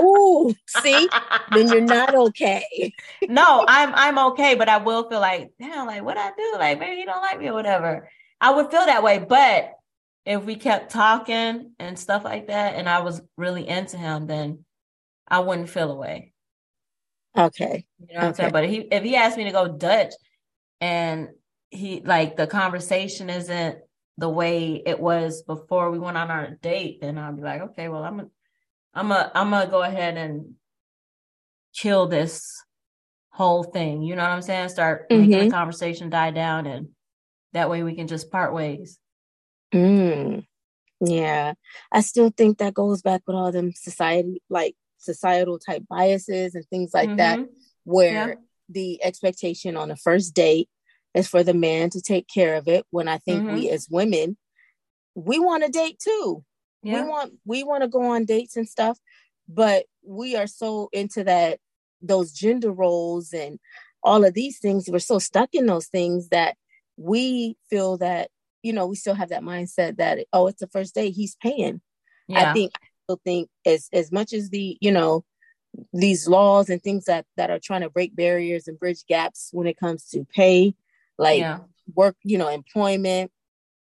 Ooh, 0.00 0.54
see, 0.66 1.08
then 1.52 1.68
you're 1.68 1.80
not 1.82 2.14
okay. 2.14 2.92
no, 3.28 3.64
I'm 3.66 3.94
I'm 3.94 4.18
okay, 4.30 4.54
but 4.54 4.68
I 4.68 4.78
will 4.78 5.08
feel 5.08 5.20
like, 5.20 5.52
damn, 5.58 5.86
like 5.86 6.02
what 6.02 6.16
I 6.16 6.30
do, 6.36 6.54
like 6.58 6.78
maybe 6.78 6.96
he 6.96 7.04
don't 7.04 7.22
like 7.22 7.38
me 7.38 7.48
or 7.48 7.54
whatever. 7.54 8.08
I 8.40 8.52
would 8.52 8.70
feel 8.70 8.86
that 8.86 9.02
way, 9.02 9.18
but 9.18 9.72
if 10.24 10.44
we 10.44 10.56
kept 10.56 10.92
talking 10.92 11.72
and 11.78 11.98
stuff 11.98 12.24
like 12.24 12.48
that, 12.48 12.76
and 12.76 12.88
I 12.88 13.00
was 13.00 13.20
really 13.36 13.66
into 13.68 13.96
him, 13.96 14.26
then 14.26 14.64
I 15.28 15.40
wouldn't 15.40 15.70
feel 15.70 15.90
away. 15.90 16.32
Okay. 17.36 17.86
You 17.98 18.14
know 18.14 18.14
what 18.14 18.18
okay. 18.18 18.26
I'm 18.26 18.34
saying? 18.34 18.52
But 18.52 18.64
if 18.64 18.70
he 18.70 18.78
if 18.78 19.02
he 19.02 19.16
asked 19.16 19.36
me 19.36 19.44
to 19.44 19.52
go 19.52 19.68
Dutch 19.68 20.12
and 20.80 21.28
he 21.70 22.02
like 22.04 22.36
the 22.36 22.46
conversation 22.46 23.30
isn't 23.30 23.78
the 24.18 24.28
way 24.28 24.82
it 24.84 25.00
was 25.00 25.42
before 25.42 25.90
we 25.90 25.98
went 25.98 26.16
on 26.16 26.30
our 26.30 26.50
date, 26.62 27.00
then 27.00 27.18
I'll 27.18 27.32
be 27.32 27.42
like, 27.42 27.62
okay, 27.62 27.88
well, 27.88 28.04
I'm 28.04 28.16
gonna, 28.18 28.30
I'm 28.94 29.08
gonna, 29.08 29.30
I'm 29.34 29.50
gonna 29.50 29.70
go 29.70 29.82
ahead 29.82 30.16
and 30.16 30.54
kill 31.74 32.08
this 32.08 32.62
whole 33.32 33.62
thing. 33.62 34.02
You 34.02 34.16
know 34.16 34.22
what 34.22 34.30
I'm 34.30 34.42
saying? 34.42 34.70
Start 34.70 35.08
mm-hmm. 35.08 35.30
making 35.30 35.48
the 35.48 35.54
conversation 35.54 36.10
die 36.10 36.30
down, 36.30 36.66
and 36.66 36.88
that 37.52 37.70
way 37.70 37.82
we 37.82 37.94
can 37.94 38.08
just 38.08 38.30
part 38.30 38.52
ways. 38.52 38.98
Mm. 39.72 40.44
Yeah, 41.00 41.54
I 41.90 42.00
still 42.02 42.30
think 42.36 42.58
that 42.58 42.74
goes 42.74 43.02
back 43.02 43.22
with 43.26 43.36
all 43.36 43.52
them 43.52 43.72
society, 43.74 44.42
like 44.50 44.74
societal 44.98 45.58
type 45.58 45.84
biases 45.88 46.54
and 46.54 46.64
things 46.66 46.90
like 46.92 47.08
mm-hmm. 47.08 47.16
that, 47.16 47.40
where 47.84 48.28
yeah. 48.28 48.34
the 48.68 49.04
expectation 49.04 49.76
on 49.76 49.90
a 49.90 49.96
first 49.96 50.34
date 50.34 50.68
is 51.14 51.26
for 51.26 51.42
the 51.42 51.54
man 51.54 51.90
to 51.90 52.02
take 52.02 52.26
care 52.28 52.56
of 52.56 52.68
it. 52.68 52.84
When 52.90 53.08
I 53.08 53.18
think 53.18 53.44
mm-hmm. 53.44 53.54
we 53.54 53.70
as 53.70 53.88
women, 53.90 54.36
we 55.14 55.38
want 55.38 55.64
a 55.64 55.68
date 55.68 55.98
too. 55.98 56.44
Yeah. 56.82 57.02
We 57.02 57.08
want 57.08 57.32
we 57.44 57.64
want 57.64 57.82
to 57.82 57.88
go 57.88 58.02
on 58.02 58.24
dates 58.24 58.56
and 58.56 58.68
stuff, 58.68 58.98
but 59.48 59.84
we 60.06 60.36
are 60.36 60.46
so 60.46 60.88
into 60.92 61.24
that 61.24 61.58
those 62.02 62.32
gender 62.32 62.72
roles 62.72 63.32
and 63.32 63.58
all 64.02 64.24
of 64.24 64.34
these 64.34 64.58
things. 64.58 64.88
We're 64.88 64.98
so 64.98 65.18
stuck 65.18 65.50
in 65.52 65.66
those 65.66 65.88
things 65.88 66.28
that 66.30 66.56
we 66.96 67.56
feel 67.68 67.98
that 67.98 68.30
you 68.62 68.72
know 68.72 68.86
we 68.86 68.96
still 68.96 69.14
have 69.14 69.30
that 69.30 69.42
mindset 69.42 69.96
that 69.98 70.26
oh 70.32 70.46
it's 70.46 70.60
the 70.60 70.66
first 70.68 70.94
day 70.94 71.10
he's 71.10 71.36
paying. 71.36 71.80
Yeah. 72.28 72.50
I 72.50 72.52
think 72.54 72.72
I 72.76 72.86
still 73.04 73.20
think 73.24 73.48
as 73.66 73.88
as 73.92 74.10
much 74.10 74.32
as 74.32 74.50
the 74.50 74.78
you 74.80 74.92
know 74.92 75.24
these 75.92 76.26
laws 76.26 76.68
and 76.70 76.82
things 76.82 77.04
that 77.04 77.26
that 77.36 77.50
are 77.50 77.60
trying 77.62 77.82
to 77.82 77.90
break 77.90 78.16
barriers 78.16 78.68
and 78.68 78.78
bridge 78.78 79.04
gaps 79.06 79.50
when 79.52 79.66
it 79.66 79.78
comes 79.78 80.06
to 80.06 80.24
pay 80.24 80.74
like 81.20 81.40
yeah. 81.40 81.58
work, 81.94 82.16
you 82.24 82.38
know, 82.38 82.48
employment, 82.48 83.30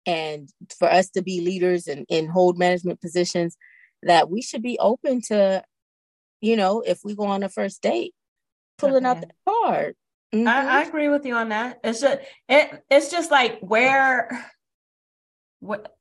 and 0.07 0.49
for 0.78 0.90
us 0.90 1.11
to 1.11 1.22
be 1.22 1.40
leaders 1.40 1.86
and, 1.86 2.07
and 2.11 2.30
hold 2.30 2.59
management 2.59 3.01
positions, 3.01 3.57
that 4.03 4.30
we 4.30 4.42
should 4.42 4.62
be 4.62 4.78
open 4.78 5.20
to, 5.22 5.62
you 6.40 6.57
know, 6.57 6.80
if 6.80 7.01
we 7.05 7.14
go 7.14 7.24
on 7.24 7.42
a 7.42 7.49
first 7.49 7.82
date, 7.82 8.14
pulling 8.78 9.07
okay. 9.07 9.07
out 9.07 9.20
the 9.20 9.28
card. 9.46 9.96
Mm-hmm. 10.34 10.49
I, 10.49 10.80
I, 10.80 10.82
agree 10.82 11.09
with 11.09 11.24
you 11.24 11.34
on 11.34 11.49
that. 11.51 11.80
It's 11.82 12.01
just 12.01 12.18
it, 12.49 12.84
it's 12.90 13.11
just 13.11 13.30
like 13.30 13.61
where 13.61 14.28
what 15.61 15.94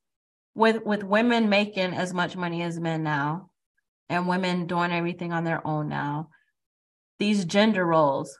with 0.54 0.82
with 0.84 1.02
women 1.02 1.48
making 1.48 1.94
as 1.94 2.12
much 2.12 2.36
money 2.36 2.62
as 2.62 2.78
men 2.78 3.02
now 3.02 3.50
and 4.08 4.28
women 4.28 4.66
doing 4.66 4.92
everything 4.92 5.32
on 5.32 5.44
their 5.44 5.66
own 5.66 5.88
now 5.88 6.28
these 7.18 7.46
gender 7.46 7.84
roles 7.84 8.38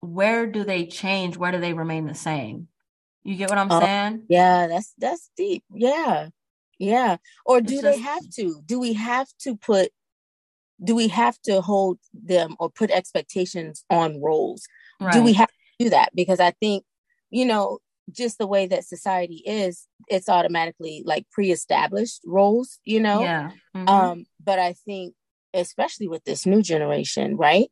where 0.00 0.46
do 0.46 0.64
they 0.64 0.86
change? 0.86 1.36
Where 1.36 1.52
do 1.52 1.60
they 1.60 1.72
remain 1.72 2.06
the 2.06 2.14
same? 2.14 2.68
You 3.26 3.36
get 3.36 3.50
what 3.50 3.58
I'm 3.58 3.70
uh, 3.70 3.80
saying? 3.80 4.22
Yeah, 4.28 4.66
that's 4.68 4.94
that's 4.98 5.30
deep. 5.36 5.64
Yeah. 5.72 6.28
Yeah. 6.78 7.16
Or 7.44 7.60
do 7.60 7.74
just, 7.74 7.82
they 7.82 7.98
have 7.98 8.22
to? 8.36 8.62
Do 8.64 8.78
we 8.78 8.92
have 8.94 9.28
to 9.40 9.56
put 9.56 9.90
do 10.82 10.94
we 10.94 11.08
have 11.08 11.40
to 11.42 11.62
hold 11.62 11.98
them 12.12 12.54
or 12.58 12.70
put 12.70 12.90
expectations 12.90 13.84
on 13.88 14.20
roles? 14.20 14.66
Right. 15.00 15.12
Do 15.12 15.22
we 15.22 15.32
have 15.32 15.48
to 15.48 15.84
do 15.84 15.90
that? 15.90 16.10
Because 16.14 16.38
I 16.38 16.50
think, 16.50 16.84
you 17.30 17.46
know, 17.46 17.78
just 18.10 18.36
the 18.36 18.46
way 18.46 18.66
that 18.66 18.84
society 18.84 19.42
is, 19.46 19.86
it's 20.08 20.28
automatically 20.28 21.02
like 21.06 21.24
pre-established 21.32 22.20
roles, 22.26 22.78
you 22.84 23.00
know? 23.00 23.22
Yeah. 23.22 23.52
Mm-hmm. 23.74 23.88
Um, 23.88 24.26
but 24.44 24.58
I 24.58 24.74
think 24.84 25.14
especially 25.54 26.08
with 26.08 26.24
this 26.24 26.44
new 26.44 26.60
generation, 26.60 27.38
right? 27.38 27.70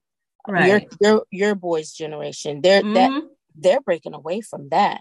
right. 0.48 0.66
your 0.68 0.80
your 1.00 1.24
your 1.30 1.54
boys 1.54 1.92
generation 1.92 2.60
they're 2.60 2.82
mm-hmm. 2.82 2.94
that 2.94 3.22
they're 3.56 3.80
breaking 3.80 4.14
away 4.14 4.40
from 4.40 4.68
that 4.70 5.00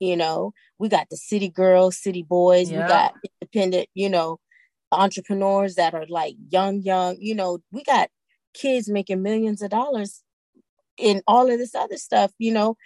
you 0.00 0.16
know 0.16 0.52
we 0.78 0.88
got 0.88 1.08
the 1.10 1.16
city 1.16 1.48
girls 1.48 1.96
city 1.96 2.22
boys 2.22 2.70
yeah. 2.70 2.82
we 2.82 2.88
got 2.88 3.14
independent 3.40 3.88
you 3.94 4.08
know 4.08 4.38
entrepreneurs 4.92 5.76
that 5.76 5.94
are 5.94 6.06
like 6.08 6.34
young 6.48 6.82
young 6.82 7.16
you 7.20 7.34
know 7.34 7.58
we 7.70 7.84
got 7.84 8.08
kids 8.54 8.88
making 8.88 9.22
millions 9.22 9.62
of 9.62 9.70
dollars 9.70 10.22
in 10.96 11.22
all 11.26 11.50
of 11.50 11.58
this 11.58 11.74
other 11.74 11.96
stuff 11.96 12.32
you 12.38 12.52
know 12.52 12.76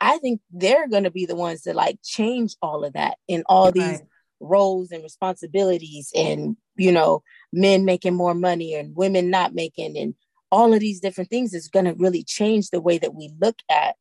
i 0.00 0.18
think 0.18 0.40
they're 0.52 0.88
going 0.88 1.04
to 1.04 1.10
be 1.10 1.24
the 1.24 1.36
ones 1.36 1.62
that 1.62 1.74
like 1.74 1.98
change 2.04 2.56
all 2.60 2.84
of 2.84 2.92
that 2.92 3.16
in 3.28 3.42
all 3.46 3.66
right. 3.66 3.74
these 3.74 4.02
roles 4.40 4.90
and 4.90 5.02
responsibilities 5.02 6.10
and 6.14 6.56
you 6.76 6.92
know 6.92 7.22
men 7.52 7.84
making 7.84 8.14
more 8.14 8.34
money 8.34 8.74
and 8.74 8.94
women 8.94 9.30
not 9.30 9.54
making 9.54 9.96
and 9.96 10.14
all 10.50 10.72
of 10.72 10.80
these 10.80 11.00
different 11.00 11.30
things 11.30 11.54
is 11.54 11.68
going 11.68 11.84
to 11.84 11.94
really 11.94 12.22
change 12.22 12.70
the 12.70 12.80
way 12.80 12.98
that 12.98 13.14
we 13.14 13.32
look 13.40 13.56
at 13.70 13.96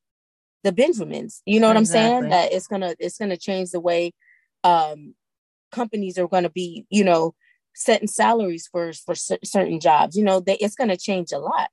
the 0.64 0.72
Benjamins. 0.72 1.41
You 1.45 1.59
know 1.59 1.68
what 1.68 1.78
exactly. 1.78 2.16
I'm 2.16 2.22
saying? 2.22 2.30
That 2.32 2.53
it's 2.53 2.68
gonna 2.68 2.95
it's 2.99 3.18
gonna 3.18 3.38
change 3.38 3.72
the 3.72 3.80
way 3.80 4.14
um, 4.64 5.16
companies 5.72 6.18
are 6.18 6.28
going 6.28 6.43
to 6.43 6.49
be, 6.49 6.86
you 6.89 7.03
know, 7.03 7.34
setting 7.76 8.07
salaries 8.07 8.68
for 8.72 8.93
for 8.93 9.16
c- 9.16 9.39
certain 9.43 9.80
jobs. 9.80 10.16
You 10.16 10.24
know, 10.24 10.39
they, 10.39 10.55
it's 10.55 10.76
going 10.76 10.89
to 10.89 10.97
change 10.97 11.32
a 11.32 11.39
lot. 11.39 11.70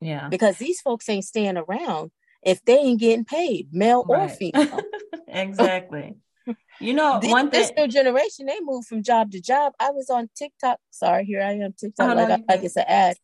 Yeah, 0.00 0.28
because 0.28 0.58
these 0.58 0.80
folks 0.80 1.08
ain't 1.08 1.24
staying 1.24 1.56
around 1.56 2.12
if 2.44 2.64
they 2.64 2.78
ain't 2.78 3.00
getting 3.00 3.24
paid, 3.24 3.68
male 3.72 4.04
right. 4.04 4.26
or 4.26 4.28
female. 4.28 4.80
exactly. 5.28 6.16
You 6.80 6.94
know, 6.94 7.18
this, 7.20 7.30
one 7.30 7.50
thing 7.50 7.60
this 7.60 7.72
new 7.76 7.88
generation, 7.88 8.46
they 8.46 8.60
move 8.62 8.86
from 8.86 9.02
job 9.02 9.32
to 9.32 9.40
job. 9.40 9.72
I 9.80 9.90
was 9.90 10.08
on 10.08 10.30
TikTok. 10.36 10.78
Sorry, 10.90 11.24
here 11.24 11.42
I 11.42 11.54
am 11.54 11.72
TikTok. 11.72 12.10
Oh, 12.10 12.14
like, 12.14 12.28
no, 12.28 12.34
I, 12.34 12.54
like 12.54 12.64
it's 12.64 12.76
an 12.76 12.84
ad. 12.86 13.16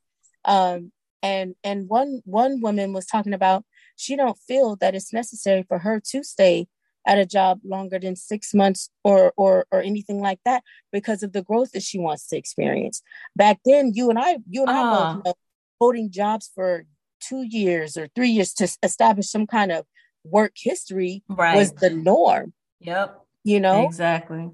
Um, 0.45 0.93
and 1.23 1.55
and 1.63 1.89
one 1.89 2.21
one 2.25 2.61
woman 2.61 2.93
was 2.93 3.07
talking 3.07 3.33
about 3.33 3.65
she 3.97 4.17
don't 4.17 4.39
feel 4.39 4.77
that 4.77 4.95
it's 4.95 5.13
necessary 5.13 5.65
for 5.67 5.79
her 5.79 6.01
to 6.11 6.23
stay 6.23 6.69
at 7.07 7.19
a 7.19 7.27
job 7.27 7.61
longer 7.65 7.99
than 7.99 8.17
six 8.17 8.55
months 8.55 8.91
or 9.03 9.33
or 9.37 9.67
or 9.71 9.83
anything 9.83 10.21
like 10.21 10.41
that 10.45 10.63
because 10.93 11.23
of 11.23 11.33
the 11.33 11.43
growth 11.43 11.73
that 11.73 11.83
she 11.83 11.99
wants 11.99 12.27
to 12.29 12.37
experience. 12.37 13.03
Back 13.37 13.61
then, 13.65 13.93
you 13.95 14.11
and 14.11 14.19
I, 14.19 14.39
you 14.49 14.63
and 14.63 14.71
uh. 14.71 14.73
I 14.73 14.83
both 14.83 15.03
ah. 15.03 15.21
know 15.25 15.35
holding 15.81 16.11
jobs 16.11 16.51
for 16.55 16.87
two 17.21 17.43
years 17.43 17.97
or 17.97 18.09
three 18.15 18.31
years 18.31 18.55
to 18.55 18.69
establish 18.83 19.29
some 19.29 19.47
kind 19.47 19.73
of 19.73 19.85
work 20.25 20.53
history 20.57 21.23
right. 21.29 21.57
was 21.57 21.73
the 21.73 21.91
norm. 21.91 22.53
Yep. 22.81 23.21
You 23.45 23.61
know 23.61 23.85
exactly. 23.85 24.51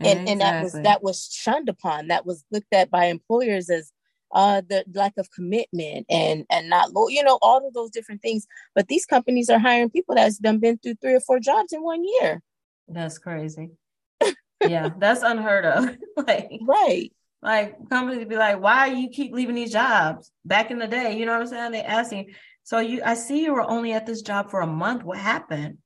And 0.00 0.28
exactly. 0.28 0.32
and 0.32 0.40
that 0.40 0.62
was 0.62 0.72
that 0.72 1.02
was 1.02 1.28
shunned 1.32 1.68
upon. 1.68 2.08
That 2.08 2.26
was 2.26 2.44
looked 2.50 2.72
at 2.72 2.90
by 2.90 3.06
employers 3.06 3.70
as 3.70 3.92
uh, 4.32 4.62
the 4.68 4.84
lack 4.92 5.14
of 5.16 5.30
commitment 5.30 6.06
and 6.10 6.44
and 6.50 6.68
not 6.68 6.92
low, 6.92 7.08
you 7.08 7.22
know, 7.22 7.38
all 7.42 7.66
of 7.66 7.74
those 7.74 7.90
different 7.90 8.22
things. 8.22 8.46
But 8.74 8.88
these 8.88 9.06
companies 9.06 9.48
are 9.50 9.58
hiring 9.58 9.90
people 9.90 10.14
that's 10.14 10.38
done 10.38 10.58
been 10.58 10.78
through 10.78 10.96
three 10.96 11.14
or 11.14 11.20
four 11.20 11.40
jobs 11.40 11.72
in 11.72 11.82
one 11.82 12.04
year. 12.04 12.42
That's 12.88 13.18
crazy. 13.18 13.70
yeah, 14.66 14.90
that's 14.98 15.22
unheard 15.22 15.64
of. 15.64 15.96
like 16.26 16.50
right. 16.62 17.12
Like 17.40 17.88
companies 17.88 18.26
be 18.26 18.36
like, 18.36 18.60
why 18.60 18.86
you 18.86 19.10
keep 19.10 19.32
leaving 19.32 19.54
these 19.54 19.72
jobs? 19.72 20.32
Back 20.44 20.70
in 20.70 20.78
the 20.78 20.88
day, 20.88 21.16
you 21.16 21.24
know 21.24 21.32
what 21.32 21.42
I'm 21.42 21.46
saying? 21.46 21.72
They 21.72 21.82
asking, 21.82 22.34
so 22.64 22.80
you 22.80 23.00
I 23.04 23.14
see 23.14 23.44
you 23.44 23.54
were 23.54 23.68
only 23.68 23.92
at 23.92 24.06
this 24.06 24.22
job 24.22 24.50
for 24.50 24.60
a 24.60 24.66
month. 24.66 25.04
What 25.04 25.18
happened? 25.18 25.78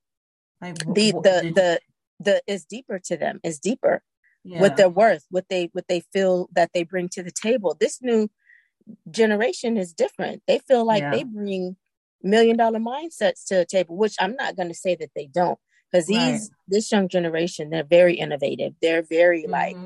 Like 0.61 0.77
the 0.79 1.11
the 1.11 1.51
the 1.53 1.79
the 2.19 2.41
is 2.47 2.65
deeper 2.65 2.99
to 3.05 3.17
them, 3.17 3.39
is 3.43 3.59
deeper 3.59 4.01
yeah. 4.43 4.59
what 4.59 4.77
their 4.77 4.89
worth, 4.89 5.25
what 5.29 5.45
they 5.49 5.69
what 5.73 5.87
they 5.87 6.01
feel 6.11 6.49
that 6.53 6.71
they 6.73 6.83
bring 6.83 7.09
to 7.09 7.23
the 7.23 7.31
table. 7.31 7.75
This 7.79 8.01
new 8.01 8.29
generation 9.09 9.77
is 9.77 9.93
different. 9.93 10.43
They 10.47 10.59
feel 10.59 10.85
like 10.85 11.01
yeah. 11.01 11.11
they 11.11 11.23
bring 11.23 11.77
million 12.21 12.57
dollar 12.57 12.79
mindsets 12.79 13.45
to 13.47 13.55
the 13.55 13.65
table, 13.65 13.97
which 13.97 14.15
I'm 14.19 14.35
not 14.35 14.55
going 14.55 14.69
to 14.69 14.73
say 14.75 14.95
that 14.95 15.11
they 15.15 15.27
don't, 15.27 15.59
because 15.91 16.07
these 16.07 16.17
right. 16.17 16.49
this 16.67 16.91
young 16.91 17.07
generation 17.07 17.69
they're 17.69 17.83
very 17.83 18.15
innovative. 18.15 18.73
They're 18.81 19.03
very 19.03 19.43
mm-hmm. 19.43 19.51
like 19.51 19.77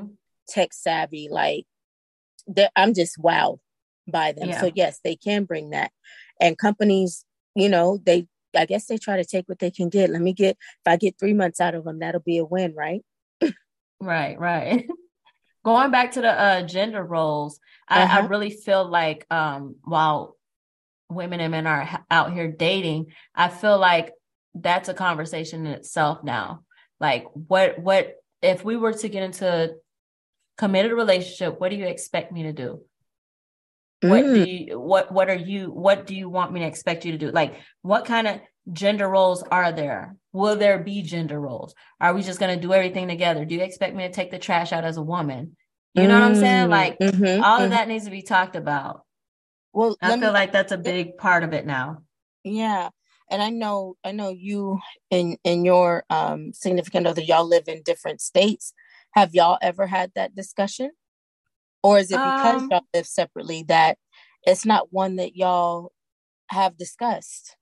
tech 0.48 0.72
savvy. 0.72 1.28
Like 1.30 1.66
I'm 2.76 2.94
just 2.94 3.18
wowed 3.18 3.58
by 4.06 4.32
them. 4.32 4.48
Yeah. 4.48 4.60
So 4.60 4.70
yes, 4.74 5.00
they 5.04 5.16
can 5.16 5.44
bring 5.44 5.70
that, 5.70 5.92
and 6.40 6.58
companies, 6.58 7.24
you 7.54 7.68
know, 7.68 7.98
they 8.04 8.26
I 8.56 8.64
guess 8.64 8.86
they 8.86 8.96
try 8.96 9.16
to 9.16 9.24
take 9.24 9.48
what 9.48 9.58
they 9.58 9.70
can 9.70 9.88
get. 9.88 10.10
Let 10.10 10.22
me 10.22 10.32
get 10.32 10.56
if 10.56 10.86
I 10.86 10.96
get 10.96 11.18
three 11.18 11.34
months 11.34 11.60
out 11.60 11.74
of 11.74 11.84
them, 11.84 11.98
that'll 12.00 12.20
be 12.20 12.38
a 12.38 12.44
win, 12.44 12.74
right? 12.74 13.02
Right, 14.00 14.38
right. 14.38 14.86
Going 15.64 15.90
back 15.90 16.12
to 16.12 16.20
the 16.20 16.30
uh, 16.30 16.62
gender 16.62 17.02
roles, 17.02 17.58
uh-huh. 17.88 18.00
I, 18.00 18.02
I, 18.02 18.18
uh-huh. 18.18 18.28
really 18.28 18.50
feel 18.50 18.88
like 18.88 19.26
um, 19.30 19.76
while 19.84 20.36
women 21.10 21.40
and 21.40 21.50
men 21.50 21.66
are 21.66 22.04
out 22.10 22.32
here 22.32 22.50
dating, 22.50 23.06
I 23.34 23.48
feel 23.48 23.78
like 23.78 24.12
that's 24.54 24.88
a 24.88 24.94
conversation 24.94 25.66
in 25.66 25.72
itself 25.72 26.22
now. 26.22 26.62
Like, 27.00 27.26
what 27.32 27.78
what 27.78 28.14
if 28.42 28.64
we 28.64 28.76
were 28.76 28.92
to 28.92 29.08
get 29.08 29.22
into 29.22 29.74
committed 30.56 30.92
relationship? 30.92 31.60
What 31.60 31.70
do 31.70 31.76
you 31.76 31.86
expect 31.86 32.32
me 32.32 32.44
to 32.44 32.52
do? 32.52 32.82
What 34.00 34.24
mm. 34.24 34.34
do 34.34 34.50
you 34.50 34.80
what 34.80 35.12
what 35.12 35.28
are 35.28 35.34
you 35.34 35.70
what 35.70 36.06
do 36.06 36.14
you 36.14 36.28
want 36.28 36.52
me 36.52 36.60
to 36.60 36.66
expect 36.66 37.04
you 37.04 37.12
to 37.12 37.18
do? 37.18 37.30
Like, 37.30 37.54
what 37.82 38.04
kind 38.04 38.26
of 38.26 38.40
gender 38.72 39.08
roles 39.08 39.42
are 39.42 39.72
there? 39.72 40.16
Will 40.32 40.56
there 40.56 40.78
be 40.78 41.02
gender 41.02 41.40
roles? 41.40 41.74
Are 42.00 42.14
we 42.14 42.22
just 42.22 42.40
going 42.40 42.54
to 42.54 42.60
do 42.60 42.72
everything 42.72 43.08
together? 43.08 43.44
Do 43.44 43.54
you 43.54 43.62
expect 43.62 43.94
me 43.94 44.04
to 44.04 44.12
take 44.12 44.30
the 44.30 44.38
trash 44.38 44.72
out 44.72 44.84
as 44.84 44.96
a 44.96 45.02
woman? 45.02 45.56
You 45.94 46.06
know 46.06 46.14
mm, 46.14 46.20
what 46.20 46.30
I'm 46.30 46.34
saying? 46.36 46.66
Mm, 46.66 46.70
like 46.70 46.98
mm-hmm, 46.98 47.42
all 47.42 47.56
of 47.56 47.62
mm-hmm. 47.62 47.70
that 47.70 47.88
needs 47.88 48.04
to 48.04 48.10
be 48.10 48.22
talked 48.22 48.56
about. 48.56 49.02
Well, 49.72 49.96
I 50.00 50.10
feel 50.10 50.18
me, 50.18 50.28
like 50.28 50.52
that's 50.52 50.72
a 50.72 50.78
big 50.78 51.16
part 51.16 51.44
of 51.44 51.52
it 51.52 51.66
now. 51.66 52.02
Yeah. 52.44 52.90
and 53.30 53.42
I 53.42 53.50
know 53.50 53.96
I 54.04 54.12
know 54.12 54.30
you 54.30 54.80
and 55.10 55.38
and 55.44 55.64
your 55.64 56.04
um 56.10 56.52
significant 56.52 57.06
other 57.06 57.22
y'all 57.22 57.46
live 57.46 57.68
in 57.68 57.82
different 57.82 58.20
states. 58.20 58.72
Have 59.12 59.34
y'all 59.34 59.58
ever 59.60 59.86
had 59.86 60.12
that 60.14 60.34
discussion? 60.34 60.90
Or 61.82 61.98
is 61.98 62.10
it 62.10 62.16
because 62.16 62.62
um, 62.62 62.68
y'all 62.70 62.86
live 62.92 63.06
separately 63.06 63.64
that 63.68 63.98
it's 64.44 64.66
not 64.66 64.92
one 64.92 65.16
that 65.16 65.36
y'all 65.36 65.92
have 66.50 66.76
discussed? 66.76 67.56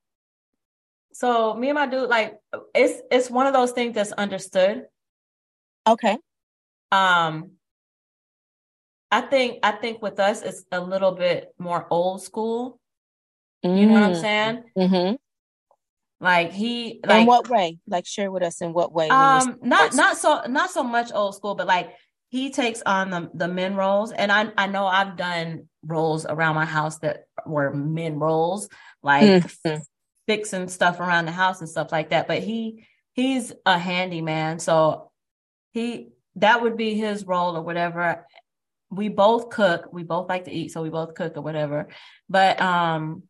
So 1.17 1.55
me 1.55 1.69
and 1.69 1.75
my 1.75 1.87
dude, 1.87 2.09
like 2.09 2.37
it's 2.75 3.01
it's 3.09 3.27
one 3.27 3.47
of 3.47 3.53
those 3.53 3.71
things 3.71 3.95
that's 3.95 4.11
understood. 4.11 4.85
Okay. 5.87 6.15
Um 6.91 7.53
I 9.09 9.21
think 9.21 9.57
I 9.63 9.71
think 9.71 9.99
with 10.03 10.19
us 10.19 10.43
it's 10.43 10.63
a 10.71 10.79
little 10.79 11.13
bit 11.13 11.55
more 11.57 11.87
old 11.89 12.21
school. 12.21 12.79
Mm. 13.65 13.79
You 13.79 13.85
know 13.87 13.93
what 13.93 14.03
I'm 14.03 14.11
mm. 14.11 14.21
saying? 14.21 14.63
Mm-hmm. 14.77 15.15
Like 16.23 16.51
he 16.51 16.99
like 17.03 17.21
in 17.21 17.25
what 17.25 17.49
way? 17.49 17.79
Like 17.87 18.05
share 18.05 18.29
with 18.29 18.43
us 18.43 18.61
in 18.61 18.71
what 18.71 18.93
way? 18.93 19.09
Um 19.09 19.57
not 19.63 19.95
not 19.95 20.17
so 20.17 20.43
not 20.47 20.69
so 20.69 20.83
much 20.83 21.11
old 21.11 21.33
school, 21.33 21.55
but 21.55 21.65
like 21.65 21.95
he 22.29 22.51
takes 22.51 22.83
on 22.85 23.09
the 23.09 23.31
the 23.33 23.47
men 23.47 23.75
roles. 23.75 24.11
And 24.11 24.31
I 24.31 24.51
I 24.55 24.67
know 24.67 24.85
I've 24.85 25.17
done 25.17 25.67
roles 25.83 26.27
around 26.27 26.53
my 26.53 26.65
house 26.65 26.99
that 26.99 27.23
were 27.43 27.73
men 27.73 28.19
roles, 28.19 28.69
like 29.01 29.23
mm-hmm. 29.23 29.81
Fixing 30.27 30.67
stuff 30.67 30.99
around 30.99 31.25
the 31.25 31.31
house 31.31 31.59
and 31.61 31.69
stuff 31.69 31.91
like 31.91 32.09
that. 32.09 32.27
But 32.27 32.43
he 32.43 32.85
he's 33.13 33.53
a 33.65 33.79
handyman. 33.79 34.59
So 34.59 35.11
he 35.71 36.09
that 36.35 36.61
would 36.61 36.77
be 36.77 36.93
his 36.93 37.25
role 37.25 37.57
or 37.57 37.61
whatever 37.61 38.25
we 38.89 39.09
both 39.09 39.49
cook. 39.49 39.89
We 39.91 40.03
both 40.03 40.29
like 40.29 40.45
to 40.45 40.51
eat, 40.51 40.71
so 40.71 40.81
we 40.81 40.89
both 40.89 41.15
cook 41.15 41.35
or 41.35 41.41
whatever. 41.41 41.87
But 42.29 42.61
um 42.61 43.23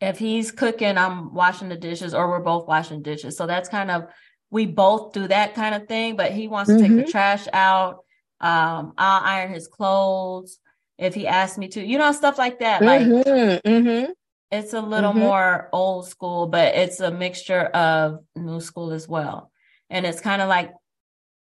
if 0.00 0.18
he's 0.18 0.50
cooking, 0.50 0.96
I'm 0.96 1.34
washing 1.34 1.68
the 1.68 1.76
dishes 1.76 2.14
or 2.14 2.28
we're 2.28 2.40
both 2.40 2.66
washing 2.66 3.02
dishes. 3.02 3.36
So 3.36 3.46
that's 3.46 3.68
kind 3.68 3.90
of 3.90 4.06
we 4.50 4.66
both 4.66 5.12
do 5.12 5.28
that 5.28 5.54
kind 5.54 5.74
of 5.74 5.86
thing, 5.88 6.16
but 6.16 6.32
he 6.32 6.48
wants 6.48 6.68
to 6.68 6.74
mm-hmm. 6.74 6.82
take 6.82 6.96
the 6.96 7.02
mm-hmm. 7.02 7.10
trash 7.10 7.46
out. 7.52 8.04
Um, 8.40 8.94
I'll 8.96 9.22
iron 9.22 9.52
his 9.52 9.68
clothes 9.68 10.58
if 10.98 11.14
he 11.14 11.26
asks 11.26 11.58
me 11.58 11.68
to, 11.68 11.84
you 11.84 11.98
know, 11.98 12.12
stuff 12.12 12.38
like 12.38 12.60
that. 12.60 12.82
Like 12.82 13.02
mm-hmm. 13.02 14.10
It's 14.50 14.72
a 14.72 14.80
little 14.80 15.10
mm-hmm. 15.10 15.20
more 15.20 15.68
old 15.72 16.08
school, 16.08 16.48
but 16.48 16.74
it's 16.74 17.00
a 17.00 17.10
mixture 17.10 17.64
of 17.66 18.24
new 18.34 18.60
school 18.60 18.92
as 18.92 19.08
well. 19.08 19.52
And 19.88 20.04
it's 20.04 20.20
kind 20.20 20.42
of 20.42 20.48
like 20.48 20.72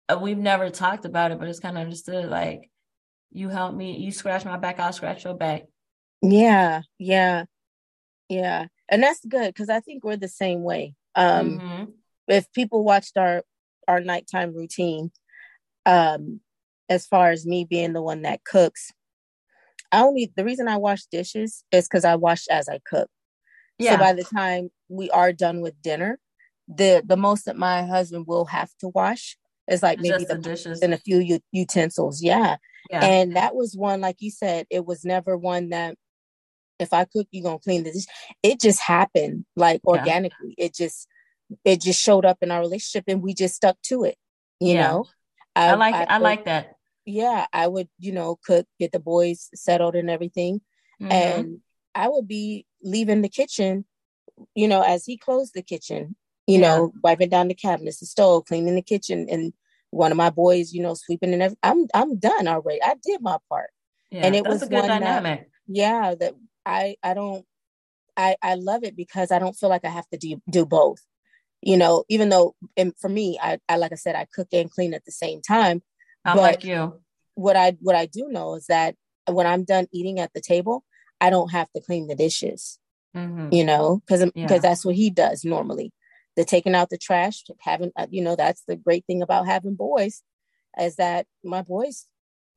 uh, 0.10 0.20
we've 0.22 0.38
never 0.38 0.70
talked 0.70 1.06
about 1.06 1.32
it, 1.32 1.40
but 1.40 1.48
it's 1.48 1.60
kind 1.60 1.78
of 1.78 1.84
understood 1.84 2.30
like 2.30 2.70
you 3.32 3.50
help 3.50 3.74
me, 3.74 3.98
you 3.98 4.12
scratch 4.12 4.46
my 4.46 4.58
back, 4.58 4.80
I'll 4.80 4.94
scratch 4.94 5.24
your 5.24 5.34
back. 5.34 5.64
Yeah, 6.22 6.82
yeah, 7.00 7.46
yeah. 8.30 8.68
And 8.90 9.02
that's 9.02 9.26
good 9.26 9.48
because 9.48 9.70
I 9.70 9.80
think 9.80 10.04
we're 10.04 10.18
the 10.18 10.28
same 10.28 10.64
way. 10.64 10.94
Um 11.16 11.60
mm-hmm. 11.60 11.84
if 12.28 12.52
people 12.54 12.84
watched 12.84 13.18
our 13.18 13.44
our 13.88 14.00
nighttime 14.00 14.54
routine, 14.54 15.12
um, 15.86 16.40
as 16.90 17.08
far 17.08 17.32
as 17.32 17.46
me 17.46 17.66
being 17.66 17.94
the 17.94 18.02
one 18.02 18.24
that 18.24 18.44
cooks, 18.44 18.92
I 19.92 20.04
only 20.04 20.32
the 20.36 20.46
reason 20.46 20.68
I 20.68 20.78
wash 20.78 21.06
dishes 21.06 21.64
is 21.72 21.88
because 21.88 22.06
I 22.06 22.16
wash 22.16 22.48
as 22.48 22.70
I 22.70 22.80
cook. 22.86 23.10
Yeah. 23.78 23.94
So 23.94 23.98
by 23.98 24.14
the 24.14 24.24
time 24.24 24.70
we 24.90 25.10
are 25.10 25.34
done 25.34 25.62
with 25.62 25.82
dinner, 25.82 26.20
the 26.68 27.04
the 27.06 27.18
most 27.18 27.46
that 27.46 27.58
my 27.58 27.84
husband 27.84 28.26
will 28.28 28.46
have 28.46 28.70
to 28.80 28.90
wash 28.90 29.38
is 29.68 29.84
like 29.84 30.00
maybe 30.00 30.26
the, 30.26 30.36
the 30.36 30.42
dishes 30.42 30.82
and 30.82 30.94
a 30.94 30.98
few 30.98 31.20
u- 31.20 31.40
utensils. 31.52 32.22
Yeah. 32.22 32.58
Yeah. 32.90 33.04
And 33.04 33.36
that 33.36 33.56
was 33.56 33.76
one, 33.76 34.02
like 34.02 34.18
you 34.20 34.32
said, 34.32 34.66
it 34.70 34.86
was 34.86 35.06
never 35.06 35.38
one 35.38 35.70
that 35.70 35.96
if 36.80 36.94
I 36.94 37.06
cook, 37.06 37.28
you're 37.32 37.44
gonna 37.44 37.60
clean 37.60 37.84
this. 37.84 38.08
It 38.44 38.60
just 38.60 38.80
happened 38.80 39.46
like 39.56 39.82
organically. 39.86 40.56
Yeah. 40.58 40.66
It 40.66 40.76
just 40.76 41.08
it 41.64 41.82
just 41.82 42.02
showed 42.02 42.26
up 42.26 42.38
in 42.42 42.52
our 42.52 42.60
relationship 42.60 43.06
and 43.08 43.22
we 43.22 43.34
just 43.34 43.56
stuck 43.56 43.78
to 43.84 44.04
it. 44.04 44.16
You 44.60 44.76
know? 44.76 45.06
I, 45.56 45.70
I 45.70 45.76
like 45.76 45.96
I, 45.96 46.04
I, 46.04 46.18
like 46.18 46.46
that. 46.46 46.76
Yeah, 47.12 47.46
I 47.54 47.68
would, 47.68 47.90
you 48.00 48.12
know, 48.12 48.40
cook, 48.46 48.66
get 48.80 48.92
the 48.92 49.00
boys 49.00 49.50
settled 49.54 49.96
and 49.96 50.10
everything. 50.10 50.62
Mm-hmm. 51.02 51.12
And 51.12 51.60
I 51.96 52.08
would 52.10 52.28
be 52.28 52.66
leaving 52.84 53.22
the 53.22 53.30
kitchen, 53.30 53.86
you 54.56 54.68
know, 54.68 54.82
as 54.82 55.06
he 55.06 55.18
closed 55.18 55.54
the 55.54 55.62
kitchen, 55.62 56.16
you 56.48 56.60
yeah. 56.60 56.76
know, 56.76 56.94
wiping 57.04 57.30
down 57.30 57.48
the 57.48 57.54
cabinets, 57.54 58.00
the 58.00 58.06
stove, 58.06 58.46
cleaning 58.46 58.76
the 58.76 58.82
kitchen, 58.82 59.28
and 59.30 59.54
one 59.92 60.12
of 60.12 60.18
my 60.18 60.30
boys, 60.30 60.74
you 60.74 60.82
know, 60.82 60.94
sweeping 60.94 61.34
and 61.34 61.42
everything. 61.42 61.60
I'm 61.64 61.88
I'm 61.94 62.18
done 62.18 62.48
already. 62.48 62.82
I 62.82 62.96
did 63.04 63.22
my 63.22 63.38
part. 63.50 63.70
Yeah, 64.10 64.26
and 64.26 64.36
it 64.36 64.46
was 64.46 64.62
a 64.64 64.68
good 64.68 64.88
dynamic. 64.88 65.50
Yeah, 65.68 66.16
that 66.20 66.34
I 66.66 66.96
I 67.04 67.14
don't 67.14 67.46
I 68.18 68.36
I 68.42 68.56
love 68.56 68.84
it 68.84 68.96
because 68.96 69.32
I 69.32 69.40
don't 69.40 69.56
feel 69.56 69.70
like 69.70 69.86
I 69.86 69.90
have 69.90 70.08
to 70.10 70.18
do 70.18 70.42
do 70.50 70.66
both. 70.66 71.00
You 71.62 71.78
know, 71.78 72.06
even 72.10 72.30
though 72.30 72.56
and 72.76 72.94
for 72.98 73.10
me, 73.10 73.38
I, 73.42 73.60
I 73.70 73.78
like 73.78 73.92
I 73.92 73.96
said, 73.96 74.16
I 74.16 74.26
cook 74.34 74.48
and 74.54 74.72
clean 74.72 74.94
at 74.94 75.06
the 75.06 75.12
same 75.12 75.42
time. 75.42 75.84
I'm 76.26 76.38
but 76.38 76.42
like 76.42 76.64
you. 76.64 77.00
What 77.36 77.56
I 77.56 77.78
what 77.82 77.96
I 77.96 78.06
do 78.06 78.28
know 78.30 78.56
is 78.56 78.68
that 78.68 78.96
when 79.28 79.48
I'm 79.48 79.64
done 79.64 79.88
eating 79.92 80.20
at 80.20 80.34
the 80.34 80.42
table, 80.42 80.84
I 81.20 81.30
don't 81.30 81.52
have 81.52 81.72
to 81.76 81.82
clean 81.82 82.08
the 82.08 82.16
dishes. 82.16 82.78
Mm-hmm. 83.16 83.50
You 83.52 83.66
know, 83.66 84.02
because 84.06 84.24
because 84.26 84.36
yeah. 84.36 84.58
that's 84.58 84.86
what 84.86 84.96
he 84.96 85.10
does 85.10 85.44
normally 85.44 85.92
the 86.36 86.46
taking 86.46 86.76
out 86.76 86.90
the 86.90 86.98
trash, 86.98 87.44
having, 87.60 87.92
uh, 87.96 88.08
you 88.10 88.22
know, 88.22 88.36
that's 88.36 88.64
the 88.68 88.76
great 88.76 89.06
thing 89.06 89.22
about 89.22 89.46
having 89.46 89.76
boys 89.76 90.24
is 90.80 90.96
that 90.96 91.26
my 91.44 91.62
boys 91.62 92.06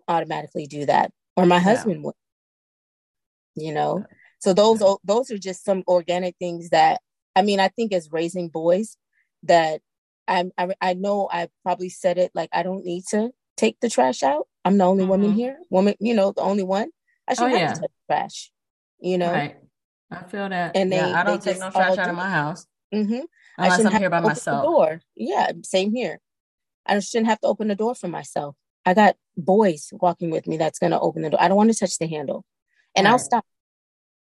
automatically 0.07 0.67
do 0.67 0.87
that 0.87 1.11
or 1.37 1.47
my 1.47 1.59
husband 1.59 2.05
would, 2.05 2.15
you 3.57 3.73
know? 3.73 4.05
So 4.39 4.53
those, 4.53 4.81
yeah. 4.81 4.95
those 5.05 5.31
are 5.31 5.39
just 5.39 5.65
some 5.65 5.83
organic 5.89 6.37
things 6.39 6.71
that, 6.71 7.01
I 7.35 7.43
mean, 7.43 7.59
I 7.59 7.69
think 7.69 7.93
as 7.93 8.13
raising 8.13 8.49
boys 8.49 8.97
that 9.45 9.81
I, 10.29 10.51
I, 10.57 10.75
I 10.81 10.95
know 10.95 11.29
I 11.33 11.49
probably 11.65 11.89
said 11.89 12.19
it 12.19 12.31
like, 12.35 12.51
I 12.53 12.63
don't 12.63 12.85
need 12.85 13.05
to 13.11 13.31
take 13.57 13.81
the 13.81 13.91
trash 13.91 14.23
out. 14.23 14.47
I'm 14.65 14.79
the 14.79 14.85
only 14.85 15.03
mm-hmm. 15.03 15.11
woman 15.11 15.33
here, 15.33 15.59
woman, 15.71 15.95
you 16.01 16.15
know, 16.15 16.33
the 16.33 16.43
only 16.43 16.63
one. 16.63 16.91
I 17.29 17.35
should 17.35 17.45
oh, 17.45 17.49
have 17.49 17.59
yeah. 17.59 17.73
to 17.75 17.81
take 17.81 17.91
the 17.91 18.15
trash, 18.15 18.51
you 19.01 19.19
know? 19.19 19.33
Right. 19.33 19.57
I 20.11 20.23
feel 20.25 20.49
that. 20.49 20.77
And 20.77 20.93
they, 20.93 20.97
yeah, 20.97 21.21
I 21.21 21.25
don't 21.25 21.43
take 21.43 21.59
no 21.59 21.71
trash 21.71 21.99
out 21.99 22.09
of 22.09 22.17
my 22.17 22.31
house. 22.31 22.67
Mm-hmm. 22.95 23.21
Unless 23.59 23.73
I 23.73 23.77
shouldn't 23.77 23.95
I'm 23.95 24.01
here 24.01 24.11
by 24.11 24.21
myself. 24.21 24.65
door. 24.65 25.01
Yeah, 25.17 25.53
same 25.63 25.93
here. 25.93 26.21
I 26.87 26.99
shouldn't 27.01 27.29
have 27.29 27.41
to 27.41 27.47
open 27.47 27.69
the 27.69 27.75
door 27.75 27.95
for 27.95 28.09
myself. 28.09 28.57
I 28.87 28.95
got 28.95 29.17
boys 29.37 29.89
walking 29.93 30.31
with 30.31 30.47
me 30.47 30.57
that's 30.57 30.79
going 30.79 30.93
to 30.93 31.01
open 31.01 31.23
the 31.23 31.31
door. 31.31 31.43
I 31.43 31.49
don't 31.49 31.57
want 31.57 31.73
to 31.73 31.79
touch 31.79 31.99
the 31.99 32.07
handle. 32.07 32.45
And 32.95 33.07
right. 33.07 33.13
I'll 33.13 33.19
stop. 33.19 33.45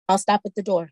I'll 0.08 0.18
stop 0.18 0.42
at 0.44 0.54
the 0.54 0.62
door. 0.62 0.90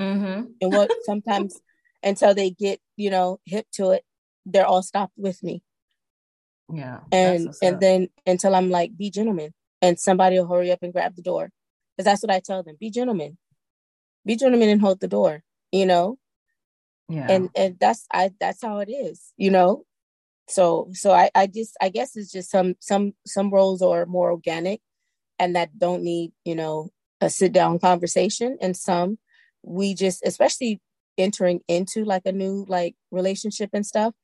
Mm-hmm. 0.00 0.44
And 0.60 0.72
what 0.72 0.90
sometimes 1.04 1.60
until 2.02 2.34
they 2.34 2.50
get, 2.50 2.80
you 2.96 3.10
know, 3.10 3.38
hip 3.44 3.66
to 3.74 3.90
it, 3.90 4.04
they're 4.44 4.66
all 4.66 4.82
stopped 4.82 5.14
with 5.16 5.42
me. 5.42 5.62
Yeah. 6.72 7.00
And 7.12 7.54
and 7.62 7.80
then 7.80 8.08
until 8.26 8.54
I'm 8.54 8.70
like, 8.70 8.96
be 8.96 9.10
gentlemen. 9.10 9.52
And 9.82 9.98
somebody 9.98 10.38
will 10.38 10.46
hurry 10.46 10.70
up 10.70 10.82
and 10.82 10.92
grab 10.92 11.16
the 11.16 11.22
door. 11.22 11.50
Because 11.96 12.04
that's 12.04 12.22
what 12.22 12.30
I 12.30 12.40
tell 12.40 12.62
them. 12.62 12.76
Be 12.78 12.90
gentlemen. 12.90 13.38
Be 14.26 14.36
gentlemen 14.36 14.68
and 14.68 14.80
hold 14.80 15.00
the 15.00 15.08
door, 15.08 15.42
you 15.72 15.86
know? 15.86 16.18
yeah. 17.10 17.26
and 17.28 17.50
and 17.56 17.76
that's 17.80 18.06
i 18.12 18.30
that's 18.40 18.62
how 18.62 18.78
it 18.78 18.90
is 18.90 19.32
you 19.36 19.50
know 19.50 19.84
so 20.48 20.88
so 20.92 21.10
i 21.10 21.30
i 21.34 21.46
just 21.46 21.76
i 21.80 21.88
guess 21.88 22.16
it's 22.16 22.30
just 22.30 22.50
some 22.50 22.74
some 22.80 23.12
some 23.26 23.50
roles 23.50 23.82
are 23.82 24.06
more 24.06 24.30
organic 24.30 24.80
and 25.38 25.56
that 25.56 25.76
don't 25.78 26.02
need 26.02 26.32
you 26.44 26.54
know 26.54 26.90
a 27.20 27.28
sit 27.28 27.52
down 27.52 27.78
conversation 27.78 28.56
and 28.60 28.76
some 28.76 29.18
we 29.62 29.92
just 29.92 30.22
especially 30.24 30.80
entering 31.18 31.60
into 31.68 32.04
like 32.04 32.22
a 32.24 32.32
new 32.32 32.64
like 32.68 32.94
relationship 33.10 33.70
and 33.72 33.84
stuff 33.84 34.14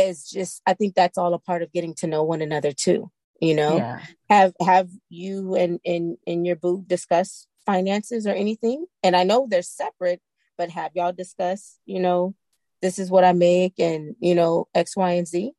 is 0.00 0.28
just 0.28 0.62
i 0.66 0.74
think 0.74 0.94
that's 0.94 1.18
all 1.18 1.34
a 1.34 1.38
part 1.38 1.62
of 1.62 1.72
getting 1.72 1.94
to 1.94 2.06
know 2.06 2.22
one 2.22 2.42
another 2.42 2.72
too 2.72 3.10
you 3.40 3.54
know 3.54 3.76
yeah. 3.76 4.00
have 4.28 4.52
have 4.60 4.88
you 5.08 5.54
and 5.54 5.80
and 5.84 6.16
and 6.26 6.46
your 6.46 6.56
boo 6.56 6.84
discuss 6.86 7.46
finances 7.66 8.26
or 8.26 8.30
anything 8.30 8.86
and 9.02 9.14
i 9.14 9.22
know 9.22 9.46
they're 9.48 9.62
separate 9.62 10.20
but 10.60 10.68
have 10.68 10.90
y'all 10.94 11.10
discussed, 11.10 11.80
you 11.86 12.00
know, 12.00 12.34
this 12.82 12.98
is 12.98 13.10
what 13.10 13.24
I 13.24 13.32
make 13.32 13.78
and, 13.78 14.14
you 14.20 14.34
know, 14.34 14.68
X, 14.74 14.94
Y, 14.94 15.12
and 15.12 15.26
Z? 15.26 15.52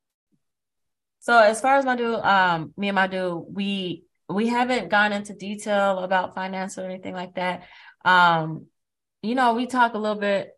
So 1.21 1.39
as 1.39 1.59
far 1.59 1.77
as 1.77 1.85
Madu, 1.85 2.17
um, 2.17 2.71
me 2.77 2.89
and 2.89 2.95
Madu, 2.95 3.43
we 3.49 4.03
we 4.29 4.45
haven't 4.47 4.89
gone 4.89 5.11
into 5.11 5.33
detail 5.33 5.97
about 5.97 6.35
finance 6.35 6.77
or 6.77 6.85
anything 6.85 7.15
like 7.15 7.33
that. 7.33 7.63
Um, 8.05 8.67
you 9.23 9.33
know, 9.33 9.55
we 9.55 9.65
talk 9.65 9.95
a 9.95 9.97
little 9.97 10.19
bit 10.19 10.51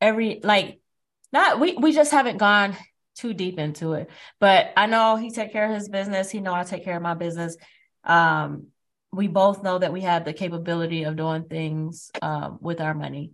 every 0.00 0.40
like 0.42 0.80
not 1.32 1.60
we 1.60 1.74
we 1.74 1.92
just 1.92 2.12
haven't 2.12 2.38
gone 2.38 2.76
too 3.16 3.34
deep 3.34 3.58
into 3.58 3.94
it. 3.94 4.10
But 4.38 4.72
I 4.76 4.86
know 4.86 5.16
he 5.16 5.30
take 5.30 5.52
care 5.52 5.68
of 5.68 5.74
his 5.74 5.88
business. 5.88 6.30
He 6.30 6.40
know 6.40 6.54
I 6.54 6.64
take 6.64 6.84
care 6.84 6.96
of 6.96 7.02
my 7.02 7.14
business. 7.14 7.56
Um, 8.04 8.68
we 9.12 9.28
both 9.28 9.62
know 9.62 9.78
that 9.78 9.92
we 9.92 10.02
have 10.02 10.24
the 10.24 10.32
capability 10.32 11.04
of 11.04 11.16
doing 11.16 11.44
things 11.44 12.10
um, 12.22 12.58
with 12.60 12.80
our 12.80 12.94
money. 12.94 13.32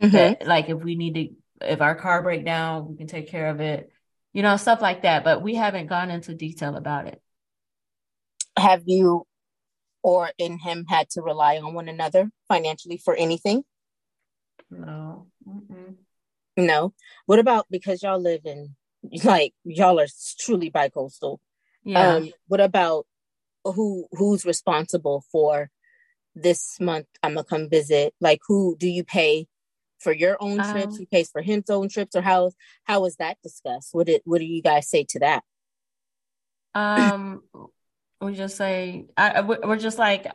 Mm-hmm. 0.00 0.16
That, 0.16 0.46
like 0.46 0.68
if 0.68 0.82
we 0.82 0.96
need 0.96 1.14
to, 1.60 1.68
if 1.68 1.80
our 1.80 1.94
car 1.94 2.22
break 2.22 2.44
down, 2.44 2.88
we 2.88 2.96
can 2.96 3.06
take 3.06 3.30
care 3.30 3.48
of 3.48 3.60
it. 3.60 3.90
You 4.32 4.42
know, 4.42 4.56
stuff 4.56 4.80
like 4.80 5.02
that. 5.02 5.24
But 5.24 5.42
we 5.42 5.54
haven't 5.54 5.86
gone 5.86 6.10
into 6.10 6.34
detail 6.34 6.76
about 6.76 7.06
it. 7.06 7.20
Have 8.56 8.82
you 8.86 9.26
or 10.02 10.30
in 10.38 10.58
him 10.58 10.86
had 10.88 11.10
to 11.10 11.22
rely 11.22 11.58
on 11.58 11.74
one 11.74 11.88
another 11.88 12.30
financially 12.48 12.96
for 12.96 13.14
anything? 13.14 13.62
No. 14.70 15.26
Mm-mm. 15.46 15.96
No. 16.60 16.94
What 17.26 17.38
about 17.38 17.66
because 17.70 18.02
y'all 18.02 18.20
live 18.20 18.42
in 18.44 18.74
like 19.24 19.54
y'all 19.64 19.98
are 20.00 20.06
truly 20.38 20.70
bi-coastal? 20.70 21.40
Yeah. 21.84 22.16
Um, 22.16 22.30
what 22.48 22.60
about 22.60 23.06
who 23.64 24.06
who's 24.12 24.44
responsible 24.44 25.24
for 25.32 25.70
this 26.34 26.78
month? 26.80 27.06
I'm 27.22 27.34
gonna 27.34 27.44
come 27.44 27.68
visit. 27.68 28.14
Like, 28.20 28.40
who 28.46 28.76
do 28.78 28.88
you 28.88 29.04
pay 29.04 29.46
for 29.98 30.12
your 30.12 30.36
own 30.40 30.62
trips? 30.62 30.94
Um, 30.96 31.00
Who 31.00 31.06
pays 31.06 31.30
for 31.30 31.42
his 31.42 31.64
own 31.68 31.88
trips, 31.88 32.14
or 32.16 32.22
how 32.22 32.52
how 32.84 33.04
is 33.04 33.16
that 33.16 33.38
discussed? 33.42 33.90
What 33.92 34.06
did 34.06 34.22
what 34.24 34.38
do 34.38 34.44
you 34.44 34.62
guys 34.62 34.88
say 34.88 35.04
to 35.10 35.18
that? 35.20 35.42
um, 36.74 37.42
we 38.20 38.34
just 38.34 38.56
say 38.56 39.06
I 39.16 39.30
I- 39.30 39.40
we're 39.40 39.76
just 39.76 39.98
like 39.98 40.26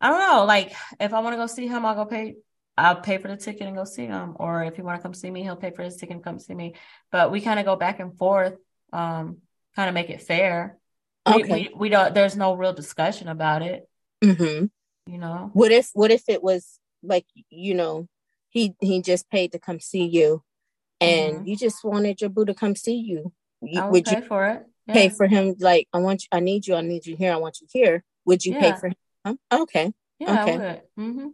I 0.00 0.08
don't 0.08 0.18
know. 0.20 0.44
Like 0.44 0.72
if 0.98 1.12
I 1.12 1.20
want 1.20 1.34
to 1.34 1.38
go 1.38 1.46
see 1.46 1.66
him, 1.66 1.84
I'll 1.84 1.94
go 1.94 2.06
pay. 2.06 2.36
I'll 2.76 3.00
pay 3.00 3.18
for 3.18 3.28
the 3.28 3.36
ticket 3.36 3.66
and 3.66 3.76
go 3.76 3.84
see 3.84 4.06
him. 4.06 4.34
Or 4.36 4.64
if 4.64 4.76
he 4.76 4.82
want 4.82 4.98
to 4.98 5.02
come 5.02 5.14
see 5.14 5.30
me, 5.30 5.42
he'll 5.42 5.56
pay 5.56 5.70
for 5.70 5.82
his 5.82 5.96
ticket 5.96 6.16
and 6.16 6.24
come 6.24 6.38
see 6.38 6.54
me. 6.54 6.74
But 7.10 7.30
we 7.30 7.40
kind 7.40 7.60
of 7.60 7.66
go 7.66 7.76
back 7.76 8.00
and 8.00 8.16
forth. 8.16 8.56
Um, 8.92 9.38
kind 9.76 9.88
of 9.88 9.94
make 9.94 10.10
it 10.10 10.22
fair. 10.22 10.78
Okay. 11.26 11.68
we 11.70 11.74
we 11.76 11.88
don't. 11.88 12.14
There's 12.14 12.36
no 12.36 12.54
real 12.54 12.72
discussion 12.72 13.28
about 13.28 13.62
it. 13.62 13.88
hmm 14.22 14.66
You 15.06 15.18
know. 15.18 15.50
What 15.52 15.70
if 15.72 15.90
what 15.94 16.10
if 16.10 16.24
it 16.28 16.42
was 16.42 16.78
like 17.02 17.26
you 17.50 17.74
know 17.74 18.08
he 18.50 18.74
he 18.80 19.02
just 19.02 19.28
paid 19.30 19.52
to 19.52 19.58
come 19.58 19.80
see 19.80 20.04
you, 20.04 20.42
and 21.00 21.40
Mhm. 21.40 21.46
you 21.46 21.56
just 21.56 21.84
wanted 21.84 22.20
your 22.20 22.30
boo 22.30 22.44
to 22.44 22.54
come 22.54 22.74
see 22.74 22.96
you? 22.96 23.32
You- 23.60 23.82
I 23.82 23.88
would 23.90 24.10
you 24.10 24.22
for 24.22 24.46
it. 24.46 24.66
pay 24.88 25.08
for 25.08 25.26
him 25.26 25.54
like 25.60 25.88
I 25.92 25.98
want 25.98 26.22
you, 26.24 26.28
I 26.32 26.40
need 26.40 26.66
you, 26.66 26.74
I 26.74 26.80
need 26.80 27.06
you 27.06 27.16
here, 27.16 27.32
I 27.32 27.36
want 27.36 27.60
you 27.60 27.68
here? 27.70 28.04
Would 28.24 28.44
you 28.44 28.52
pay 28.54 28.72
for 28.74 28.88
him? 29.24 29.38
Okay. 29.52 29.92
Yeah, 30.18 30.42
Okay. 30.42 30.54
I 30.54 30.58
would. 30.58 30.82
Mm-hmm. 30.98 31.28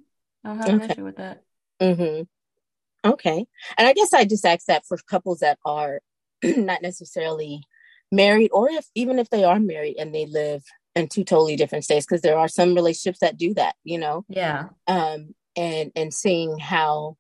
I 0.48 0.54
don't 0.54 0.58
have 0.60 0.68
an 0.68 0.82
Okay. 0.82 0.92
issue 0.94 1.04
with 1.04 1.16
that. 1.16 1.42
Mm-hmm. 1.80 3.10
Okay. 3.10 3.46
And 3.76 3.86
I 3.86 3.92
guess 3.92 4.12
I 4.12 4.24
just 4.24 4.44
ask 4.44 4.66
that 4.66 4.86
for 4.86 4.98
couples 5.08 5.40
that 5.40 5.58
are 5.64 6.00
not 6.42 6.82
necessarily 6.82 7.62
married, 8.10 8.50
or 8.52 8.68
if 8.70 8.86
even 8.94 9.18
if 9.18 9.30
they 9.30 9.44
are 9.44 9.60
married 9.60 9.96
and 9.98 10.14
they 10.14 10.26
live 10.26 10.64
in 10.94 11.08
two 11.08 11.24
totally 11.24 11.56
different 11.56 11.84
states, 11.84 12.06
because 12.06 12.22
there 12.22 12.38
are 12.38 12.48
some 12.48 12.74
relationships 12.74 13.20
that 13.20 13.36
do 13.36 13.54
that, 13.54 13.74
you 13.84 13.98
know. 13.98 14.24
Yeah. 14.28 14.70
Um, 14.86 15.34
and 15.54 15.92
and 15.94 16.12
seeing 16.14 16.58
how 16.58 17.16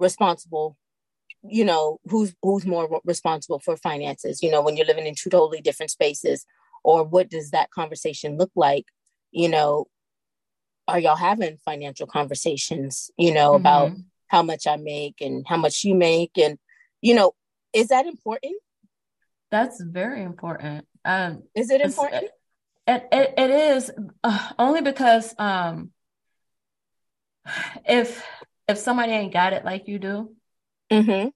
responsible, 0.00 0.76
you 1.42 1.64
know, 1.64 1.98
who's 2.06 2.34
who's 2.42 2.64
more 2.64 3.00
responsible 3.04 3.58
for 3.60 3.76
finances, 3.76 4.42
you 4.42 4.50
know, 4.50 4.62
when 4.62 4.76
you're 4.76 4.86
living 4.86 5.06
in 5.06 5.14
two 5.14 5.30
totally 5.30 5.60
different 5.60 5.90
spaces, 5.90 6.46
or 6.82 7.04
what 7.04 7.28
does 7.28 7.50
that 7.50 7.70
conversation 7.70 8.38
look 8.38 8.50
like, 8.56 8.86
you 9.30 9.48
know? 9.48 9.86
Are 10.92 11.00
y'all 11.00 11.16
having 11.16 11.56
financial 11.56 12.06
conversations, 12.06 13.10
you 13.16 13.32
know, 13.32 13.54
about 13.54 13.92
Mhm. 13.92 14.04
how 14.28 14.42
much 14.42 14.66
I 14.66 14.76
make 14.76 15.22
and 15.22 15.42
how 15.48 15.56
much 15.56 15.84
you 15.84 15.94
make 15.94 16.36
and 16.36 16.58
you 17.00 17.14
know 17.14 17.32
is 17.72 17.88
that 17.88 18.06
important? 18.06 18.56
That's 19.50 19.80
very 19.80 20.22
important. 20.22 20.86
Um, 21.04 21.44
Is 21.54 21.70
it 21.70 21.80
important? 21.80 22.30
it, 22.86 23.08
it, 23.10 23.34
it 23.38 23.50
is 23.50 23.90
uh, 24.22 24.50
only 24.58 24.82
because 24.82 25.34
um, 25.38 25.92
if 27.88 28.22
if 28.68 28.76
somebody 28.76 29.12
ain't 29.12 29.32
got 29.32 29.54
it 29.54 29.64
like 29.64 29.88
you 29.88 29.98
do, 29.98 30.36
Mm-hmm. 30.90 31.28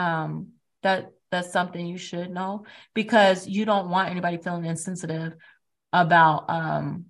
um, 0.00 0.52
that 0.82 1.10
that's 1.32 1.52
something 1.52 1.84
you 1.84 1.98
should 1.98 2.30
know 2.30 2.64
because 2.94 3.48
you 3.48 3.64
don't 3.64 3.90
want 3.90 4.08
anybody 4.08 4.36
feeling 4.38 4.64
insensitive 4.64 5.34
about 5.92 6.48
um 6.48 7.06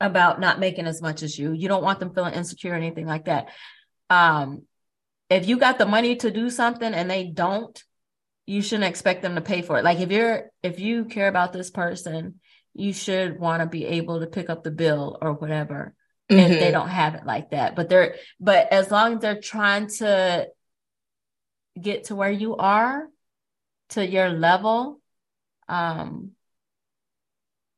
about 0.00 0.40
not 0.40 0.60
making 0.60 0.86
as 0.86 1.00
much 1.00 1.22
as 1.22 1.38
you. 1.38 1.52
You 1.52 1.68
don't 1.68 1.82
want 1.82 2.00
them 2.00 2.14
feeling 2.14 2.34
insecure 2.34 2.72
or 2.72 2.76
anything 2.76 3.06
like 3.06 3.26
that. 3.26 3.48
Um, 4.10 4.62
if 5.30 5.48
you 5.48 5.58
got 5.58 5.78
the 5.78 5.86
money 5.86 6.16
to 6.16 6.30
do 6.30 6.50
something 6.50 6.92
and 6.92 7.10
they 7.10 7.24
don't, 7.24 7.82
you 8.46 8.60
shouldn't 8.60 8.88
expect 8.88 9.22
them 9.22 9.36
to 9.36 9.40
pay 9.40 9.62
for 9.62 9.78
it. 9.78 9.84
Like 9.84 10.00
if 10.00 10.10
you're 10.10 10.50
if 10.62 10.78
you 10.78 11.06
care 11.06 11.28
about 11.28 11.52
this 11.52 11.70
person, 11.70 12.40
you 12.74 12.92
should 12.92 13.38
want 13.38 13.62
to 13.62 13.66
be 13.66 13.86
able 13.86 14.20
to 14.20 14.26
pick 14.26 14.50
up 14.50 14.62
the 14.62 14.70
bill 14.70 15.18
or 15.22 15.32
whatever 15.32 15.94
if 16.28 16.60
they 16.60 16.70
don't 16.70 16.88
have 16.88 17.14
it 17.14 17.24
like 17.24 17.50
that. 17.50 17.74
But 17.74 17.88
they're 17.88 18.16
but 18.38 18.72
as 18.72 18.90
long 18.90 19.14
as 19.14 19.20
they're 19.20 19.40
trying 19.40 19.88
to 19.98 20.48
get 21.80 22.04
to 22.04 22.14
where 22.14 22.30
you 22.30 22.56
are, 22.56 23.08
to 23.90 24.06
your 24.06 24.28
level, 24.28 25.00
um, 25.68 26.32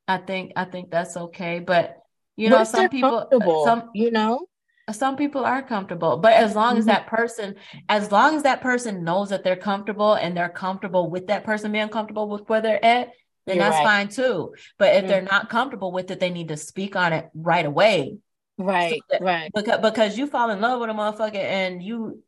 I 0.09 0.19
think 0.19 0.53
I 0.57 0.65
think 0.65 0.91
that's 0.91 1.17
okay. 1.17 1.61
But 1.61 1.99
you 2.37 2.51
know, 2.51 2.65
some 2.65 2.89
people 2.89 3.29
some 3.65 3.91
you 3.95 4.11
know? 4.11 4.47
some 4.93 5.17
people 5.17 5.45
are 5.45 5.63
comfortable, 5.63 6.19
but 6.19 6.33
as 6.33 6.55
long 6.55 6.79
as 6.79 6.85
Mhm. 6.85 6.89
that 6.89 7.07
person, 7.09 7.57
as 7.89 8.13
long 8.13 8.37
as 8.37 8.45
that 8.45 8.61
person 8.61 9.03
knows 9.03 9.31
that 9.31 9.43
they're 9.43 9.57
comfortable 9.57 10.15
and 10.15 10.37
they're 10.37 10.49
comfortable 10.49 11.11
with 11.11 11.27
that 11.27 11.43
person 11.45 11.73
being 11.73 11.89
comfortable 11.89 12.29
with 12.29 12.49
where 12.49 12.61
they're 12.61 12.85
at, 12.85 13.11
then 13.47 13.57
You're 13.57 13.65
that's 13.65 13.77
right. 13.79 13.85
fine 13.85 14.09
too. 14.09 14.55
But 14.79 14.95
if 14.95 15.05
Mm. 15.05 15.09
they're 15.09 15.23
not 15.23 15.49
comfortable 15.51 15.91
with 15.93 16.11
it, 16.11 16.21
they 16.21 16.31
need 16.31 16.49
to 16.49 16.57
speak 16.57 16.95
on 16.95 17.13
it 17.13 17.29
right 17.35 17.67
away. 17.67 18.19
Right, 18.59 19.03
that- 19.11 19.21
right. 19.23 19.51
Because 19.53 19.81
because 19.81 20.19
you 20.19 20.27
fall 20.29 20.51
in 20.51 20.61
love 20.61 20.81
with 20.81 20.91
a 20.91 20.93
motherfucker 20.93 21.35
and 21.35 21.83
you 21.83 22.23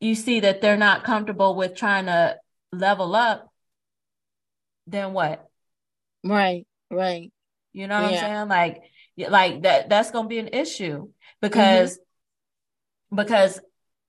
you 0.00 0.14
see 0.14 0.40
that 0.40 0.60
they're 0.60 0.76
not 0.76 1.02
comfortable 1.04 1.54
with 1.54 1.74
trying 1.74 2.06
to 2.06 2.38
level 2.72 3.14
up, 3.14 3.48
then 4.86 5.12
what? 5.14 5.48
Right, 6.22 6.66
right. 6.90 7.32
You 7.72 7.86
know 7.88 8.02
what 8.02 8.12
Yeah. 8.12 8.18
I'm 8.20 8.24
saying? 8.36 8.48
Like, 8.48 8.82
like 9.16 9.62
that 9.62 9.88
that's 9.88 10.10
gonna 10.10 10.28
be 10.28 10.38
an 10.38 10.48
issue 10.48 11.08
because 11.40 11.98
because 13.14 13.60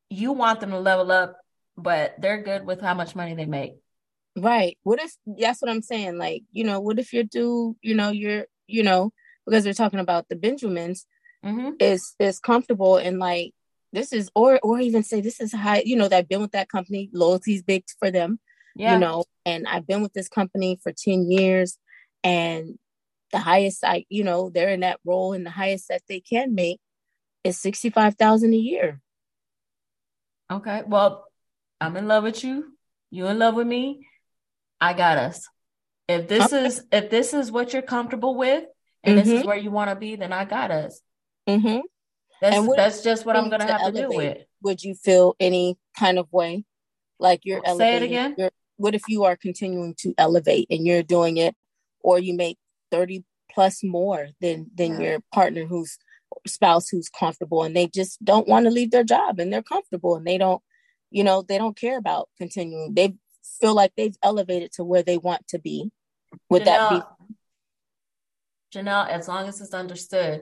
you 0.09 0.31
want 0.33 0.59
them 0.59 0.71
to 0.71 0.79
level 0.79 1.11
up, 1.11 1.37
but 1.77 2.15
they're 2.19 2.41
good 2.41 2.65
with 2.65 2.81
how 2.81 2.93
much 2.93 3.15
money 3.15 3.35
they 3.35 3.45
make. 3.45 3.73
Right. 4.37 4.77
What 4.83 4.99
if 4.99 5.13
that's 5.25 5.61
what 5.61 5.71
I'm 5.71 5.81
saying? 5.81 6.17
Like, 6.17 6.43
you 6.51 6.63
know, 6.63 6.79
what 6.79 6.99
if 6.99 7.13
you're 7.13 7.23
dude, 7.23 7.75
you 7.81 7.95
know, 7.95 8.09
you're, 8.09 8.45
you 8.67 8.83
know, 8.83 9.11
because 9.45 9.63
they're 9.63 9.73
talking 9.73 9.99
about 9.99 10.27
the 10.29 10.35
Benjamins 10.35 11.05
hmm 11.43 11.71
is 11.79 12.15
is 12.19 12.39
comfortable 12.39 12.97
and 12.97 13.19
like 13.19 13.51
this 13.93 14.11
is 14.11 14.29
or 14.33 14.59
or 14.63 14.79
even 14.79 15.03
say 15.03 15.21
this 15.21 15.39
is 15.39 15.53
high, 15.53 15.83
you 15.85 15.95
know, 15.95 16.07
that 16.07 16.17
I've 16.17 16.29
been 16.29 16.41
with 16.41 16.51
that 16.51 16.69
company, 16.69 17.09
loyalty's 17.13 17.63
big 17.63 17.83
for 17.99 18.11
them, 18.11 18.39
Yeah. 18.75 18.93
you 18.93 18.99
know, 18.99 19.23
and 19.45 19.67
I've 19.67 19.87
been 19.87 20.01
with 20.01 20.13
this 20.13 20.27
company 20.27 20.79
for 20.81 20.91
10 20.91 21.29
years 21.31 21.77
and 22.23 22.77
the 23.35 23.41
highest 23.41 23.83
I, 23.83 24.05
you 24.07 24.23
know, 24.23 24.49
they're 24.49 24.69
in 24.69 24.79
that 24.79 25.01
role 25.03 25.33
and 25.33 25.45
the 25.45 25.49
highest 25.49 25.89
that 25.89 26.03
they 26.07 26.21
can 26.21 26.55
make 26.55 26.79
is 27.43 27.59
65,000 27.59 28.53
a 28.53 28.55
year. 28.55 29.01
Okay. 30.49 30.83
Well, 30.87 31.25
I'm 31.81 31.97
in 31.97 32.07
love 32.07 32.23
with 32.23 32.45
you. 32.45 32.77
You 33.11 33.27
in 33.27 33.37
love 33.37 33.55
with 33.55 33.67
me. 33.67 34.07
I 34.79 34.93
got 34.93 35.17
us. 35.17 35.49
If 36.07 36.29
this 36.29 36.53
Okay. 36.53 36.65
is 36.65 36.85
if 36.93 37.09
this 37.09 37.33
is 37.33 37.51
what 37.51 37.73
you're 37.73 37.81
comfortable 37.81 38.35
with 38.37 38.63
and 39.03 39.17
this 39.17 39.27
is 39.27 39.41
Mhm. 39.41 39.47
where 39.47 39.57
you 39.57 39.69
want 39.69 39.89
to 39.89 39.97
be, 39.97 40.15
then 40.15 40.31
I 40.31 40.45
got 40.45 40.71
us. 40.71 41.01
Mhm. 41.45 41.81
That's 42.39 42.55
And 42.55 42.69
that's 42.77 43.03
just 43.03 43.25
what 43.25 43.35
I'm 43.35 43.49
gonna 43.49 43.65
to 43.65 43.73
have 43.73 43.81
to 43.87 43.91
deal 43.91 44.13
elevate? 44.13 44.37
with. 44.37 44.47
Would 44.61 44.83
you 44.83 44.95
feel 44.95 45.35
any 45.41 45.77
kind 45.97 46.17
of 46.19 46.31
way 46.31 46.63
like 47.19 47.41
you're 47.43 47.61
Say 47.65 47.97
it 47.97 48.03
again. 48.03 48.35
your 48.37 48.51
what 48.77 48.95
if 48.95 49.09
you 49.09 49.25
are 49.25 49.35
continuing 49.35 49.93
to 49.95 50.13
elevate 50.17 50.67
and 50.69 50.85
you're 50.87 51.03
doing 51.03 51.35
it 51.35 51.53
or 51.99 52.17
you 52.17 52.33
make 52.33 52.57
30 52.95 53.23
plus 53.51 53.83
more 53.83 54.29
than 54.41 54.71
than 54.75 54.99
Yeah. 54.99 55.09
your 55.09 55.19
partner 55.33 55.65
who's 55.65 55.97
spouse 56.47 56.89
who's 56.89 57.09
comfortable 57.09 57.63
and 57.63 57.75
they 57.75 57.87
just 57.87 58.23
don't 58.23 58.47
want 58.47 58.65
to 58.65 58.71
leave 58.71 58.91
their 58.91 59.03
job 59.03 59.39
and 59.39 59.51
they're 59.51 59.63
comfortable 59.63 60.15
and 60.15 60.25
they 60.25 60.37
don't 60.37 60.61
you 61.11 61.23
know 61.23 61.41
they 61.41 61.57
don't 61.57 61.77
care 61.77 61.97
about 61.97 62.29
continuing 62.37 62.93
they 62.93 63.13
feel 63.61 63.73
like 63.73 63.93
they've 63.95 64.17
elevated 64.23 64.71
to 64.73 64.83
where 64.83 65.03
they 65.03 65.17
want 65.17 65.47
to 65.47 65.59
be 65.59 65.91
would 66.49 66.65
that 66.65 66.89
be 66.89 67.01
Janelle, 68.75 69.07
as 69.07 69.27
long 69.27 69.47
as 69.47 69.61
it's 69.61 69.73
understood, 69.73 70.41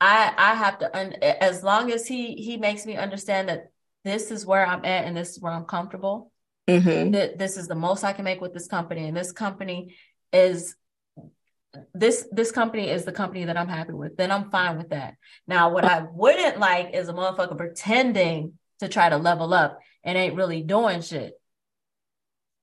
I 0.00 0.32
I 0.36 0.54
have 0.54 0.78
to 0.78 0.96
un, 0.96 1.14
as 1.22 1.62
long 1.64 1.90
as 1.90 2.06
he 2.06 2.34
he 2.34 2.56
makes 2.56 2.86
me 2.86 2.96
understand 2.96 3.48
that 3.48 3.72
this 4.04 4.30
is 4.30 4.46
where 4.46 4.64
I'm 4.64 4.84
at 4.84 5.04
and 5.04 5.16
this 5.16 5.30
is 5.30 5.40
where 5.40 5.52
I'm 5.52 5.64
comfortable. 5.64 6.30
Mhm. 6.68 7.12
That 7.12 7.38
this 7.38 7.56
is 7.56 7.66
the 7.66 7.74
most 7.74 8.04
I 8.04 8.12
can 8.12 8.24
make 8.24 8.40
with 8.40 8.54
this 8.54 8.68
company, 8.68 9.08
and 9.08 9.16
this 9.16 9.32
company 9.32 9.96
is 10.32 10.76
this 11.94 12.26
this 12.30 12.52
company 12.52 12.88
is 12.90 13.04
the 13.04 13.12
company 13.12 13.44
that 13.46 13.56
I'm 13.56 13.68
happy 13.68 13.92
with. 13.92 14.16
Then 14.16 14.30
I'm 14.30 14.50
fine 14.50 14.76
with 14.76 14.90
that. 14.90 15.14
Now, 15.46 15.70
what 15.70 15.84
I 15.84 16.02
wouldn't 16.12 16.58
like 16.58 16.94
is 16.94 17.08
a 17.08 17.12
motherfucker 17.12 17.56
pretending 17.56 18.58
to 18.80 18.88
try 18.88 19.08
to 19.08 19.16
level 19.16 19.54
up 19.54 19.78
and 20.04 20.18
ain't 20.18 20.34
really 20.34 20.62
doing 20.62 21.00
shit. 21.00 21.34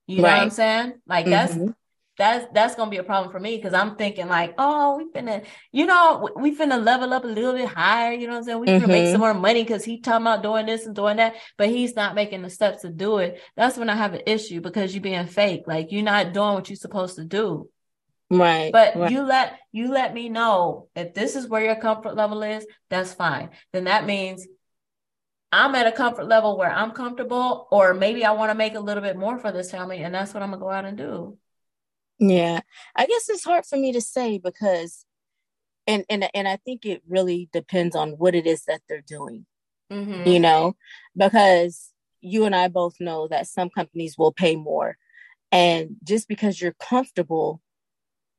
You 0.06 0.16
know 0.16 0.22
what 0.28 0.38
I'm 0.42 0.50
saying? 0.50 0.94
Like 1.06 1.26
that's 1.30 1.54
Mhm. 1.54 1.74
that's 2.18 2.46
that's 2.52 2.74
gonna 2.74 2.90
be 2.90 2.98
a 2.98 3.02
problem 3.02 3.32
for 3.32 3.40
me 3.40 3.56
because 3.56 3.72
I'm 3.72 3.96
thinking 3.96 4.28
like, 4.28 4.54
oh, 4.58 4.96
we 4.98 5.10
finna, 5.10 5.44
you 5.72 5.86
know, 5.86 6.28
we 6.36 6.54
finna 6.54 6.82
level 6.84 7.12
up 7.14 7.24
a 7.24 7.28
little 7.28 7.54
bit 7.54 7.68
higher. 7.68 8.12
You 8.12 8.26
know 8.26 8.34
what 8.34 8.38
I'm 8.40 8.44
saying? 8.44 8.58
We 8.60 8.66
finna 8.66 8.88
make 8.88 9.06
some 9.06 9.20
more 9.20 9.32
money 9.34 9.62
because 9.62 9.84
he 9.84 10.00
talking 10.00 10.26
about 10.26 10.42
doing 10.42 10.66
this 10.66 10.84
and 10.86 10.94
doing 10.94 11.16
that, 11.16 11.34
but 11.56 11.68
he's 11.68 11.96
not 11.96 12.14
making 12.14 12.42
the 12.42 12.50
steps 12.50 12.82
to 12.82 12.90
do 12.90 13.18
it. 13.18 13.40
That's 13.56 13.78
when 13.78 13.88
I 13.88 13.94
have 13.96 14.14
an 14.14 14.22
issue 14.26 14.60
because 14.60 14.94
you're 14.94 15.02
being 15.02 15.26
fake. 15.26 15.62
Like 15.66 15.90
you're 15.92 16.02
not 16.02 16.32
doing 16.34 16.54
what 16.54 16.68
you're 16.68 16.76
supposed 16.76 17.16
to 17.16 17.24
do. 17.24 17.70
Right. 18.30 18.72
But 18.72 18.96
right. 18.96 19.10
you 19.10 19.22
let 19.22 19.58
you 19.72 19.90
let 19.90 20.14
me 20.14 20.28
know 20.28 20.88
if 20.94 21.14
this 21.14 21.34
is 21.34 21.48
where 21.48 21.64
your 21.64 21.76
comfort 21.76 22.14
level 22.14 22.42
is, 22.42 22.64
that's 22.88 23.12
fine. 23.12 23.50
Then 23.72 23.84
that 23.84 24.06
means 24.06 24.46
I'm 25.52 25.74
at 25.74 25.88
a 25.88 25.92
comfort 25.92 26.26
level 26.26 26.56
where 26.56 26.70
I'm 26.70 26.92
comfortable, 26.92 27.66
or 27.72 27.92
maybe 27.92 28.24
I 28.24 28.30
want 28.32 28.50
to 28.50 28.54
make 28.54 28.74
a 28.74 28.80
little 28.80 29.02
bit 29.02 29.16
more 29.16 29.38
for 29.38 29.50
this 29.50 29.72
family, 29.72 29.98
and 29.98 30.14
that's 30.14 30.32
what 30.32 30.44
I'm 30.44 30.50
gonna 30.50 30.62
go 30.62 30.70
out 30.70 30.84
and 30.84 30.96
do. 30.96 31.38
Yeah. 32.20 32.60
I 32.94 33.06
guess 33.06 33.28
it's 33.28 33.44
hard 33.44 33.66
for 33.66 33.76
me 33.76 33.92
to 33.92 34.00
say 34.00 34.38
because 34.38 35.04
and 35.86 36.04
and 36.08 36.28
and 36.32 36.46
I 36.46 36.56
think 36.56 36.86
it 36.86 37.02
really 37.08 37.48
depends 37.52 37.96
on 37.96 38.10
what 38.10 38.34
it 38.36 38.46
is 38.46 38.64
that 38.66 38.82
they're 38.88 39.00
doing. 39.00 39.46
Mm-hmm. 39.90 40.28
You 40.28 40.38
know, 40.38 40.76
because 41.16 41.90
you 42.20 42.44
and 42.44 42.54
I 42.54 42.68
both 42.68 42.94
know 43.00 43.26
that 43.28 43.48
some 43.48 43.70
companies 43.70 44.16
will 44.16 44.30
pay 44.30 44.54
more. 44.54 44.96
And 45.50 45.96
just 46.04 46.28
because 46.28 46.60
you're 46.60 46.76
comfortable 46.78 47.60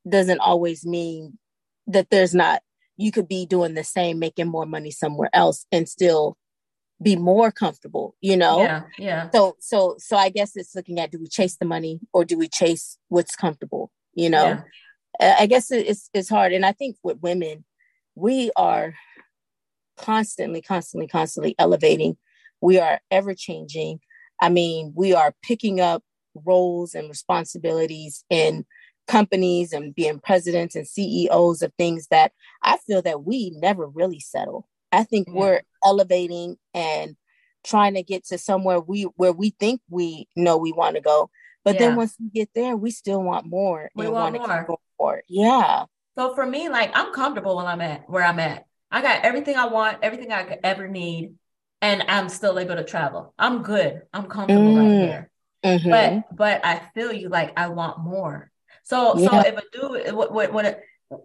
doesn't 0.08 0.40
always 0.40 0.86
mean 0.86 1.38
that 1.88 2.10
there's 2.10 2.34
not 2.34 2.62
you 2.98 3.12
could 3.12 3.28
be 3.28 3.46
doing 3.46 3.74
the 3.74 3.84
same 3.84 4.20
making 4.20 4.48
more 4.48 4.66
money 4.66 4.92
somewhere 4.92 5.30
else 5.34 5.66
and 5.72 5.88
still 5.90 6.38
be 7.02 7.16
more 7.16 7.52
comfortable 7.52 8.16
you 8.22 8.38
know? 8.38 8.62
Yeah 8.62 8.84
yeah. 8.98 9.30
So 9.32 9.56
so 9.60 9.96
so 9.98 10.18
i 10.18 10.30
guess 10.30 10.56
it's 10.56 10.76
looking 10.76 11.00
at 11.00 11.12
do 11.12 11.20
we 11.20 11.28
chase 11.28 11.58
the 11.58 11.66
money 11.66 12.00
or 12.14 12.26
do 12.26 12.38
we 12.38 12.48
chase 12.48 12.98
what's 13.10 13.36
comfortable 13.36 13.92
you 14.14 14.30
know? 14.30 14.62
Yeah. 15.20 15.36
i 15.40 15.46
guess 15.46 15.72
it's 15.72 16.10
it's 16.14 16.30
hard. 16.30 16.54
And 16.54 16.66
i 16.66 16.72
think 16.72 16.98
with 17.04 17.20
women 17.22 17.66
we 18.16 18.52
are 18.56 18.94
constantly 19.98 20.62
constantly 20.62 21.08
constantly 21.08 21.56
elevating. 21.58 22.18
We 22.60 22.80
are 22.80 23.00
ever 23.10 23.34
changing. 23.34 24.00
I 24.42 24.50
mean 24.50 24.94
we 24.96 25.14
are 25.14 25.34
picking 25.44 25.80
up 25.80 26.04
roles 26.34 26.96
and 26.96 27.10
responsibilities 27.10 28.24
in 28.30 28.66
companies 29.08 29.74
and 29.74 29.94
being 29.94 30.20
presidents 30.20 30.76
and 30.76 30.88
CEOs 30.88 31.62
of 31.62 31.74
things 31.78 32.08
that 32.12 32.32
I 32.64 32.78
feel 32.78 33.02
that 33.02 33.24
we 33.24 33.52
never 33.52 33.88
really 33.88 34.20
settle. 34.20 34.68
I 34.92 35.04
think 35.04 35.28
yeah. 35.28 35.34
we're 35.36 35.62
elevating 35.86 36.58
and 36.74 37.16
trying 37.64 37.94
to 37.96 38.04
get 38.04 38.26
to 38.26 38.38
somewhere 38.38 38.80
we 38.80 39.04
where 39.16 39.32
we 39.32 39.52
think 39.52 39.82
we 39.90 40.28
know 40.36 40.58
we 40.58 40.72
want 40.72 40.96
to 40.96 41.02
go. 41.02 41.30
But 41.64 41.76
yeah. 41.76 41.80
then 41.80 41.96
once 41.96 42.16
we 42.20 42.30
get 42.30 42.50
there, 42.56 42.76
we 42.76 42.92
still 42.92 43.22
want 43.22 43.46
more. 43.46 43.90
We 43.96 44.08
want, 44.08 44.38
want 44.38 44.68
more. 44.68 44.80
more. 45.00 45.24
Yeah. 45.28 45.86
So 46.18 46.34
for 46.36 46.46
me, 46.46 46.70
like 46.70 46.92
I'm 46.94 47.14
comfortable 47.14 47.56
when 47.56 47.68
I'm 47.68 47.82
at 47.82 48.10
where 48.10 48.24
I'm 48.24 48.40
at. 48.40 48.66
I 48.94 49.02
got 49.02 49.24
everything 49.24 49.56
I 49.56 49.68
want, 49.68 50.00
everything 50.02 50.34
I 50.34 50.44
could 50.44 50.60
ever 50.64 50.88
need, 50.88 51.36
and 51.82 52.04
I'm 52.10 52.28
still 52.28 52.60
able 52.60 52.76
to 52.76 52.84
travel. 52.84 53.34
I'm 53.40 53.64
good. 53.64 54.02
I'm 54.14 54.26
comfortable 54.26 54.64
mm. 54.64 54.78
right 54.78 55.08
here. 55.08 55.32
Mm-hmm. 55.64 55.90
But 55.90 56.36
but 56.36 56.66
I 56.66 56.82
feel 56.94 57.14
you 57.14 57.30
like 57.30 57.54
I 57.58 57.70
want 57.70 58.00
more. 58.00 58.51
So 58.84 59.18
yeah. 59.18 59.30
so 59.30 59.40
if 59.40 59.58
a 59.58 59.64
dude 59.72 60.16
when 60.16 60.54
when 60.54 60.76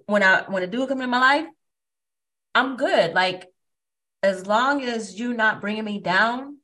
when 0.07 0.23
I 0.23 0.43
when 0.49 0.63
a 0.63 0.67
dude 0.67 0.89
come 0.89 1.01
in 1.01 1.11
my 1.11 1.21
life, 1.21 1.47
I'm 2.55 2.77
good. 2.77 3.15
Like 3.15 3.47
as 4.23 4.47
long 4.47 4.83
as 4.83 5.19
you 5.19 5.35
not 5.35 5.61
bringing 5.61 5.85
me 5.85 6.01
down, 6.01 6.59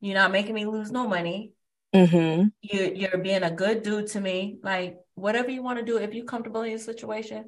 you're 0.00 0.14
not 0.14 0.32
making 0.32 0.54
me 0.54 0.66
lose 0.66 0.90
no 0.90 1.06
money. 1.08 1.52
Mm-hmm. 1.94 2.48
You 2.62 2.92
you're 2.94 3.18
being 3.18 3.42
a 3.42 3.50
good 3.50 3.82
dude 3.82 4.08
to 4.08 4.20
me. 4.20 4.58
Like 4.62 4.98
whatever 5.14 5.50
you 5.50 5.62
want 5.62 5.78
to 5.78 5.84
do, 5.84 5.98
if 5.98 6.14
you're 6.14 6.24
comfortable 6.24 6.62
in 6.62 6.70
your 6.70 6.78
situation, 6.78 7.46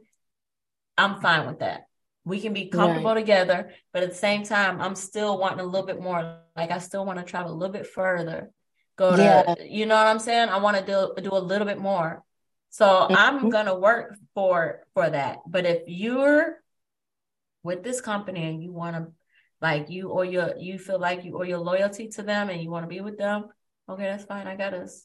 I'm 0.97 1.21
fine 1.21 1.47
with 1.47 1.61
that. 1.61 1.87
We 2.25 2.41
can 2.41 2.53
be 2.53 2.67
comfortable 2.67 3.11
right. 3.11 3.21
together, 3.21 3.73
but 3.93 4.05
at 4.05 4.11
the 4.11 4.15
same 4.15 4.45
time, 4.45 4.81
I'm 4.81 4.95
still 4.95 5.39
wanting 5.39 5.61
a 5.61 5.65
little 5.65 5.87
bit 5.87 6.01
more. 6.01 6.39
Like 6.55 6.71
I 6.71 6.79
still 6.79 7.05
want 7.05 7.19
to 7.19 7.25
travel 7.25 7.53
a 7.53 7.57
little 7.57 7.73
bit 7.73 7.87
further. 7.87 8.51
Go 8.97 9.17
to, 9.17 9.23
yeah. 9.23 9.55
you 9.65 9.87
know 9.87 9.97
what 9.97 10.07
I'm 10.07 10.19
saying? 10.19 10.49
I 10.49 10.59
want 10.59 10.77
to 10.77 10.85
do 10.85 11.23
do 11.23 11.35
a 11.35 11.39
little 11.39 11.67
bit 11.67 11.79
more. 11.79 12.23
So 12.73 12.87
mm-hmm. 12.87 13.15
I'm 13.15 13.51
gonna 13.51 13.79
work 13.79 14.17
for 14.35 14.81
for 14.95 15.09
that. 15.09 15.41
But 15.47 15.67
if 15.67 15.83
you're 15.87 16.57
with 17.63 17.85
this 17.85 18.01
company 18.01 18.49
and 18.49 18.63
you 18.63 18.73
want 18.73 18.97
to 18.97 19.13
like 19.61 19.91
you 19.91 20.09
or 20.09 20.25
your 20.25 20.55
you 20.59 20.79
feel 20.79 20.99
like 20.99 21.23
you 21.23 21.37
or 21.37 21.45
your 21.45 21.59
loyalty 21.59 22.09
to 22.09 22.23
them 22.23 22.49
and 22.49 22.63
you 22.63 22.71
want 22.71 22.85
to 22.85 22.89
be 22.89 23.03
with 23.03 23.19
them, 23.19 23.51
okay, 23.91 24.05
that's 24.05 24.25
fine. 24.25 24.47
I 24.47 24.57
got 24.57 24.73
us. 24.73 25.05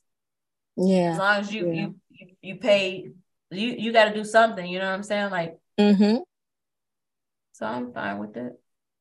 Yeah. 0.77 1.11
As 1.11 1.17
long 1.17 1.37
as 1.41 1.53
you 1.53 1.67
yeah. 1.67 1.73
you, 1.73 1.95
you 2.09 2.27
you 2.41 2.55
pay 2.55 3.09
you 3.51 3.75
you 3.77 3.91
got 3.91 4.05
to 4.05 4.13
do 4.13 4.23
something. 4.23 4.65
You 4.65 4.79
know 4.79 4.85
what 4.85 4.95
I'm 4.95 5.03
saying? 5.03 5.29
Like. 5.29 5.59
Mm-hmm. 5.77 6.19
So 7.51 7.65
I'm 7.65 7.91
fine 7.91 8.17
with 8.19 8.37
it. 8.37 8.53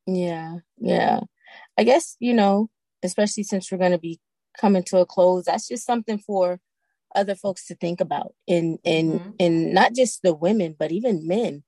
Yeah, 0.07 0.57
yeah. 0.77 1.21
I 1.77 1.85
guess 1.85 2.17
you 2.19 2.33
know, 2.33 2.69
especially 3.01 3.43
since 3.43 3.71
we're 3.71 3.77
gonna 3.77 3.97
be 3.97 4.19
coming 4.59 4.83
to 4.87 4.97
a 4.97 5.05
close, 5.05 5.45
that's 5.45 5.69
just 5.69 5.85
something 5.85 6.17
for 6.17 6.59
other 7.15 7.35
folks 7.35 7.65
to 7.65 7.75
think 7.75 8.01
about 8.01 8.33
and 8.47 8.79
and 8.85 9.13
mm-hmm. 9.13 9.29
and 9.39 9.73
not 9.73 9.93
just 9.93 10.21
the 10.21 10.33
women 10.33 10.75
but 10.77 10.91
even 10.91 11.27
men 11.27 11.63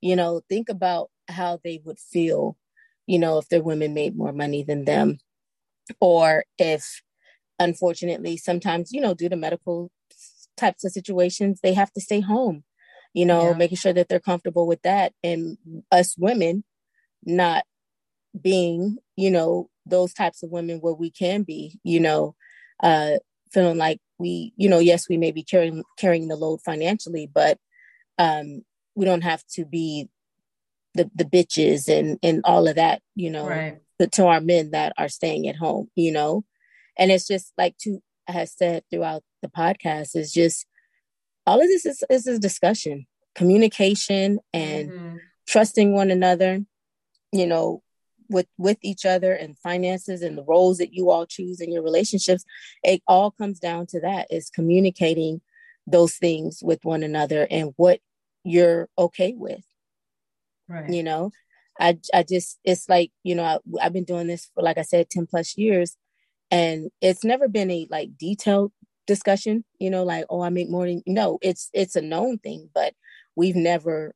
you 0.00 0.16
know 0.16 0.40
think 0.48 0.68
about 0.68 1.10
how 1.28 1.58
they 1.64 1.80
would 1.84 1.98
feel 1.98 2.56
you 3.06 3.18
know 3.18 3.38
if 3.38 3.48
their 3.48 3.62
women 3.62 3.94
made 3.94 4.16
more 4.16 4.32
money 4.32 4.62
than 4.62 4.84
them 4.84 5.18
or 6.00 6.44
if 6.58 7.02
unfortunately 7.58 8.36
sometimes 8.36 8.92
you 8.92 9.00
know 9.00 9.14
due 9.14 9.28
to 9.28 9.36
medical 9.36 9.90
types 10.56 10.84
of 10.84 10.92
situations 10.92 11.60
they 11.62 11.74
have 11.74 11.92
to 11.92 12.00
stay 12.00 12.20
home 12.20 12.64
you 13.12 13.26
know 13.26 13.50
yeah. 13.50 13.56
making 13.56 13.76
sure 13.76 13.92
that 13.92 14.08
they're 14.08 14.20
comfortable 14.20 14.66
with 14.66 14.82
that 14.82 15.12
and 15.22 15.58
us 15.90 16.16
women 16.18 16.64
not 17.24 17.64
being 18.40 18.98
you 19.16 19.30
know 19.30 19.68
those 19.86 20.12
types 20.12 20.42
of 20.42 20.50
women 20.50 20.78
where 20.78 20.94
we 20.94 21.10
can 21.10 21.42
be 21.42 21.78
you 21.82 22.00
know 22.00 22.34
uh 22.82 23.12
feeling 23.52 23.78
like 23.78 24.00
we 24.18 24.52
you 24.56 24.68
know 24.68 24.78
yes 24.78 25.08
we 25.08 25.16
may 25.16 25.30
be 25.30 25.42
carrying 25.42 25.82
carrying 25.98 26.28
the 26.28 26.36
load 26.36 26.60
financially 26.64 27.28
but 27.32 27.58
um 28.18 28.62
we 28.94 29.04
don't 29.04 29.22
have 29.22 29.44
to 29.46 29.64
be 29.64 30.08
the 30.94 31.10
the 31.14 31.24
bitches 31.24 31.88
and 31.88 32.18
and 32.22 32.40
all 32.44 32.68
of 32.68 32.76
that 32.76 33.02
you 33.14 33.30
know 33.30 33.48
right. 33.48 33.78
to, 34.00 34.06
to 34.06 34.26
our 34.26 34.40
men 34.40 34.70
that 34.70 34.92
are 34.98 35.08
staying 35.08 35.48
at 35.48 35.56
home 35.56 35.90
you 35.94 36.12
know 36.12 36.44
and 36.96 37.10
it's 37.10 37.26
just 37.26 37.52
like 37.58 37.76
to 37.78 38.00
has 38.28 38.52
said 38.52 38.82
throughout 38.90 39.22
the 39.42 39.48
podcast 39.48 40.16
is 40.16 40.32
just 40.32 40.66
all 41.46 41.60
of 41.60 41.66
this 41.66 41.84
is, 41.84 42.02
is 42.08 42.26
a 42.26 42.38
discussion 42.38 43.06
communication 43.34 44.38
and 44.52 44.90
mm-hmm. 44.90 45.16
trusting 45.46 45.92
one 45.92 46.10
another 46.10 46.60
you 47.32 47.46
know 47.46 47.82
with 48.28 48.46
with 48.58 48.78
each 48.82 49.04
other 49.04 49.32
and 49.32 49.58
finances 49.58 50.22
and 50.22 50.36
the 50.36 50.44
roles 50.44 50.78
that 50.78 50.92
you 50.92 51.10
all 51.10 51.26
choose 51.26 51.60
in 51.60 51.72
your 51.72 51.82
relationships 51.82 52.44
it 52.82 53.02
all 53.06 53.30
comes 53.30 53.58
down 53.58 53.86
to 53.86 54.00
that 54.00 54.26
is 54.30 54.50
communicating 54.50 55.40
those 55.86 56.14
things 56.14 56.60
with 56.62 56.84
one 56.84 57.02
another 57.02 57.46
and 57.50 57.72
what 57.76 58.00
you're 58.44 58.88
okay 58.98 59.34
with 59.36 59.64
right. 60.68 60.90
you 60.90 61.02
know? 61.02 61.30
I 61.78 61.98
i 62.12 62.22
just 62.22 62.60
it's 62.64 62.88
like 62.88 63.10
you 63.24 63.34
know 63.34 63.42
I, 63.42 63.58
i've 63.82 63.92
been 63.92 64.04
doing 64.04 64.28
this 64.28 64.48
for 64.54 64.62
like 64.62 64.78
i 64.78 64.82
said 64.82 65.10
10 65.10 65.26
plus 65.26 65.58
years 65.58 65.96
and 66.50 66.90
it's 67.00 67.24
never 67.24 67.48
been 67.48 67.70
a 67.70 67.88
like 67.90 68.16
detailed 68.16 68.72
discussion 69.08 69.64
you 69.80 69.90
know 69.90 70.04
like 70.04 70.24
oh 70.30 70.40
i 70.40 70.50
make 70.50 70.70
more 70.70 70.86
than 70.86 71.02
no 71.04 71.38
it's 71.42 71.70
it's 71.72 71.96
a 71.96 72.00
known 72.00 72.38
thing 72.38 72.70
but 72.74 72.94
we've 73.34 73.56
never 73.56 74.14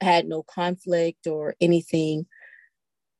had 0.00 0.26
no 0.26 0.42
conflict 0.42 1.26
or 1.26 1.54
anything 1.60 2.26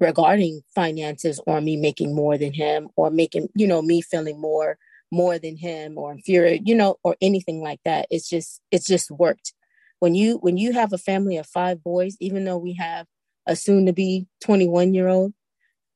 regarding 0.01 0.63
finances 0.75 1.41
or 1.47 1.61
me 1.61 1.77
making 1.77 2.15
more 2.15 2.39
than 2.39 2.53
him 2.53 2.89
or 2.97 3.11
making 3.11 3.49
you 3.55 3.67
know 3.67 3.83
me 3.83 4.01
feeling 4.01 4.41
more 4.41 4.79
more 5.13 5.39
than 5.39 5.57
him 5.57 5.99
or 5.99 6.13
inferior 6.13 6.59
you 6.65 6.75
know 6.75 6.97
or 7.05 7.17
anything 7.21 7.63
like 7.63 7.81
that. 7.85 8.07
It's 8.11 8.29
just 8.29 8.61
it's 8.71 8.87
just 8.87 9.11
worked. 9.11 9.53
When 10.01 10.15
you 10.15 10.39
when 10.39 10.57
you 10.57 10.73
have 10.73 10.93
a 10.93 10.99
family 10.99 11.37
of 11.37 11.47
five 11.47 11.85
boys 11.85 12.17
even 12.21 12.45
though 12.45 12.57
we 12.57 12.75
have 12.75 13.07
a 13.47 13.55
soon 13.55 13.87
to 13.87 13.93
be 13.93 14.27
21 14.43 14.95
year 14.95 15.09
old 15.09 15.35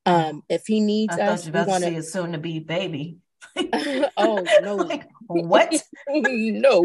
um 0.06 0.42
if 0.48 0.66
he 0.66 0.80
needs 0.80 1.14
I 1.14 1.18
thought 1.18 1.28
us 1.28 1.46
we 1.46 1.52
want 1.52 1.84
to 1.84 1.90
see 1.90 1.96
a 1.96 2.02
soon 2.02 2.32
to 2.32 2.38
be 2.38 2.58
baby. 2.58 3.18
Oh 4.16 4.44
no. 4.62 4.76
Like, 4.76 5.08
what? 5.26 5.82
No 6.08 6.82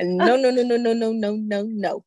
no. 0.00 0.36
No 0.36 0.36
no 0.36 0.50
no 0.50 0.62
no 0.62 0.92
no 0.92 1.12
no 1.12 1.32
no 1.36 1.62
no 1.62 2.04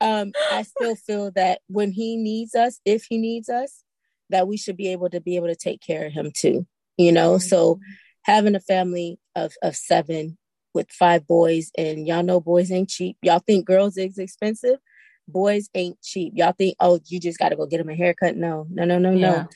um, 0.00 0.32
I 0.50 0.62
still 0.78 0.96
feel 0.96 1.30
that 1.32 1.60
when 1.68 1.92
he 1.92 2.16
needs 2.16 2.54
us, 2.54 2.80
if 2.84 3.04
he 3.08 3.18
needs 3.18 3.48
us, 3.48 3.82
that 4.30 4.48
we 4.48 4.56
should 4.56 4.76
be 4.76 4.88
able 4.88 5.10
to 5.10 5.20
be 5.20 5.36
able 5.36 5.48
to 5.48 5.56
take 5.56 5.80
care 5.80 6.06
of 6.06 6.12
him 6.12 6.32
too. 6.34 6.66
You 6.96 7.12
know, 7.12 7.32
mm-hmm. 7.32 7.46
so 7.46 7.80
having 8.22 8.54
a 8.54 8.60
family 8.60 9.18
of 9.34 9.52
of 9.62 9.76
seven 9.76 10.38
with 10.74 10.90
five 10.90 11.26
boys, 11.26 11.70
and 11.76 12.06
y'all 12.06 12.22
know 12.22 12.40
boys 12.40 12.70
ain't 12.70 12.88
cheap. 12.88 13.16
Y'all 13.22 13.42
think 13.44 13.66
girls 13.66 13.96
is 13.96 14.18
expensive. 14.18 14.78
Boys 15.26 15.68
ain't 15.74 16.00
cheap. 16.02 16.32
Y'all 16.36 16.54
think, 16.56 16.76
oh, 16.80 17.00
you 17.06 17.20
just 17.20 17.38
got 17.38 17.50
to 17.50 17.56
go 17.56 17.66
get 17.66 17.78
them 17.78 17.88
a 17.88 17.94
haircut. 17.94 18.36
No, 18.36 18.66
no, 18.70 18.84
no, 18.84 18.98
no, 18.98 19.12
yeah. 19.12 19.30
no. 19.30 19.48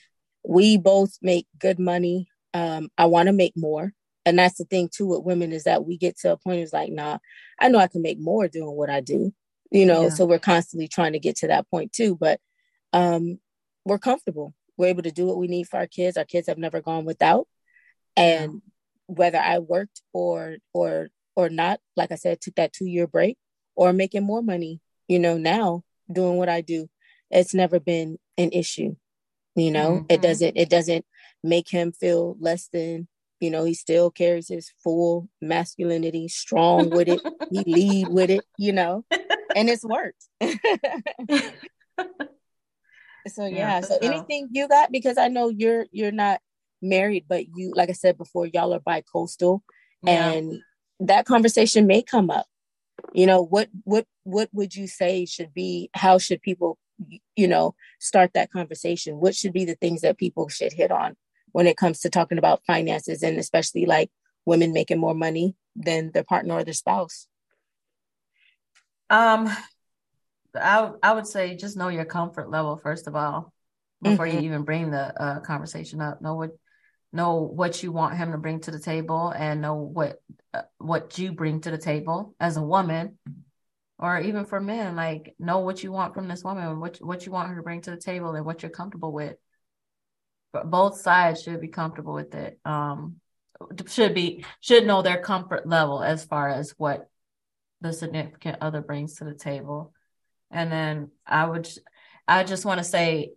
We 0.46 0.76
both 0.76 1.16
make 1.22 1.46
good 1.58 1.78
money. 1.78 2.28
Um, 2.52 2.90
I 2.96 3.06
want 3.06 3.26
to 3.26 3.32
make 3.32 3.54
more. 3.56 3.92
And 4.26 4.38
that's 4.38 4.56
the 4.56 4.64
thing 4.64 4.88
too 4.92 5.06
with 5.06 5.24
women 5.24 5.52
is 5.52 5.64
that 5.64 5.84
we 5.84 5.98
get 5.98 6.18
to 6.20 6.32
a 6.32 6.36
point 6.36 6.60
it's 6.60 6.72
like, 6.72 6.90
nah, 6.90 7.18
I 7.60 7.68
know 7.68 7.78
I 7.78 7.88
can 7.88 8.02
make 8.02 8.18
more 8.18 8.48
doing 8.48 8.74
what 8.74 8.88
I 8.88 9.00
do 9.00 9.34
you 9.74 9.84
know 9.86 10.04
yeah. 10.04 10.08
so 10.08 10.24
we're 10.24 10.38
constantly 10.38 10.88
trying 10.88 11.12
to 11.12 11.18
get 11.18 11.36
to 11.36 11.48
that 11.48 11.68
point 11.70 11.92
too 11.92 12.16
but 12.16 12.40
um 12.92 13.38
we're 13.84 13.98
comfortable 13.98 14.54
we're 14.76 14.88
able 14.88 15.02
to 15.02 15.10
do 15.10 15.26
what 15.26 15.36
we 15.36 15.48
need 15.48 15.68
for 15.68 15.76
our 15.76 15.86
kids 15.86 16.16
our 16.16 16.24
kids 16.24 16.48
have 16.48 16.58
never 16.58 16.80
gone 16.80 17.04
without 17.04 17.46
and 18.16 18.54
yeah. 18.54 18.58
whether 19.06 19.38
i 19.38 19.58
worked 19.58 20.00
or 20.12 20.56
or 20.72 21.10
or 21.36 21.48
not, 21.48 21.80
like 21.96 22.12
I 22.12 22.16
said, 22.16 22.40
took 22.40 22.54
that 22.56 22.72
two 22.72 22.86
year 22.86 23.06
break 23.06 23.36
or 23.76 23.92
making 23.92 24.24
more 24.24 24.42
money, 24.42 24.80
you 25.08 25.18
know, 25.18 25.36
now 25.36 25.82
doing 26.10 26.36
what 26.36 26.48
I 26.48 26.60
do. 26.60 26.88
It's 27.30 27.54
never 27.54 27.80
been 27.80 28.18
an 28.38 28.50
issue. 28.52 28.96
You 29.56 29.70
know, 29.70 29.90
mm-hmm. 29.90 30.06
it 30.08 30.20
doesn't 30.20 30.56
it 30.56 30.68
doesn't 30.68 31.04
make 31.42 31.68
him 31.68 31.92
feel 31.92 32.36
less 32.40 32.68
than, 32.72 33.06
you 33.40 33.50
know, 33.50 33.64
he 33.64 33.74
still 33.74 34.10
carries 34.10 34.48
his 34.48 34.72
full 34.82 35.28
masculinity, 35.40 36.28
strong 36.28 36.90
with 36.90 37.08
it. 37.08 37.20
he 37.50 37.62
lead 37.64 38.08
with 38.08 38.30
it, 38.30 38.44
you 38.58 38.72
know. 38.72 39.04
And 39.54 39.68
it's 39.68 39.84
worked. 39.84 40.26
so 43.28 43.46
yeah, 43.46 43.56
yeah 43.56 43.80
so 43.80 43.98
anything 44.02 44.48
you 44.52 44.68
got? 44.68 44.92
Because 44.92 45.18
I 45.18 45.28
know 45.28 45.48
you're 45.48 45.86
you're 45.92 46.12
not 46.12 46.40
married, 46.82 47.26
but 47.28 47.46
you 47.54 47.72
like 47.74 47.88
I 47.88 47.92
said 47.92 48.18
before, 48.18 48.46
y'all 48.46 48.74
are 48.74 48.80
bi-coastal 48.80 49.62
yeah. 50.02 50.30
and 50.30 50.60
that 51.00 51.26
conversation 51.26 51.86
may 51.86 52.02
come 52.02 52.30
up. 52.30 52.46
You 53.12 53.26
know 53.26 53.42
what 53.42 53.68
what 53.84 54.06
what 54.24 54.48
would 54.52 54.74
you 54.74 54.86
say 54.86 55.26
should 55.26 55.52
be 55.52 55.90
how 55.94 56.18
should 56.18 56.42
people 56.42 56.78
you 57.36 57.48
know 57.48 57.74
start 58.00 58.32
that 58.34 58.50
conversation? 58.50 59.20
What 59.20 59.34
should 59.34 59.52
be 59.52 59.64
the 59.64 59.74
things 59.76 60.02
that 60.02 60.18
people 60.18 60.48
should 60.48 60.72
hit 60.72 60.90
on 60.90 61.16
when 61.52 61.66
it 61.66 61.76
comes 61.76 62.00
to 62.00 62.10
talking 62.10 62.38
about 62.38 62.64
finances 62.66 63.22
and 63.22 63.38
especially 63.38 63.86
like 63.86 64.10
women 64.46 64.72
making 64.72 64.98
more 64.98 65.14
money 65.14 65.56
than 65.76 66.10
their 66.12 66.24
partner 66.24 66.54
or 66.54 66.64
their 66.64 66.74
spouse 66.74 67.26
um 69.14 69.56
i, 70.54 70.90
I 71.02 71.12
would 71.12 71.26
say 71.26 71.56
just 71.56 71.76
know 71.76 71.88
your 71.88 72.04
comfort 72.04 72.50
level 72.50 72.76
first 72.76 73.06
of 73.06 73.14
all 73.16 73.54
before 74.04 74.26
mm-hmm. 74.26 74.38
you 74.38 74.44
even 74.44 74.62
bring 74.62 74.90
the 74.90 75.20
uh, 75.20 75.40
conversation 75.40 76.00
up. 76.00 76.20
Know 76.22 76.34
what 76.34 76.50
know 77.12 77.40
what 77.40 77.82
you 77.82 77.90
want 77.90 78.16
him 78.16 78.32
to 78.32 78.38
bring 78.38 78.60
to 78.60 78.70
the 78.70 78.78
table 78.78 79.32
and 79.34 79.60
know 79.60 79.76
what 79.76 80.20
uh, 80.52 80.62
what 80.78 81.18
you 81.18 81.32
bring 81.32 81.60
to 81.60 81.70
the 81.70 81.78
table 81.78 82.34
as 82.38 82.56
a 82.56 82.62
woman 82.62 83.18
or 83.98 84.20
even 84.20 84.44
for 84.44 84.60
men 84.60 84.96
like 84.96 85.34
know 85.38 85.60
what 85.60 85.82
you 85.82 85.92
want 85.92 86.12
from 86.12 86.26
this 86.26 86.42
woman 86.42 86.80
what 86.80 86.98
what 86.98 87.24
you 87.24 87.32
want 87.32 87.48
her 87.48 87.56
to 87.56 87.62
bring 87.62 87.80
to 87.80 87.90
the 87.92 87.96
table 87.96 88.34
and 88.34 88.44
what 88.44 88.62
you're 88.62 88.70
comfortable 88.70 89.12
with. 89.12 89.36
But 90.52 90.70
both 90.70 91.00
sides 91.00 91.42
should 91.42 91.60
be 91.60 91.68
comfortable 91.68 92.14
with 92.14 92.34
it. 92.34 92.58
Um 92.64 93.16
should 93.86 94.14
be 94.14 94.44
should 94.60 94.86
know 94.86 95.00
their 95.00 95.22
comfort 95.22 95.66
level 95.66 96.02
as 96.02 96.24
far 96.24 96.48
as 96.50 96.74
what 96.76 97.08
the 97.84 97.92
significant 97.92 98.58
other 98.60 98.80
brings 98.80 99.16
to 99.16 99.24
the 99.24 99.34
table 99.34 99.92
and 100.50 100.72
then 100.72 101.10
i 101.26 101.44
would 101.44 101.68
i 102.26 102.42
just 102.42 102.64
want 102.64 102.78
to 102.78 102.84
say 102.84 103.32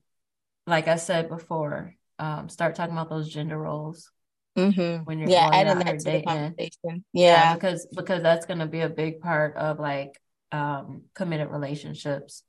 like 0.66 0.88
i 0.88 0.96
said 0.96 1.30
before 1.30 1.94
um, 2.20 2.50
start 2.50 2.74
talking 2.74 2.94
about 2.94 3.10
those 3.10 3.32
gender 3.32 3.58
roles 3.58 4.12
mm-hmm. 4.58 5.04
when 5.04 5.20
you're 5.20 5.30
yeah, 5.30 5.50
adding 5.54 5.80
that 5.80 6.00
to 6.00 6.04
dating. 6.04 6.22
the 6.22 6.26
conversation. 6.26 7.06
Yeah. 7.14 7.52
yeah, 7.52 7.54
because 7.54 7.88
because 7.96 8.24
that's 8.24 8.46
going 8.46 8.60
to 8.60 8.66
be 8.66 8.82
a 8.82 8.90
big 8.90 9.22
part 9.22 9.56
of 9.56 9.80
like 9.80 10.20
um, 10.52 11.04
committed 11.14 11.50
relationships. 11.50 12.44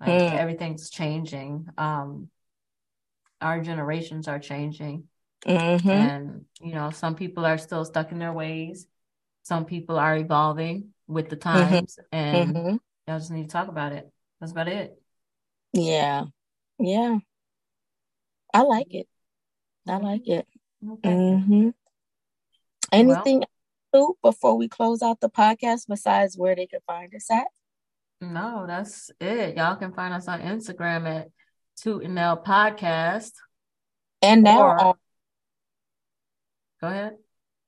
Like 0.00 0.08
mm. 0.08 0.32
everything's 0.32 0.88
changing. 0.88 1.66
Um, 1.76 2.30
our 3.40 3.60
generations 3.60 4.28
are 4.28 4.38
changing, 4.38 5.04
mm-hmm. 5.46 5.88
and 5.88 6.44
you 6.60 6.72
know 6.72 6.90
some 6.90 7.14
people 7.14 7.44
are 7.44 7.58
still 7.58 7.84
stuck 7.84 8.10
in 8.10 8.18
their 8.18 8.32
ways. 8.32 8.86
Some 9.42 9.66
people 9.66 9.98
are 9.98 10.16
evolving 10.16 10.90
with 11.10 11.28
the 11.28 11.36
mm-hmm. 11.36 11.70
times, 11.70 11.98
mm-hmm. 12.12 12.16
and 12.16 12.54
mm-hmm. 12.54 12.76
y'all 13.06 13.18
just 13.18 13.30
need 13.30 13.44
to 13.44 13.52
talk 13.52 13.68
about 13.68 13.92
it. 13.92 14.10
That's 14.40 14.52
about 14.52 14.68
it. 14.68 15.00
Yeah, 15.72 16.24
yeah. 16.78 17.18
I 18.54 18.62
like 18.62 18.94
it. 18.94 19.08
I 19.88 19.96
like 19.98 20.26
it. 20.26 20.46
Okay. 20.88 21.08
Mm-hmm. 21.08 21.68
Anything 22.92 23.44
well, 23.92 24.16
before 24.22 24.56
we 24.56 24.68
close 24.68 25.02
out 25.02 25.20
the 25.20 25.30
podcast 25.30 25.86
besides 25.88 26.36
where 26.36 26.56
they 26.56 26.66
can 26.66 26.80
find 26.86 27.14
us 27.14 27.30
at? 27.30 27.46
No, 28.20 28.64
that's 28.66 29.10
it. 29.20 29.56
Y'all 29.56 29.76
can 29.76 29.92
find 29.92 30.12
us 30.14 30.28
on 30.28 30.40
Instagram 30.40 31.08
at 31.08 31.28
Toot 31.76 32.04
and 32.04 32.14
Nell 32.14 32.42
Podcast. 32.42 33.32
And 34.22 34.42
now 34.42 34.60
or, 34.60 34.84
on 34.84 34.94
Go 36.80 36.88
ahead. 36.88 37.16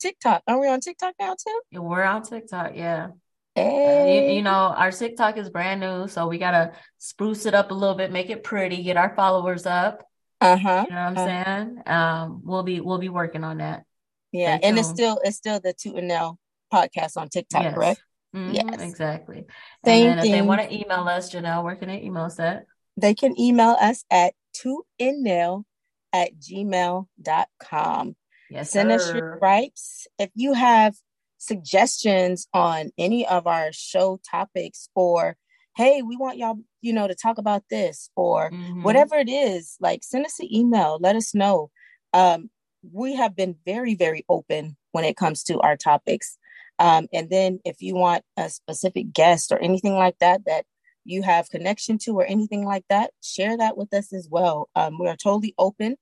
TikTok. 0.01 0.43
Are 0.47 0.59
we 0.59 0.69
on 0.69 0.81
TikTok 0.81 1.15
now 1.21 1.35
too? 1.35 1.81
We're 1.81 2.03
on 2.03 2.23
TikTok, 2.23 2.73
yeah. 2.75 3.09
Hey. 3.55 4.21
Uh, 4.21 4.29
you, 4.29 4.37
you, 4.37 4.43
know, 4.43 4.51
our 4.51 4.91
TikTok 4.91 5.37
is 5.37 5.51
brand 5.51 5.81
new, 5.81 6.09
so 6.09 6.27
we 6.27 6.39
gotta 6.39 6.73
spruce 6.99 7.45
it 7.47 7.55
up 7.55 7.71
a 7.71 7.75
little 7.75 7.95
bit, 7.95 8.11
make 8.11 8.31
it 8.31 8.43
pretty, 8.43 8.83
get 8.83 8.97
our 8.97 9.15
followers 9.15 9.67
up. 9.67 10.05
Uh-huh. 10.41 10.87
You 10.89 10.95
know 10.95 11.03
what 11.03 11.19
I'm 11.19 11.19
uh-huh. 11.19 11.45
saying? 11.45 11.83
Um, 11.87 12.41
we'll 12.45 12.63
be 12.63 12.81
we'll 12.81 12.99
be 12.99 13.09
working 13.11 13.45
on 13.45 13.59
that. 13.59 13.85
Yeah, 14.33 14.59
and 14.63 14.79
it's 14.79 14.89
still 14.89 15.21
it's 15.23 15.37
still 15.37 15.61
the 15.61 15.75
Toot 15.75 15.97
and 15.97 16.09
Nell 16.09 16.39
podcast 16.73 17.17
on 17.17 17.29
TikTok, 17.29 17.63
yes. 17.63 17.75
correct? 17.75 18.03
Mm-hmm, 18.35 18.55
yes, 18.55 18.81
exactly. 18.81 19.45
Same 19.85 20.09
and 20.09 20.19
then 20.19 20.23
thing. 20.23 20.33
if 20.33 20.39
they 20.39 20.43
want 20.43 20.63
to 20.63 20.75
email 20.75 21.07
us, 21.07 21.31
Janelle, 21.33 21.63
where 21.63 21.77
can 21.77 21.89
they 21.89 22.03
email 22.03 22.25
us 22.25 22.41
at? 22.41 22.65
They 22.97 23.15
can 23.15 23.39
email 23.39 23.77
us 23.79 24.05
at 24.11 24.35
tootandnell 24.57 25.65
at 26.13 26.31
gmail.com. 26.39 28.17
Yes, 28.51 28.71
Send 28.71 28.91
sir. 28.91 28.95
us 28.95 29.15
your 29.15 29.39
gripes. 29.39 30.07
If 30.19 30.31
you 30.35 30.55
have 30.55 30.95
suggestions 31.43 32.47
on 32.55 32.91
any 32.97 33.27
of 33.27 33.49
our 33.49 33.73
show 33.73 34.21
topics 34.31 34.89
or 34.95 35.37
hey, 35.75 36.03
we 36.03 36.17
want 36.17 36.39
y'all, 36.39 36.59
you 36.83 36.93
know, 36.93 37.09
to 37.09 37.15
talk 37.15 37.39
about 37.39 37.65
this 37.71 38.11
or 38.15 38.51
mm-hmm. 38.51 38.83
whatever 38.83 39.17
it 39.17 39.29
is, 39.29 39.77
like 39.81 40.05
send 40.05 40.25
us 40.25 40.39
an 40.39 40.55
email, 40.55 40.99
let 41.01 41.17
us 41.17 41.35
know. 41.35 41.71
Um, 42.13 42.51
we 42.93 43.17
have 43.17 43.35
been 43.35 43.57
very, 43.65 43.95
very 43.95 44.25
open 44.29 44.77
when 44.93 45.05
it 45.05 45.17
comes 45.17 45.43
to 45.45 45.59
our 45.61 45.77
topics. 45.77 46.37
Um, 46.79 47.09
and 47.13 47.31
then 47.31 47.59
if 47.65 47.81
you 47.81 47.97
want 47.97 48.23
a 48.37 48.49
specific 48.51 49.13
guest 49.13 49.51
or 49.51 49.59
anything 49.59 49.95
like 49.95 50.19
that 50.19 50.45
that 50.45 50.67
you 51.05 51.23
have 51.23 51.51
connection 51.51 51.99
to 51.99 52.13
or 52.13 52.27
anything 52.27 52.65
like 52.65 52.85
that, 52.89 53.11
share 53.23 53.57
that 53.57 53.77
with 53.77 53.93
us 53.95 54.13
as 54.13 54.29
well. 54.31 54.69
Um, 54.77 54.99
we 55.01 55.09
are 55.09 55.17
totally 55.17 55.55
open 55.59 55.97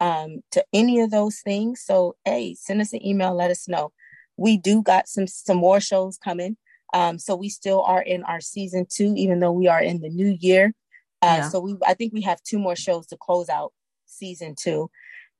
um, 0.00 0.40
to 0.52 0.64
any 0.72 1.00
of 1.00 1.10
those 1.10 1.40
things. 1.40 1.82
So, 1.84 2.16
hey, 2.24 2.54
send 2.54 2.80
us 2.80 2.92
an 2.92 3.04
email, 3.04 3.34
let 3.34 3.50
us 3.50 3.68
know. 3.68 3.92
We 4.38 4.56
do 4.56 4.82
got 4.82 5.08
some 5.08 5.26
some 5.26 5.58
more 5.58 5.80
shows 5.80 6.16
coming. 6.16 6.56
Um, 6.94 7.18
so 7.18 7.36
we 7.36 7.50
still 7.50 7.82
are 7.82 8.00
in 8.00 8.22
our 8.22 8.40
season 8.40 8.86
two, 8.88 9.12
even 9.16 9.40
though 9.40 9.52
we 9.52 9.68
are 9.68 9.82
in 9.82 10.00
the 10.00 10.08
new 10.08 10.34
year. 10.40 10.72
Uh, 11.20 11.40
yeah. 11.40 11.48
So 11.50 11.60
we, 11.60 11.76
I 11.86 11.92
think 11.94 12.14
we 12.14 12.22
have 12.22 12.42
two 12.42 12.58
more 12.58 12.76
shows 12.76 13.06
to 13.08 13.16
close 13.16 13.50
out 13.50 13.72
season 14.06 14.54
two, 14.58 14.90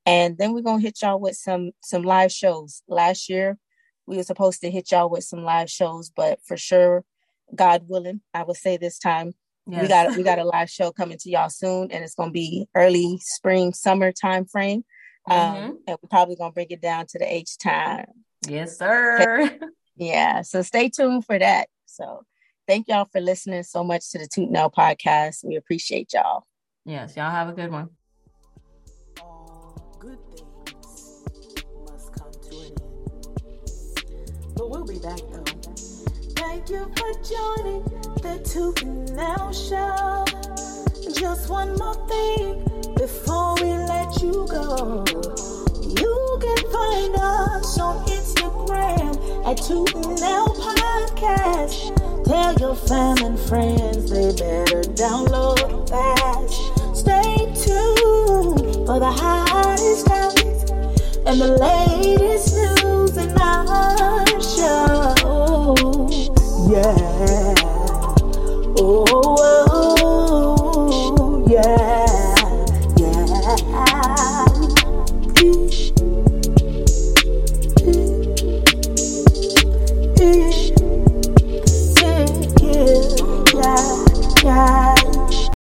and 0.04 0.36
then 0.36 0.52
we're 0.52 0.62
gonna 0.62 0.82
hit 0.82 1.00
y'all 1.00 1.20
with 1.20 1.36
some 1.36 1.70
some 1.82 2.02
live 2.02 2.32
shows. 2.32 2.82
Last 2.88 3.30
year, 3.30 3.56
we 4.06 4.16
were 4.16 4.24
supposed 4.24 4.60
to 4.62 4.70
hit 4.70 4.90
y'all 4.90 5.08
with 5.08 5.24
some 5.24 5.44
live 5.44 5.70
shows, 5.70 6.10
but 6.14 6.40
for 6.44 6.56
sure, 6.56 7.04
God 7.54 7.84
willing, 7.86 8.20
I 8.34 8.42
would 8.42 8.56
say 8.56 8.76
this 8.76 8.98
time 8.98 9.34
yes. 9.66 9.82
we 9.82 9.88
got 9.88 10.16
we 10.16 10.22
got 10.22 10.38
a 10.38 10.44
live 10.56 10.70
show 10.70 10.90
coming 10.90 11.18
to 11.18 11.30
y'all 11.30 11.50
soon, 11.50 11.90
and 11.92 12.02
it's 12.02 12.14
gonna 12.14 12.30
be 12.30 12.68
early 12.74 13.18
spring 13.22 13.72
summer 13.72 14.12
time 14.12 14.44
frame. 14.44 14.84
Um, 15.30 15.38
mm-hmm. 15.38 15.70
And 15.86 15.98
we're 16.02 16.08
probably 16.08 16.36
gonna 16.36 16.52
bring 16.52 16.68
it 16.70 16.80
down 16.80 17.06
to 17.06 17.18
the 17.18 17.32
H 17.32 17.58
time. 17.58 18.06
Yes, 18.48 18.78
sir. 18.78 19.58
Yeah. 20.00 20.42
So 20.42 20.62
stay 20.62 20.88
tuned 20.88 21.24
for 21.26 21.36
that. 21.40 21.66
So 21.86 22.22
thank 22.68 22.86
y'all 22.86 23.08
for 23.10 23.20
listening 23.20 23.64
so 23.64 23.82
much 23.82 24.12
to 24.12 24.18
the 24.18 24.28
Toot 24.28 24.48
Nell 24.48 24.70
podcast. 24.70 25.44
We 25.44 25.56
appreciate 25.56 26.12
y'all. 26.14 26.44
Yes. 26.84 27.16
Y'all 27.16 27.32
have 27.32 27.48
a 27.48 27.52
good 27.52 27.72
one. 27.72 27.88
good 29.98 30.18
things 30.30 31.64
must 31.84 32.12
come 32.12 32.30
to 32.30 32.58
an 32.60 32.66
end. 32.66 34.54
But 34.54 34.70
we'll 34.70 34.84
be 34.84 35.00
back 35.00 35.18
though. 35.32 35.42
Thank 36.36 36.70
you 36.70 36.88
for 36.96 37.12
joining 37.26 37.82
the 38.22 38.40
Toot 38.44 38.84
Nell 39.16 39.52
show. 39.52 40.24
Just 41.12 41.50
one 41.50 41.74
more 41.74 42.06
thing 42.06 42.62
before 42.94 43.56
we 43.56 43.72
let 43.88 44.22
you 44.22 44.46
go. 44.48 45.04
You 45.82 46.38
can 46.40 46.70
find 46.70 47.16
us 47.16 47.80
on 47.80 48.06
Instagram 48.06 48.27
program 48.68 49.16
at 49.46 49.56
2NL 49.56 50.48
Podcast. 50.56 52.24
Tell 52.24 52.54
your 52.54 52.74
fam 52.74 53.16
and 53.24 53.38
friends 53.38 54.10
they 54.10 54.32
better 54.32 54.82
download 54.92 55.88
fast. 55.88 56.54
Stay 56.94 57.36
tuned 57.64 58.86
for 58.86 58.98
the 58.98 59.10
hottest 59.10 60.06
topics 60.06 60.70
and 61.24 61.40
the 61.40 61.56
latest 61.56 62.54
news 62.56 63.16
in 63.16 63.30
our 63.38 64.26
show. 64.40 65.14
Yeah. 66.70 67.57